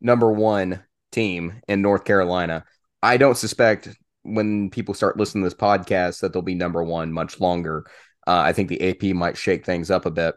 number 0.00 0.30
one 0.30 0.82
team 1.12 1.60
in 1.68 1.82
North 1.82 2.04
Carolina. 2.04 2.64
I 3.02 3.16
don't 3.16 3.36
suspect 3.36 3.88
when 4.22 4.70
people 4.70 4.94
start 4.94 5.16
listening 5.16 5.44
to 5.44 5.50
this 5.50 5.58
podcast 5.58 6.20
that 6.20 6.32
they'll 6.32 6.42
be 6.42 6.54
number 6.54 6.82
one 6.82 7.12
much 7.12 7.40
longer. 7.40 7.84
Uh, 8.26 8.38
I 8.38 8.52
think 8.52 8.68
the 8.68 8.90
AP 8.90 9.14
might 9.14 9.36
shake 9.36 9.64
things 9.64 9.90
up 9.90 10.06
a 10.06 10.10
bit. 10.10 10.34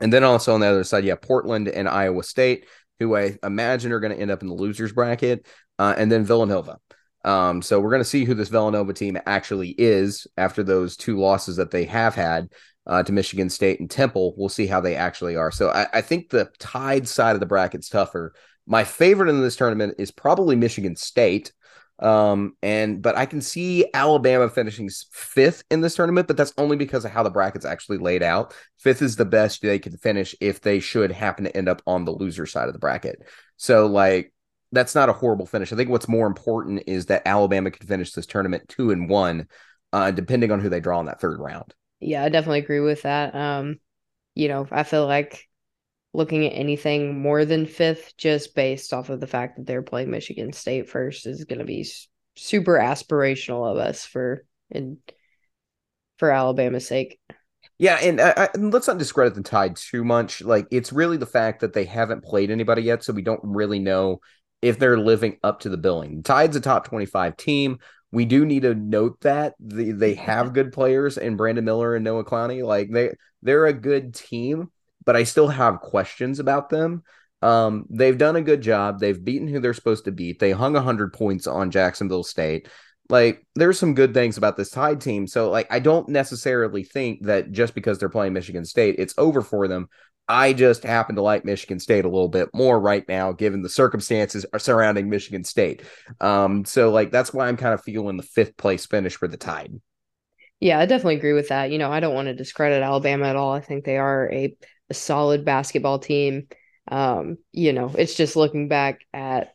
And 0.00 0.12
then 0.12 0.24
also 0.24 0.54
on 0.54 0.60
the 0.60 0.66
other 0.66 0.84
side, 0.84 1.04
yeah, 1.04 1.16
Portland 1.16 1.68
and 1.68 1.88
Iowa 1.88 2.22
State, 2.22 2.66
who 2.98 3.16
I 3.16 3.38
imagine 3.42 3.92
are 3.92 4.00
going 4.00 4.14
to 4.14 4.20
end 4.20 4.30
up 4.30 4.42
in 4.42 4.48
the 4.48 4.54
losers 4.54 4.92
bracket, 4.92 5.46
uh, 5.78 5.94
and 5.96 6.10
then 6.10 6.24
Villanova. 6.24 6.78
Um, 7.24 7.62
so 7.62 7.80
we're 7.80 7.90
going 7.90 8.00
to 8.00 8.08
see 8.08 8.24
who 8.24 8.34
this 8.34 8.48
Villanova 8.48 8.92
team 8.92 9.18
actually 9.26 9.70
is 9.70 10.26
after 10.36 10.62
those 10.62 10.96
two 10.96 11.18
losses 11.18 11.56
that 11.56 11.70
they 11.70 11.84
have 11.84 12.14
had 12.14 12.48
uh, 12.88 13.02
to 13.02 13.12
Michigan 13.12 13.50
State 13.50 13.80
and 13.80 13.90
Temple. 13.90 14.34
We'll 14.36 14.48
see 14.48 14.66
how 14.66 14.80
they 14.80 14.96
actually 14.96 15.36
are. 15.36 15.50
So 15.50 15.68
I, 15.70 15.86
I 15.92 16.00
think 16.00 16.30
the 16.30 16.50
Tide 16.58 17.06
side 17.06 17.34
of 17.34 17.40
the 17.40 17.46
bracket's 17.46 17.88
tougher. 17.88 18.32
My 18.66 18.84
favorite 18.84 19.28
in 19.28 19.40
this 19.40 19.56
tournament 19.56 19.94
is 19.98 20.10
probably 20.10 20.56
Michigan 20.56 20.96
State. 20.96 21.52
Um, 22.00 22.56
and 22.62 23.02
but 23.02 23.16
I 23.16 23.26
can 23.26 23.40
see 23.40 23.86
Alabama 23.92 24.48
finishing 24.48 24.88
fifth 25.12 25.64
in 25.68 25.80
this 25.80 25.96
tournament, 25.96 26.28
but 26.28 26.36
that's 26.36 26.54
only 26.56 26.76
because 26.76 27.04
of 27.04 27.10
how 27.10 27.24
the 27.24 27.30
bracket's 27.30 27.64
actually 27.64 27.98
laid 27.98 28.22
out. 28.22 28.54
Fifth 28.78 29.02
is 29.02 29.16
the 29.16 29.24
best 29.24 29.62
they 29.62 29.80
could 29.80 30.00
finish 30.00 30.34
if 30.40 30.60
they 30.60 30.78
should 30.78 31.10
happen 31.10 31.44
to 31.44 31.56
end 31.56 31.68
up 31.68 31.82
on 31.86 32.04
the 32.04 32.12
loser 32.12 32.46
side 32.46 32.68
of 32.68 32.72
the 32.72 32.78
bracket. 32.78 33.18
So 33.56 33.86
like 33.86 34.32
that's 34.70 34.94
not 34.94 35.08
a 35.08 35.14
horrible 35.14 35.46
finish. 35.46 35.72
I 35.72 35.76
think 35.76 35.90
what's 35.90 36.08
more 36.08 36.26
important 36.26 36.84
is 36.86 37.06
that 37.06 37.26
Alabama 37.26 37.70
could 37.70 37.88
finish 37.88 38.12
this 38.12 38.26
tournament 38.26 38.68
two 38.68 38.92
and 38.92 39.08
one, 39.08 39.48
uh, 39.92 40.12
depending 40.12 40.52
on 40.52 40.60
who 40.60 40.68
they 40.68 40.80
draw 40.80 41.00
in 41.00 41.06
that 41.06 41.20
third 41.20 41.40
round. 41.40 41.74
Yeah, 42.00 42.22
I 42.22 42.28
definitely 42.28 42.60
agree 42.60 42.80
with 42.80 43.02
that. 43.02 43.34
Um, 43.34 43.80
you 44.34 44.48
know, 44.48 44.66
I 44.70 44.82
feel 44.84 45.06
like 45.06 45.44
looking 46.14 46.46
at 46.46 46.50
anything 46.50 47.20
more 47.20 47.44
than 47.44 47.66
fifth, 47.66 48.16
just 48.16 48.54
based 48.54 48.92
off 48.92 49.10
of 49.10 49.20
the 49.20 49.26
fact 49.26 49.56
that 49.56 49.66
they're 49.66 49.82
playing 49.82 50.10
Michigan 50.10 50.52
State 50.52 50.88
first, 50.88 51.26
is 51.26 51.44
going 51.44 51.58
to 51.58 51.64
be 51.64 51.86
super 52.36 52.74
aspirational 52.74 53.70
of 53.70 53.78
us 53.78 54.06
for 54.06 54.44
and 54.70 54.98
for 56.18 56.30
Alabama's 56.30 56.86
sake. 56.86 57.18
Yeah, 57.78 57.98
and, 58.02 58.20
uh, 58.20 58.48
and 58.54 58.72
let's 58.72 58.88
not 58.88 58.98
discredit 58.98 59.34
the 59.34 59.42
Tide 59.42 59.76
too 59.76 60.04
much. 60.04 60.42
Like 60.42 60.66
it's 60.70 60.92
really 60.92 61.16
the 61.16 61.26
fact 61.26 61.60
that 61.60 61.72
they 61.72 61.84
haven't 61.84 62.24
played 62.24 62.50
anybody 62.50 62.82
yet, 62.82 63.04
so 63.04 63.12
we 63.12 63.22
don't 63.22 63.40
really 63.42 63.78
know 63.78 64.20
if 64.62 64.78
they're 64.78 64.98
living 64.98 65.38
up 65.44 65.60
to 65.60 65.68
the 65.68 65.76
billing. 65.76 66.22
Tide's 66.22 66.56
a 66.56 66.60
top 66.60 66.86
twenty-five 66.86 67.36
team 67.36 67.78
we 68.10 68.24
do 68.24 68.46
need 68.46 68.62
to 68.62 68.74
note 68.74 69.20
that 69.20 69.54
the, 69.60 69.92
they 69.92 70.14
have 70.14 70.54
good 70.54 70.72
players 70.72 71.18
in 71.18 71.36
Brandon 71.36 71.64
Miller 71.64 71.94
and 71.94 72.04
Noah 72.04 72.24
Clowney. 72.24 72.64
Like 72.64 72.90
they 72.90 73.14
they're 73.42 73.66
a 73.66 73.72
good 73.72 74.14
team, 74.14 74.70
but 75.04 75.16
I 75.16 75.24
still 75.24 75.48
have 75.48 75.80
questions 75.80 76.38
about 76.38 76.70
them. 76.70 77.02
Um, 77.42 77.86
they've 77.90 78.18
done 78.18 78.36
a 78.36 78.42
good 78.42 78.62
job. 78.62 78.98
They've 78.98 79.24
beaten 79.24 79.46
who 79.46 79.60
they're 79.60 79.74
supposed 79.74 80.06
to 80.06 80.12
beat. 80.12 80.38
They 80.38 80.50
hung 80.50 80.72
100 80.72 81.12
points 81.12 81.46
on 81.46 81.70
Jacksonville 81.70 82.24
State. 82.24 82.68
Like 83.10 83.46
there's 83.54 83.78
some 83.78 83.94
good 83.94 84.12
things 84.12 84.36
about 84.36 84.56
this 84.56 84.70
Tide 84.70 85.00
team. 85.00 85.26
So 85.26 85.50
like 85.50 85.66
I 85.70 85.78
don't 85.78 86.08
necessarily 86.08 86.84
think 86.84 87.26
that 87.26 87.52
just 87.52 87.74
because 87.74 87.98
they're 87.98 88.08
playing 88.08 88.32
Michigan 88.32 88.64
State, 88.64 88.96
it's 88.98 89.14
over 89.16 89.42
for 89.42 89.68
them. 89.68 89.88
I 90.28 90.52
just 90.52 90.82
happen 90.82 91.16
to 91.16 91.22
like 91.22 91.44
Michigan 91.44 91.80
State 91.80 92.04
a 92.04 92.08
little 92.08 92.28
bit 92.28 92.50
more 92.52 92.78
right 92.78 93.06
now, 93.08 93.32
given 93.32 93.62
the 93.62 93.68
circumstances 93.68 94.44
surrounding 94.58 95.08
Michigan 95.08 95.44
State. 95.44 95.82
Um, 96.20 96.64
so 96.64 96.90
like 96.90 97.10
that's 97.10 97.32
why 97.32 97.48
I'm 97.48 97.56
kind 97.56 97.72
of 97.72 97.82
feeling 97.82 98.16
the 98.16 98.22
fifth 98.22 98.56
place 98.56 98.84
finish 98.84 99.16
for 99.16 99.26
the 99.26 99.38
Tide. 99.38 99.80
Yeah, 100.60 100.78
I 100.78 100.86
definitely 100.86 101.16
agree 101.16 101.32
with 101.32 101.48
that. 101.48 101.70
You 101.70 101.78
know, 101.78 101.90
I 101.90 102.00
don't 102.00 102.14
want 102.14 102.26
to 102.26 102.34
discredit 102.34 102.82
Alabama 102.82 103.26
at 103.26 103.36
all. 103.36 103.52
I 103.52 103.60
think 103.60 103.84
they 103.84 103.96
are 103.96 104.30
a, 104.30 104.56
a 104.90 104.94
solid 104.94 105.44
basketball 105.44 105.98
team. 105.98 106.48
Um, 106.90 107.38
you 107.52 107.72
know, 107.72 107.92
it's 107.96 108.14
just 108.14 108.36
looking 108.36 108.68
back 108.68 109.00
at, 109.14 109.54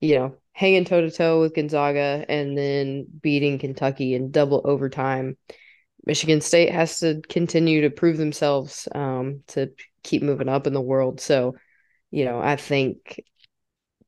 you 0.00 0.16
know, 0.16 0.36
hanging 0.52 0.84
toe 0.84 1.00
to 1.00 1.10
toe 1.10 1.40
with 1.40 1.54
Gonzaga 1.54 2.24
and 2.28 2.56
then 2.56 3.06
beating 3.20 3.58
Kentucky 3.58 4.14
in 4.14 4.30
double 4.30 4.62
overtime. 4.64 5.36
Michigan 6.08 6.40
State 6.40 6.72
has 6.72 6.98
to 7.00 7.20
continue 7.28 7.82
to 7.82 7.90
prove 7.90 8.16
themselves 8.16 8.88
um, 8.94 9.42
to 9.48 9.70
keep 10.02 10.22
moving 10.22 10.48
up 10.48 10.66
in 10.66 10.72
the 10.72 10.80
world. 10.80 11.20
So, 11.20 11.54
you 12.10 12.24
know, 12.24 12.40
I 12.40 12.56
think 12.56 13.22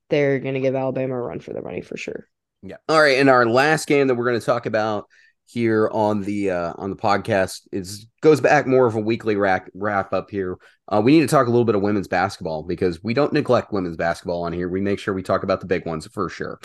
they're 0.09 0.41
going 0.41 0.55
to 0.55 0.61
give 0.61 0.75
Alabama 0.75 1.15
a 1.15 1.21
run 1.21 1.41
for 1.41 1.53
their 1.53 1.63
money 1.63 1.83
for 1.83 1.99
sure. 1.99 2.27
Yeah. 2.63 2.77
All 2.89 3.01
right. 3.01 3.19
And 3.19 3.29
our 3.29 3.45
last 3.45 3.87
game 3.87 4.07
that 4.09 4.15
we're 4.15 4.25
going 4.25 4.41
to 4.41 4.45
talk 4.45 4.65
about 4.65 5.09
here 5.45 5.91
on 5.93 6.23
the 6.23 6.51
uh, 6.51 6.73
on 6.79 6.89
the 6.89 6.97
podcast 6.97 7.69
is 7.71 8.07
goes 8.23 8.41
back 8.41 8.67
more 8.67 8.87
of 8.87 8.95
a 8.95 9.01
weekly 9.01 9.37
wrap 9.37 9.69
wrap 9.75 10.15
up 10.15 10.31
here. 10.31 10.57
Uh, 10.89 11.03
we 11.05 11.13
need 11.13 11.21
to 11.21 11.27
talk 11.27 11.49
a 11.49 11.51
little 11.51 11.65
bit 11.67 11.75
of 11.75 11.83
women's 11.83 12.09
basketball 12.09 12.63
because 12.63 13.05
we 13.05 13.13
don't 13.13 13.33
neglect 13.35 13.73
women's 13.73 13.97
basketball 13.97 14.45
on 14.45 14.55
here. 14.55 14.71
We 14.71 14.81
make 14.81 14.99
sure 14.99 15.13
we 15.13 15.23
talk 15.23 15.43
about 15.43 15.61
the 15.61 15.67
big 15.67 15.85
ones 15.85 16.07
for 16.07 16.31
sure. 16.31 16.61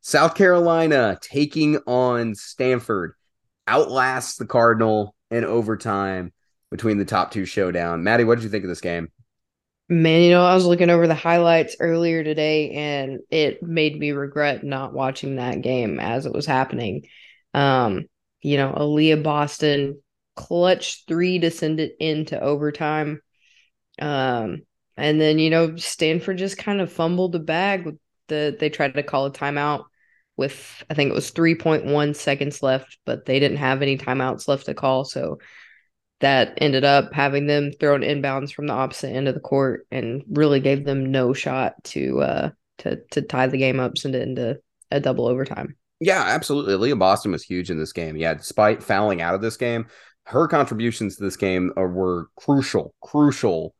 South 0.00 0.34
Carolina 0.34 1.18
taking 1.20 1.76
on 1.86 2.34
Stanford 2.34 3.14
outlasts 3.68 4.36
the 4.36 4.46
Cardinal 4.46 5.14
in 5.30 5.44
overtime 5.44 6.32
between 6.70 6.98
the 6.98 7.04
top 7.04 7.30
two 7.30 7.44
showdown. 7.44 8.02
Maddie, 8.02 8.24
what 8.24 8.36
did 8.36 8.44
you 8.44 8.50
think 8.50 8.64
of 8.64 8.68
this 8.68 8.80
game? 8.80 9.08
Man, 9.88 10.22
you 10.22 10.30
know, 10.30 10.44
I 10.44 10.54
was 10.54 10.66
looking 10.66 10.90
over 10.90 11.06
the 11.06 11.14
highlights 11.14 11.76
earlier 11.80 12.22
today 12.22 12.72
and 12.72 13.20
it 13.30 13.62
made 13.62 13.98
me 13.98 14.10
regret 14.10 14.62
not 14.62 14.92
watching 14.92 15.36
that 15.36 15.62
game 15.62 15.98
as 15.98 16.26
it 16.26 16.32
was 16.32 16.44
happening. 16.44 17.06
Um, 17.54 18.06
you 18.42 18.58
know, 18.58 18.72
Aliyah 18.72 19.22
Boston 19.22 20.02
clutch 20.36 21.04
three 21.06 21.38
to 21.38 21.50
send 21.50 21.80
it 21.80 21.96
into 22.00 22.38
overtime. 22.38 23.22
Um, 24.00 24.62
and 24.96 25.20
then, 25.20 25.38
you 25.38 25.48
know, 25.48 25.76
Stanford 25.76 26.38
just 26.38 26.58
kind 26.58 26.80
of 26.80 26.92
fumbled 26.92 27.32
the 27.32 27.38
bag 27.38 27.96
the 28.28 28.56
they 28.58 28.68
tried 28.68 28.94
to 28.94 29.02
call 29.02 29.26
a 29.26 29.32
timeout 29.32 29.84
with 30.38 30.82
I 30.88 30.94
think 30.94 31.10
it 31.10 31.14
was 31.14 31.30
3.1 31.30 32.16
seconds 32.16 32.62
left, 32.62 32.98
but 33.04 33.26
they 33.26 33.38
didn't 33.38 33.58
have 33.58 33.82
any 33.82 33.98
timeouts 33.98 34.48
left 34.48 34.66
to 34.66 34.74
call. 34.74 35.04
So 35.04 35.38
that 36.20 36.54
ended 36.58 36.84
up 36.84 37.12
having 37.12 37.46
them 37.46 37.72
thrown 37.72 38.00
inbounds 38.00 38.52
from 38.52 38.66
the 38.66 38.72
opposite 38.72 39.10
end 39.10 39.28
of 39.28 39.34
the 39.34 39.40
court 39.40 39.86
and 39.90 40.22
really 40.30 40.60
gave 40.60 40.84
them 40.84 41.12
no 41.12 41.32
shot 41.32 41.74
to 41.84 42.20
uh 42.22 42.50
to 42.78 43.00
to 43.10 43.22
tie 43.22 43.48
the 43.48 43.58
game 43.58 43.80
up, 43.80 43.98
send 43.98 44.14
it 44.14 44.22
into 44.22 44.58
a 44.90 45.00
double 45.00 45.26
overtime. 45.26 45.76
Yeah, 46.00 46.22
absolutely. 46.22 46.76
Leah 46.76 46.96
Boston 46.96 47.32
was 47.32 47.42
huge 47.42 47.70
in 47.70 47.78
this 47.78 47.92
game. 47.92 48.16
Yeah, 48.16 48.34
despite 48.34 48.82
fouling 48.82 49.20
out 49.20 49.34
of 49.34 49.40
this 49.40 49.56
game, 49.56 49.86
her 50.24 50.46
contributions 50.46 51.16
to 51.16 51.24
this 51.24 51.36
game 51.36 51.72
were 51.76 52.28
crucial, 52.36 52.94
crucial 53.02 53.74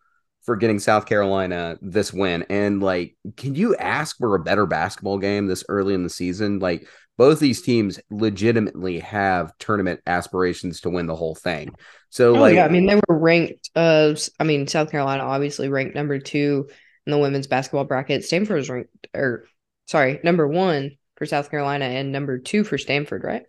for 0.49 0.57
getting 0.57 0.79
South 0.79 1.05
Carolina 1.05 1.77
this 1.83 2.11
win. 2.11 2.43
And 2.49 2.83
like, 2.83 3.15
can 3.37 3.55
you 3.55 3.77
ask 3.77 4.17
for 4.17 4.35
a 4.35 4.43
better 4.43 4.65
basketball 4.65 5.19
game 5.19 5.47
this 5.47 5.63
early 5.69 5.93
in 5.93 6.05
the 6.05 6.09
season? 6.09 6.59
Like, 6.59 6.89
both 7.19 7.39
these 7.39 7.61
teams 7.61 8.01
legitimately 8.09 9.01
have 9.01 9.53
tournament 9.59 10.01
aspirations 10.07 10.81
to 10.81 10.89
win 10.89 11.07
the 11.07 11.15
whole 11.15 11.35
thing. 11.35 11.75
So, 12.09 12.35
oh, 12.35 12.41
like, 12.41 12.55
yeah, 12.55 12.65
I 12.65 12.71
mean, 12.71 12.87
they 12.87 12.95
were 12.95 13.19
ranked. 13.19 13.69
Uh, 13.77 14.15
I 14.41 14.45
mean, 14.45 14.67
South 14.67 14.91
Carolina 14.91 15.23
obviously 15.23 15.69
ranked 15.69 15.95
number 15.95 16.19
two 16.19 16.71
in 17.07 17.11
the 17.11 17.19
women's 17.19 17.47
basketball 17.47 17.85
bracket. 17.85 18.25
Stanford 18.25 18.57
was 18.57 18.71
ranked, 18.71 19.07
or 19.15 19.45
sorry, 19.87 20.19
number 20.25 20.49
one 20.49 20.93
for 21.17 21.27
South 21.27 21.51
Carolina 21.51 21.85
and 21.85 22.11
number 22.11 22.39
two 22.39 22.65
for 22.65 22.79
Stanford, 22.79 23.23
right? 23.23 23.43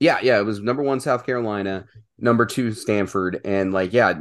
Yeah, 0.00 0.18
yeah, 0.20 0.40
it 0.40 0.44
was 0.44 0.60
number 0.60 0.82
one 0.82 0.98
South 0.98 1.24
Carolina, 1.24 1.84
number 2.18 2.44
two 2.44 2.72
Stanford, 2.72 3.40
and 3.44 3.72
like, 3.72 3.92
yeah, 3.92 4.14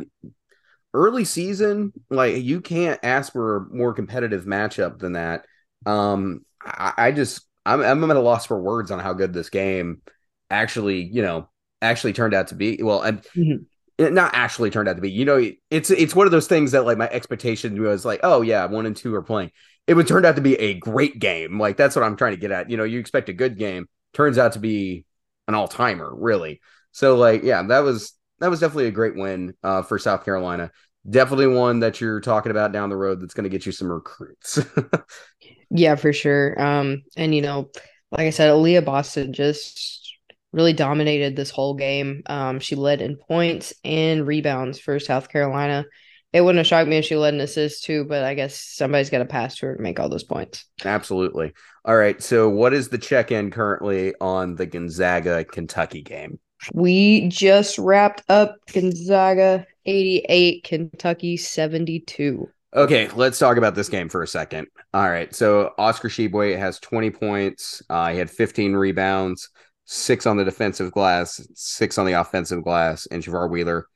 early 0.94 1.26
season, 1.26 1.94
like 2.10 2.44
you 2.44 2.62
can't 2.62 3.00
ask 3.04 3.34
for 3.34 3.58
a 3.58 3.76
more 3.76 3.94
competitive 3.94 4.46
matchup 4.46 5.00
than 5.00 5.14
that. 5.14 5.46
Um, 5.86 6.46
I, 6.62 6.94
I 6.98 7.12
just 7.12 7.42
I'm 7.66 7.82
I'm 7.82 8.10
at 8.10 8.18
a 8.18 8.22
loss 8.22 8.46
for 8.46 8.62
words 8.62 8.92
on 8.92 9.00
how 9.00 9.14
good 9.14 9.34
this 9.34 9.50
game 9.50 10.02
actually, 10.50 11.04
you 11.04 11.22
know, 11.22 11.50
actually 11.82 12.14
turned 12.14 12.34
out 12.34 12.48
to 12.48 12.56
be. 12.56 12.82
Well, 12.82 13.02
and 13.02 13.22
mm-hmm. 13.36 14.14
not 14.14 14.34
actually 14.34 14.70
turned 14.70 14.88
out 14.88 14.96
to 14.96 15.02
be. 15.02 15.12
You 15.12 15.26
know, 15.26 15.52
it's 15.70 15.90
it's 15.90 16.16
one 16.16 16.28
of 16.28 16.32
those 16.32 16.48
things 16.48 16.72
that 16.72 16.86
like 16.86 16.98
my 16.98 17.10
expectation 17.10 17.82
was 17.82 18.06
like, 18.06 18.22
oh 18.24 18.42
yeah, 18.42 18.66
one 18.66 18.86
and 18.86 18.96
two 18.96 19.14
are 19.16 19.24
playing. 19.24 19.52
It 19.88 19.96
would 19.96 20.08
turn 20.08 20.26
out 20.26 20.36
to 20.38 20.42
be 20.42 20.56
a 20.56 20.76
great 20.76 21.20
game. 21.20 21.60
Like 21.60 21.78
that's 21.78 21.96
what 21.96 22.04
I'm 22.04 22.16
trying 22.16 22.34
to 22.34 22.40
get 22.40 22.52
at. 22.52 22.70
You 22.70 22.78
know, 22.78 22.86
you 22.86 23.00
expect 23.00 23.30
a 23.30 23.34
good 23.34 23.58
game, 23.58 23.88
turns 24.14 24.38
out 24.38 24.54
to 24.54 24.60
be 24.60 25.06
an 25.48 25.56
all 25.56 25.68
timer, 25.68 26.14
really. 26.14 26.62
So 26.92 27.18
like, 27.18 27.44
yeah, 27.44 27.64
that 27.64 27.80
was 27.80 28.14
that 28.40 28.50
was 28.50 28.60
definitely 28.60 28.88
a 28.88 28.92
great 28.92 29.16
win 29.16 29.54
uh, 29.64 29.82
for 29.82 29.98
South 29.98 30.26
Carolina. 30.26 30.72
Definitely 31.10 31.48
one 31.48 31.82
that 31.82 32.00
you're 32.00 32.22
talking 32.22 32.52
about 32.52 32.72
down 32.72 32.90
the 32.90 32.98
road 32.98 33.22
that's 33.22 33.34
going 33.34 33.44
to 33.44 33.50
get 33.50 33.66
you 33.66 33.72
some 33.72 33.92
recruits. 33.92 34.60
yeah, 35.70 35.96
for 35.96 36.14
sure. 36.14 36.62
Um, 36.62 37.04
and 37.18 37.36
you 37.36 37.42
know, 37.42 37.70
like 38.12 38.28
I 38.28 38.30
said, 38.30 38.50
Aliyah 38.50 38.86
Boston 38.86 39.34
just 39.34 40.18
really 40.54 40.74
dominated 40.74 41.36
this 41.36 41.50
whole 41.50 41.74
game. 41.74 42.24
Um, 42.28 42.60
she 42.60 42.76
led 42.76 43.02
in 43.02 43.18
points 43.18 43.74
and 43.84 44.26
rebounds 44.26 44.80
for 44.80 45.00
South 45.00 45.30
Carolina. 45.30 45.86
It 46.32 46.42
wouldn't 46.42 46.58
have 46.58 46.68
shocked 46.68 46.90
me 46.90 46.98
if 46.98 47.06
she 47.06 47.16
led 47.16 47.34
an 47.34 47.42
assist 47.42 47.84
too, 47.84 48.06
but 48.06 48.24
I 48.24 48.34
guess 48.34 48.60
somebody's 48.60 49.10
got 49.10 49.20
to 49.20 49.26
pass 49.26 49.58
to 49.58 49.68
her 49.68 49.76
to 49.76 49.82
make 49.82 50.00
all 50.00 50.10
those 50.10 50.24
points. 50.24 50.66
Absolutely. 50.84 51.54
All 51.86 51.96
right. 51.96 52.22
So, 52.24 52.50
what 52.50 52.74
is 52.74 52.90
the 52.90 52.98
check 52.98 53.32
in 53.32 53.52
currently 53.52 54.14
on 54.20 54.56
the 54.56 54.66
Gonzaga 54.66 55.44
Kentucky 55.44 56.02
game? 56.02 56.40
We 56.74 57.28
just 57.28 57.78
wrapped 57.78 58.24
up 58.30 58.58
Gonzaga 58.72 59.66
88, 59.86 60.64
Kentucky 60.64 61.38
72. 61.38 62.50
Okay, 62.76 63.08
let's 63.10 63.38
talk 63.38 63.58
about 63.58 63.76
this 63.76 63.90
game 63.90 64.10
for 64.10 64.24
a 64.24 64.28
second. 64.28 64.68
All 64.94 65.10
right, 65.10 65.34
so 65.34 65.74
Oscar 65.78 66.10
Tshiebwe 66.10 66.58
has 66.58 66.80
20 66.80 67.12
points. 67.12 67.84
Uh, 67.90 68.12
he 68.12 68.18
had 68.18 68.32
15 68.32 68.74
rebounds, 68.74 69.50
six 69.86 70.26
on 70.26 70.38
the 70.38 70.46
defensive 70.46 70.92
glass, 70.92 71.46
six 71.54 71.98
on 71.98 72.06
the 72.06 72.14
offensive 72.14 72.64
glass, 72.64 73.06
and 73.08 73.24
Sahvir 73.24 73.50
Wheeler 73.50 73.88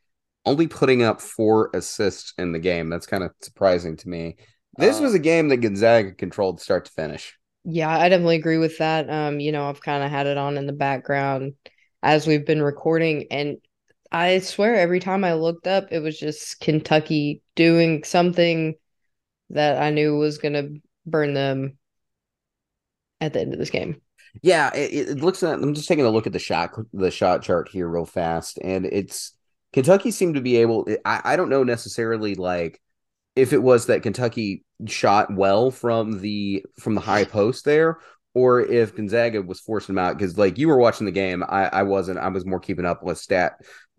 only 0.45 0.67
putting 0.67 1.03
up 1.03 1.19
four 1.21 1.69
assists 1.73 2.33
in 2.37 2.53
the 2.53 2.59
game. 2.59 2.89
That's 2.89 3.05
kind 3.05 3.23
of 3.23 3.31
surprising 3.41 3.97
to 3.97 4.09
me. 4.09 4.37
This 4.77 4.99
uh, 4.99 5.03
was 5.03 5.13
a 5.13 5.19
game 5.19 5.49
that 5.49 5.57
Gonzaga 5.57 6.13
controlled 6.13 6.61
start 6.61 6.85
to 6.85 6.91
finish. 6.91 7.37
Yeah, 7.65 7.89
I 7.89 8.07
definitely 8.07 8.37
agree 8.37 8.57
with 8.57 8.77
that. 8.77 9.09
Um, 9.09 9.41
you 9.41 9.51
know, 9.51 9.67
I've 9.67 9.81
kind 9.81 10.03
of 10.03 10.09
had 10.09 10.25
it 10.25 10.37
on 10.37 10.57
in 10.57 10.67
the 10.67 10.73
background 10.73 11.53
as 12.03 12.27
we've 12.27 12.45
been 12.45 12.61
recording, 12.61 13.27
and 13.31 13.57
I 14.11 14.39
swear 14.39 14.75
every 14.75 14.99
time 14.99 15.23
I 15.23 15.33
looked 15.33 15.67
up, 15.67 15.87
it 15.91 15.99
was 15.99 16.19
just 16.19 16.59
Kentucky 16.59 17.41
doing 17.55 18.03
something 18.03 18.75
that 19.49 19.81
I 19.81 19.89
knew 19.89 20.17
was 20.17 20.37
going 20.37 20.53
to 20.53 20.81
burn 21.05 21.33
them 21.33 21.77
at 23.19 23.33
the 23.33 23.41
end 23.41 23.53
of 23.53 23.59
this 23.59 23.69
game. 23.69 24.01
Yeah, 24.41 24.73
it, 24.75 25.09
it, 25.09 25.17
looks 25.17 25.41
at. 25.43 25.53
I'm 25.59 25.73
just 25.73 25.87
taking 25.87 26.05
a 26.05 26.09
look 26.09 26.27
at 26.27 26.33
the 26.33 26.39
shot 26.39 26.71
the 26.93 27.09
shot 27.09 27.41
chart 27.41 27.69
here 27.69 27.87
real 27.87 28.05
fast, 28.05 28.59
and 28.61 28.85
it's 28.85 29.35
Kentucky 29.73 30.11
seemed 30.11 30.35
to 30.35 30.41
be 30.41 30.57
able. 30.57 30.87
I, 31.05 31.21
I 31.23 31.35
don't 31.35 31.49
know 31.49 31.63
necessarily 31.63 32.35
like 32.35 32.79
if 33.35 33.53
it 33.53 33.63
was 33.63 33.87
that 33.87 34.03
Kentucky 34.03 34.63
shot 34.85 35.33
well 35.33 35.71
from 35.71 36.21
the 36.21 36.63
from 36.79 36.95
the 36.95 37.01
high 37.01 37.23
post 37.23 37.65
there, 37.65 37.99
or 38.37 38.61
if 38.61 38.95
Gonzaga 38.95 39.41
was 39.41 39.59
forcing 39.59 39.95
them 39.95 40.05
out 40.05 40.15
because 40.15 40.37
like 40.37 40.59
you 40.59 40.67
were 40.67 40.77
watching 40.77 41.05
the 41.05 41.11
game, 41.11 41.43
I, 41.43 41.65
I 41.65 41.83
wasn't. 41.83 42.19
I 42.19 42.27
was 42.27 42.45
more 42.45 42.59
keeping 42.59 42.85
up 42.85 43.01
with 43.01 43.17
stat 43.17 43.53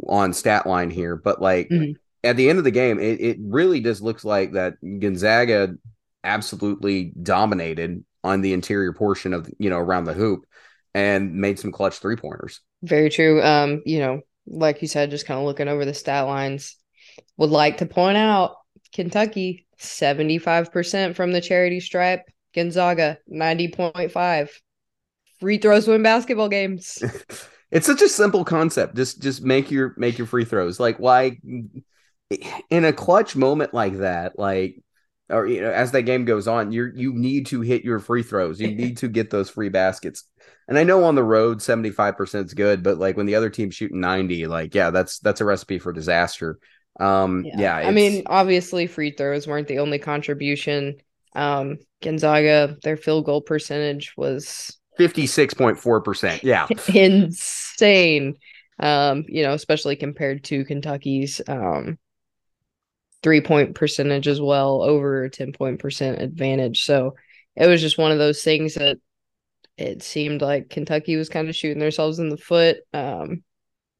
on 0.06 0.32
stat 0.32 0.64
line 0.64 0.90
here, 0.90 1.16
but 1.16 1.42
like 1.42 1.68
mm-hmm. 1.68 1.94
at 2.22 2.36
the 2.36 2.48
end 2.48 2.58
of 2.58 2.64
the 2.64 2.70
game, 2.70 3.00
it, 3.00 3.20
it 3.20 3.36
really 3.40 3.80
just 3.80 4.00
looks 4.00 4.24
like 4.24 4.52
that 4.52 4.74
Gonzaga 5.00 5.74
absolutely 6.22 7.12
dominated 7.20 8.04
on 8.22 8.40
the 8.40 8.52
interior 8.52 8.92
portion 8.92 9.34
of 9.34 9.50
you 9.58 9.70
know 9.70 9.78
around 9.78 10.04
the 10.04 10.14
hoop 10.14 10.44
and 10.94 11.34
made 11.34 11.58
some 11.58 11.72
clutch 11.72 11.98
three 11.98 12.14
pointers. 12.14 12.60
Very 12.84 13.10
true. 13.10 13.42
Um, 13.42 13.82
you 13.86 13.98
know, 13.98 14.20
like 14.46 14.82
you 14.82 14.86
said, 14.86 15.10
just 15.10 15.26
kind 15.26 15.40
of 15.40 15.46
looking 15.46 15.66
over 15.66 15.84
the 15.84 15.94
stat 15.94 16.26
lines, 16.26 16.76
would 17.36 17.50
like 17.50 17.78
to 17.78 17.86
point 17.86 18.16
out 18.16 18.54
Kentucky 18.94 19.66
75% 19.80 21.16
from 21.16 21.32
the 21.32 21.40
charity 21.40 21.80
stripe, 21.80 22.22
Gonzaga 22.54 23.18
90.5. 23.32 24.48
Free 25.40 25.58
throws 25.58 25.86
win 25.86 26.02
basketball 26.02 26.48
games. 26.48 27.02
it's 27.70 27.86
such 27.86 28.02
a 28.02 28.08
simple 28.08 28.44
concept. 28.44 28.96
Just 28.96 29.22
just 29.22 29.42
make 29.42 29.70
your 29.70 29.94
make 29.96 30.18
your 30.18 30.26
free 30.26 30.44
throws. 30.44 30.80
Like 30.80 30.98
why 30.98 31.38
in 32.70 32.84
a 32.84 32.92
clutch 32.92 33.36
moment 33.36 33.72
like 33.72 33.98
that, 33.98 34.38
like 34.38 34.82
or 35.30 35.46
you 35.46 35.60
know, 35.60 35.70
as 35.70 35.92
that 35.92 36.02
game 36.02 36.24
goes 36.24 36.48
on, 36.48 36.72
you 36.72 36.90
you 36.94 37.12
need 37.12 37.46
to 37.46 37.60
hit 37.60 37.84
your 37.84 37.98
free 38.00 38.22
throws. 38.22 38.60
You 38.60 38.74
need 38.74 38.98
to 38.98 39.08
get 39.08 39.30
those 39.30 39.50
free 39.50 39.68
baskets. 39.68 40.24
And 40.68 40.78
I 40.78 40.84
know 40.84 41.04
on 41.04 41.14
the 41.14 41.24
road, 41.24 41.58
75% 41.58 42.44
is 42.44 42.54
good, 42.54 42.82
but 42.82 42.98
like 42.98 43.16
when 43.16 43.24
the 43.24 43.36
other 43.36 43.48
team's 43.48 43.74
shooting 43.74 44.00
90, 44.00 44.46
like, 44.46 44.74
yeah, 44.74 44.90
that's 44.90 45.18
that's 45.18 45.40
a 45.40 45.44
recipe 45.44 45.78
for 45.78 45.92
disaster. 45.92 46.58
Um, 47.00 47.44
yeah, 47.44 47.80
yeah 47.80 47.88
I 47.88 47.90
mean, 47.90 48.24
obviously 48.26 48.86
free 48.86 49.12
throws 49.12 49.46
weren't 49.46 49.68
the 49.68 49.78
only 49.78 49.98
contribution. 49.98 50.96
Um, 51.34 51.78
Gonzaga, 52.02 52.76
their 52.82 52.96
field 52.96 53.24
goal 53.24 53.40
percentage 53.40 54.14
was 54.16 54.78
56.4%. 54.98 56.42
Yeah. 56.42 56.66
insane. 56.94 58.34
Um, 58.80 59.24
you 59.28 59.42
know, 59.42 59.54
especially 59.54 59.96
compared 59.96 60.44
to 60.44 60.64
Kentucky's 60.64 61.40
um 61.48 61.98
three 63.22 63.40
point 63.40 63.74
percentage 63.74 64.28
as 64.28 64.40
well, 64.40 64.82
over 64.82 65.24
a 65.24 65.30
10 65.30 65.52
point 65.52 65.80
percent 65.80 66.22
advantage. 66.22 66.84
So 66.84 67.14
it 67.56 67.66
was 67.66 67.80
just 67.80 67.98
one 67.98 68.12
of 68.12 68.18
those 68.18 68.42
things 68.42 68.74
that 68.74 68.98
it 69.76 70.02
seemed 70.02 70.42
like 70.42 70.70
Kentucky 70.70 71.16
was 71.16 71.28
kind 71.28 71.48
of 71.48 71.56
shooting 71.56 71.78
themselves 71.78 72.18
in 72.18 72.28
the 72.28 72.36
foot 72.36 72.78
um, 72.92 73.42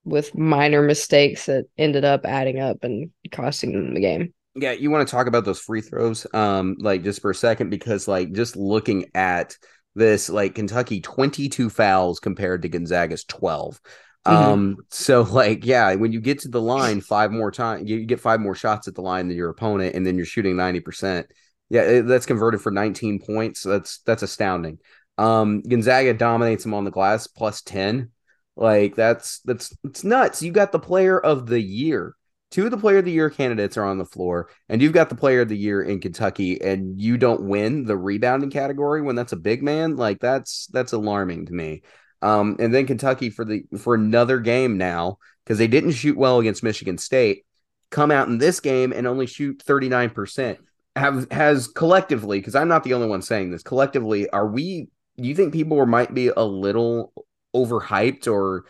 with 0.05 0.37
minor 0.37 0.83
mistakes 0.83 1.47
that 1.47 1.67
ended 1.77 2.05
up 2.05 2.25
adding 2.25 2.61
up 2.61 2.83
and 2.83 3.11
costing 3.31 3.73
them 3.73 3.95
the 3.95 4.01
game. 4.01 4.35
Yeah, 4.61 4.73
you 4.73 4.91
want 4.91 5.07
to 5.07 5.11
talk 5.11 5.27
about 5.27 5.45
those 5.45 5.61
free 5.61 5.81
throws, 5.81 6.27
um, 6.35 6.77
like 6.79 7.03
just 7.03 7.21
for 7.21 7.31
a 7.31 7.35
second, 7.35 7.71
because 7.71 8.09
like 8.09 8.33
just 8.33 8.57
looking 8.57 9.07
at 9.15 9.57
this, 9.95 10.29
like 10.29 10.55
Kentucky 10.55 11.01
twenty 11.01 11.49
two 11.49 11.71
fouls 11.71 12.21
compared 12.21 12.63
to 12.63 12.69
Gonzaga's 12.69 13.25
12 13.25 13.81
mm-hmm. 14.27 14.37
Um, 14.37 14.77
so 14.91 15.23
like, 15.23 15.65
yeah, 15.65 15.95
when 15.95 16.13
you 16.13 16.21
get 16.21 16.41
to 16.41 16.49
the 16.49 16.61
line 16.61 17.01
five 17.01 17.31
more 17.31 17.51
times, 17.51 17.89
you 17.89 18.05
get 18.05 18.21
five 18.21 18.41
more 18.41 18.55
shots 18.55 18.89
at 18.89 18.95
the 18.95 19.03
line 19.03 19.29
than 19.29 19.37
your 19.37 19.51
opponent, 19.51 19.95
and 19.95 20.07
then 20.07 20.17
you're 20.17 20.27
shooting 20.27 20.57
ninety 20.57 20.81
percent. 20.81 21.27
Yeah, 21.71 22.01
that's 22.01 22.27
converted 22.27 22.63
for 22.63 22.73
19 22.73 23.21
points. 23.21 23.63
That's 23.63 23.99
that's 23.99 24.23
astounding. 24.23 24.79
Um, 25.19 25.63
Gonzaga 25.63 26.15
dominates 26.15 26.63
them 26.63 26.75
on 26.75 26.85
the 26.85 26.91
glass 26.91 27.27
plus 27.27 27.61
10. 27.63 28.11
Like 28.57 28.97
that's 28.97 29.41
that's 29.41 29.77
it's 29.85 30.03
nuts. 30.03 30.43
You 30.43 30.51
got 30.51 30.73
the 30.73 30.79
player 30.81 31.19
of 31.19 31.47
the 31.47 31.61
year. 31.61 32.15
Two 32.51 32.65
of 32.65 32.70
the 32.70 32.79
player 32.79 32.99
of 32.99 33.05
the 33.05 33.12
year 33.12 33.29
candidates 33.29 33.77
are 33.77 33.85
on 33.85 33.99
the 33.99 34.07
floor, 34.07 34.49
and 34.69 34.81
you've 34.81 34.95
got 34.95 35.11
the 35.11 35.15
player 35.15 35.43
of 35.43 35.49
the 35.49 35.57
year 35.57 35.83
in 35.83 36.01
Kentucky, 36.01 36.61
and 36.62 37.01
you 37.01 37.19
don't 37.19 37.43
win 37.43 37.85
the 37.85 37.97
rebounding 37.97 38.51
category 38.51 39.03
when 39.03 39.16
that's 39.16 39.33
a 39.33 39.37
big 39.37 39.62
man. 39.62 39.97
Like 39.97 40.20
that's 40.20 40.66
that's 40.69 40.93
alarming 40.93 41.47
to 41.47 41.53
me. 41.53 41.83
Um, 42.23 42.57
and 42.59 42.75
then 42.75 42.87
Kentucky 42.87 43.31
for 43.31 43.45
the 43.45 43.65
for 43.77 43.95
another 43.95 44.41
game 44.41 44.79
now 44.79 45.19
because 45.45 45.59
they 45.59 45.66
didn't 45.66 45.93
shoot 45.93 46.16
well 46.16 46.39
against 46.39 46.62
Michigan 46.62 46.99
State, 46.99 47.45
come 47.91 48.11
out 48.11 48.29
in 48.29 48.39
this 48.39 48.61
game 48.61 48.93
and 48.93 49.07
only 49.07 49.27
shoot 49.27 49.62
39%. 49.65 50.59
Have 50.97 51.31
has 51.31 51.69
collectively, 51.69 52.39
because 52.39 52.55
I'm 52.55 52.69
not 52.69 52.83
the 52.83 52.95
only 52.95 53.09
one 53.09 53.23
saying 53.23 53.51
this, 53.51 53.62
collectively, 53.62 54.29
are 54.31 54.49
we 54.49 54.89
do 55.16 55.29
you 55.29 55.35
think 55.35 55.53
people 55.53 55.85
might 55.87 56.15
be 56.15 56.29
a 56.29 56.45
little 56.45 57.12
overhyped 57.55 58.31
or 58.31 58.65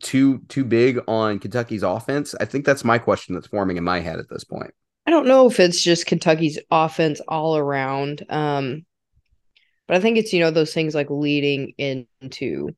too 0.00 0.38
too 0.48 0.64
big 0.64 1.00
on 1.08 1.38
Kentucky's 1.38 1.82
offense? 1.82 2.34
I 2.40 2.44
think 2.44 2.64
that's 2.64 2.84
my 2.84 2.98
question 2.98 3.34
that's 3.34 3.46
forming 3.46 3.76
in 3.76 3.84
my 3.84 4.00
head 4.00 4.18
at 4.18 4.28
this 4.28 4.44
point. 4.44 4.72
I 5.06 5.10
don't 5.10 5.26
know 5.26 5.48
if 5.48 5.58
it's 5.58 5.82
just 5.82 6.06
Kentucky's 6.06 6.58
offense 6.70 7.20
all 7.26 7.56
around. 7.56 8.24
Um, 8.28 8.86
but 9.88 9.96
I 9.96 10.00
think 10.00 10.16
it's, 10.16 10.32
you 10.32 10.40
know, 10.40 10.50
those 10.50 10.72
things 10.72 10.94
like 10.94 11.10
leading 11.10 11.74
into 11.78 12.70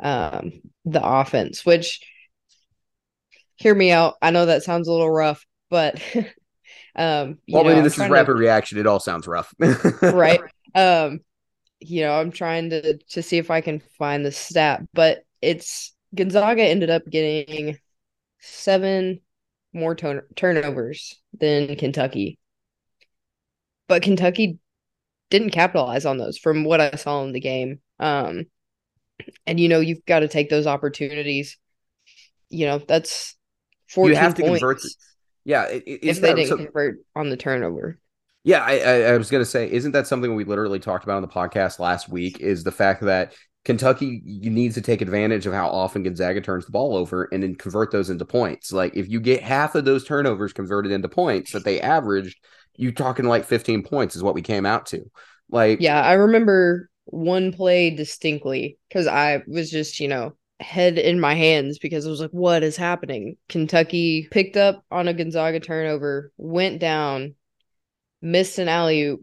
um 0.00 0.52
the 0.84 1.02
offense, 1.02 1.64
which 1.64 2.00
hear 3.56 3.74
me 3.74 3.92
out. 3.92 4.16
I 4.20 4.30
know 4.30 4.46
that 4.46 4.64
sounds 4.64 4.88
a 4.88 4.92
little 4.92 5.10
rough, 5.10 5.46
but 5.70 6.02
um 6.96 7.38
well, 7.48 7.64
know, 7.64 7.70
maybe 7.70 7.80
this 7.82 7.98
is 7.98 8.08
rapid 8.08 8.32
to, 8.32 8.38
reaction. 8.38 8.78
It 8.78 8.86
all 8.86 9.00
sounds 9.00 9.26
rough. 9.26 9.54
right. 10.02 10.40
Um, 10.74 11.20
you 11.80 12.00
know, 12.00 12.18
I'm 12.18 12.32
trying 12.32 12.70
to 12.70 12.98
to 12.98 13.22
see 13.22 13.38
if 13.38 13.50
I 13.50 13.60
can 13.60 13.80
find 13.98 14.26
the 14.26 14.32
stat, 14.32 14.82
but 14.92 15.22
it's 15.40 15.93
Gonzaga 16.14 16.62
ended 16.62 16.90
up 16.90 17.02
getting 17.08 17.78
seven 18.40 19.20
more 19.72 19.94
turnovers 19.94 21.20
than 21.38 21.74
Kentucky. 21.76 22.38
But 23.88 24.02
Kentucky 24.02 24.58
didn't 25.30 25.50
capitalize 25.50 26.06
on 26.06 26.16
those 26.16 26.38
from 26.38 26.64
what 26.64 26.80
I 26.80 26.92
saw 26.92 27.24
in 27.24 27.32
the 27.32 27.40
game. 27.40 27.80
Um, 27.98 28.46
and 29.46 29.58
you 29.58 29.68
know, 29.68 29.80
you've 29.80 30.04
got 30.06 30.20
to 30.20 30.28
take 30.28 30.48
those 30.48 30.66
opportunities. 30.66 31.58
You 32.48 32.66
know, 32.66 32.78
that's 32.78 33.36
14 33.88 34.10
you 34.10 34.16
have 34.16 34.34
to 34.34 34.42
points 34.42 34.60
convert. 34.60 34.82
Yeah, 35.44 35.66
if 35.70 36.20
they 36.20 36.34
didn't 36.34 36.48
so, 36.48 36.56
convert 36.56 36.98
on 37.14 37.28
the 37.30 37.36
turnover. 37.36 37.98
Yeah, 38.44 38.62
I, 38.62 38.78
I, 38.78 39.00
I 39.12 39.18
was 39.18 39.30
gonna 39.30 39.44
say, 39.44 39.70
isn't 39.70 39.92
that 39.92 40.06
something 40.06 40.34
we 40.34 40.44
literally 40.44 40.78
talked 40.78 41.04
about 41.04 41.16
on 41.16 41.22
the 41.22 41.28
podcast 41.28 41.78
last 41.78 42.08
week? 42.08 42.40
Is 42.40 42.64
the 42.64 42.72
fact 42.72 43.02
that 43.02 43.34
Kentucky 43.64 44.20
needs 44.24 44.74
to 44.74 44.82
take 44.82 45.00
advantage 45.00 45.46
of 45.46 45.54
how 45.54 45.68
often 45.68 46.02
Gonzaga 46.02 46.40
turns 46.40 46.66
the 46.66 46.72
ball 46.72 46.96
over 46.96 47.24
and 47.32 47.42
then 47.42 47.54
convert 47.54 47.90
those 47.90 48.10
into 48.10 48.24
points. 48.24 48.72
Like 48.72 48.94
if 48.94 49.08
you 49.08 49.20
get 49.20 49.42
half 49.42 49.74
of 49.74 49.84
those 49.84 50.04
turnovers 50.04 50.52
converted 50.52 50.92
into 50.92 51.08
points 51.08 51.52
that 51.52 51.64
they 51.64 51.80
averaged, 51.80 52.38
you 52.76 52.92
talking 52.92 53.24
like 53.24 53.44
15 53.44 53.82
points 53.82 54.16
is 54.16 54.22
what 54.22 54.34
we 54.34 54.42
came 54.42 54.66
out 54.66 54.86
to. 54.86 55.10
Like 55.50 55.80
Yeah, 55.80 56.00
I 56.00 56.14
remember 56.14 56.90
one 57.06 57.52
play 57.52 57.90
distinctly 57.90 58.78
because 58.88 59.06
I 59.06 59.42
was 59.46 59.70
just, 59.70 59.98
you 59.98 60.08
know, 60.08 60.36
head 60.60 60.98
in 60.98 61.18
my 61.18 61.34
hands 61.34 61.78
because 61.78 62.06
I 62.06 62.10
was 62.10 62.20
like, 62.20 62.30
what 62.30 62.62
is 62.62 62.76
happening? 62.76 63.36
Kentucky 63.48 64.28
picked 64.30 64.56
up 64.56 64.84
on 64.90 65.08
a 65.08 65.14
Gonzaga 65.14 65.60
turnover, 65.60 66.32
went 66.36 66.80
down, 66.80 67.34
missed 68.20 68.58
an 68.58 68.68
alley 68.68 69.16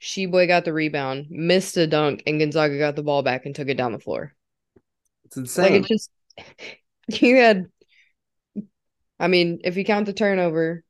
oop, 0.00 0.32
Tshiebwe 0.32 0.46
got 0.46 0.64
the 0.64 0.72
rebound, 0.72 1.26
missed 1.30 1.76
a 1.76 1.86
dunk, 1.86 2.22
and 2.26 2.38
Gonzaga 2.38 2.78
got 2.78 2.96
the 2.96 3.02
ball 3.02 3.22
back 3.22 3.46
and 3.46 3.54
took 3.54 3.68
it 3.68 3.76
down 3.76 3.92
the 3.92 3.98
floor. 3.98 4.34
It's 5.24 5.36
insane. 5.36 5.72
Like 5.72 5.82
it 5.82 5.86
just 5.86 6.10
you 7.22 7.36
had 7.36 7.66
I 9.18 9.28
mean, 9.28 9.60
if 9.64 9.76
you 9.76 9.84
count 9.84 10.06
the 10.06 10.14
turnover 10.14 10.82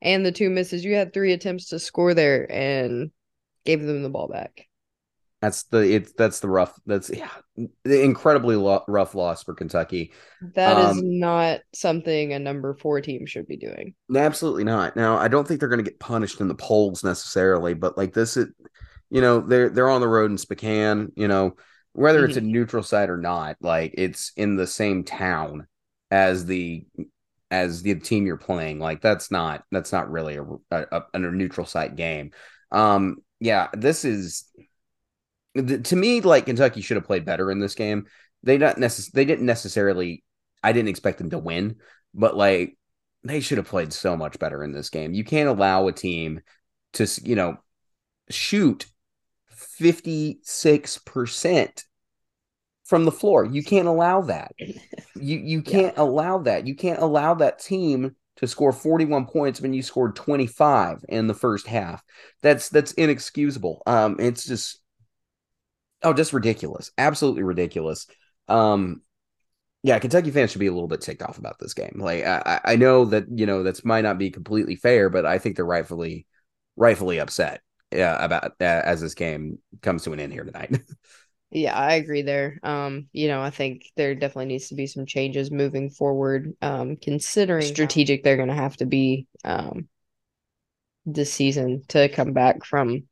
and 0.00 0.24
the 0.24 0.32
two 0.32 0.48
misses, 0.48 0.84
you 0.84 0.94
had 0.94 1.12
three 1.12 1.34
attempts 1.34 1.68
to 1.68 1.78
score 1.78 2.14
there 2.14 2.50
and 2.50 3.10
gave 3.66 3.82
them 3.82 4.02
the 4.02 4.08
ball 4.08 4.26
back. 4.26 4.67
That's 5.40 5.64
the 5.64 5.78
it's 5.78 6.12
that's 6.14 6.40
the 6.40 6.48
rough 6.48 6.78
that's 6.84 7.10
yeah 7.10 7.30
the 7.84 8.02
incredibly 8.02 8.56
lo- 8.56 8.84
rough 8.88 9.14
loss 9.14 9.44
for 9.44 9.54
Kentucky. 9.54 10.12
That 10.54 10.76
um, 10.76 10.96
is 10.96 11.02
not 11.04 11.60
something 11.72 12.32
a 12.32 12.40
number 12.40 12.74
four 12.74 13.00
team 13.00 13.24
should 13.24 13.46
be 13.46 13.56
doing. 13.56 13.94
Absolutely 14.14 14.64
not. 14.64 14.96
Now 14.96 15.16
I 15.16 15.28
don't 15.28 15.46
think 15.46 15.60
they're 15.60 15.68
going 15.68 15.84
to 15.84 15.88
get 15.88 16.00
punished 16.00 16.40
in 16.40 16.48
the 16.48 16.56
polls 16.56 17.04
necessarily, 17.04 17.74
but 17.74 17.96
like 17.96 18.14
this, 18.14 18.36
it 18.36 18.48
you 19.10 19.20
know 19.20 19.40
they're 19.40 19.68
they're 19.68 19.90
on 19.90 20.00
the 20.00 20.08
road 20.08 20.30
in 20.30 20.38
Spokane. 20.38 21.12
You 21.14 21.28
know 21.28 21.56
whether 21.92 22.20
mm-hmm. 22.20 22.28
it's 22.28 22.36
a 22.36 22.40
mm-hmm. 22.40 22.52
neutral 22.52 22.82
site 22.82 23.10
or 23.10 23.16
not, 23.16 23.56
like 23.60 23.94
it's 23.96 24.32
in 24.36 24.56
the 24.56 24.66
same 24.66 25.04
town 25.04 25.68
as 26.10 26.46
the 26.46 26.84
as 27.50 27.82
the 27.82 27.94
team 27.94 28.26
you're 28.26 28.36
playing. 28.36 28.78
Like 28.78 29.00
that's 29.00 29.30
not 29.30 29.62
that's 29.70 29.92
not 29.92 30.10
really 30.10 30.36
a 30.36 30.44
a, 30.70 31.02
a 31.14 31.18
neutral 31.18 31.66
site 31.66 31.96
game. 31.96 32.32
Um, 32.72 33.18
yeah, 33.40 33.68
this 33.72 34.04
is 34.04 34.44
the, 35.62 35.78
to 35.78 35.96
me, 35.96 36.20
like 36.20 36.46
Kentucky 36.46 36.80
should 36.80 36.96
have 36.96 37.06
played 37.06 37.24
better 37.24 37.50
in 37.50 37.58
this 37.58 37.74
game. 37.74 38.06
They 38.42 38.58
not 38.58 38.76
necess- 38.76 39.12
they 39.12 39.24
didn't 39.24 39.46
necessarily. 39.46 40.24
I 40.62 40.72
didn't 40.72 40.88
expect 40.88 41.18
them 41.18 41.30
to 41.30 41.38
win, 41.38 41.76
but 42.14 42.36
like 42.36 42.76
they 43.24 43.40
should 43.40 43.58
have 43.58 43.68
played 43.68 43.92
so 43.92 44.16
much 44.16 44.38
better 44.38 44.62
in 44.62 44.72
this 44.72 44.90
game. 44.90 45.12
You 45.12 45.24
can't 45.24 45.48
allow 45.48 45.86
a 45.88 45.92
team 45.92 46.40
to 46.94 47.06
you 47.24 47.36
know 47.36 47.56
shoot 48.30 48.86
fifty 49.48 50.40
six 50.42 50.98
percent 50.98 51.84
from 52.84 53.04
the 53.04 53.12
floor. 53.12 53.44
You 53.44 53.62
can't 53.62 53.86
allow 53.86 54.22
that. 54.22 54.52
You 55.14 55.38
you 55.38 55.62
can't 55.62 55.96
yeah. 55.96 56.02
allow 56.02 56.38
that. 56.38 56.66
You 56.66 56.74
can't 56.74 57.00
allow 57.00 57.34
that 57.34 57.58
team 57.58 58.16
to 58.36 58.46
score 58.46 58.72
41 58.72 59.26
points 59.26 59.60
when 59.60 59.72
you 59.72 59.82
scored 59.82 60.14
25 60.14 61.04
in 61.08 61.26
the 61.26 61.34
first 61.34 61.66
half. 61.66 62.02
That's 62.40 62.68
that's 62.68 62.92
inexcusable. 62.92 63.82
Um 63.86 64.16
it's 64.18 64.46
just 64.46 64.80
Oh, 66.02 66.12
just 66.12 66.32
ridiculous. 66.32 66.90
Absolutely 66.96 67.42
ridiculous. 67.42 68.06
Um, 68.48 69.02
yeah, 69.82 69.98
Kentucky 69.98 70.30
fans 70.30 70.50
should 70.50 70.60
be 70.60 70.66
a 70.66 70.72
little 70.72 70.88
bit 70.88 71.00
ticked 71.00 71.22
off 71.22 71.38
about 71.38 71.58
this 71.58 71.74
game. 71.74 71.96
Like 71.96 72.24
I, 72.24 72.60
I 72.64 72.76
know 72.76 73.04
that 73.06 73.26
you 73.30 73.46
know 73.46 73.62
that's 73.62 73.84
might 73.84 74.02
not 74.02 74.18
be 74.18 74.30
completely 74.30 74.76
fair, 74.76 75.08
but 75.08 75.24
I 75.24 75.38
think 75.38 75.56
they're 75.56 75.64
rightfully 75.64 76.26
rightfully 76.76 77.18
upset 77.18 77.62
yeah, 77.92 78.22
about 78.22 78.44
uh, 78.60 78.64
as 78.64 79.00
this 79.00 79.14
game 79.14 79.58
comes 79.82 80.04
to 80.04 80.12
an 80.12 80.20
end 80.20 80.32
here 80.32 80.44
tonight. 80.44 80.80
yeah, 81.50 81.76
I 81.76 81.94
agree 81.94 82.22
there. 82.22 82.58
Um, 82.62 83.08
you 83.12 83.28
know, 83.28 83.40
I 83.40 83.50
think 83.50 83.84
there 83.96 84.14
definitely 84.14 84.46
needs 84.46 84.68
to 84.68 84.74
be 84.74 84.86
some 84.86 85.06
changes 85.06 85.50
moving 85.50 85.90
forward. 85.90 86.54
Um, 86.60 86.96
considering 86.96 87.62
strategic 87.62 88.22
they're 88.22 88.36
going 88.36 88.48
to 88.48 88.54
have 88.54 88.76
to 88.78 88.86
be 88.86 89.26
um 89.44 89.88
this 91.06 91.32
season 91.32 91.82
to 91.88 92.08
come 92.10 92.32
back 92.32 92.64
from 92.64 93.04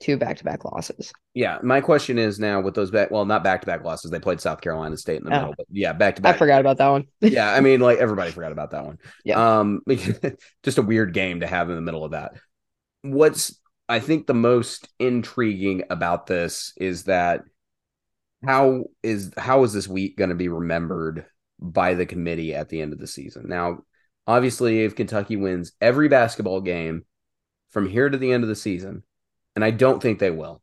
two 0.00 0.16
back-to-back 0.16 0.64
losses. 0.64 1.12
Yeah, 1.34 1.58
my 1.62 1.80
question 1.80 2.18
is 2.18 2.38
now 2.38 2.60
with 2.60 2.74
those 2.74 2.90
back 2.90 3.10
well, 3.10 3.24
not 3.24 3.42
back-to-back 3.42 3.84
losses. 3.84 4.10
They 4.10 4.20
played 4.20 4.40
South 4.40 4.60
Carolina 4.60 4.96
State 4.96 5.18
in 5.20 5.24
the 5.24 5.34
oh. 5.34 5.38
middle, 5.38 5.54
but 5.56 5.66
yeah, 5.70 5.92
back-to-back. 5.92 6.34
I 6.34 6.38
forgot 6.38 6.60
about 6.60 6.78
that 6.78 6.88
one. 6.88 7.06
yeah, 7.20 7.52
I 7.52 7.60
mean 7.60 7.80
like 7.80 7.98
everybody 7.98 8.30
forgot 8.30 8.52
about 8.52 8.70
that 8.70 8.84
one. 8.84 8.98
Yeah. 9.24 9.58
Um 9.58 9.80
just 10.62 10.78
a 10.78 10.82
weird 10.82 11.14
game 11.14 11.40
to 11.40 11.46
have 11.46 11.68
in 11.68 11.76
the 11.76 11.82
middle 11.82 12.04
of 12.04 12.12
that. 12.12 12.34
What's 13.02 13.58
I 13.88 14.00
think 14.00 14.26
the 14.26 14.34
most 14.34 14.88
intriguing 14.98 15.84
about 15.90 16.26
this 16.26 16.74
is 16.76 17.04
that 17.04 17.44
how 18.44 18.84
is 19.02 19.32
how 19.36 19.64
is 19.64 19.72
this 19.72 19.88
week 19.88 20.16
going 20.16 20.30
to 20.30 20.36
be 20.36 20.48
remembered 20.48 21.26
by 21.58 21.94
the 21.94 22.06
committee 22.06 22.54
at 22.54 22.68
the 22.68 22.80
end 22.80 22.92
of 22.92 22.98
the 22.98 23.06
season? 23.06 23.48
Now, 23.48 23.78
obviously, 24.26 24.84
if 24.84 24.94
Kentucky 24.94 25.36
wins 25.36 25.72
every 25.80 26.08
basketball 26.08 26.60
game 26.60 27.04
from 27.70 27.88
here 27.88 28.08
to 28.08 28.18
the 28.18 28.32
end 28.32 28.44
of 28.44 28.48
the 28.48 28.56
season, 28.56 29.02
and 29.58 29.64
I 29.64 29.72
don't 29.72 30.00
think 30.00 30.20
they 30.20 30.30
will. 30.30 30.62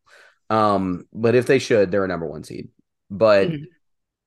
Um, 0.49 1.05
but 1.11 1.35
if 1.35 1.47
they 1.47 1.59
should, 1.59 1.91
they're 1.91 2.05
a 2.05 2.07
number 2.07 2.25
one 2.25 2.45
seed. 2.45 2.69
But 3.11 3.49
mm-hmm. 3.49 3.63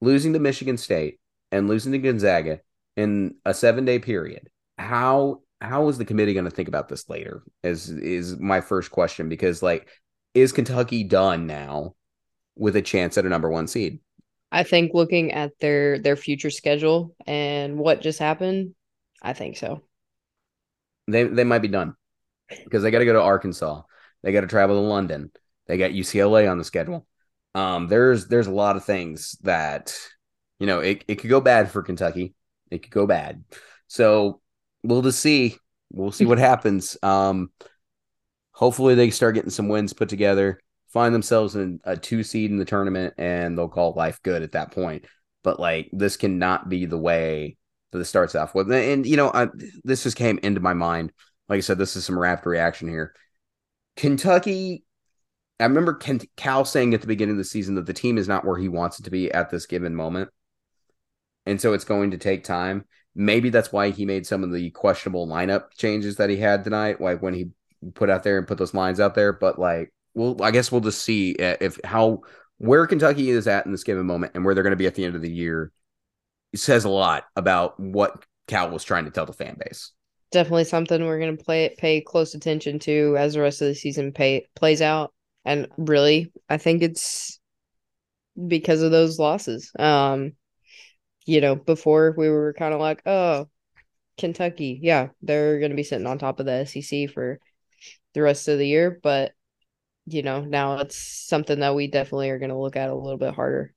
losing 0.02 0.34
to 0.34 0.38
Michigan 0.38 0.76
State 0.76 1.20
and 1.50 1.68
losing 1.68 1.92
to 1.92 1.98
Gonzaga 1.98 2.60
in 2.94 3.36
a 3.46 3.54
seven 3.54 3.86
day 3.86 3.98
period, 3.98 4.50
how 4.76 5.40
how 5.62 5.88
is 5.88 5.96
the 5.96 6.04
committee 6.04 6.34
going 6.34 6.44
to 6.44 6.50
think 6.50 6.68
about 6.68 6.86
this 6.86 7.08
later? 7.08 7.44
Is 7.62 7.88
is 7.88 8.38
my 8.38 8.60
first 8.60 8.90
question 8.90 9.30
because 9.30 9.62
like 9.62 9.88
is 10.34 10.52
Kentucky 10.52 11.02
done 11.02 11.46
now 11.46 11.94
with 12.54 12.76
a 12.76 12.82
chance 12.82 13.16
at 13.16 13.24
a 13.24 13.30
number 13.30 13.48
one 13.48 13.68
seed? 13.68 14.00
I 14.52 14.64
think 14.64 14.92
looking 14.92 15.32
at 15.32 15.52
their 15.60 15.98
their 15.98 16.16
future 16.16 16.50
schedule 16.50 17.16
and 17.26 17.78
what 17.78 18.02
just 18.02 18.18
happened, 18.18 18.74
I 19.22 19.32
think 19.32 19.56
so. 19.56 19.80
They 21.06 21.24
they 21.24 21.44
might 21.44 21.62
be 21.62 21.68
done 21.68 21.94
because 22.64 22.82
they 22.82 22.90
got 22.90 22.98
to 22.98 23.06
go 23.06 23.14
to 23.14 23.22
Arkansas. 23.22 23.80
They 24.22 24.32
got 24.32 24.42
to 24.42 24.46
travel 24.46 24.76
to 24.76 24.88
London. 24.88 25.30
They 25.66 25.76
got 25.76 25.92
UCLA 25.92 26.50
on 26.50 26.58
the 26.58 26.64
schedule. 26.64 27.06
Um, 27.54 27.88
there's 27.88 28.26
there's 28.26 28.46
a 28.46 28.52
lot 28.52 28.76
of 28.76 28.84
things 28.84 29.36
that 29.42 29.96
you 30.58 30.66
know 30.66 30.80
it, 30.80 31.04
it 31.08 31.16
could 31.16 31.30
go 31.30 31.40
bad 31.40 31.70
for 31.70 31.82
Kentucky. 31.82 32.34
It 32.70 32.82
could 32.82 32.92
go 32.92 33.06
bad. 33.06 33.44
So 33.86 34.40
we'll 34.82 35.02
just 35.02 35.20
see. 35.20 35.56
We'll 35.90 36.12
see 36.12 36.26
what 36.26 36.38
happens. 36.38 36.96
Um, 37.02 37.50
hopefully 38.52 38.94
they 38.94 39.10
start 39.10 39.34
getting 39.34 39.50
some 39.50 39.68
wins 39.68 39.92
put 39.92 40.08
together, 40.08 40.60
find 40.88 41.14
themselves 41.14 41.56
in 41.56 41.80
a 41.84 41.96
two 41.96 42.22
seed 42.22 42.50
in 42.50 42.58
the 42.58 42.64
tournament, 42.64 43.14
and 43.16 43.56
they'll 43.56 43.68
call 43.68 43.94
life 43.94 44.20
good 44.22 44.42
at 44.42 44.52
that 44.52 44.72
point. 44.72 45.06
But 45.42 45.58
like 45.58 45.88
this 45.92 46.16
cannot 46.16 46.68
be 46.68 46.84
the 46.84 46.98
way 46.98 47.56
that 47.92 47.98
it 47.98 48.04
starts 48.04 48.34
off 48.34 48.54
with. 48.54 48.70
And 48.70 49.06
you 49.06 49.16
know, 49.16 49.30
I, 49.32 49.48
this 49.84 50.02
just 50.02 50.16
came 50.16 50.38
into 50.42 50.60
my 50.60 50.74
mind. 50.74 51.12
Like 51.48 51.58
I 51.58 51.60
said, 51.60 51.78
this 51.78 51.96
is 51.96 52.04
some 52.04 52.18
rapid 52.18 52.46
reaction 52.46 52.88
here. 52.88 53.14
Kentucky, 53.98 54.84
I 55.58 55.64
remember 55.64 55.98
Cal 56.36 56.64
saying 56.64 56.94
at 56.94 57.00
the 57.00 57.08
beginning 57.08 57.32
of 57.32 57.38
the 57.38 57.44
season 57.44 57.74
that 57.74 57.86
the 57.86 57.92
team 57.92 58.16
is 58.16 58.28
not 58.28 58.44
where 58.44 58.56
he 58.56 58.68
wants 58.68 59.00
it 59.00 59.02
to 59.02 59.10
be 59.10 59.28
at 59.32 59.50
this 59.50 59.66
given 59.66 59.92
moment. 59.92 60.30
And 61.46 61.60
so 61.60 61.72
it's 61.72 61.84
going 61.84 62.12
to 62.12 62.16
take 62.16 62.44
time. 62.44 62.84
Maybe 63.16 63.50
that's 63.50 63.72
why 63.72 63.90
he 63.90 64.06
made 64.06 64.24
some 64.24 64.44
of 64.44 64.52
the 64.52 64.70
questionable 64.70 65.26
lineup 65.26 65.72
changes 65.76 66.14
that 66.16 66.30
he 66.30 66.36
had 66.36 66.62
tonight, 66.62 67.00
like 67.00 67.20
when 67.20 67.34
he 67.34 67.50
put 67.94 68.08
out 68.08 68.22
there 68.22 68.38
and 68.38 68.46
put 68.46 68.56
those 68.56 68.72
lines 68.72 69.00
out 69.00 69.16
there. 69.16 69.32
But 69.32 69.58
like 69.58 69.92
well, 70.14 70.36
I 70.42 70.52
guess 70.52 70.70
we'll 70.70 70.80
just 70.80 71.02
see 71.02 71.34
eh, 71.36 71.56
if 71.60 71.80
how 71.82 72.20
where 72.58 72.86
Kentucky 72.86 73.30
is 73.30 73.48
at 73.48 73.66
in 73.66 73.72
this 73.72 73.82
given 73.82 74.06
moment 74.06 74.30
and 74.36 74.44
where 74.44 74.54
they're 74.54 74.62
going 74.62 74.70
to 74.70 74.76
be 74.76 74.86
at 74.86 74.94
the 74.94 75.04
end 75.04 75.16
of 75.16 75.22
the 75.22 75.32
year. 75.32 75.72
It 76.52 76.60
says 76.60 76.84
a 76.84 76.88
lot 76.88 77.24
about 77.34 77.80
what 77.80 78.24
Cal 78.46 78.70
was 78.70 78.84
trying 78.84 79.06
to 79.06 79.10
tell 79.10 79.26
the 79.26 79.32
fan 79.32 79.56
base. 79.58 79.90
Definitely 80.30 80.64
something 80.64 81.04
we're 81.04 81.20
going 81.20 81.36
to 81.36 81.44
play 81.44 81.64
it 81.64 81.78
pay 81.78 82.00
close 82.00 82.34
attention 82.34 82.78
to 82.80 83.16
as 83.18 83.34
the 83.34 83.40
rest 83.40 83.62
of 83.62 83.68
the 83.68 83.74
season 83.74 84.12
pay, 84.12 84.46
plays 84.54 84.82
out. 84.82 85.12
And 85.44 85.68
really, 85.78 86.32
I 86.48 86.58
think 86.58 86.82
it's 86.82 87.40
because 88.46 88.82
of 88.82 88.90
those 88.90 89.18
losses. 89.18 89.72
Um, 89.78 90.32
you 91.24 91.40
know, 91.40 91.54
before 91.56 92.14
we 92.16 92.28
were 92.28 92.54
kind 92.54 92.74
of 92.74 92.80
like, 92.80 93.02
oh, 93.06 93.48
Kentucky, 94.16 94.78
yeah, 94.82 95.08
they're 95.22 95.58
going 95.58 95.70
to 95.70 95.76
be 95.76 95.82
sitting 95.82 96.06
on 96.06 96.18
top 96.18 96.40
of 96.40 96.46
the 96.46 96.66
SEC 96.66 97.10
for 97.10 97.38
the 98.14 98.22
rest 98.22 98.48
of 98.48 98.58
the 98.58 98.66
year. 98.66 98.98
But, 99.02 99.32
you 100.06 100.22
know, 100.22 100.40
now 100.40 100.78
it's 100.78 100.96
something 101.26 101.60
that 101.60 101.74
we 101.74 101.86
definitely 101.86 102.30
are 102.30 102.38
going 102.38 102.50
to 102.50 102.58
look 102.58 102.76
at 102.76 102.90
a 102.90 102.94
little 102.94 103.18
bit 103.18 103.34
harder. 103.34 103.74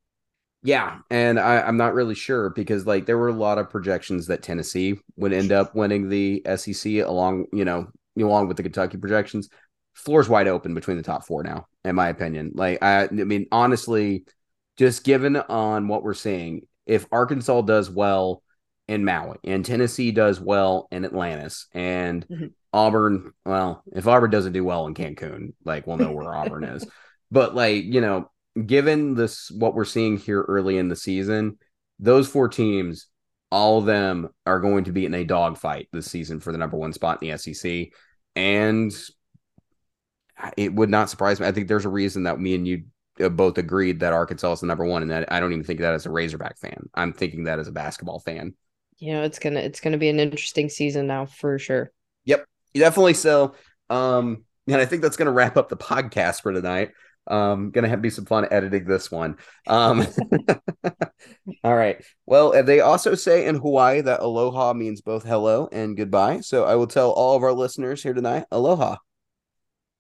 Yeah. 0.63 0.99
And 1.09 1.39
I, 1.39 1.61
I'm 1.61 1.77
not 1.77 1.93
really 1.93 2.15
sure 2.15 2.51
because, 2.51 2.85
like, 2.85 3.05
there 3.05 3.17
were 3.17 3.29
a 3.29 3.33
lot 3.33 3.57
of 3.57 3.69
projections 3.69 4.27
that 4.27 4.43
Tennessee 4.43 4.99
would 5.15 5.33
end 5.33 5.51
up 5.51 5.75
winning 5.75 6.07
the 6.07 6.43
SEC 6.55 6.93
along, 6.97 7.45
you 7.51 7.65
know, 7.65 7.87
along 8.17 8.47
with 8.47 8.57
the 8.57 8.63
Kentucky 8.63 8.97
projections. 8.97 9.49
Floor's 9.93 10.29
wide 10.29 10.47
open 10.47 10.73
between 10.73 10.97
the 10.97 11.03
top 11.03 11.25
four 11.25 11.43
now, 11.43 11.67
in 11.83 11.95
my 11.95 12.09
opinion. 12.09 12.51
Like, 12.53 12.81
I, 12.81 13.05
I 13.05 13.09
mean, 13.09 13.47
honestly, 13.51 14.25
just 14.77 15.03
given 15.03 15.35
on 15.35 15.87
what 15.87 16.03
we're 16.03 16.13
seeing, 16.13 16.67
if 16.85 17.07
Arkansas 17.11 17.61
does 17.61 17.89
well 17.89 18.43
in 18.87 19.05
Maui 19.05 19.37
and 19.43 19.65
Tennessee 19.65 20.11
does 20.11 20.39
well 20.39 20.87
in 20.91 21.05
Atlantis 21.05 21.67
and 21.73 22.27
mm-hmm. 22.27 22.47
Auburn, 22.73 23.33
well, 23.45 23.83
if 23.93 24.07
Auburn 24.07 24.31
doesn't 24.31 24.53
do 24.53 24.63
well 24.63 24.87
in 24.87 24.93
Cancun, 24.93 25.53
like 25.65 25.87
we'll 25.87 25.97
know 25.97 26.11
where 26.11 26.35
Auburn 26.35 26.63
is. 26.63 26.85
But 27.33 27.55
like, 27.55 27.85
you 27.85 28.01
know, 28.01 28.29
given 28.65 29.15
this 29.15 29.49
what 29.51 29.75
we're 29.75 29.85
seeing 29.85 30.17
here 30.17 30.41
early 30.41 30.77
in 30.77 30.89
the 30.89 30.95
season, 30.95 31.57
those 31.99 32.27
four 32.27 32.47
teams, 32.47 33.07
all 33.51 33.77
of 33.77 33.85
them 33.85 34.29
are 34.45 34.59
going 34.59 34.85
to 34.85 34.91
be 34.91 35.05
in 35.05 35.13
a 35.13 35.23
dogfight 35.23 35.87
this 35.91 36.09
season 36.09 36.39
for 36.39 36.51
the 36.51 36.57
number 36.57 36.77
one 36.77 36.93
spot 36.93 37.21
in 37.21 37.29
the 37.29 37.37
SEC. 37.37 37.89
And 38.35 38.93
it 40.57 40.73
would 40.73 40.89
not 40.89 41.09
surprise 41.09 41.39
me. 41.39 41.47
I 41.47 41.51
think 41.51 41.67
there's 41.67 41.85
a 41.85 41.89
reason 41.89 42.23
that 42.23 42.39
me 42.39 42.55
and 42.55 42.67
you 42.67 42.83
uh, 43.19 43.29
both 43.29 43.57
agreed 43.57 43.99
that 43.99 44.13
Arkansas 44.13 44.53
is 44.53 44.59
the 44.61 44.67
number 44.67 44.85
one, 44.85 45.01
and 45.01 45.11
that 45.11 45.31
I 45.31 45.39
don't 45.39 45.51
even 45.51 45.63
think 45.63 45.79
that 45.81 45.93
as 45.93 46.05
a 46.05 46.11
Razorback 46.11 46.57
fan. 46.57 46.89
I'm 46.93 47.13
thinking 47.13 47.43
that 47.45 47.59
as 47.59 47.67
a 47.67 47.71
basketball 47.71 48.19
fan. 48.19 48.53
You 48.97 49.13
know, 49.13 49.23
it's 49.23 49.39
gonna 49.39 49.59
it's 49.59 49.79
gonna 49.79 49.97
be 49.97 50.09
an 50.09 50.19
interesting 50.19 50.69
season 50.69 51.07
now 51.07 51.25
for 51.25 51.59
sure. 51.59 51.91
Yep, 52.25 52.45
definitely 52.73 53.15
so. 53.15 53.55
Um, 53.89 54.45
and 54.67 54.77
I 54.77 54.85
think 54.85 55.01
that's 55.01 55.17
gonna 55.17 55.31
wrap 55.31 55.57
up 55.57 55.69
the 55.69 55.77
podcast 55.77 56.41
for 56.41 56.53
tonight. 56.53 56.91
Um, 57.27 57.71
gonna 57.71 57.89
have 57.89 58.01
be 58.01 58.09
some 58.09 58.25
fun 58.25 58.47
editing 58.51 58.85
this 58.85 59.11
one. 59.11 59.37
Um, 59.67 60.05
all 61.63 61.75
right. 61.75 62.03
Well, 62.25 62.63
they 62.63 62.79
also 62.79 63.15
say 63.15 63.45
in 63.45 63.55
Hawaii 63.55 64.01
that 64.01 64.21
aloha 64.21 64.73
means 64.73 65.01
both 65.01 65.23
hello 65.23 65.69
and 65.71 65.95
goodbye. 65.95 66.41
So 66.41 66.65
I 66.65 66.75
will 66.75 66.87
tell 66.87 67.11
all 67.11 67.35
of 67.35 67.43
our 67.43 67.53
listeners 67.53 68.01
here 68.01 68.13
tonight, 68.13 68.45
aloha. 68.51 68.97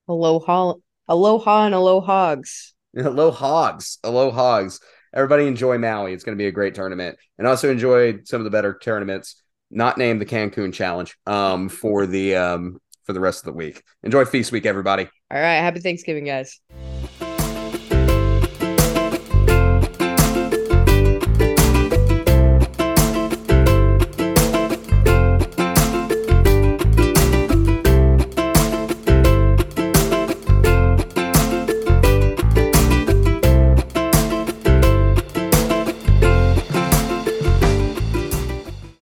Aloha, 0.07 0.73
aloha, 1.07 1.65
and 1.65 1.75
alohogs. 1.75 2.73
Hello, 2.93 3.31
hogs. 3.31 3.99
Hello. 4.03 4.69
Everybody 5.13 5.47
enjoy 5.47 5.77
Maui. 5.77 6.13
It's 6.13 6.23
going 6.23 6.37
to 6.37 6.41
be 6.41 6.47
a 6.47 6.51
great 6.51 6.73
tournament. 6.73 7.17
And 7.37 7.47
also 7.47 7.69
enjoy 7.69 8.19
some 8.23 8.39
of 8.39 8.45
the 8.45 8.49
better 8.49 8.77
tournaments, 8.81 9.41
not 9.69 9.97
named 9.97 10.21
the 10.21 10.25
Cancun 10.25 10.73
Challenge, 10.73 11.15
um, 11.25 11.69
for 11.69 12.05
the 12.05 12.35
um 12.35 12.79
for 13.03 13.13
the 13.13 13.19
rest 13.19 13.41
of 13.41 13.45
the 13.45 13.57
week. 13.57 13.83
Enjoy 14.03 14.25
Feast 14.25 14.51
Week, 14.51 14.65
everybody. 14.65 15.03
All 15.31 15.39
right. 15.39 15.55
Happy 15.55 15.79
Thanksgiving, 15.79 16.25
guys. 16.25 16.59